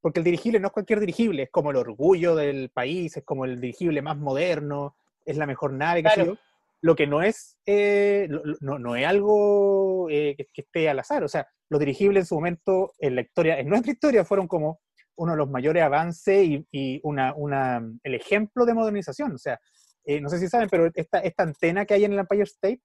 Porque 0.00 0.20
el 0.20 0.24
dirigible 0.24 0.60
no 0.60 0.68
es 0.68 0.72
cualquier 0.72 1.00
dirigible, 1.00 1.44
es 1.44 1.50
como 1.50 1.70
el 1.70 1.76
orgullo 1.76 2.36
del 2.36 2.70
país, 2.70 3.16
es 3.16 3.24
como 3.24 3.44
el 3.44 3.60
dirigible 3.60 4.02
más 4.02 4.16
moderno, 4.16 4.96
es 5.24 5.36
la 5.36 5.46
mejor 5.46 5.72
nave, 5.72 6.00
sé 6.00 6.14
Claro. 6.14 6.24
yo. 6.34 6.38
Lo 6.82 6.94
que 6.94 7.06
no 7.06 7.22
es, 7.22 7.58
eh, 7.66 8.26
lo- 8.28 8.42
no, 8.60 8.78
no 8.78 8.94
es 8.96 9.06
algo 9.06 10.08
eh, 10.10 10.34
que, 10.36 10.46
que 10.52 10.60
esté 10.62 10.88
al 10.88 10.98
azar. 10.98 11.24
O 11.24 11.28
sea, 11.28 11.48
los 11.70 11.80
dirigibles 11.80 12.22
en 12.22 12.26
su 12.26 12.34
momento, 12.36 12.92
en 12.98 13.16
la 13.16 13.22
historia, 13.22 13.58
en 13.58 13.68
nuestra 13.68 13.92
historia, 13.92 14.24
fueron 14.24 14.46
como 14.46 14.80
uno 15.16 15.32
de 15.32 15.38
los 15.38 15.50
mayores 15.50 15.82
avances 15.82 16.44
y, 16.44 16.66
y 16.70 17.00
una, 17.02 17.34
una, 17.34 17.82
el 18.02 18.14
ejemplo 18.14 18.66
de 18.66 18.74
modernización. 18.74 19.32
O 19.32 19.38
sea, 19.38 19.58
eh, 20.04 20.20
no 20.20 20.28
sé 20.28 20.38
si 20.38 20.48
saben, 20.48 20.68
pero 20.70 20.88
esta, 20.94 21.18
esta 21.20 21.42
antena 21.42 21.86
que 21.86 21.94
hay 21.94 22.04
en 22.04 22.12
el 22.12 22.18
Empire 22.20 22.42
State, 22.42 22.82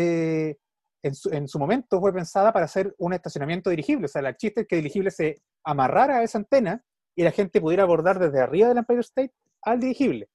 eh, 0.00 0.56
en, 1.02 1.14
su, 1.14 1.30
en 1.30 1.48
su 1.48 1.58
momento 1.58 2.00
fue 2.00 2.12
pensada 2.12 2.52
para 2.52 2.64
hacer 2.66 2.94
un 2.98 3.12
estacionamiento 3.12 3.70
dirigible. 3.70 4.06
O 4.06 4.08
sea, 4.08 4.22
el 4.26 4.36
chiste 4.36 4.62
es 4.62 4.66
que 4.66 4.76
el 4.76 4.82
dirigible 4.82 5.10
se 5.10 5.42
amarrara 5.64 6.18
a 6.18 6.22
esa 6.22 6.38
antena 6.38 6.84
y 7.14 7.22
la 7.22 7.30
gente 7.32 7.60
pudiera 7.60 7.82
abordar 7.82 8.18
desde 8.18 8.40
arriba 8.40 8.68
del 8.68 8.78
Empire 8.78 9.00
State 9.00 9.32
al 9.62 9.80
dirigible. 9.80 10.28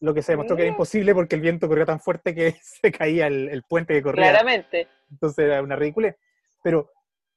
Lo 0.00 0.12
que 0.12 0.22
se 0.22 0.32
demostró 0.32 0.56
que 0.56 0.62
era 0.62 0.70
imposible 0.72 1.14
porque 1.14 1.36
el 1.36 1.40
viento 1.40 1.68
corría 1.68 1.86
tan 1.86 2.00
fuerte 2.00 2.34
que 2.34 2.54
se 2.62 2.92
caía 2.92 3.26
el, 3.28 3.48
el 3.48 3.62
puente 3.62 3.94
que 3.94 4.02
corría. 4.02 4.30
Claramente. 4.30 4.88
Entonces 5.10 5.44
era 5.46 5.62
una 5.62 5.76
ridiculez. 5.76 6.16
Pero 6.62 6.90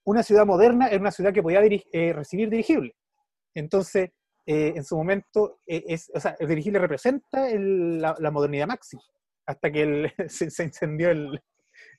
una 0.06 0.24
ciudad 0.24 0.46
moderna 0.46 0.88
era 0.88 1.00
una 1.00 1.12
ciudad 1.12 1.32
que 1.34 1.44
podía 1.44 1.62
diri- 1.62 1.86
eh, 1.92 2.14
recibir 2.14 2.50
dirigible. 2.50 2.96
Entonces, 3.54 4.12
eh, 4.46 4.74
en 4.76 4.84
su 4.84 4.96
momento, 4.98 5.60
eh, 5.68 5.84
es, 5.88 6.12
o 6.14 6.20
sea, 6.20 6.36
el 6.40 6.48
dirigible 6.48 6.80
representa 6.80 7.50
el- 7.50 8.00
la, 8.02 8.16
la 8.20 8.32
modernidad 8.32 8.68
máxima. 8.68 9.02
Hasta 9.46 9.72
que 9.72 9.82
el- 9.82 10.14
se, 10.30 10.50
se 10.50 10.64
incendió 10.64 11.10
el, 11.12 11.40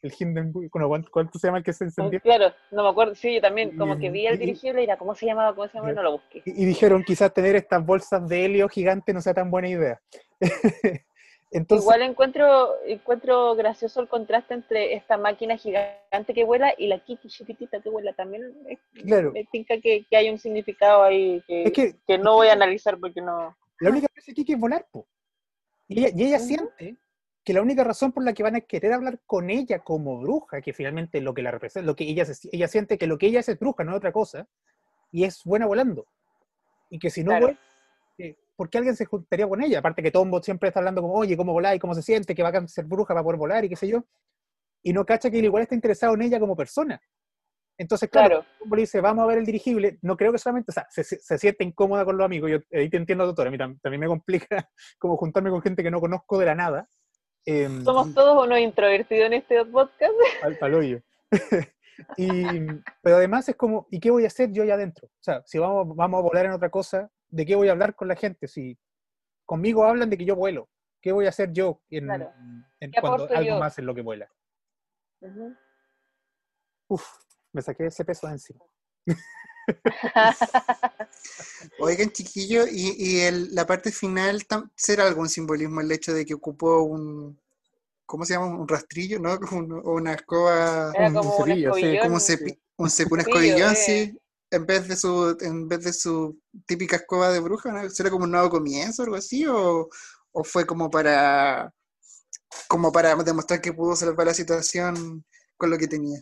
el 0.03 0.13
Hindenburg, 0.19 0.71
¿cuánto, 1.11 1.39
se 1.39 1.47
llama 1.47 1.59
el 1.59 1.65
que 1.65 1.73
se 1.73 1.85
encendió? 1.85 2.21
Claro, 2.21 2.53
no 2.71 2.83
me 2.83 2.89
acuerdo. 2.89 3.15
Sí, 3.15 3.35
yo 3.35 3.41
también, 3.41 3.77
como 3.77 3.99
que 3.99 4.11
vi 4.11 4.27
el 4.27 4.37
y- 4.37 4.39
dirigible 4.39 4.81
y 4.81 4.85
era, 4.85 4.97
¿cómo 4.97 5.15
se 5.15 5.27
llamaba? 5.27 5.55
¿Cómo 5.55 5.69
se 5.69 5.75
llamaba? 5.75 5.93
No 5.95 6.03
lo 6.03 6.13
busqué. 6.13 6.43
Y, 6.45 6.63
y 6.63 6.67
dijeron, 6.67 7.05
quizás 7.05 7.33
tener 7.35 7.57
estas 7.57 7.85
bolsas 7.85 8.27
de 8.29 8.45
helio 8.45 8.69
gigante 8.69 9.13
no 9.13 9.21
sea 9.21 9.35
tan 9.35 9.51
buena 9.51 9.69
idea. 9.69 10.01
Entonces, 11.53 11.85
Igual 11.85 12.03
encuentro, 12.03 12.77
encuentro 12.87 13.57
gracioso 13.57 14.01
el 14.01 14.07
contraste 14.09 14.55
entre 14.55 14.95
esta 14.95 15.17
máquina 15.17 15.57
gigante 15.57 16.33
que 16.33 16.45
vuela 16.45 16.73
y 16.79 16.87
la 16.87 17.01
Kitty 17.01 17.29
chiquitita 17.29 17.81
que 17.81 17.91
vuela 17.91 18.13
también. 18.13 18.55
Es- 18.69 18.79
Claro. 19.05 19.33
Me 19.33 19.45
tinca 19.47 19.81
que, 19.81 20.05
que 20.09 20.17
hay 20.17 20.31
un 20.31 20.39
significado 20.39 21.03
ahí 21.03 21.43
que, 21.49 21.65
es 21.65 21.73
que 21.73 21.97
que 22.07 22.19
no 22.19 22.35
voy 22.35 22.49
a 22.49 22.53
analizar 22.53 22.99
porque 22.99 23.21
no. 23.21 23.57
la 23.81 23.91
única 23.91 24.07
cosa 24.15 24.33
que 24.33 24.53
es 24.53 24.59
volar, 24.61 24.87
po. 24.93 25.07
Y 25.89 25.99
ella, 26.05 26.11
y 26.17 26.27
ella 26.27 26.37
Ujú. 26.37 26.47
siente 26.47 26.97
que 27.45 27.55
la 27.55 27.63
única 27.63 27.85
razón 27.85 28.13
por 28.13 28.25
la 28.25 28.33
que 28.35 28.43
van 28.43 28.57
a 28.57 28.61
querer 28.61 28.93
hablar 28.93 29.21
con 29.27 29.51
ella 29.51 29.81
como 29.81 30.21
bruja, 30.21 30.61
que 30.61 30.73
finalmente 30.73 31.21
lo 31.21 31.33
que 31.35 31.43
la 31.43 31.51
representa, 31.51 31.87
lo 31.87 31.97
que 31.97 32.05
ella, 32.05 32.25
se- 32.25 32.49
ella 32.53 32.69
siente 32.69 32.99
que 32.99 33.07
lo 33.07 33.19
que 33.19 33.27
ella 33.27 33.41
hace 33.41 33.53
es 33.53 33.59
bruja, 33.59 33.83
no 33.85 33.93
es 33.93 33.97
otra 33.97 34.13
cosa, 34.13 34.47
y 35.11 35.25
es 35.25 35.43
buena 35.45 35.67
volando. 35.67 36.07
Y 36.91 36.99
que 36.99 37.11
si 37.11 37.25
no 37.25 37.33
Claro. 37.33 37.57
eh, 38.19 38.37
¿por 38.57 38.69
qué 38.69 38.79
alguien 38.79 38.97
se 38.97 39.07
juntaría 39.07 39.49
con 39.49 39.63
ella? 39.63 39.79
Aparte 39.79 40.03
que 40.03 40.11
Tombo 40.11 40.43
siempre 40.43 40.69
está 40.69 40.81
hablando 40.81 41.01
como, 41.03 41.15
oye, 41.15 41.37
¿cómo 41.37 41.53
volar 41.53 41.75
y 41.75 41.79
cómo 41.79 41.95
se 41.95 42.03
siente? 42.03 42.35
Que 42.35 42.43
va 42.43 42.51
a 42.51 42.69
ser 42.69 42.85
bruja 42.85 43.15
para 43.15 43.23
poder 43.25 43.39
volar 43.39 43.65
y 43.65 43.69
qué 43.71 43.77
sé 43.77 43.89
yo. 43.89 44.05
Y 44.83 44.93
no 44.93 45.05
cacha 45.07 45.31
que 45.31 45.39
él 45.39 45.45
igual 45.47 45.63
está 45.63 45.75
interesado 45.75 46.15
en 46.15 46.23
ella 46.23 46.39
como 46.41 46.55
persona. 46.57 47.01
Entonces, 47.79 48.11
claro, 48.11 48.29
Claro, 48.29 48.47
Tombo 48.59 48.77
le 48.77 48.83
dice, 48.83 49.01
vamos 49.01 49.23
a 49.25 49.27
ver 49.27 49.39
el 49.39 49.47
dirigible, 49.47 49.99
no 50.03 50.15
creo 50.17 50.33
que 50.33 50.39
solamente, 50.39 50.71
o 50.71 50.75
sea, 50.75 50.87
se, 50.91 51.39
siente 51.39 51.65
incómoda 51.65 52.05
con 52.05 52.19
los 52.19 52.25
amigos, 52.27 52.51
yo 52.51 52.59
ahí 52.73 52.91
te 52.91 52.99
entiendo, 52.99 53.25
doctora, 53.25 53.49
a 53.49 53.51
mí 53.51 53.57
tam- 53.57 53.81
también 53.81 54.01
me 54.01 54.07
complica 54.07 54.47
como 54.99 55.17
juntarme 55.17 55.49
con 55.49 55.63
gente 55.63 55.83
que 55.83 55.91
no 55.91 55.99
conozco 56.01 56.39
de 56.39 56.45
la 56.47 56.55
nada. 56.55 56.89
Em, 57.45 57.83
somos 57.85 58.15
todos 58.15 58.45
unos 58.47 58.59
introvertidos 58.59 59.27
en 59.27 59.33
este 59.35 59.65
podcast. 59.65 60.13
al, 60.43 60.59
al 60.61 60.75
hoyo. 60.75 61.03
y, 62.17 62.33
pero 63.03 63.17
además 63.17 63.49
es 63.49 63.57
como, 63.57 63.87
¿y 63.91 64.01
qué 64.01 64.11
voy 64.11 64.25
a 64.25 64.29
hacer 64.29 64.51
yo 64.53 64.63
allá 64.63 64.75
adentro? 64.75 65.07
O 65.09 65.23
sea, 65.23 65.43
si 65.47 65.59
vamos, 65.59 65.95
vamos 65.97 66.19
a 66.19 66.23
volar 66.23 66.47
en 66.47 66.53
otra 66.53 66.71
cosa, 66.71 67.11
¿de 67.29 67.47
qué 67.47 67.55
voy 67.55 67.69
a 67.69 67.73
hablar 67.73 67.95
con 67.95 68.09
la 68.09 68.17
gente? 68.17 68.49
Si 68.49 68.79
conmigo 69.47 69.85
hablan 69.85 70.11
de 70.11 70.19
que 70.19 70.25
yo 70.25 70.37
vuelo, 70.37 70.69
¿qué 71.01 71.13
voy 71.13 71.27
a 71.27 71.31
hacer 71.31 71.53
yo 71.53 71.83
en, 71.91 72.05
Claro. 72.07 72.33
en 72.81 72.91
¿Qué 72.91 73.01
cuando 73.01 73.25
algo 73.29 73.43
yo? 73.43 73.59
más 73.59 73.79
en 73.79 73.87
lo 73.87 73.95
que 73.95 74.03
vuela? 74.03 74.31
Ujú. 75.21 75.55
Uf, 76.89 77.07
me 77.53 77.63
saqué 77.63 77.87
ese 77.87 78.05
peso 78.05 78.27
de 78.27 78.33
encima. 78.35 78.65
Oigan, 81.79 82.11
chiquillo, 82.11 82.67
y, 82.67 82.95
y 82.99 83.21
el- 83.21 83.55
la 83.55 83.67
parte 83.67 83.93
final, 83.93 84.47
¿será 84.77 85.07
algún 85.07 85.29
simbolismo 85.29 85.81
el 85.81 85.93
hecho 85.93 86.13
de 86.15 86.25
que 86.25 86.35
ocupó 86.35 86.83
un, 86.83 87.39
¿cómo 88.07 88.25
se 88.25 88.35
llama? 88.35 88.47
Un 88.47 88.69
rastrillo, 88.69 89.19
¿no? 89.21 89.39
Un- 89.53 89.73
o 89.85 89.93
una 89.95 90.15
escoba, 90.15 90.93
Era 90.95 91.09
Un 91.09 91.15
como 91.15 91.31
un 91.31 91.33
cepillo, 91.33 91.73
sí, 91.75 91.81
escobillón. 91.81 92.01
como 92.01 92.15
un, 92.15 92.21
cepi- 92.21 92.59
un, 92.77 92.89
cepi- 92.89 93.13
un 93.13 93.21
cepillo, 93.21 93.21
escobillón, 93.21 93.77
sí, 93.77 94.19
en 94.51 94.67
vez 94.67 94.89
de 94.89 94.97
su, 94.97 95.37
en 95.41 95.69
vez 95.69 95.85
de 95.85 95.93
su 95.93 96.39
típica 96.67 96.97
escoba 96.97 97.31
de 97.31 97.41
bruja, 97.41 97.73
¿no? 97.73 97.89
¿Será 97.91 98.11
como 98.11 98.25
un 98.25 98.31
nuevo 98.33 98.51
comienzo 98.51 99.03
o 99.03 99.05
algo 99.05 99.17
así? 99.17 99.47
¿O, 99.47 99.89
o 100.33 100.45
fue 100.45 100.67
como 100.67 100.91
para, 100.91 101.73
como 102.69 102.93
para 102.93 103.15
demostrar 103.17 103.61
que 103.61 103.73
pudo 103.73 103.97
salvar 103.97 104.27
la 104.27 104.35
situación 104.35 105.25
con 105.57 105.71
lo 105.71 105.79
que 105.79 105.89
tenía? 105.89 106.21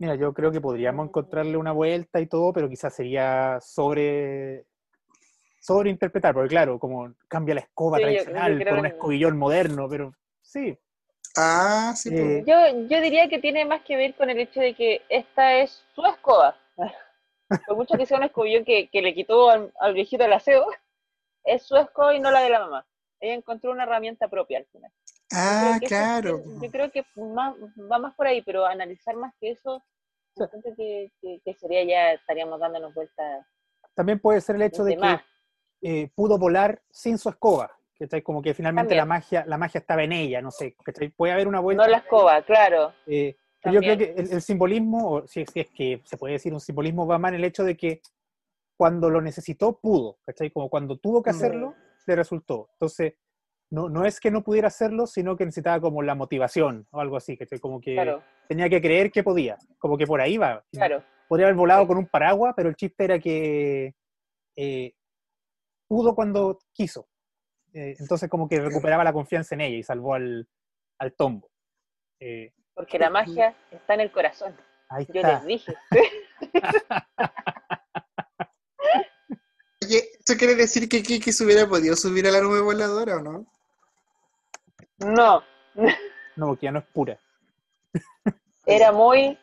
Mira, 0.00 0.14
yo 0.14 0.32
creo 0.32 0.50
que 0.50 0.62
podríamos 0.62 1.06
encontrarle 1.08 1.58
una 1.58 1.72
vuelta 1.72 2.20
y 2.22 2.26
todo, 2.26 2.54
pero 2.54 2.70
quizás 2.70 2.94
sería 2.94 3.58
sobre 3.60 4.64
sobreinterpretar, 5.60 6.32
porque 6.32 6.48
claro, 6.48 6.78
como 6.78 7.12
cambia 7.28 7.54
la 7.54 7.60
escoba 7.60 7.98
Sí, 7.98 8.04
yo- 8.04 8.08
yo 8.08 8.14
tradicional 8.24 8.64
por 8.66 8.78
un 8.78 8.84
que- 8.84 8.88
escobillón 8.88 9.36
moderno, 9.38 9.88
pero 9.90 10.14
sí. 10.40 10.74
Ah, 11.36 11.92
sí, 11.94 12.10
pues. 12.10 12.22
Eh, 12.22 12.44
Yo, 12.46 12.86
yo 12.88 13.00
diría 13.02 13.28
que 13.28 13.40
tiene 13.40 13.66
más 13.66 13.82
que 13.82 13.94
ver 13.96 14.14
con 14.14 14.30
el 14.30 14.38
hecho 14.40 14.60
de 14.60 14.72
que 14.74 15.02
esta 15.10 15.58
es 15.58 15.84
su 15.94 16.02
escoba. 16.06 16.56
Por 17.66 17.76
mucho 17.76 17.98
que 17.98 18.06
sea 18.06 18.16
un 18.16 18.24
escobillón 18.24 18.64
que, 18.64 18.88
que 18.88 19.02
le 19.02 19.12
quitó 19.12 19.50
al, 19.50 19.70
al 19.80 19.92
viejito 19.92 20.24
el 20.24 20.32
aseo, 20.32 20.66
es 21.44 21.62
su 21.64 21.76
escoba 21.76 22.14
y 22.14 22.20
no 22.20 22.30
la 22.30 22.40
de 22.40 22.48
la 22.48 22.60
mamá. 22.60 22.86
Ella 23.20 23.34
encontró 23.34 23.70
una 23.70 23.82
herramienta 23.82 24.28
propia 24.28 24.60
al 24.60 24.64
final. 24.66 24.90
Yo 25.32 25.38
Ah, 25.38 25.78
eso- 25.80 25.86
claro. 25.86 26.42
Yo 26.60 26.70
creo 26.70 26.90
que 26.90 27.04
más- 27.16 27.54
va 27.90 27.98
más 27.98 28.14
por 28.14 28.26
ahí, 28.26 28.42
pero 28.42 28.66
analizar 28.66 29.14
más 29.16 29.32
que 29.40 29.50
eso, 29.52 29.82
Sí. 30.36 30.44
que, 30.76 31.12
que- 31.20 31.40
que 31.44 31.54
sería 31.54 31.84
ya, 31.84 32.12
estaríamos 32.12 32.58
dándonos 32.60 32.94
vueltas 32.94 33.46
También 33.94 34.18
puede 34.20 34.40
ser 34.40 34.56
el 34.56 34.62
hecho 34.62 34.84
de 34.84 34.96
de 34.96 35.00
que 35.00 35.20
eh, 35.82 36.10
pudo 36.14 36.38
volar 36.38 36.82
sin 36.90 37.16
su 37.18 37.28
escoba, 37.28 37.70
¿cachai? 37.98 38.22
Como 38.22 38.40
que 38.42 38.54
finalmente 38.54 38.94
la 38.94 39.04
magia, 39.04 39.44
la 39.46 39.56
magia 39.58 39.78
estaba 39.80 40.02
en 40.02 40.12
ella, 40.12 40.40
no 40.42 40.50
sé, 40.50 40.74
¿cachai? 40.84 41.08
Puede 41.10 41.32
haber 41.32 41.48
una 41.48 41.60
vuelta. 41.60 41.84
No 41.84 41.90
la 41.90 41.98
escoba, 41.98 42.42
claro. 42.42 42.92
eh, 43.06 43.36
pero 43.62 43.74
yo 43.74 43.80
creo 43.80 43.98
que 43.98 44.12
el, 44.20 44.32
el 44.32 44.42
simbolismo, 44.42 45.10
o 45.10 45.26
si, 45.26 45.44
si 45.46 45.60
es 45.60 45.68
que 45.70 46.00
se 46.04 46.16
puede 46.16 46.34
decir 46.34 46.52
un 46.52 46.60
simbolismo, 46.60 47.06
va 47.06 47.18
más 47.18 47.30
en 47.30 47.36
el 47.36 47.44
hecho 47.44 47.64
de 47.64 47.76
que 47.76 48.00
cuando 48.76 49.10
lo 49.10 49.20
necesitó, 49.20 49.78
pudo, 49.78 50.18
¿cachai? 50.24 50.50
Como 50.50 50.68
cuando 50.70 50.96
tuvo 50.98 51.22
que 51.22 51.30
Mm. 51.30 51.34
hacerlo, 51.36 51.74
le 52.06 52.16
resultó. 52.16 52.68
Entonces, 52.72 53.14
no, 53.70 53.88
no 53.88 54.04
es 54.04 54.18
que 54.20 54.30
no 54.30 54.42
pudiera 54.42 54.68
hacerlo, 54.68 55.06
sino 55.06 55.36
que 55.36 55.44
necesitaba 55.44 55.80
como 55.80 56.02
la 56.02 56.14
motivación 56.14 56.86
o 56.90 57.00
algo 57.00 57.16
así, 57.16 57.36
¿cachai? 57.36 57.58
Como 57.60 57.80
que 57.80 57.94
Claro, 57.94 58.22
tenía 58.48 58.68
que 58.68 58.80
creer 58.80 59.10
que 59.12 59.22
podía, 59.22 59.56
como 59.78 59.96
que 59.96 60.06
por 60.06 60.20
ahí 60.20 60.36
va. 60.38 60.64
claro. 60.72 61.02
Podría 61.28 61.46
haber 61.46 61.56
volado 61.56 61.82
Sí. 61.82 61.86
con 61.88 61.98
un 61.98 62.06
paraguas, 62.08 62.54
pero 62.56 62.68
el 62.68 62.74
chiste 62.74 63.04
era 63.04 63.18
que 63.20 63.94
eh, 64.56 64.92
pudo 65.86 66.14
cuando 66.16 66.58
quiso. 66.72 67.06
Eh, 67.72 67.94
entonces 68.00 68.28
como 68.28 68.48
que 68.48 68.58
recuperaba 68.60 69.04
la 69.04 69.12
confianza 69.12 69.54
en 69.54 69.60
ella 69.60 69.76
y 69.76 69.82
salvó 69.84 70.14
al, 70.14 70.48
al 70.98 71.12
tombo. 71.14 71.48
Eh, 72.18 72.52
Porque 72.74 72.98
la 72.98 73.10
magia 73.10 73.54
está 73.70 73.94
en 73.94 74.00
el 74.00 74.10
corazón. 74.10 74.56
ahí 74.88 75.06
Yo 75.06 75.20
está. 75.20 75.34
les 75.38 75.44
dije. 75.46 75.74
Oye, 79.82 80.10
¿esto 80.18 80.34
quiere 80.36 80.54
decir 80.56 80.88
que 80.88 81.02
Kiki 81.02 81.32
se 81.32 81.44
hubiera 81.44 81.66
podido 81.68 81.96
subir 81.96 82.26
a 82.26 82.30
la 82.30 82.40
nube 82.40 82.60
voladora 82.60 83.16
o 83.16 83.20
no? 83.20 83.46
No, 85.00 85.42
No, 86.36 86.46
porque 86.48 86.66
ya 86.66 86.72
no 86.72 86.78
es 86.80 86.84
pura. 86.86 87.18
era 88.66 88.92
muy 88.92 89.38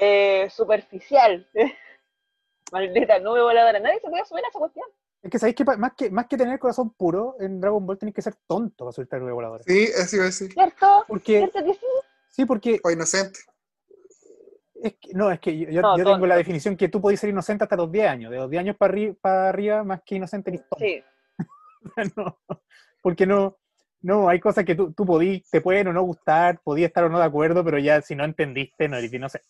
eh, 0.00 0.48
superficial. 0.50 1.48
Maldita 2.72 3.18
nube 3.18 3.42
voladora. 3.42 3.80
Nadie 3.80 4.00
se 4.00 4.08
puede 4.08 4.24
subir 4.24 4.44
a 4.44 4.48
esa 4.48 4.58
cuestión. 4.58 4.86
Es 5.22 5.30
que 5.30 5.38
sabéis 5.38 5.56
que 5.56 5.64
más 5.64 5.92
que 5.94 6.10
más 6.10 6.26
que 6.26 6.36
tener 6.38 6.58
corazón 6.58 6.90
puro, 6.94 7.36
en 7.40 7.60
Dragon 7.60 7.84
Ball 7.84 7.98
tenés 7.98 8.14
que 8.14 8.22
ser 8.22 8.36
tonto 8.46 8.84
para 8.84 8.92
subirte 8.92 9.16
a 9.16 9.18
la 9.18 9.24
nube 9.24 9.32
voladora. 9.32 9.64
Sí, 9.66 9.88
así 10.00 10.16
va 10.16 10.22
a 10.22 10.26
decir. 10.26 10.52
¿Cierto? 10.52 11.04
Porque, 11.08 11.38
¿Cierto 11.38 11.64
que 11.64 11.74
sí? 11.74 11.86
sí, 12.28 12.44
porque 12.46 12.80
O 12.82 12.90
inocente. 12.90 13.40
es 14.82 14.94
que, 14.94 15.12
no, 15.12 15.30
es 15.30 15.40
que 15.40 15.58
yo, 15.58 15.68
yo- 15.68 15.82
No, 15.82 15.98
yo 15.98 16.04
tengo 16.04 16.26
la 16.26 16.36
definición 16.36 16.74
que 16.76 16.88
tú 16.88 17.02
podés 17.02 17.20
ser 17.20 17.28
inocente 17.30 17.64
hasta 17.64 17.76
los 17.76 17.90
10 17.92 18.08
años. 18.08 18.30
De 18.30 18.38
los 18.38 18.48
10 18.48 18.60
años 18.60 18.76
para, 18.76 18.94
arri- 18.94 19.16
para 19.20 19.48
arriba, 19.50 19.84
más 19.84 20.00
que 20.06 20.14
inocente, 20.14 20.50
eres 20.50 20.62
tonto. 20.68 20.78
Sí. 20.86 21.04
no, 22.16 22.38
porque 23.02 23.26
no, 23.26 23.58
no, 24.02 24.28
hay 24.28 24.40
cosas 24.40 24.64
que 24.64 24.74
tú, 24.74 24.92
tú 24.92 25.04
podí, 25.04 25.42
te 25.50 25.60
pueden 25.60 25.88
o 25.88 25.92
no 25.92 26.02
gustar, 26.02 26.60
podías 26.62 26.88
estar 26.88 27.04
o 27.04 27.08
no 27.08 27.18
de 27.18 27.24
acuerdo, 27.24 27.64
pero 27.64 27.78
ya 27.78 28.00
si 28.00 28.14
no 28.14 28.24
entendiste, 28.24 28.88
no 28.88 28.96
eres 28.96 29.12
inocente. 29.12 29.48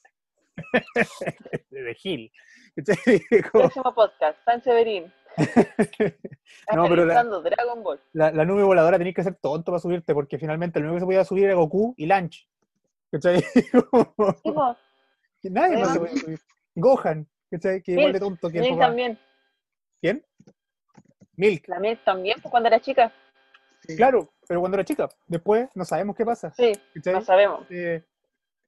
de 1.70 1.94
Gil. 1.94 2.32
Próximo 3.52 3.94
podcast, 3.94 4.38
San 4.44 4.62
Severín. 4.62 5.12
No, 6.74 6.88
pero 6.88 7.04
la- 7.04 7.22
Dragon 7.22 7.82
Ball. 7.82 8.00
la, 8.12 8.32
la 8.32 8.44
nube 8.44 8.64
voladora 8.64 8.98
tenés 8.98 9.14
que 9.14 9.22
ser 9.22 9.36
tonto 9.36 9.70
para 9.70 9.80
subirte, 9.80 10.12
porque 10.14 10.38
finalmente 10.38 10.78
el 10.78 10.84
único 10.86 10.96
que 10.96 11.00
se 11.00 11.06
podía 11.06 11.24
subir 11.24 11.44
era 11.44 11.54
Goku 11.54 11.94
y 11.96 12.06
Lanch. 12.06 12.48
¿Cachai? 13.12 13.42
Nadie 15.44 15.78
más 15.78 15.92
se 15.92 15.98
podía 16.00 16.16
subir. 16.16 16.40
Gohan, 16.74 17.28
¿cachai? 17.50 17.82
Que 17.82 17.92
igual 17.92 18.12
de 18.12 18.20
tonto 18.20 18.50
que 18.50 18.60
Milk 18.60 18.78
también. 18.78 19.18
¿Quién? 20.00 20.24
Milk. 21.36 21.68
La 21.68 21.78
Milk 21.78 22.04
también, 22.04 22.38
pues, 22.40 22.50
cuando 22.50 22.68
era 22.68 22.80
chica. 22.80 23.12
Sí. 23.86 23.96
Claro, 23.96 24.32
pero 24.50 24.58
cuando 24.58 24.78
era 24.78 24.84
chica. 24.84 25.08
Después 25.28 25.68
no 25.76 25.84
sabemos 25.84 26.16
qué 26.16 26.24
pasa. 26.24 26.52
Sí, 26.56 26.72
¿cachai? 26.92 27.14
no 27.14 27.20
sabemos. 27.20 27.70
eh, 27.70 28.04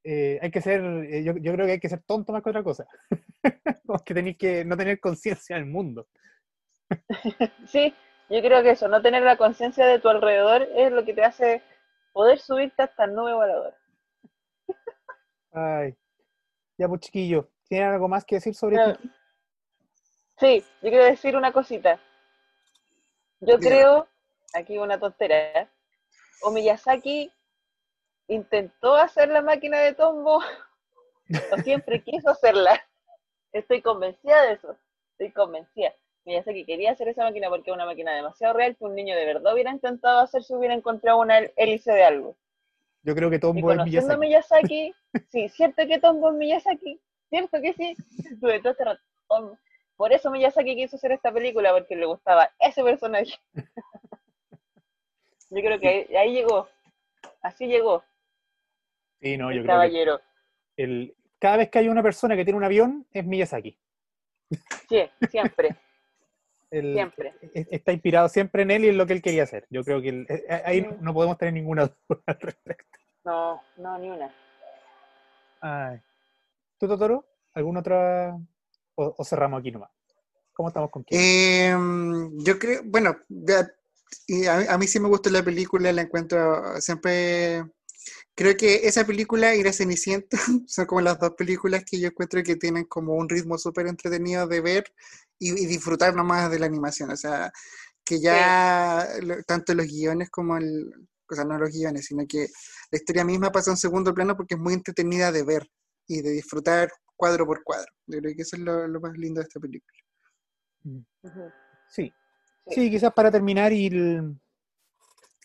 eh, 0.04 0.38
hay 0.40 0.48
que 0.52 0.60
ser, 0.60 0.80
eh, 0.80 1.24
yo, 1.24 1.36
yo 1.38 1.52
creo 1.52 1.66
que 1.66 1.72
hay 1.72 1.80
que 1.80 1.88
ser 1.88 2.04
tonto 2.04 2.32
más 2.32 2.40
que 2.40 2.50
otra 2.50 2.62
cosa. 2.62 2.86
Como 3.84 3.98
que 3.98 4.14
tenéis 4.14 4.38
que 4.38 4.64
no 4.64 4.76
tener 4.76 5.00
conciencia 5.00 5.56
del 5.56 5.66
mundo. 5.66 6.06
Sí, 7.66 7.92
yo 8.30 8.40
creo 8.42 8.62
que 8.62 8.70
eso, 8.70 8.86
no 8.86 9.02
tener 9.02 9.24
la 9.24 9.36
conciencia 9.36 9.84
de 9.84 9.98
tu 9.98 10.08
alrededor 10.08 10.68
es 10.76 10.92
lo 10.92 11.04
que 11.04 11.14
te 11.14 11.24
hace 11.24 11.62
poder 12.12 12.38
subirte 12.38 12.84
hasta 12.84 13.06
el 13.06 13.14
nube 13.14 13.34
volador. 13.34 13.74
Ay. 15.50 15.96
Ya, 16.78 16.86
pues 16.86 17.00
chiquillo, 17.00 17.50
¿tienen 17.68 17.88
algo 17.88 18.06
más 18.06 18.24
que 18.24 18.36
decir 18.36 18.54
sobre 18.54 18.76
Kiki? 18.76 19.10
Sí, 20.38 20.64
yo 20.80 20.90
quiero 20.90 21.06
decir 21.06 21.36
una 21.36 21.50
cosita. 21.50 21.98
Yo 23.40 23.58
creo, 23.58 24.06
aquí 24.54 24.78
una 24.78 24.98
tontera, 24.98 25.68
o 26.42 26.50
Miyazaki 26.50 27.32
intentó 28.28 28.94
hacer 28.94 29.28
la 29.28 29.42
máquina 29.42 29.80
de 29.80 29.94
Tombo, 29.94 30.40
o 31.52 31.56
siempre 31.58 32.02
quiso 32.02 32.30
hacerla. 32.30 32.82
Estoy 33.52 33.82
convencida 33.82 34.42
de 34.42 34.52
eso, 34.54 34.76
estoy 35.12 35.32
convencida. 35.32 35.92
Miyazaki 36.24 36.64
quería 36.64 36.92
hacer 36.92 37.08
esa 37.08 37.24
máquina 37.24 37.48
porque 37.48 37.70
es 37.70 37.74
una 37.74 37.84
máquina 37.84 38.14
demasiado 38.14 38.54
real 38.54 38.76
que 38.76 38.84
un 38.84 38.94
niño 38.94 39.16
de 39.16 39.26
verdad 39.26 39.52
hubiera 39.52 39.72
intentado 39.72 40.20
hacer 40.20 40.42
si 40.44 40.54
hubiera 40.54 40.74
encontrado 40.74 41.18
una 41.18 41.38
hélice 41.56 41.92
de 41.92 42.04
algo. 42.04 42.36
Yo 43.02 43.14
creo 43.16 43.28
que 43.30 43.36
Y 43.36 43.40
Tombo 43.40 43.72
es 43.72 43.84
Miyazaki. 43.84 44.20
Miyazaki, 44.20 44.94
sí, 45.30 45.48
cierto 45.48 45.86
que 45.86 45.98
Tombo 45.98 46.30
es 46.30 46.36
Miyazaki, 46.36 47.00
cierto 47.28 47.60
que 47.60 47.72
sí. 47.72 47.96
Este 48.18 48.36
Por 49.96 50.12
eso 50.12 50.30
Miyazaki 50.30 50.76
quiso 50.76 50.96
hacer 50.96 51.12
esta 51.12 51.32
película, 51.32 51.72
porque 51.72 51.96
le 51.96 52.06
gustaba 52.06 52.50
ese 52.60 52.82
personaje. 52.84 53.34
Yo 55.54 55.60
creo 55.60 55.78
que 55.78 55.88
ahí, 55.88 56.16
ahí 56.16 56.32
llegó, 56.32 56.66
así 57.42 57.66
llegó 57.66 58.02
Sí, 59.20 59.36
no, 59.36 59.50
el 59.50 59.56
yo 59.58 59.62
creo 59.62 59.64
que 59.64 59.68
caballero. 59.68 60.20
el, 60.78 61.14
cada 61.38 61.58
vez 61.58 61.68
que 61.70 61.78
hay 61.78 61.88
una 61.88 62.02
persona 62.02 62.34
que 62.36 62.44
tiene 62.44 62.56
un 62.56 62.64
avión, 62.64 63.06
es 63.12 63.24
Miyazaki. 63.26 63.78
Sí, 64.88 65.08
siempre, 65.28 65.76
El- 66.70 66.94
siempre. 66.94 67.34
es- 67.52 67.68
está 67.70 67.92
inspirado 67.92 68.28
siempre 68.30 68.62
en 68.62 68.70
él 68.70 68.84
y 68.86 68.88
en 68.88 68.96
lo 68.96 69.06
que 69.06 69.12
él 69.12 69.20
quería 69.22 69.42
hacer. 69.42 69.66
Yo 69.68 69.84
creo 69.84 70.00
que 70.00 70.08
el- 70.08 70.26
eh, 70.30 70.62
ahí 70.64 70.86
no 71.00 71.12
podemos 71.12 71.36
tener 71.36 71.52
ninguna 71.52 71.82
duda 72.08 72.22
al 72.26 72.40
respecto. 72.40 72.98
No, 73.24 73.62
no, 73.76 73.98
ni 73.98 74.08
una. 74.10 74.34
Ay. 75.60 76.00
¿Tú, 76.78 76.88
Totoro? 76.88 77.26
¿Alguna 77.54 77.80
otra? 77.80 78.34
O, 78.94 79.14
o 79.18 79.24
cerramos 79.24 79.60
aquí 79.60 79.70
nomás? 79.70 79.90
¿Cómo 80.54 80.68
estamos 80.68 80.90
con 80.90 81.02
quién? 81.02 81.20
Em, 81.20 82.38
yo 82.42 82.58
creo, 82.58 82.80
bueno, 82.84 83.16
y 84.26 84.46
a, 84.46 84.72
a 84.74 84.78
mí 84.78 84.86
sí 84.86 85.00
me 85.00 85.08
gustó 85.08 85.30
la 85.30 85.44
película, 85.44 85.92
la 85.92 86.02
encuentro 86.02 86.80
siempre. 86.80 87.64
Creo 88.34 88.56
que 88.56 88.86
esa 88.88 89.06
película 89.06 89.54
y 89.54 89.62
La 89.62 89.72
Cenicienta 89.72 90.38
son 90.66 90.86
como 90.86 91.00
las 91.02 91.18
dos 91.18 91.32
películas 91.36 91.84
que 91.86 92.00
yo 92.00 92.08
encuentro 92.08 92.42
que 92.42 92.56
tienen 92.56 92.84
como 92.86 93.14
un 93.14 93.28
ritmo 93.28 93.58
súper 93.58 93.86
entretenido 93.88 94.46
de 94.46 94.60
ver 94.60 94.84
y, 95.38 95.50
y 95.52 95.66
disfrutar 95.66 96.14
nomás 96.14 96.50
de 96.50 96.58
la 96.58 96.66
animación. 96.66 97.10
O 97.10 97.16
sea, 97.16 97.52
que 98.04 98.20
ya 98.20 99.08
lo- 99.22 99.42
tanto 99.44 99.74
los 99.74 99.86
guiones 99.86 100.30
como 100.30 100.56
el. 100.56 100.92
O 101.30 101.34
sea, 101.34 101.44
no 101.44 101.58
los 101.58 101.70
guiones, 101.70 102.06
sino 102.06 102.26
que 102.28 102.48
la 102.90 102.98
historia 102.98 103.24
misma 103.24 103.50
pasa 103.52 103.70
a 103.70 103.74
un 103.74 103.78
segundo 103.78 104.12
plano 104.14 104.36
porque 104.36 104.54
es 104.54 104.60
muy 104.60 104.74
entretenida 104.74 105.32
de 105.32 105.42
ver 105.44 105.68
y 106.06 106.20
de 106.22 106.30
disfrutar 106.30 106.90
cuadro 107.16 107.46
por 107.46 107.62
cuadro. 107.64 107.90
Yo 108.06 108.18
creo 108.20 108.34
que 108.36 108.42
eso 108.42 108.56
es 108.56 108.62
lo, 108.62 108.86
lo 108.88 109.00
más 109.00 109.16
lindo 109.16 109.40
de 109.40 109.46
esta 109.46 109.60
película. 109.60 109.98
Ujú. 111.22 111.52
Sí. 111.88 112.14
Sí. 112.68 112.90
Quizás 112.90 113.12
para 113.12 113.30
terminar 113.30 113.72
y 113.72 113.86
el- 113.86 114.36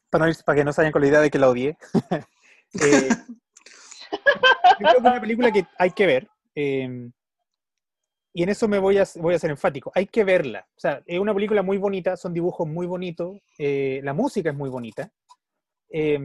para, 0.09 0.27
no 0.27 0.33
para 0.45 0.55
que 0.57 0.63
no 0.63 0.71
se 0.73 0.81
vayan 0.81 0.91
con 0.93 1.01
la 1.01 1.07
idea 1.07 1.19
de 1.21 1.29
que 1.29 1.39
la 1.39 1.49
odié. 1.49 1.77
Eh, 2.81 3.07
yo 4.09 4.17
creo 4.77 4.91
que 4.91 4.97
es 4.97 4.99
una 4.99 5.21
película 5.21 5.51
que 5.51 5.65
hay 5.77 5.91
que 5.91 6.05
ver. 6.05 6.27
eh, 6.53 7.09
y 8.33 8.43
en 8.43 8.49
eso 8.49 8.67
me 8.67 8.77
voy 8.77 8.97
a, 8.99 9.05
voy 9.15 9.33
a 9.35 9.39
ser 9.39 9.49
enfático. 9.49 9.91
Hay 9.95 10.05
que 10.07 10.23
verla. 10.23 10.67
O 10.75 10.79
sea, 10.79 11.01
es 11.05 11.17
una 11.19 11.33
película 11.33 11.63
muy 11.63 11.77
bonita, 11.77 12.15
son 12.17 12.33
dibujos 12.33 12.67
muy 12.67 12.85
bonitos, 12.85 13.37
eh, 13.57 13.99
la 14.03 14.13
música 14.13 14.49
es 14.51 14.55
muy 14.55 14.69
bonita. 14.69 15.09
eh, 15.89 16.19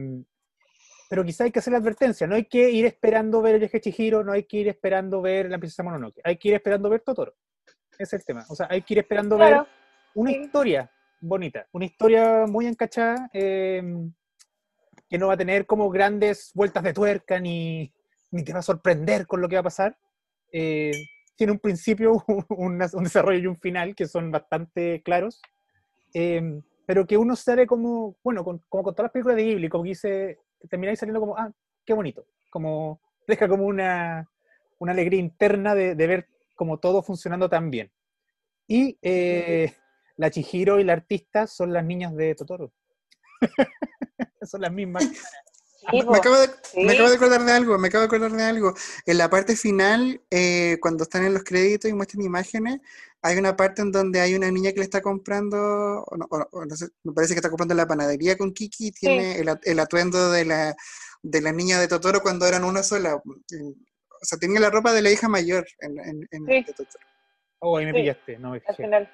pero 1.09 1.23
quizá 1.23 1.43
hay 1.45 1.51
que 1.51 1.59
hacer 1.59 1.71
la 1.73 1.79
advertencia. 1.79 2.27
No 2.27 2.35
hay 2.35 2.45
que 2.45 2.69
ir 2.71 2.85
esperando 2.85 3.41
ver 3.41 3.55
el 3.55 3.59
viaje 3.61 3.79
Chihiro, 3.81 4.23
no 4.23 4.31
hay 4.33 4.43
que 4.43 4.57
ir 4.57 4.67
esperando 4.67 5.21
ver 5.21 5.49
la 5.49 5.57
princesa 5.59 5.83
Mononoke. 5.83 6.19
Hay 6.23 6.37
que 6.37 6.49
ir 6.49 6.53
esperando 6.55 6.89
ver 6.89 7.01
Totoro. 7.01 7.35
Ese 7.91 8.03
es 8.03 8.13
el 8.13 8.25
tema. 8.25 8.45
O 8.49 8.55
sea, 8.55 8.67
hay 8.69 8.81
que 8.81 8.95
ir 8.95 8.99
esperando 8.99 9.37
ver 9.37 9.53
una 10.15 10.31
Sí. 10.31 10.37
historia 10.37 10.91
bonita, 11.21 11.67
una 11.71 11.85
historia 11.85 12.45
muy 12.47 12.65
encachada, 12.67 13.29
eh, 13.33 13.81
que 15.09 15.17
no 15.17 15.27
va 15.27 15.33
a 15.33 15.37
tener 15.37 15.65
como 15.65 15.89
grandes 15.89 16.51
vueltas 16.53 16.83
de 16.83 16.93
tuerca, 16.93 17.39
ni, 17.39 17.93
ni 18.31 18.43
te 18.43 18.51
va 18.53 18.59
a 18.59 18.63
sorprender 18.63 19.25
con 19.27 19.41
lo 19.41 19.47
que 19.47 19.55
va 19.55 19.61
a 19.61 19.63
pasar. 19.63 19.97
Eh, 20.51 20.91
tiene 21.35 21.53
un 21.53 21.59
principio, 21.59 22.23
un, 22.49 22.79
un 22.93 23.03
desarrollo 23.03 23.39
y 23.39 23.47
un 23.47 23.57
final 23.59 23.95
que 23.95 24.07
son 24.07 24.31
bastante 24.31 25.01
claros, 25.03 25.41
eh, 26.13 26.61
pero 26.85 27.05
que 27.07 27.17
uno 27.17 27.35
sale 27.35 27.65
como, 27.65 28.17
bueno, 28.23 28.43
con, 28.43 28.59
como 28.69 28.83
con 28.83 28.93
todas 28.93 29.05
las 29.05 29.11
películas 29.13 29.37
de 29.37 29.43
Ghibli, 29.43 29.69
como 29.69 29.83
que 29.83 29.89
dice, 29.91 30.39
termináis 30.69 30.99
saliendo 30.99 31.19
como, 31.19 31.37
ah, 31.37 31.51
qué 31.85 31.93
bonito, 31.93 32.25
como 32.49 32.99
deja 33.27 33.47
como 33.47 33.65
una, 33.65 34.29
una 34.79 34.91
alegría 34.91 35.19
interna 35.19 35.73
de, 35.75 35.95
de 35.95 36.07
ver 36.07 36.27
como 36.55 36.77
todo 36.79 37.01
funcionando 37.01 37.49
tan 37.49 37.69
bien. 37.71 37.91
Y 38.67 38.97
eh, 39.01 39.73
la 40.17 40.29
Chihiro 40.29 40.79
y 40.79 40.83
la 40.83 40.93
artista 40.93 41.47
son 41.47 41.73
las 41.73 41.83
niñas 41.83 42.15
de 42.15 42.35
Totoro. 42.35 42.71
son 44.43 44.61
las 44.61 44.71
mismas. 44.71 45.03
sí, 45.03 46.03
Me 46.09 46.17
acabo, 46.17 46.37
de, 46.37 46.47
Sí. 46.63 46.83
me 46.83 46.93
acabo 46.93 47.09
de 47.09 47.15
acordar 47.15 47.43
de 47.43 47.51
algo, 47.51 47.77
me 47.77 47.87
acabo 47.87 48.01
de 48.01 48.05
acordar 48.07 48.31
de 48.31 48.43
algo. 48.43 48.73
En 49.05 49.17
la 49.17 49.29
parte 49.29 49.55
final, 49.55 50.21
eh, 50.29 50.77
cuando 50.81 51.03
están 51.03 51.25
en 51.25 51.33
los 51.33 51.43
créditos 51.43 51.89
y 51.89 51.93
muestran 51.93 52.23
imágenes, 52.23 52.79
hay 53.21 53.37
una 53.37 53.55
parte 53.55 53.81
en 53.81 53.91
donde 53.91 54.19
hay 54.19 54.35
una 54.35 54.51
niña 54.51 54.71
que 54.71 54.79
le 54.79 54.83
está 54.83 55.01
comprando, 55.01 55.57
o 56.03 56.17
no, 56.17 56.25
o- 56.29 56.47
o 56.51 56.65
no 56.65 56.75
sé, 56.75 56.87
me 57.03 57.13
parece 57.13 57.33
que 57.33 57.39
está 57.39 57.49
comprando 57.49 57.73
en 57.73 57.77
la 57.77 57.87
panadería 57.87 58.37
con 58.37 58.53
Kiki 58.53 58.87
y 58.87 58.91
tiene 58.91 59.37
el, 59.39 59.49
at- 59.49 59.61
el 59.65 59.79
atuendo 59.79 60.31
de 60.31 60.45
la, 60.45 60.75
de 61.21 61.41
la 61.41 61.51
niña 61.51 61.79
de 61.79 61.87
Totoro 61.87 62.21
cuando 62.21 62.45
eran 62.45 62.63
una 62.63 62.83
sola. 62.83 63.21
Eh, 63.51 63.73
O 64.21 64.25
sea, 64.25 64.37
tenía 64.39 64.59
la 64.61 64.69
ropa 64.69 64.93
de 64.93 65.01
la 65.01 65.11
hija 65.11 65.27
mayor 65.27 65.65
en, 65.79 65.99
en, 65.99 66.27
en 66.31 66.45
Sí. 66.45 66.63
de 66.63 66.73
Totoro. 66.73 67.05
Oh, 67.59 67.77
ahí 67.77 67.85
me 67.85 67.91
Sí. 67.93 67.97
pillaste. 67.99 68.37
No 68.39 68.49
me 68.51 68.55
al 68.57 68.61
fijé. 68.61 68.83
final. 68.83 69.11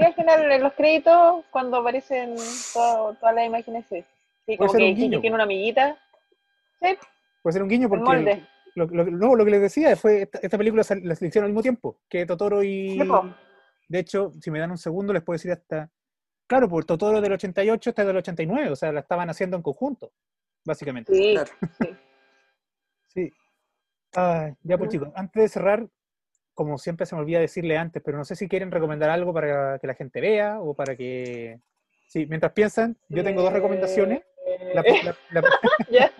Sí, 0.00 0.06
al 0.06 0.14
final 0.14 0.50
en 0.50 0.62
los 0.62 0.72
créditos, 0.72 1.44
cuando 1.50 1.76
aparecen 1.76 2.34
todas 2.72 3.34
las 3.34 3.46
imágenes, 3.46 3.84
sí. 3.88 4.02
Sí, 4.46 4.56
Puede 4.56 4.56
como 4.56 4.70
ser 4.70 4.78
que 4.80 4.88
un 5.16 5.20
tiene 5.20 5.34
una 5.34 5.44
amiguita. 5.44 5.98
Sí, 6.80 6.96
Puede 7.42 7.52
ser 7.52 7.62
un 7.62 7.68
guiño 7.68 7.84
el 7.84 7.88
porque 7.90 8.04
molde. 8.04 8.46
lo, 8.76 8.86
lo- 8.86 9.04
no, 9.04 9.34
lo 9.34 9.44
que 9.44 9.50
les 9.50 9.60
decía 9.60 9.94
fue 9.96 10.22
esta, 10.22 10.38
esta 10.42 10.56
película 10.56 10.82
sal- 10.82 11.02
la 11.04 11.12
hicieron 11.12 11.44
al 11.44 11.50
mismo 11.50 11.60
tiempo 11.62 11.98
que 12.08 12.24
Totoro 12.24 12.62
y. 12.62 12.98
De 13.88 13.98
hecho, 13.98 14.32
si 14.40 14.50
me 14.50 14.58
dan 14.60 14.70
un 14.70 14.78
segundo, 14.78 15.12
les 15.12 15.22
puedo 15.22 15.34
decir 15.34 15.52
hasta. 15.52 15.90
Claro, 16.46 16.68
porque 16.68 16.86
Totoro 16.86 17.16
es 17.18 17.22
del 17.22 17.32
88, 17.34 17.90
esta 17.90 18.02
es 18.02 18.06
del 18.08 18.16
89, 18.16 18.70
o 18.70 18.76
sea, 18.76 18.92
la 18.92 19.00
estaban 19.00 19.28
haciendo 19.28 19.56
en 19.58 19.62
conjunto, 19.62 20.12
básicamente. 20.64 21.14
Sí, 21.14 21.32
Claro. 21.34 21.50
sí. 21.78 21.96
Sí. 23.08 23.32
Ay, 24.14 24.54
ya 24.62 24.78
pues 24.78 24.88
Mm. 24.88 24.92
chicos, 24.92 25.08
antes 25.14 25.42
de 25.42 25.48
cerrar, 25.48 25.86
como 26.60 26.76
siempre 26.76 27.06
se 27.06 27.14
me 27.14 27.22
olvida 27.22 27.38
decirle 27.40 27.78
antes, 27.78 28.02
pero 28.04 28.18
no 28.18 28.24
sé 28.26 28.36
si 28.36 28.46
quieren 28.46 28.70
recomendar 28.70 29.08
algo 29.08 29.32
para 29.32 29.78
que 29.78 29.86
la 29.86 29.94
gente 29.94 30.20
vea 30.20 30.60
o 30.60 30.74
para 30.74 30.94
que... 30.94 31.58
Sí, 32.06 32.26
mientras 32.26 32.52
piensan, 32.52 32.98
yo 33.08 33.24
tengo 33.24 33.40
dos 33.40 33.50
recomendaciones. 33.54 34.20
La, 34.74 34.82
la- 34.82 35.16
la- 35.30 35.42
Ya. 35.90 36.12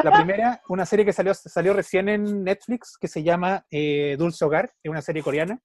la 0.00 0.12
primera, 0.12 0.62
una 0.68 0.86
serie 0.86 1.04
que 1.04 1.12
salió, 1.12 1.34
salió 1.34 1.72
recién 1.74 2.08
en 2.08 2.44
Netflix, 2.44 2.96
que 2.96 3.08
se 3.08 3.24
llama 3.24 3.66
eh, 3.68 4.14
Dulce 4.16 4.44
Hogar, 4.44 4.72
es 4.80 4.88
una 4.88 5.02
serie 5.02 5.24
coreana. 5.24 5.58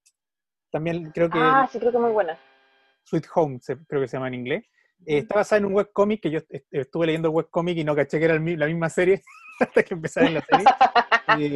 También 0.72 1.12
creo 1.12 1.30
que 1.30 1.38
Ah, 1.40 1.70
sí, 1.72 1.78
creo 1.78 1.92
que 1.92 2.00
muy 2.00 2.12
buena. 2.12 2.36
Sweet 3.04 3.26
Home, 3.36 3.60
creo 3.88 4.02
que 4.02 4.08
se 4.08 4.18
llama 4.18 4.30
en 4.30 4.34
inglés. 4.34 4.64
Eh, 5.06 5.20
está 5.20 5.36
basada 5.36 5.60
en 5.60 5.66
un 5.66 5.76
webcomic 5.76 6.20
que 6.20 6.32
yo 6.32 6.40
est- 6.50 6.66
estuve 6.72 7.06
leyendo 7.06 7.28
el 7.28 7.36
webcomic 7.36 7.78
y 7.78 7.84
no 7.84 7.96
caché 7.96 8.18
que 8.18 8.26
era 8.26 8.34
el 8.34 8.58
la 8.60 8.66
misma 8.66 8.90
serie 8.90 9.22
hasta 9.60 9.84
que 9.84 9.94
empecé 9.94 10.22
ver 10.22 10.32
la 10.32 10.42
serie. 10.42 10.66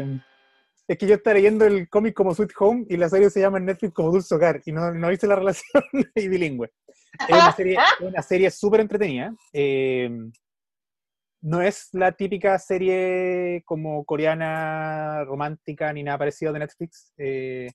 Eh, 0.01 0.19
es 0.87 0.97
que 0.97 1.07
yo 1.07 1.15
estaba 1.15 1.35
leyendo 1.35 1.65
el 1.65 1.87
cómic 1.89 2.13
como 2.13 2.33
Sweet 2.33 2.51
Home 2.59 2.85
y 2.89 2.97
la 2.97 3.09
serie 3.09 3.29
se 3.29 3.39
llama 3.39 3.57
en 3.57 3.65
Netflix 3.65 3.93
como 3.93 4.11
Dulce 4.11 4.35
Hogar 4.35 4.61
y 4.65 4.71
no, 4.71 4.93
no 4.93 5.11
hice 5.11 5.27
la 5.27 5.35
relación 5.37 5.83
y 6.15 6.27
bilingüe. 6.27 6.71
Es 7.27 7.77
una 8.01 8.21
serie, 8.21 8.51
súper 8.51 8.81
entretenida. 8.81 9.33
eh, 9.53 10.09
no 11.41 11.61
es 11.61 11.89
la 11.91 12.13
típica 12.13 12.57
serie 12.57 13.63
como 13.65 14.05
coreana 14.05 15.25
romántica 15.25 15.91
ni 15.91 16.01
nada 16.01 16.17
parecido 16.17 16.53
de 16.53 16.59
Netflix. 16.59 17.11
eh, 17.17 17.69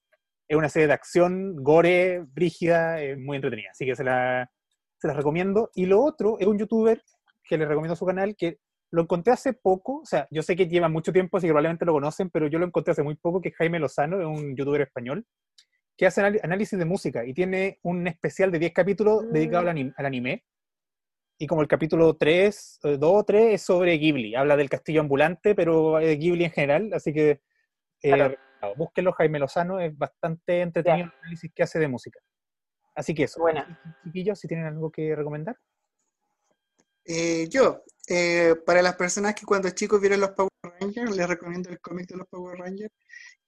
es 0.48 0.56
una 0.56 0.70
serie 0.70 0.86
de 0.89 0.94
acción, 0.94 1.62
gore, 1.62 2.20
brígida, 2.20 3.02
eh, 3.02 3.16
muy 3.16 3.36
entretenida. 3.36 3.68
Así 3.70 3.85
que 3.85 3.94
se 3.94 4.02
la, 4.02 4.51
se 4.98 5.06
las 5.06 5.16
recomiendo. 5.16 5.70
Y 5.74 5.85
lo 5.85 6.02
otro 6.02 6.39
es 6.40 6.47
un 6.47 6.59
youtuber 6.59 7.02
que 7.44 7.59
les 7.59 7.68
recomiendo 7.68 7.94
su 7.94 8.06
canal, 8.06 8.35
que 8.35 8.59
lo 8.90 9.02
encontré 9.02 9.32
hace 9.32 9.52
poco, 9.52 9.98
o 10.01 10.06
sea, 10.06 10.27
yo 10.31 10.43
sé 10.43 10.56
que 10.56 10.66
lleva 10.66 10.89
mucho 10.89 11.12
tiempo, 11.12 11.36
así 11.36 11.47
que 11.47 11.52
probablemente 11.52 11.85
lo 11.85 11.93
conocen, 11.93 12.31
pero 12.31 12.47
yo 12.48 12.59
lo 12.59 12.66
encontré 12.66 12.93
hace 12.93 13.02
muy 13.02 13.16
poco, 13.16 13.40
que 13.40 13.51
es 13.51 13.56
Jaime 13.56 13.78
Lozano, 13.78 14.20
es 14.20 14.27
un 14.27 14.56
youtuber 14.56 14.81
español, 14.82 15.27
que 15.97 16.06
hace 16.06 16.20
análisis 16.23 16.78
de 16.78 16.85
música 16.85 17.24
y 17.27 17.35
tiene 17.35 17.78
un 17.82 18.06
especial 18.06 18.51
de 18.51 18.59
10 18.60 18.73
capítulos 18.73 19.24
Mm. 19.24 19.32
dedicado 19.32 19.69
al, 19.69 19.77
anim- 19.77 19.93
al 19.97 20.06
anime. 20.06 20.44
Y 21.40 21.47
como 21.47 21.60
el 21.62 21.69
capítulo 21.69 22.16
3, 22.16 22.81
2 22.82 22.98
o 23.02 23.24
3 23.24 23.55
es 23.55 23.62
sobre 23.62 23.97
Ghibli, 23.98 24.35
habla 24.35 24.56
del 24.56 24.69
castillo 24.70 25.01
ambulante, 25.01 25.55
pero 25.55 25.98
eh, 26.01 26.16
Ghibli 26.16 26.44
en 26.44 26.51
general, 26.51 26.90
así 26.94 27.12
que 27.12 27.40
eh, 28.02 28.10
Claro. 28.60 28.74
búsquenlo, 28.77 29.12
Jaime 29.12 29.39
Lozano, 29.39 29.78
es 29.81 29.97
bastante 29.97 30.62
entretenido 30.62 31.06
el 31.06 31.12
análisis 31.23 31.52
que 31.55 31.62
hace 31.62 31.78
de 31.78 31.86
música. 31.89 32.19
Así 32.94 33.15
que 33.15 33.24
eso. 33.24 33.40
Buena. 33.40 33.65
Chiquillos, 34.02 34.40
si 34.40 34.48
tienen 34.48 34.66
algo 34.66 34.90
que 34.90 35.15
recomendar. 35.15 35.56
Eh, 37.05 37.48
yo, 37.48 37.82
eh, 38.09 38.55
para 38.64 38.80
las 38.80 38.97
personas 38.97 39.35
que 39.35 39.44
cuando 39.44 39.68
chicos 39.70 40.01
vieron 40.01 40.20
los 40.20 40.30
Power 40.30 40.51
Rangers, 40.80 41.14
les 41.14 41.28
recomiendo 41.28 41.68
el 41.70 41.80
cómic 41.80 42.09
de 42.09 42.16
los 42.16 42.26
Power 42.28 42.59
Rangers, 42.59 42.94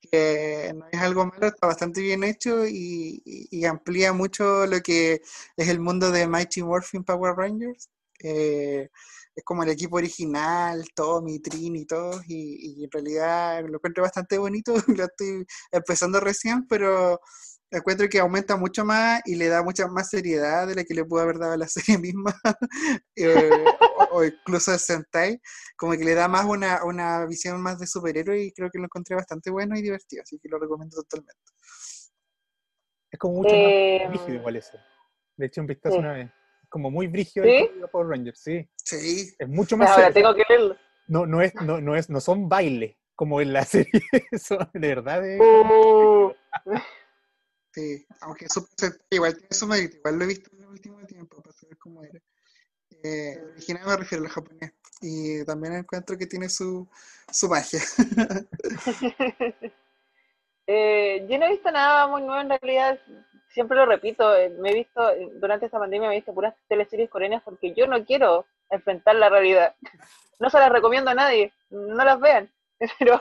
que 0.00 0.72
no 0.74 0.86
es 0.92 1.00
algo 1.00 1.26
malo, 1.26 1.46
está 1.46 1.66
bastante 1.66 2.02
bien 2.02 2.24
hecho 2.24 2.66
y, 2.66 3.64
amplía 3.64 4.12
mucho 4.12 4.66
lo 4.66 4.80
que 4.80 5.22
es 5.56 5.68
el 5.68 5.80
mundo 5.80 6.10
de 6.10 6.26
Mighty 6.28 6.62
Morphin 6.62 7.04
Power 7.04 7.34
Rangers. 7.36 7.88
Eh, 8.22 8.88
es 9.34 9.44
como 9.44 9.62
el 9.62 9.70
equipo 9.70 9.96
original, 9.96 10.84
Tommy, 10.94 11.40
Trini 11.40 11.80
y 11.80 11.86
todos, 11.86 12.22
y, 12.28 12.80
y 12.80 12.84
en 12.84 12.90
realidad 12.90 13.64
lo 13.66 13.76
encuentro 13.76 14.02
bastante 14.02 14.36
bonito, 14.38 14.74
lo 14.88 15.04
estoy 15.04 15.46
empezando 15.72 16.20
recién, 16.20 16.66
pero 16.66 17.20
encuentro 17.70 18.08
que 18.08 18.18
aumenta 18.18 18.56
mucho 18.56 18.84
más 18.84 19.20
y 19.24 19.36
le 19.36 19.48
da 19.48 19.62
mucha 19.62 19.86
más 19.88 20.08
seriedad 20.10 20.66
de 20.66 20.74
la 20.74 20.84
que 20.84 20.94
le 20.94 21.04
pudo 21.04 21.20
haber 21.22 21.38
dado 21.38 21.52
a 21.52 21.56
la 21.56 21.68
serie 21.68 21.98
misma. 21.98 22.34
Eh, 23.16 23.64
o- 23.98 24.18
o 24.18 24.24
incluso 24.24 24.72
de 24.72 24.78
Sentai, 24.78 25.40
como 25.76 25.92
que 25.92 26.04
le 26.04 26.14
da 26.14 26.26
más 26.28 26.44
una, 26.46 26.84
una 26.84 27.26
visión 27.26 27.60
más 27.62 27.78
de 27.78 27.86
superhéroe 27.86 28.42
y 28.42 28.52
creo 28.52 28.70
que 28.70 28.78
lo 28.78 28.84
encontré 28.86 29.14
bastante 29.14 29.50
bueno 29.50 29.76
y 29.76 29.82
divertido, 29.82 30.22
así 30.22 30.38
que 30.40 30.48
lo 30.48 30.58
recomiendo 30.58 30.96
totalmente. 30.96 31.40
Es 33.10 33.18
como 33.18 33.34
mucho 33.34 33.54
Eh, 33.56 34.00
más 34.02 34.10
brígido 34.10 34.38
igual 34.38 34.56
ese. 34.56 34.78
De 35.36 35.46
hecho, 35.46 35.60
un 35.60 35.66
vistazo 35.66 35.94
sí. 35.96 36.00
una 36.00 36.12
vez. 36.12 36.30
Como 36.68 36.90
muy 36.90 37.08
brígido 37.08 37.44
¿Sí? 37.46 37.68
el 37.82 37.88
Power 37.90 38.08
Rangers, 38.08 38.40
sí. 38.42 38.68
Sí, 38.84 39.34
Es 39.38 39.48
mucho 39.48 39.76
más 39.76 39.90
Ahora 39.90 40.12
tengo 40.12 40.34
que 40.34 40.44
leerlo. 40.48 40.76
No, 41.08 41.26
no, 41.26 41.42
es, 41.42 41.52
no, 41.56 41.80
no, 41.80 41.96
es, 41.96 42.08
no 42.08 42.20
son 42.20 42.48
bailes 42.48 42.96
como 43.16 43.40
en 43.40 43.52
la 43.52 43.64
serie. 43.64 44.02
Son 44.38 44.70
de 44.72 44.88
verdad. 44.88 45.22
Uh, 45.40 46.32
sí, 47.72 48.06
aunque 48.20 48.48
Super 48.48 48.70
Sentai 48.76 49.00
igual 49.10 49.34
tiene 49.34 49.54
su 49.54 49.66
mérito, 49.66 49.96
igual 49.96 50.18
lo 50.18 50.24
he 50.24 50.28
visto 50.28 50.50
en 50.52 50.62
el 50.62 50.68
último 50.68 51.06
tiempo 51.06 51.42
para 51.42 51.56
saber 51.56 51.78
cómo 51.78 52.02
era. 52.04 52.20
Eh, 53.02 53.42
original 53.52 53.86
me 53.86 53.96
refiero 53.96 54.24
al 54.24 54.30
japonés. 54.30 54.72
Y 55.00 55.44
también 55.44 55.74
encuentro 55.74 56.18
que 56.18 56.26
tiene 56.26 56.48
su, 56.48 56.86
su 57.32 57.48
magia. 57.48 57.80
eh, 60.66 61.26
yo 61.28 61.38
no 61.38 61.46
he 61.46 61.50
visto 61.50 61.70
nada 61.70 62.06
muy 62.06 62.22
nuevo 62.22 62.40
en 62.40 62.50
realidad. 62.50 63.00
Siempre 63.48 63.76
lo 63.76 63.86
repito, 63.86 64.36
eh, 64.36 64.50
me 64.50 64.70
he 64.70 64.74
visto, 64.74 65.10
eh, 65.10 65.30
durante 65.34 65.66
esta 65.66 65.78
pandemia 65.78 66.08
me 66.08 66.14
he 66.14 66.18
visto 66.18 66.34
puras 66.34 66.54
teleseries 66.68 67.10
coreanas 67.10 67.42
porque 67.42 67.72
yo 67.74 67.86
no 67.86 68.04
quiero 68.04 68.46
enfrentar 68.68 69.16
la 69.16 69.28
realidad. 69.28 69.74
No 70.38 70.50
se 70.50 70.58
las 70.58 70.70
recomiendo 70.70 71.10
a 71.10 71.14
nadie, 71.14 71.52
no 71.70 72.04
las 72.04 72.20
vean. 72.20 72.50
Pero 72.98 73.20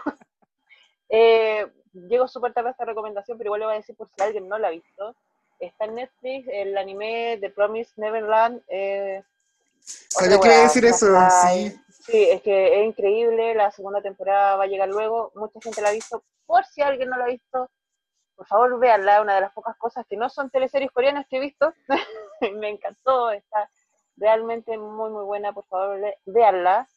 eh, 1.09 1.65
llego 1.93 2.27
súper 2.27 2.53
tarde 2.53 2.69
a 2.69 2.71
esta 2.71 2.85
recomendación, 2.85 3.37
pero 3.37 3.49
igual 3.49 3.59
le 3.61 3.65
voy 3.67 3.75
a 3.75 3.77
decir 3.77 3.95
por 3.95 4.09
si 4.09 4.21
alguien 4.21 4.47
no 4.47 4.57
la 4.57 4.69
ha 4.69 4.71
visto. 4.71 5.15
Está 5.59 5.85
en 5.85 5.95
Netflix 5.95 6.47
el 6.51 6.77
anime 6.77 7.37
The 7.41 7.49
Promise 7.49 7.91
Neverland. 7.97 8.61
Eh, 8.67 9.23
Sabía 9.79 10.39
que 10.39 10.47
iba 10.47 10.55
a 10.55 10.57
weá, 10.57 10.63
decir 10.63 10.85
eso, 10.85 11.07
sí. 11.29 11.79
Sí, 11.89 12.29
es 12.29 12.41
que 12.41 12.81
es 12.81 12.87
increíble, 12.87 13.53
la 13.53 13.71
segunda 13.71 14.01
temporada 14.01 14.55
va 14.55 14.63
a 14.63 14.67
llegar 14.67 14.89
luego, 14.89 15.31
mucha 15.35 15.59
gente 15.61 15.81
la 15.81 15.89
ha 15.89 15.93
visto, 15.93 16.23
por 16.45 16.65
si 16.65 16.81
alguien 16.81 17.09
no 17.09 17.17
la 17.17 17.25
ha 17.25 17.27
visto, 17.27 17.69
por 18.35 18.47
favor 18.47 18.79
véanla, 18.79 19.21
una 19.21 19.35
de 19.35 19.41
las 19.41 19.51
pocas 19.53 19.75
cosas 19.77 20.05
que 20.07 20.17
no 20.17 20.29
son 20.29 20.49
teleseries 20.49 20.91
coreanas 20.91 21.27
que 21.29 21.37
he 21.37 21.39
visto, 21.41 21.73
me 22.55 22.69
encantó, 22.69 23.29
está 23.29 23.69
realmente 24.17 24.77
muy 24.77 25.11
muy 25.11 25.23
buena, 25.23 25.53
por 25.53 25.65
favor 25.65 25.99
véanla. 26.25 26.87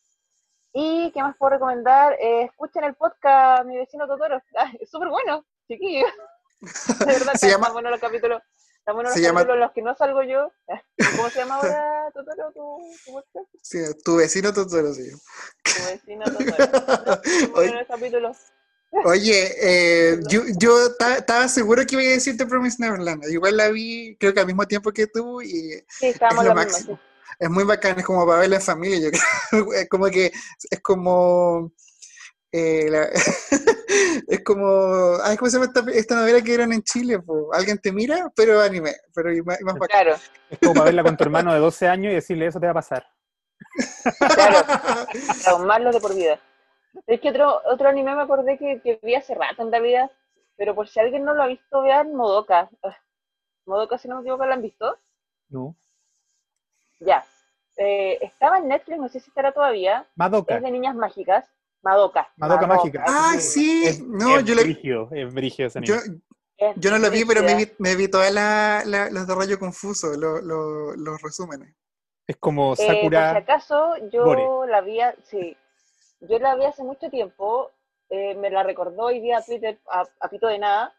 ¿Y 0.72 1.10
qué 1.12 1.22
más 1.22 1.36
puedo 1.36 1.50
recomendar? 1.50 2.14
Eh, 2.20 2.44
escuchen 2.44 2.84
el 2.84 2.94
podcast 2.94 3.64
Mi 3.66 3.76
vecino 3.76 4.06
Totoro, 4.06 4.40
Ah, 4.56 4.72
es 4.80 4.90
súper 4.90 5.08
bueno, 5.08 5.44
chiquillos. 5.68 6.10
De 7.00 7.06
verdad, 7.06 7.32
Se 7.38 7.50
llama- 7.50 7.66
tan 7.66 7.72
buenos 7.74 7.90
los 7.92 8.00
capítulos, 8.00 8.42
están 8.78 8.94
buenos 8.94 9.12
los 9.14 9.22
se 9.22 9.28
capítulos 9.32 9.58
los 9.58 9.72
que 9.72 9.82
no 9.82 9.94
salgo 9.96 10.22
yo. 10.22 10.50
¿Cómo 11.16 11.28
se 11.30 11.38
llama 11.40 11.56
ahora 11.56 12.10
Totoro 12.14 12.52
tu, 12.52 12.78
tu 13.04 13.12
podcast? 13.12 13.46
Sí, 13.62 13.78
tu 14.04 14.16
vecino 14.16 14.52
Totoro, 14.52 14.94
sí. 14.94 15.10
Tu 15.62 15.84
vecino 15.90 16.24
Totoro. 16.24 17.20
Oye, 17.22 17.50
buenos 17.70 17.86
capítulos. 17.88 18.36
Oye, 19.06 19.54
eh, 19.62 20.20
yo, 20.28 20.42
yo 20.58 20.94
ta- 20.96 21.16
estaba 21.16 21.48
seguro 21.48 21.82
que 21.86 21.94
iba 21.94 22.02
a 22.02 22.14
decirte 22.14 22.44
Promise 22.44 22.76
Neverland. 22.78 23.24
Igual 23.30 23.56
la 23.56 23.68
vi, 23.70 24.16
creo 24.20 24.34
que 24.34 24.40
al 24.40 24.46
mismo 24.46 24.66
tiempo 24.66 24.92
que 24.92 25.06
tú, 25.06 25.40
y 25.40 25.82
Sí, 25.88 26.08
estábamos 26.08 26.44
Es 26.44 26.48
lo 26.50 26.54
lo 26.54 26.60
mismo. 26.60 26.70
máximo. 26.78 26.96
sí. 26.96 27.11
Es 27.38 27.50
muy 27.50 27.64
bacán, 27.64 27.98
es 27.98 28.04
como 28.04 28.26
para 28.26 28.40
verla 28.40 28.56
en 28.56 28.62
familia, 28.62 28.98
yo 29.00 29.10
creo. 29.10 29.72
Es 29.74 29.88
como 29.88 30.06
que 30.06 30.26
es 30.70 30.80
como. 30.82 31.72
eh, 32.52 32.88
la- 32.90 33.08
es 34.28 34.44
como. 34.44 35.16
Ay, 35.22 35.36
¿Cómo 35.36 35.50
se 35.50 35.58
llama 35.58 35.72
esta, 35.74 35.90
esta 35.92 36.14
novela 36.16 36.40
que 36.42 36.54
eran 36.54 36.72
en 36.72 36.82
Chile? 36.82 37.18
po? 37.20 37.52
Alguien 37.52 37.78
te 37.78 37.92
mira, 37.92 38.30
pero 38.34 38.60
anime, 38.60 38.94
pero 39.14 39.32
y 39.32 39.42
más, 39.42 39.60
y 39.60 39.64
más 39.64 39.74
bacán. 39.78 40.02
Claro, 40.02 40.16
Es 40.50 40.58
como 40.58 40.74
para 40.74 40.86
verla 40.86 41.02
con 41.02 41.16
tu 41.16 41.24
hermano 41.24 41.52
de 41.52 41.60
12 41.60 41.88
años 41.88 42.12
y 42.12 42.14
decirle 42.16 42.46
eso 42.46 42.60
te 42.60 42.66
va 42.66 42.72
a 42.72 42.74
pasar. 42.74 43.06
claro, 44.34 44.66
traumarlos 45.44 45.94
de 45.94 46.00
por 46.00 46.14
vida. 46.14 46.38
Es 47.06 47.20
que 47.20 47.30
otro, 47.30 47.60
otro 47.64 47.88
anime 47.88 48.14
me 48.14 48.22
acordé 48.22 48.58
que, 48.58 48.80
que 48.82 49.00
vi 49.02 49.14
hace 49.14 49.34
rato 49.34 49.62
en 49.62 49.70
realidad, 49.72 50.10
pero 50.56 50.74
por 50.74 50.88
si 50.88 51.00
alguien 51.00 51.24
no 51.24 51.32
lo 51.34 51.42
ha 51.42 51.46
visto, 51.46 51.82
vean 51.82 52.14
Modoka. 52.14 52.68
Ah, 52.82 52.96
Modoka, 53.66 53.96
si 53.98 54.08
no 54.08 54.16
me 54.16 54.20
equivoco, 54.22 54.44
¿la 54.44 54.54
han 54.54 54.62
visto? 54.62 54.98
No. 55.48 55.74
Ya. 57.04 57.24
Eh, 57.76 58.18
estaba 58.20 58.58
en 58.58 58.68
Netflix, 58.68 58.98
no 58.98 59.08
sé 59.08 59.20
si 59.20 59.28
estará 59.30 59.52
todavía. 59.52 60.06
Madoka. 60.16 60.56
Es 60.56 60.62
de 60.62 60.70
niñas 60.70 60.94
mágicas. 60.94 61.46
Madoka. 61.82 62.28
Madoka 62.36 62.66
mágica. 62.66 63.04
Ah, 63.06 63.32
es- 63.34 63.52
sí, 63.52 63.84
Es, 63.86 64.00
no, 64.00 64.38
es 64.38 64.44
yo, 64.44 64.54
la- 64.54 64.62
brígido, 64.62 65.08
es 65.12 65.32
brígido 65.34 65.66
ese 65.68 65.80
yo, 65.82 65.96
yo 66.76 66.90
no 66.92 66.98
lo 66.98 67.10
vi, 67.10 67.24
pero 67.24 67.42
me 67.42 67.56
vi, 67.56 67.72
me 67.78 67.96
vi 67.96 68.06
todas 68.08 68.32
la- 68.32 68.82
la- 68.86 69.10
los 69.10 69.26
de 69.26 69.34
Rayo 69.34 69.58
Confuso, 69.58 70.12
lo- 70.16 70.40
lo- 70.40 70.94
los 70.94 71.20
resúmenes. 71.22 71.74
Es 72.26 72.36
como 72.36 72.74
Eh, 72.74 72.76
por 72.76 72.76
si 72.76 72.86
Sakura. 72.86 73.30
acaso, 73.36 73.96
yo 74.12 74.24
Gore. 74.24 74.70
la 74.70 74.80
vi, 74.80 75.00
a- 75.00 75.16
sí, 75.24 75.56
yo 76.20 76.38
la 76.38 76.54
vi 76.54 76.64
hace 76.66 76.84
mucho 76.84 77.10
tiempo, 77.10 77.72
eh, 78.10 78.36
me 78.36 78.48
la 78.50 78.62
recordó 78.62 79.04
hoy 79.06 79.18
día 79.20 79.42
Twitter 79.42 79.80
a, 79.90 80.04
a 80.20 80.28
pito 80.28 80.46
de 80.46 80.58
nada. 80.60 80.94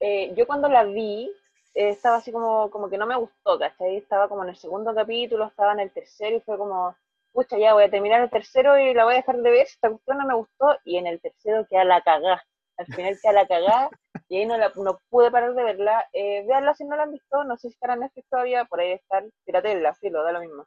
Eh, 0.00 0.34
yo 0.36 0.44
cuando 0.46 0.68
la 0.68 0.82
vi, 0.82 1.30
estaba 1.74 2.16
así 2.16 2.32
como, 2.32 2.70
como 2.70 2.88
que 2.88 2.98
no 2.98 3.06
me 3.06 3.16
gustó, 3.16 3.58
¿cachai? 3.58 3.96
Estaba 3.96 4.28
como 4.28 4.44
en 4.44 4.50
el 4.50 4.56
segundo 4.56 4.94
capítulo, 4.94 5.46
estaba 5.46 5.72
en 5.72 5.80
el 5.80 5.92
tercero 5.92 6.36
y 6.36 6.40
fue 6.40 6.56
como, 6.56 6.96
pucha, 7.32 7.58
ya 7.58 7.74
voy 7.74 7.84
a 7.84 7.90
terminar 7.90 8.20
el 8.22 8.30
tercero 8.30 8.78
y 8.78 8.94
la 8.94 9.04
voy 9.04 9.14
a 9.14 9.16
dejar 9.18 9.36
de 9.38 9.50
ver, 9.50 9.62
esta 9.62 9.90
cuestión 9.90 10.18
no 10.18 10.26
me 10.26 10.34
gustó, 10.34 10.76
y 10.84 10.96
en 10.98 11.06
el 11.06 11.20
tercero 11.20 11.66
queda 11.68 11.84
la 11.84 12.02
cagá. 12.02 12.42
Al 12.76 12.86
final 12.86 13.18
queda 13.22 13.32
la 13.32 13.46
cagá 13.46 13.90
y 14.28 14.38
ahí 14.38 14.46
no, 14.46 14.56
la, 14.56 14.72
no 14.76 14.98
pude 15.08 15.30
parar 15.30 15.54
de 15.54 15.62
verla. 15.64 16.08
Eh, 16.12 16.44
véanla 16.46 16.74
si 16.74 16.84
no 16.84 16.96
la 16.96 17.04
han 17.04 17.12
visto, 17.12 17.44
no 17.44 17.56
sé 17.56 17.68
si 17.68 17.74
estará 17.74 17.94
en 17.94 18.00
Netflix 18.00 18.28
todavía, 18.28 18.64
por 18.64 18.80
ahí 18.80 18.92
estar, 18.92 19.24
piratenla, 19.44 19.94
sí, 19.94 20.10
lo 20.10 20.22
da 20.24 20.32
lo 20.32 20.40
mismo. 20.40 20.66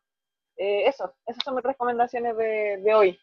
Eh, 0.58 0.88
eso, 0.88 1.14
esas 1.26 1.44
son 1.44 1.56
mis 1.56 1.64
recomendaciones 1.64 2.36
de, 2.38 2.78
de 2.78 2.94
hoy. 2.96 3.20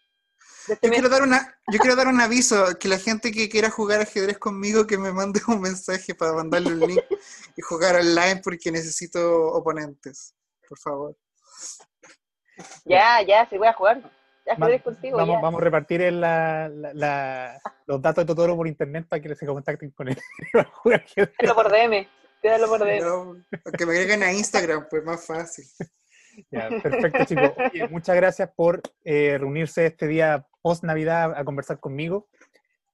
Yo 0.83 0.91
quiero, 0.91 1.09
dar 1.11 1.23
una, 1.23 1.59
yo 1.71 1.79
quiero 1.79 1.95
dar 1.95 2.09
un 2.09 2.21
aviso, 2.21 2.79
que 2.81 2.89
la 2.89 2.99
gente 2.99 3.33
que 3.33 3.51
quiera 3.51 3.69
jugar 3.71 4.01
ajedrez 4.01 4.39
conmigo, 4.39 4.87
que 4.87 4.97
me 4.97 5.13
mande 5.13 5.41
un 5.49 5.61
mensaje 5.61 6.15
para 6.15 6.33
mandarle 6.33 6.73
un 6.73 6.81
link 6.81 7.03
y 7.57 7.61
jugar 7.61 7.97
online 7.97 8.41
porque 8.43 8.73
necesito 8.73 9.49
oponentes, 9.53 10.35
por 10.69 10.79
favor. 10.79 11.17
Ya, 12.85 13.21
ya, 13.23 13.47
sí 13.49 13.59
voy 13.59 13.69
a 13.69 13.73
jugar. 13.73 14.01
Ya 14.47 14.55
Va- 14.57 14.79
contigo, 14.79 15.17
vamos, 15.17 15.37
ya. 15.37 15.41
vamos 15.41 15.61
a 15.61 15.65
repartir 15.65 16.03
el- 16.03 16.21
la- 16.21 16.69
la- 16.69 16.93
la- 16.95 17.61
los 17.87 18.01
datos 18.03 18.23
de 18.25 18.27
Totoro 18.27 18.55
por 18.57 18.69
internet 18.69 19.07
para 19.09 19.21
que 19.23 19.35
se 19.35 19.47
contacten 19.47 19.91
con 19.93 20.09
él. 20.09 20.19
Pídelo 21.39 21.55
por 21.55 21.71
DM, 21.73 22.07
pídelo 22.43 22.69
por 22.69 22.81
DM. 22.81 23.01
No, 23.01 23.37
que 23.77 23.87
me 23.87 23.93
agreguen 23.93 24.23
a 24.23 24.33
Instagram, 24.33 24.87
pues 24.91 25.03
más 25.03 25.25
fácil. 25.27 25.65
Ya, 26.51 26.69
perfecto, 26.83 27.25
chicos. 27.25 27.53
Oye, 27.73 27.89
muchas 27.89 28.17
gracias 28.17 28.51
por 28.55 28.81
eh, 29.05 29.37
reunirse 29.39 29.87
este 29.87 30.07
día 30.07 30.47
post 30.63 30.85
Navidad 30.85 31.35
a 31.37 31.45
conversar 31.45 31.79
conmigo. 31.81 32.29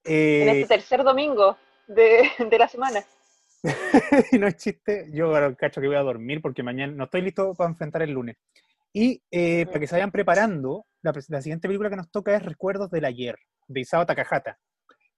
En 0.05 0.49
Eh, 0.49 0.61
este 0.63 0.75
tercer 0.77 1.03
domingo 1.05 1.57
de, 1.87 2.31
de 2.51 2.59
la 2.59 2.69
semana. 2.69 3.03
no 4.33 4.47
es 4.47 4.57
chiste, 4.57 5.09
yo 5.13 5.27
ahora 5.27 5.55
cacho 5.55 5.81
que 5.81 5.87
voy 5.87 5.97
a 5.97 6.01
dormir 6.01 6.41
porque 6.41 6.63
mañana 6.63 6.93
no 6.95 7.05
estoy 7.05 7.21
listo 7.23 7.55
para 7.55 7.71
enfrentar 7.71 8.03
el 8.03 8.11
lunes. 8.11 8.37
Y 8.93 9.23
eh, 9.31 9.67
para 9.67 9.81
que 9.81 9.87
se 9.87 9.95
vayan 9.95 10.11
preparando, 10.11 10.87
la, 11.03 11.13
la 11.29 11.43
siguiente 11.43 11.69
película 11.69 11.91
que 11.91 11.97
nos 11.97 12.11
toca 12.11 12.35
es 12.35 12.43
Recuerdos 12.43 12.91
del 12.91 13.05
Ayer, 13.05 13.37
de 13.69 13.81
Isao 13.81 14.05
Takahata. 14.07 14.59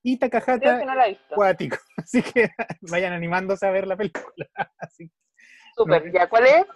Y 0.03 0.19
Takahata 0.19 0.81
que 0.81 0.85
no 0.85 0.95
la 0.95 1.07
he 1.07 1.11
visto. 1.11 1.33
acuático, 1.35 1.77
así 1.97 2.23
que 2.23 2.51
vayan 2.91 3.13
animándose 3.13 3.65
a 3.67 3.71
ver 3.71 3.87
la 3.87 3.97
película. 3.97 4.49
Súper, 5.77 6.05
no. 6.07 6.13
ya, 6.13 6.29
¿cuál 6.29 6.47
es? 6.47 6.67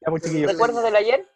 Ya, 0.00 0.10
pues, 0.10 0.22
chiquillos. 0.22 0.52
¿Recuerdo 0.52 0.82
del 0.82 0.96
ayer? 0.96 1.28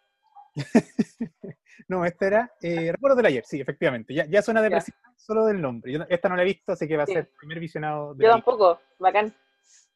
No, 1.87 2.05
este 2.05 2.27
era 2.27 2.53
eh, 2.61 2.91
Recuerdos 2.91 3.17
del 3.17 3.25
Ayer, 3.25 3.43
sí, 3.45 3.59
efectivamente. 3.59 4.13
Ya, 4.13 4.25
ya 4.25 4.41
suena 4.41 4.61
depresiva 4.61 4.97
solo 5.17 5.45
del 5.45 5.61
nombre. 5.61 5.91
Yo 5.91 5.99
esta 6.07 6.29
no 6.29 6.37
la 6.37 6.43
he 6.43 6.45
visto, 6.45 6.71
así 6.71 6.87
que 6.87 6.95
va 6.95 7.03
a 7.03 7.05
Sí. 7.05 7.13
ser 7.13 7.23
el 7.23 7.27
primer 7.37 7.59
visionado 7.59 8.13
de 8.13 8.23
Yo 8.23 8.31
tampoco, 8.31 8.79
bacán. 8.97 9.35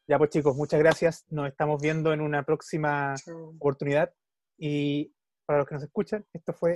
Ya 0.06 0.18
pues 0.18 0.28
chicos, 0.30 0.54
muchas 0.56 0.78
gracias. 0.78 1.24
Nos 1.30 1.48
estamos 1.48 1.80
viendo 1.80 2.12
en 2.12 2.20
una 2.20 2.42
próxima 2.44 3.14
oportunidad. 3.56 4.12
Y 4.58 5.14
para 5.46 5.60
los 5.60 5.68
que 5.68 5.74
nos 5.74 5.84
escuchan, 5.84 6.26
esto 6.34 6.52
fue 6.52 6.74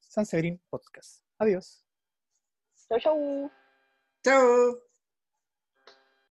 San 0.00 0.26
Severin 0.26 0.62
Podcast. 0.68 1.24
Adiós. 1.38 1.86
Chau, 2.88 2.98
chau. 3.00 3.50
Chao. 4.22 4.87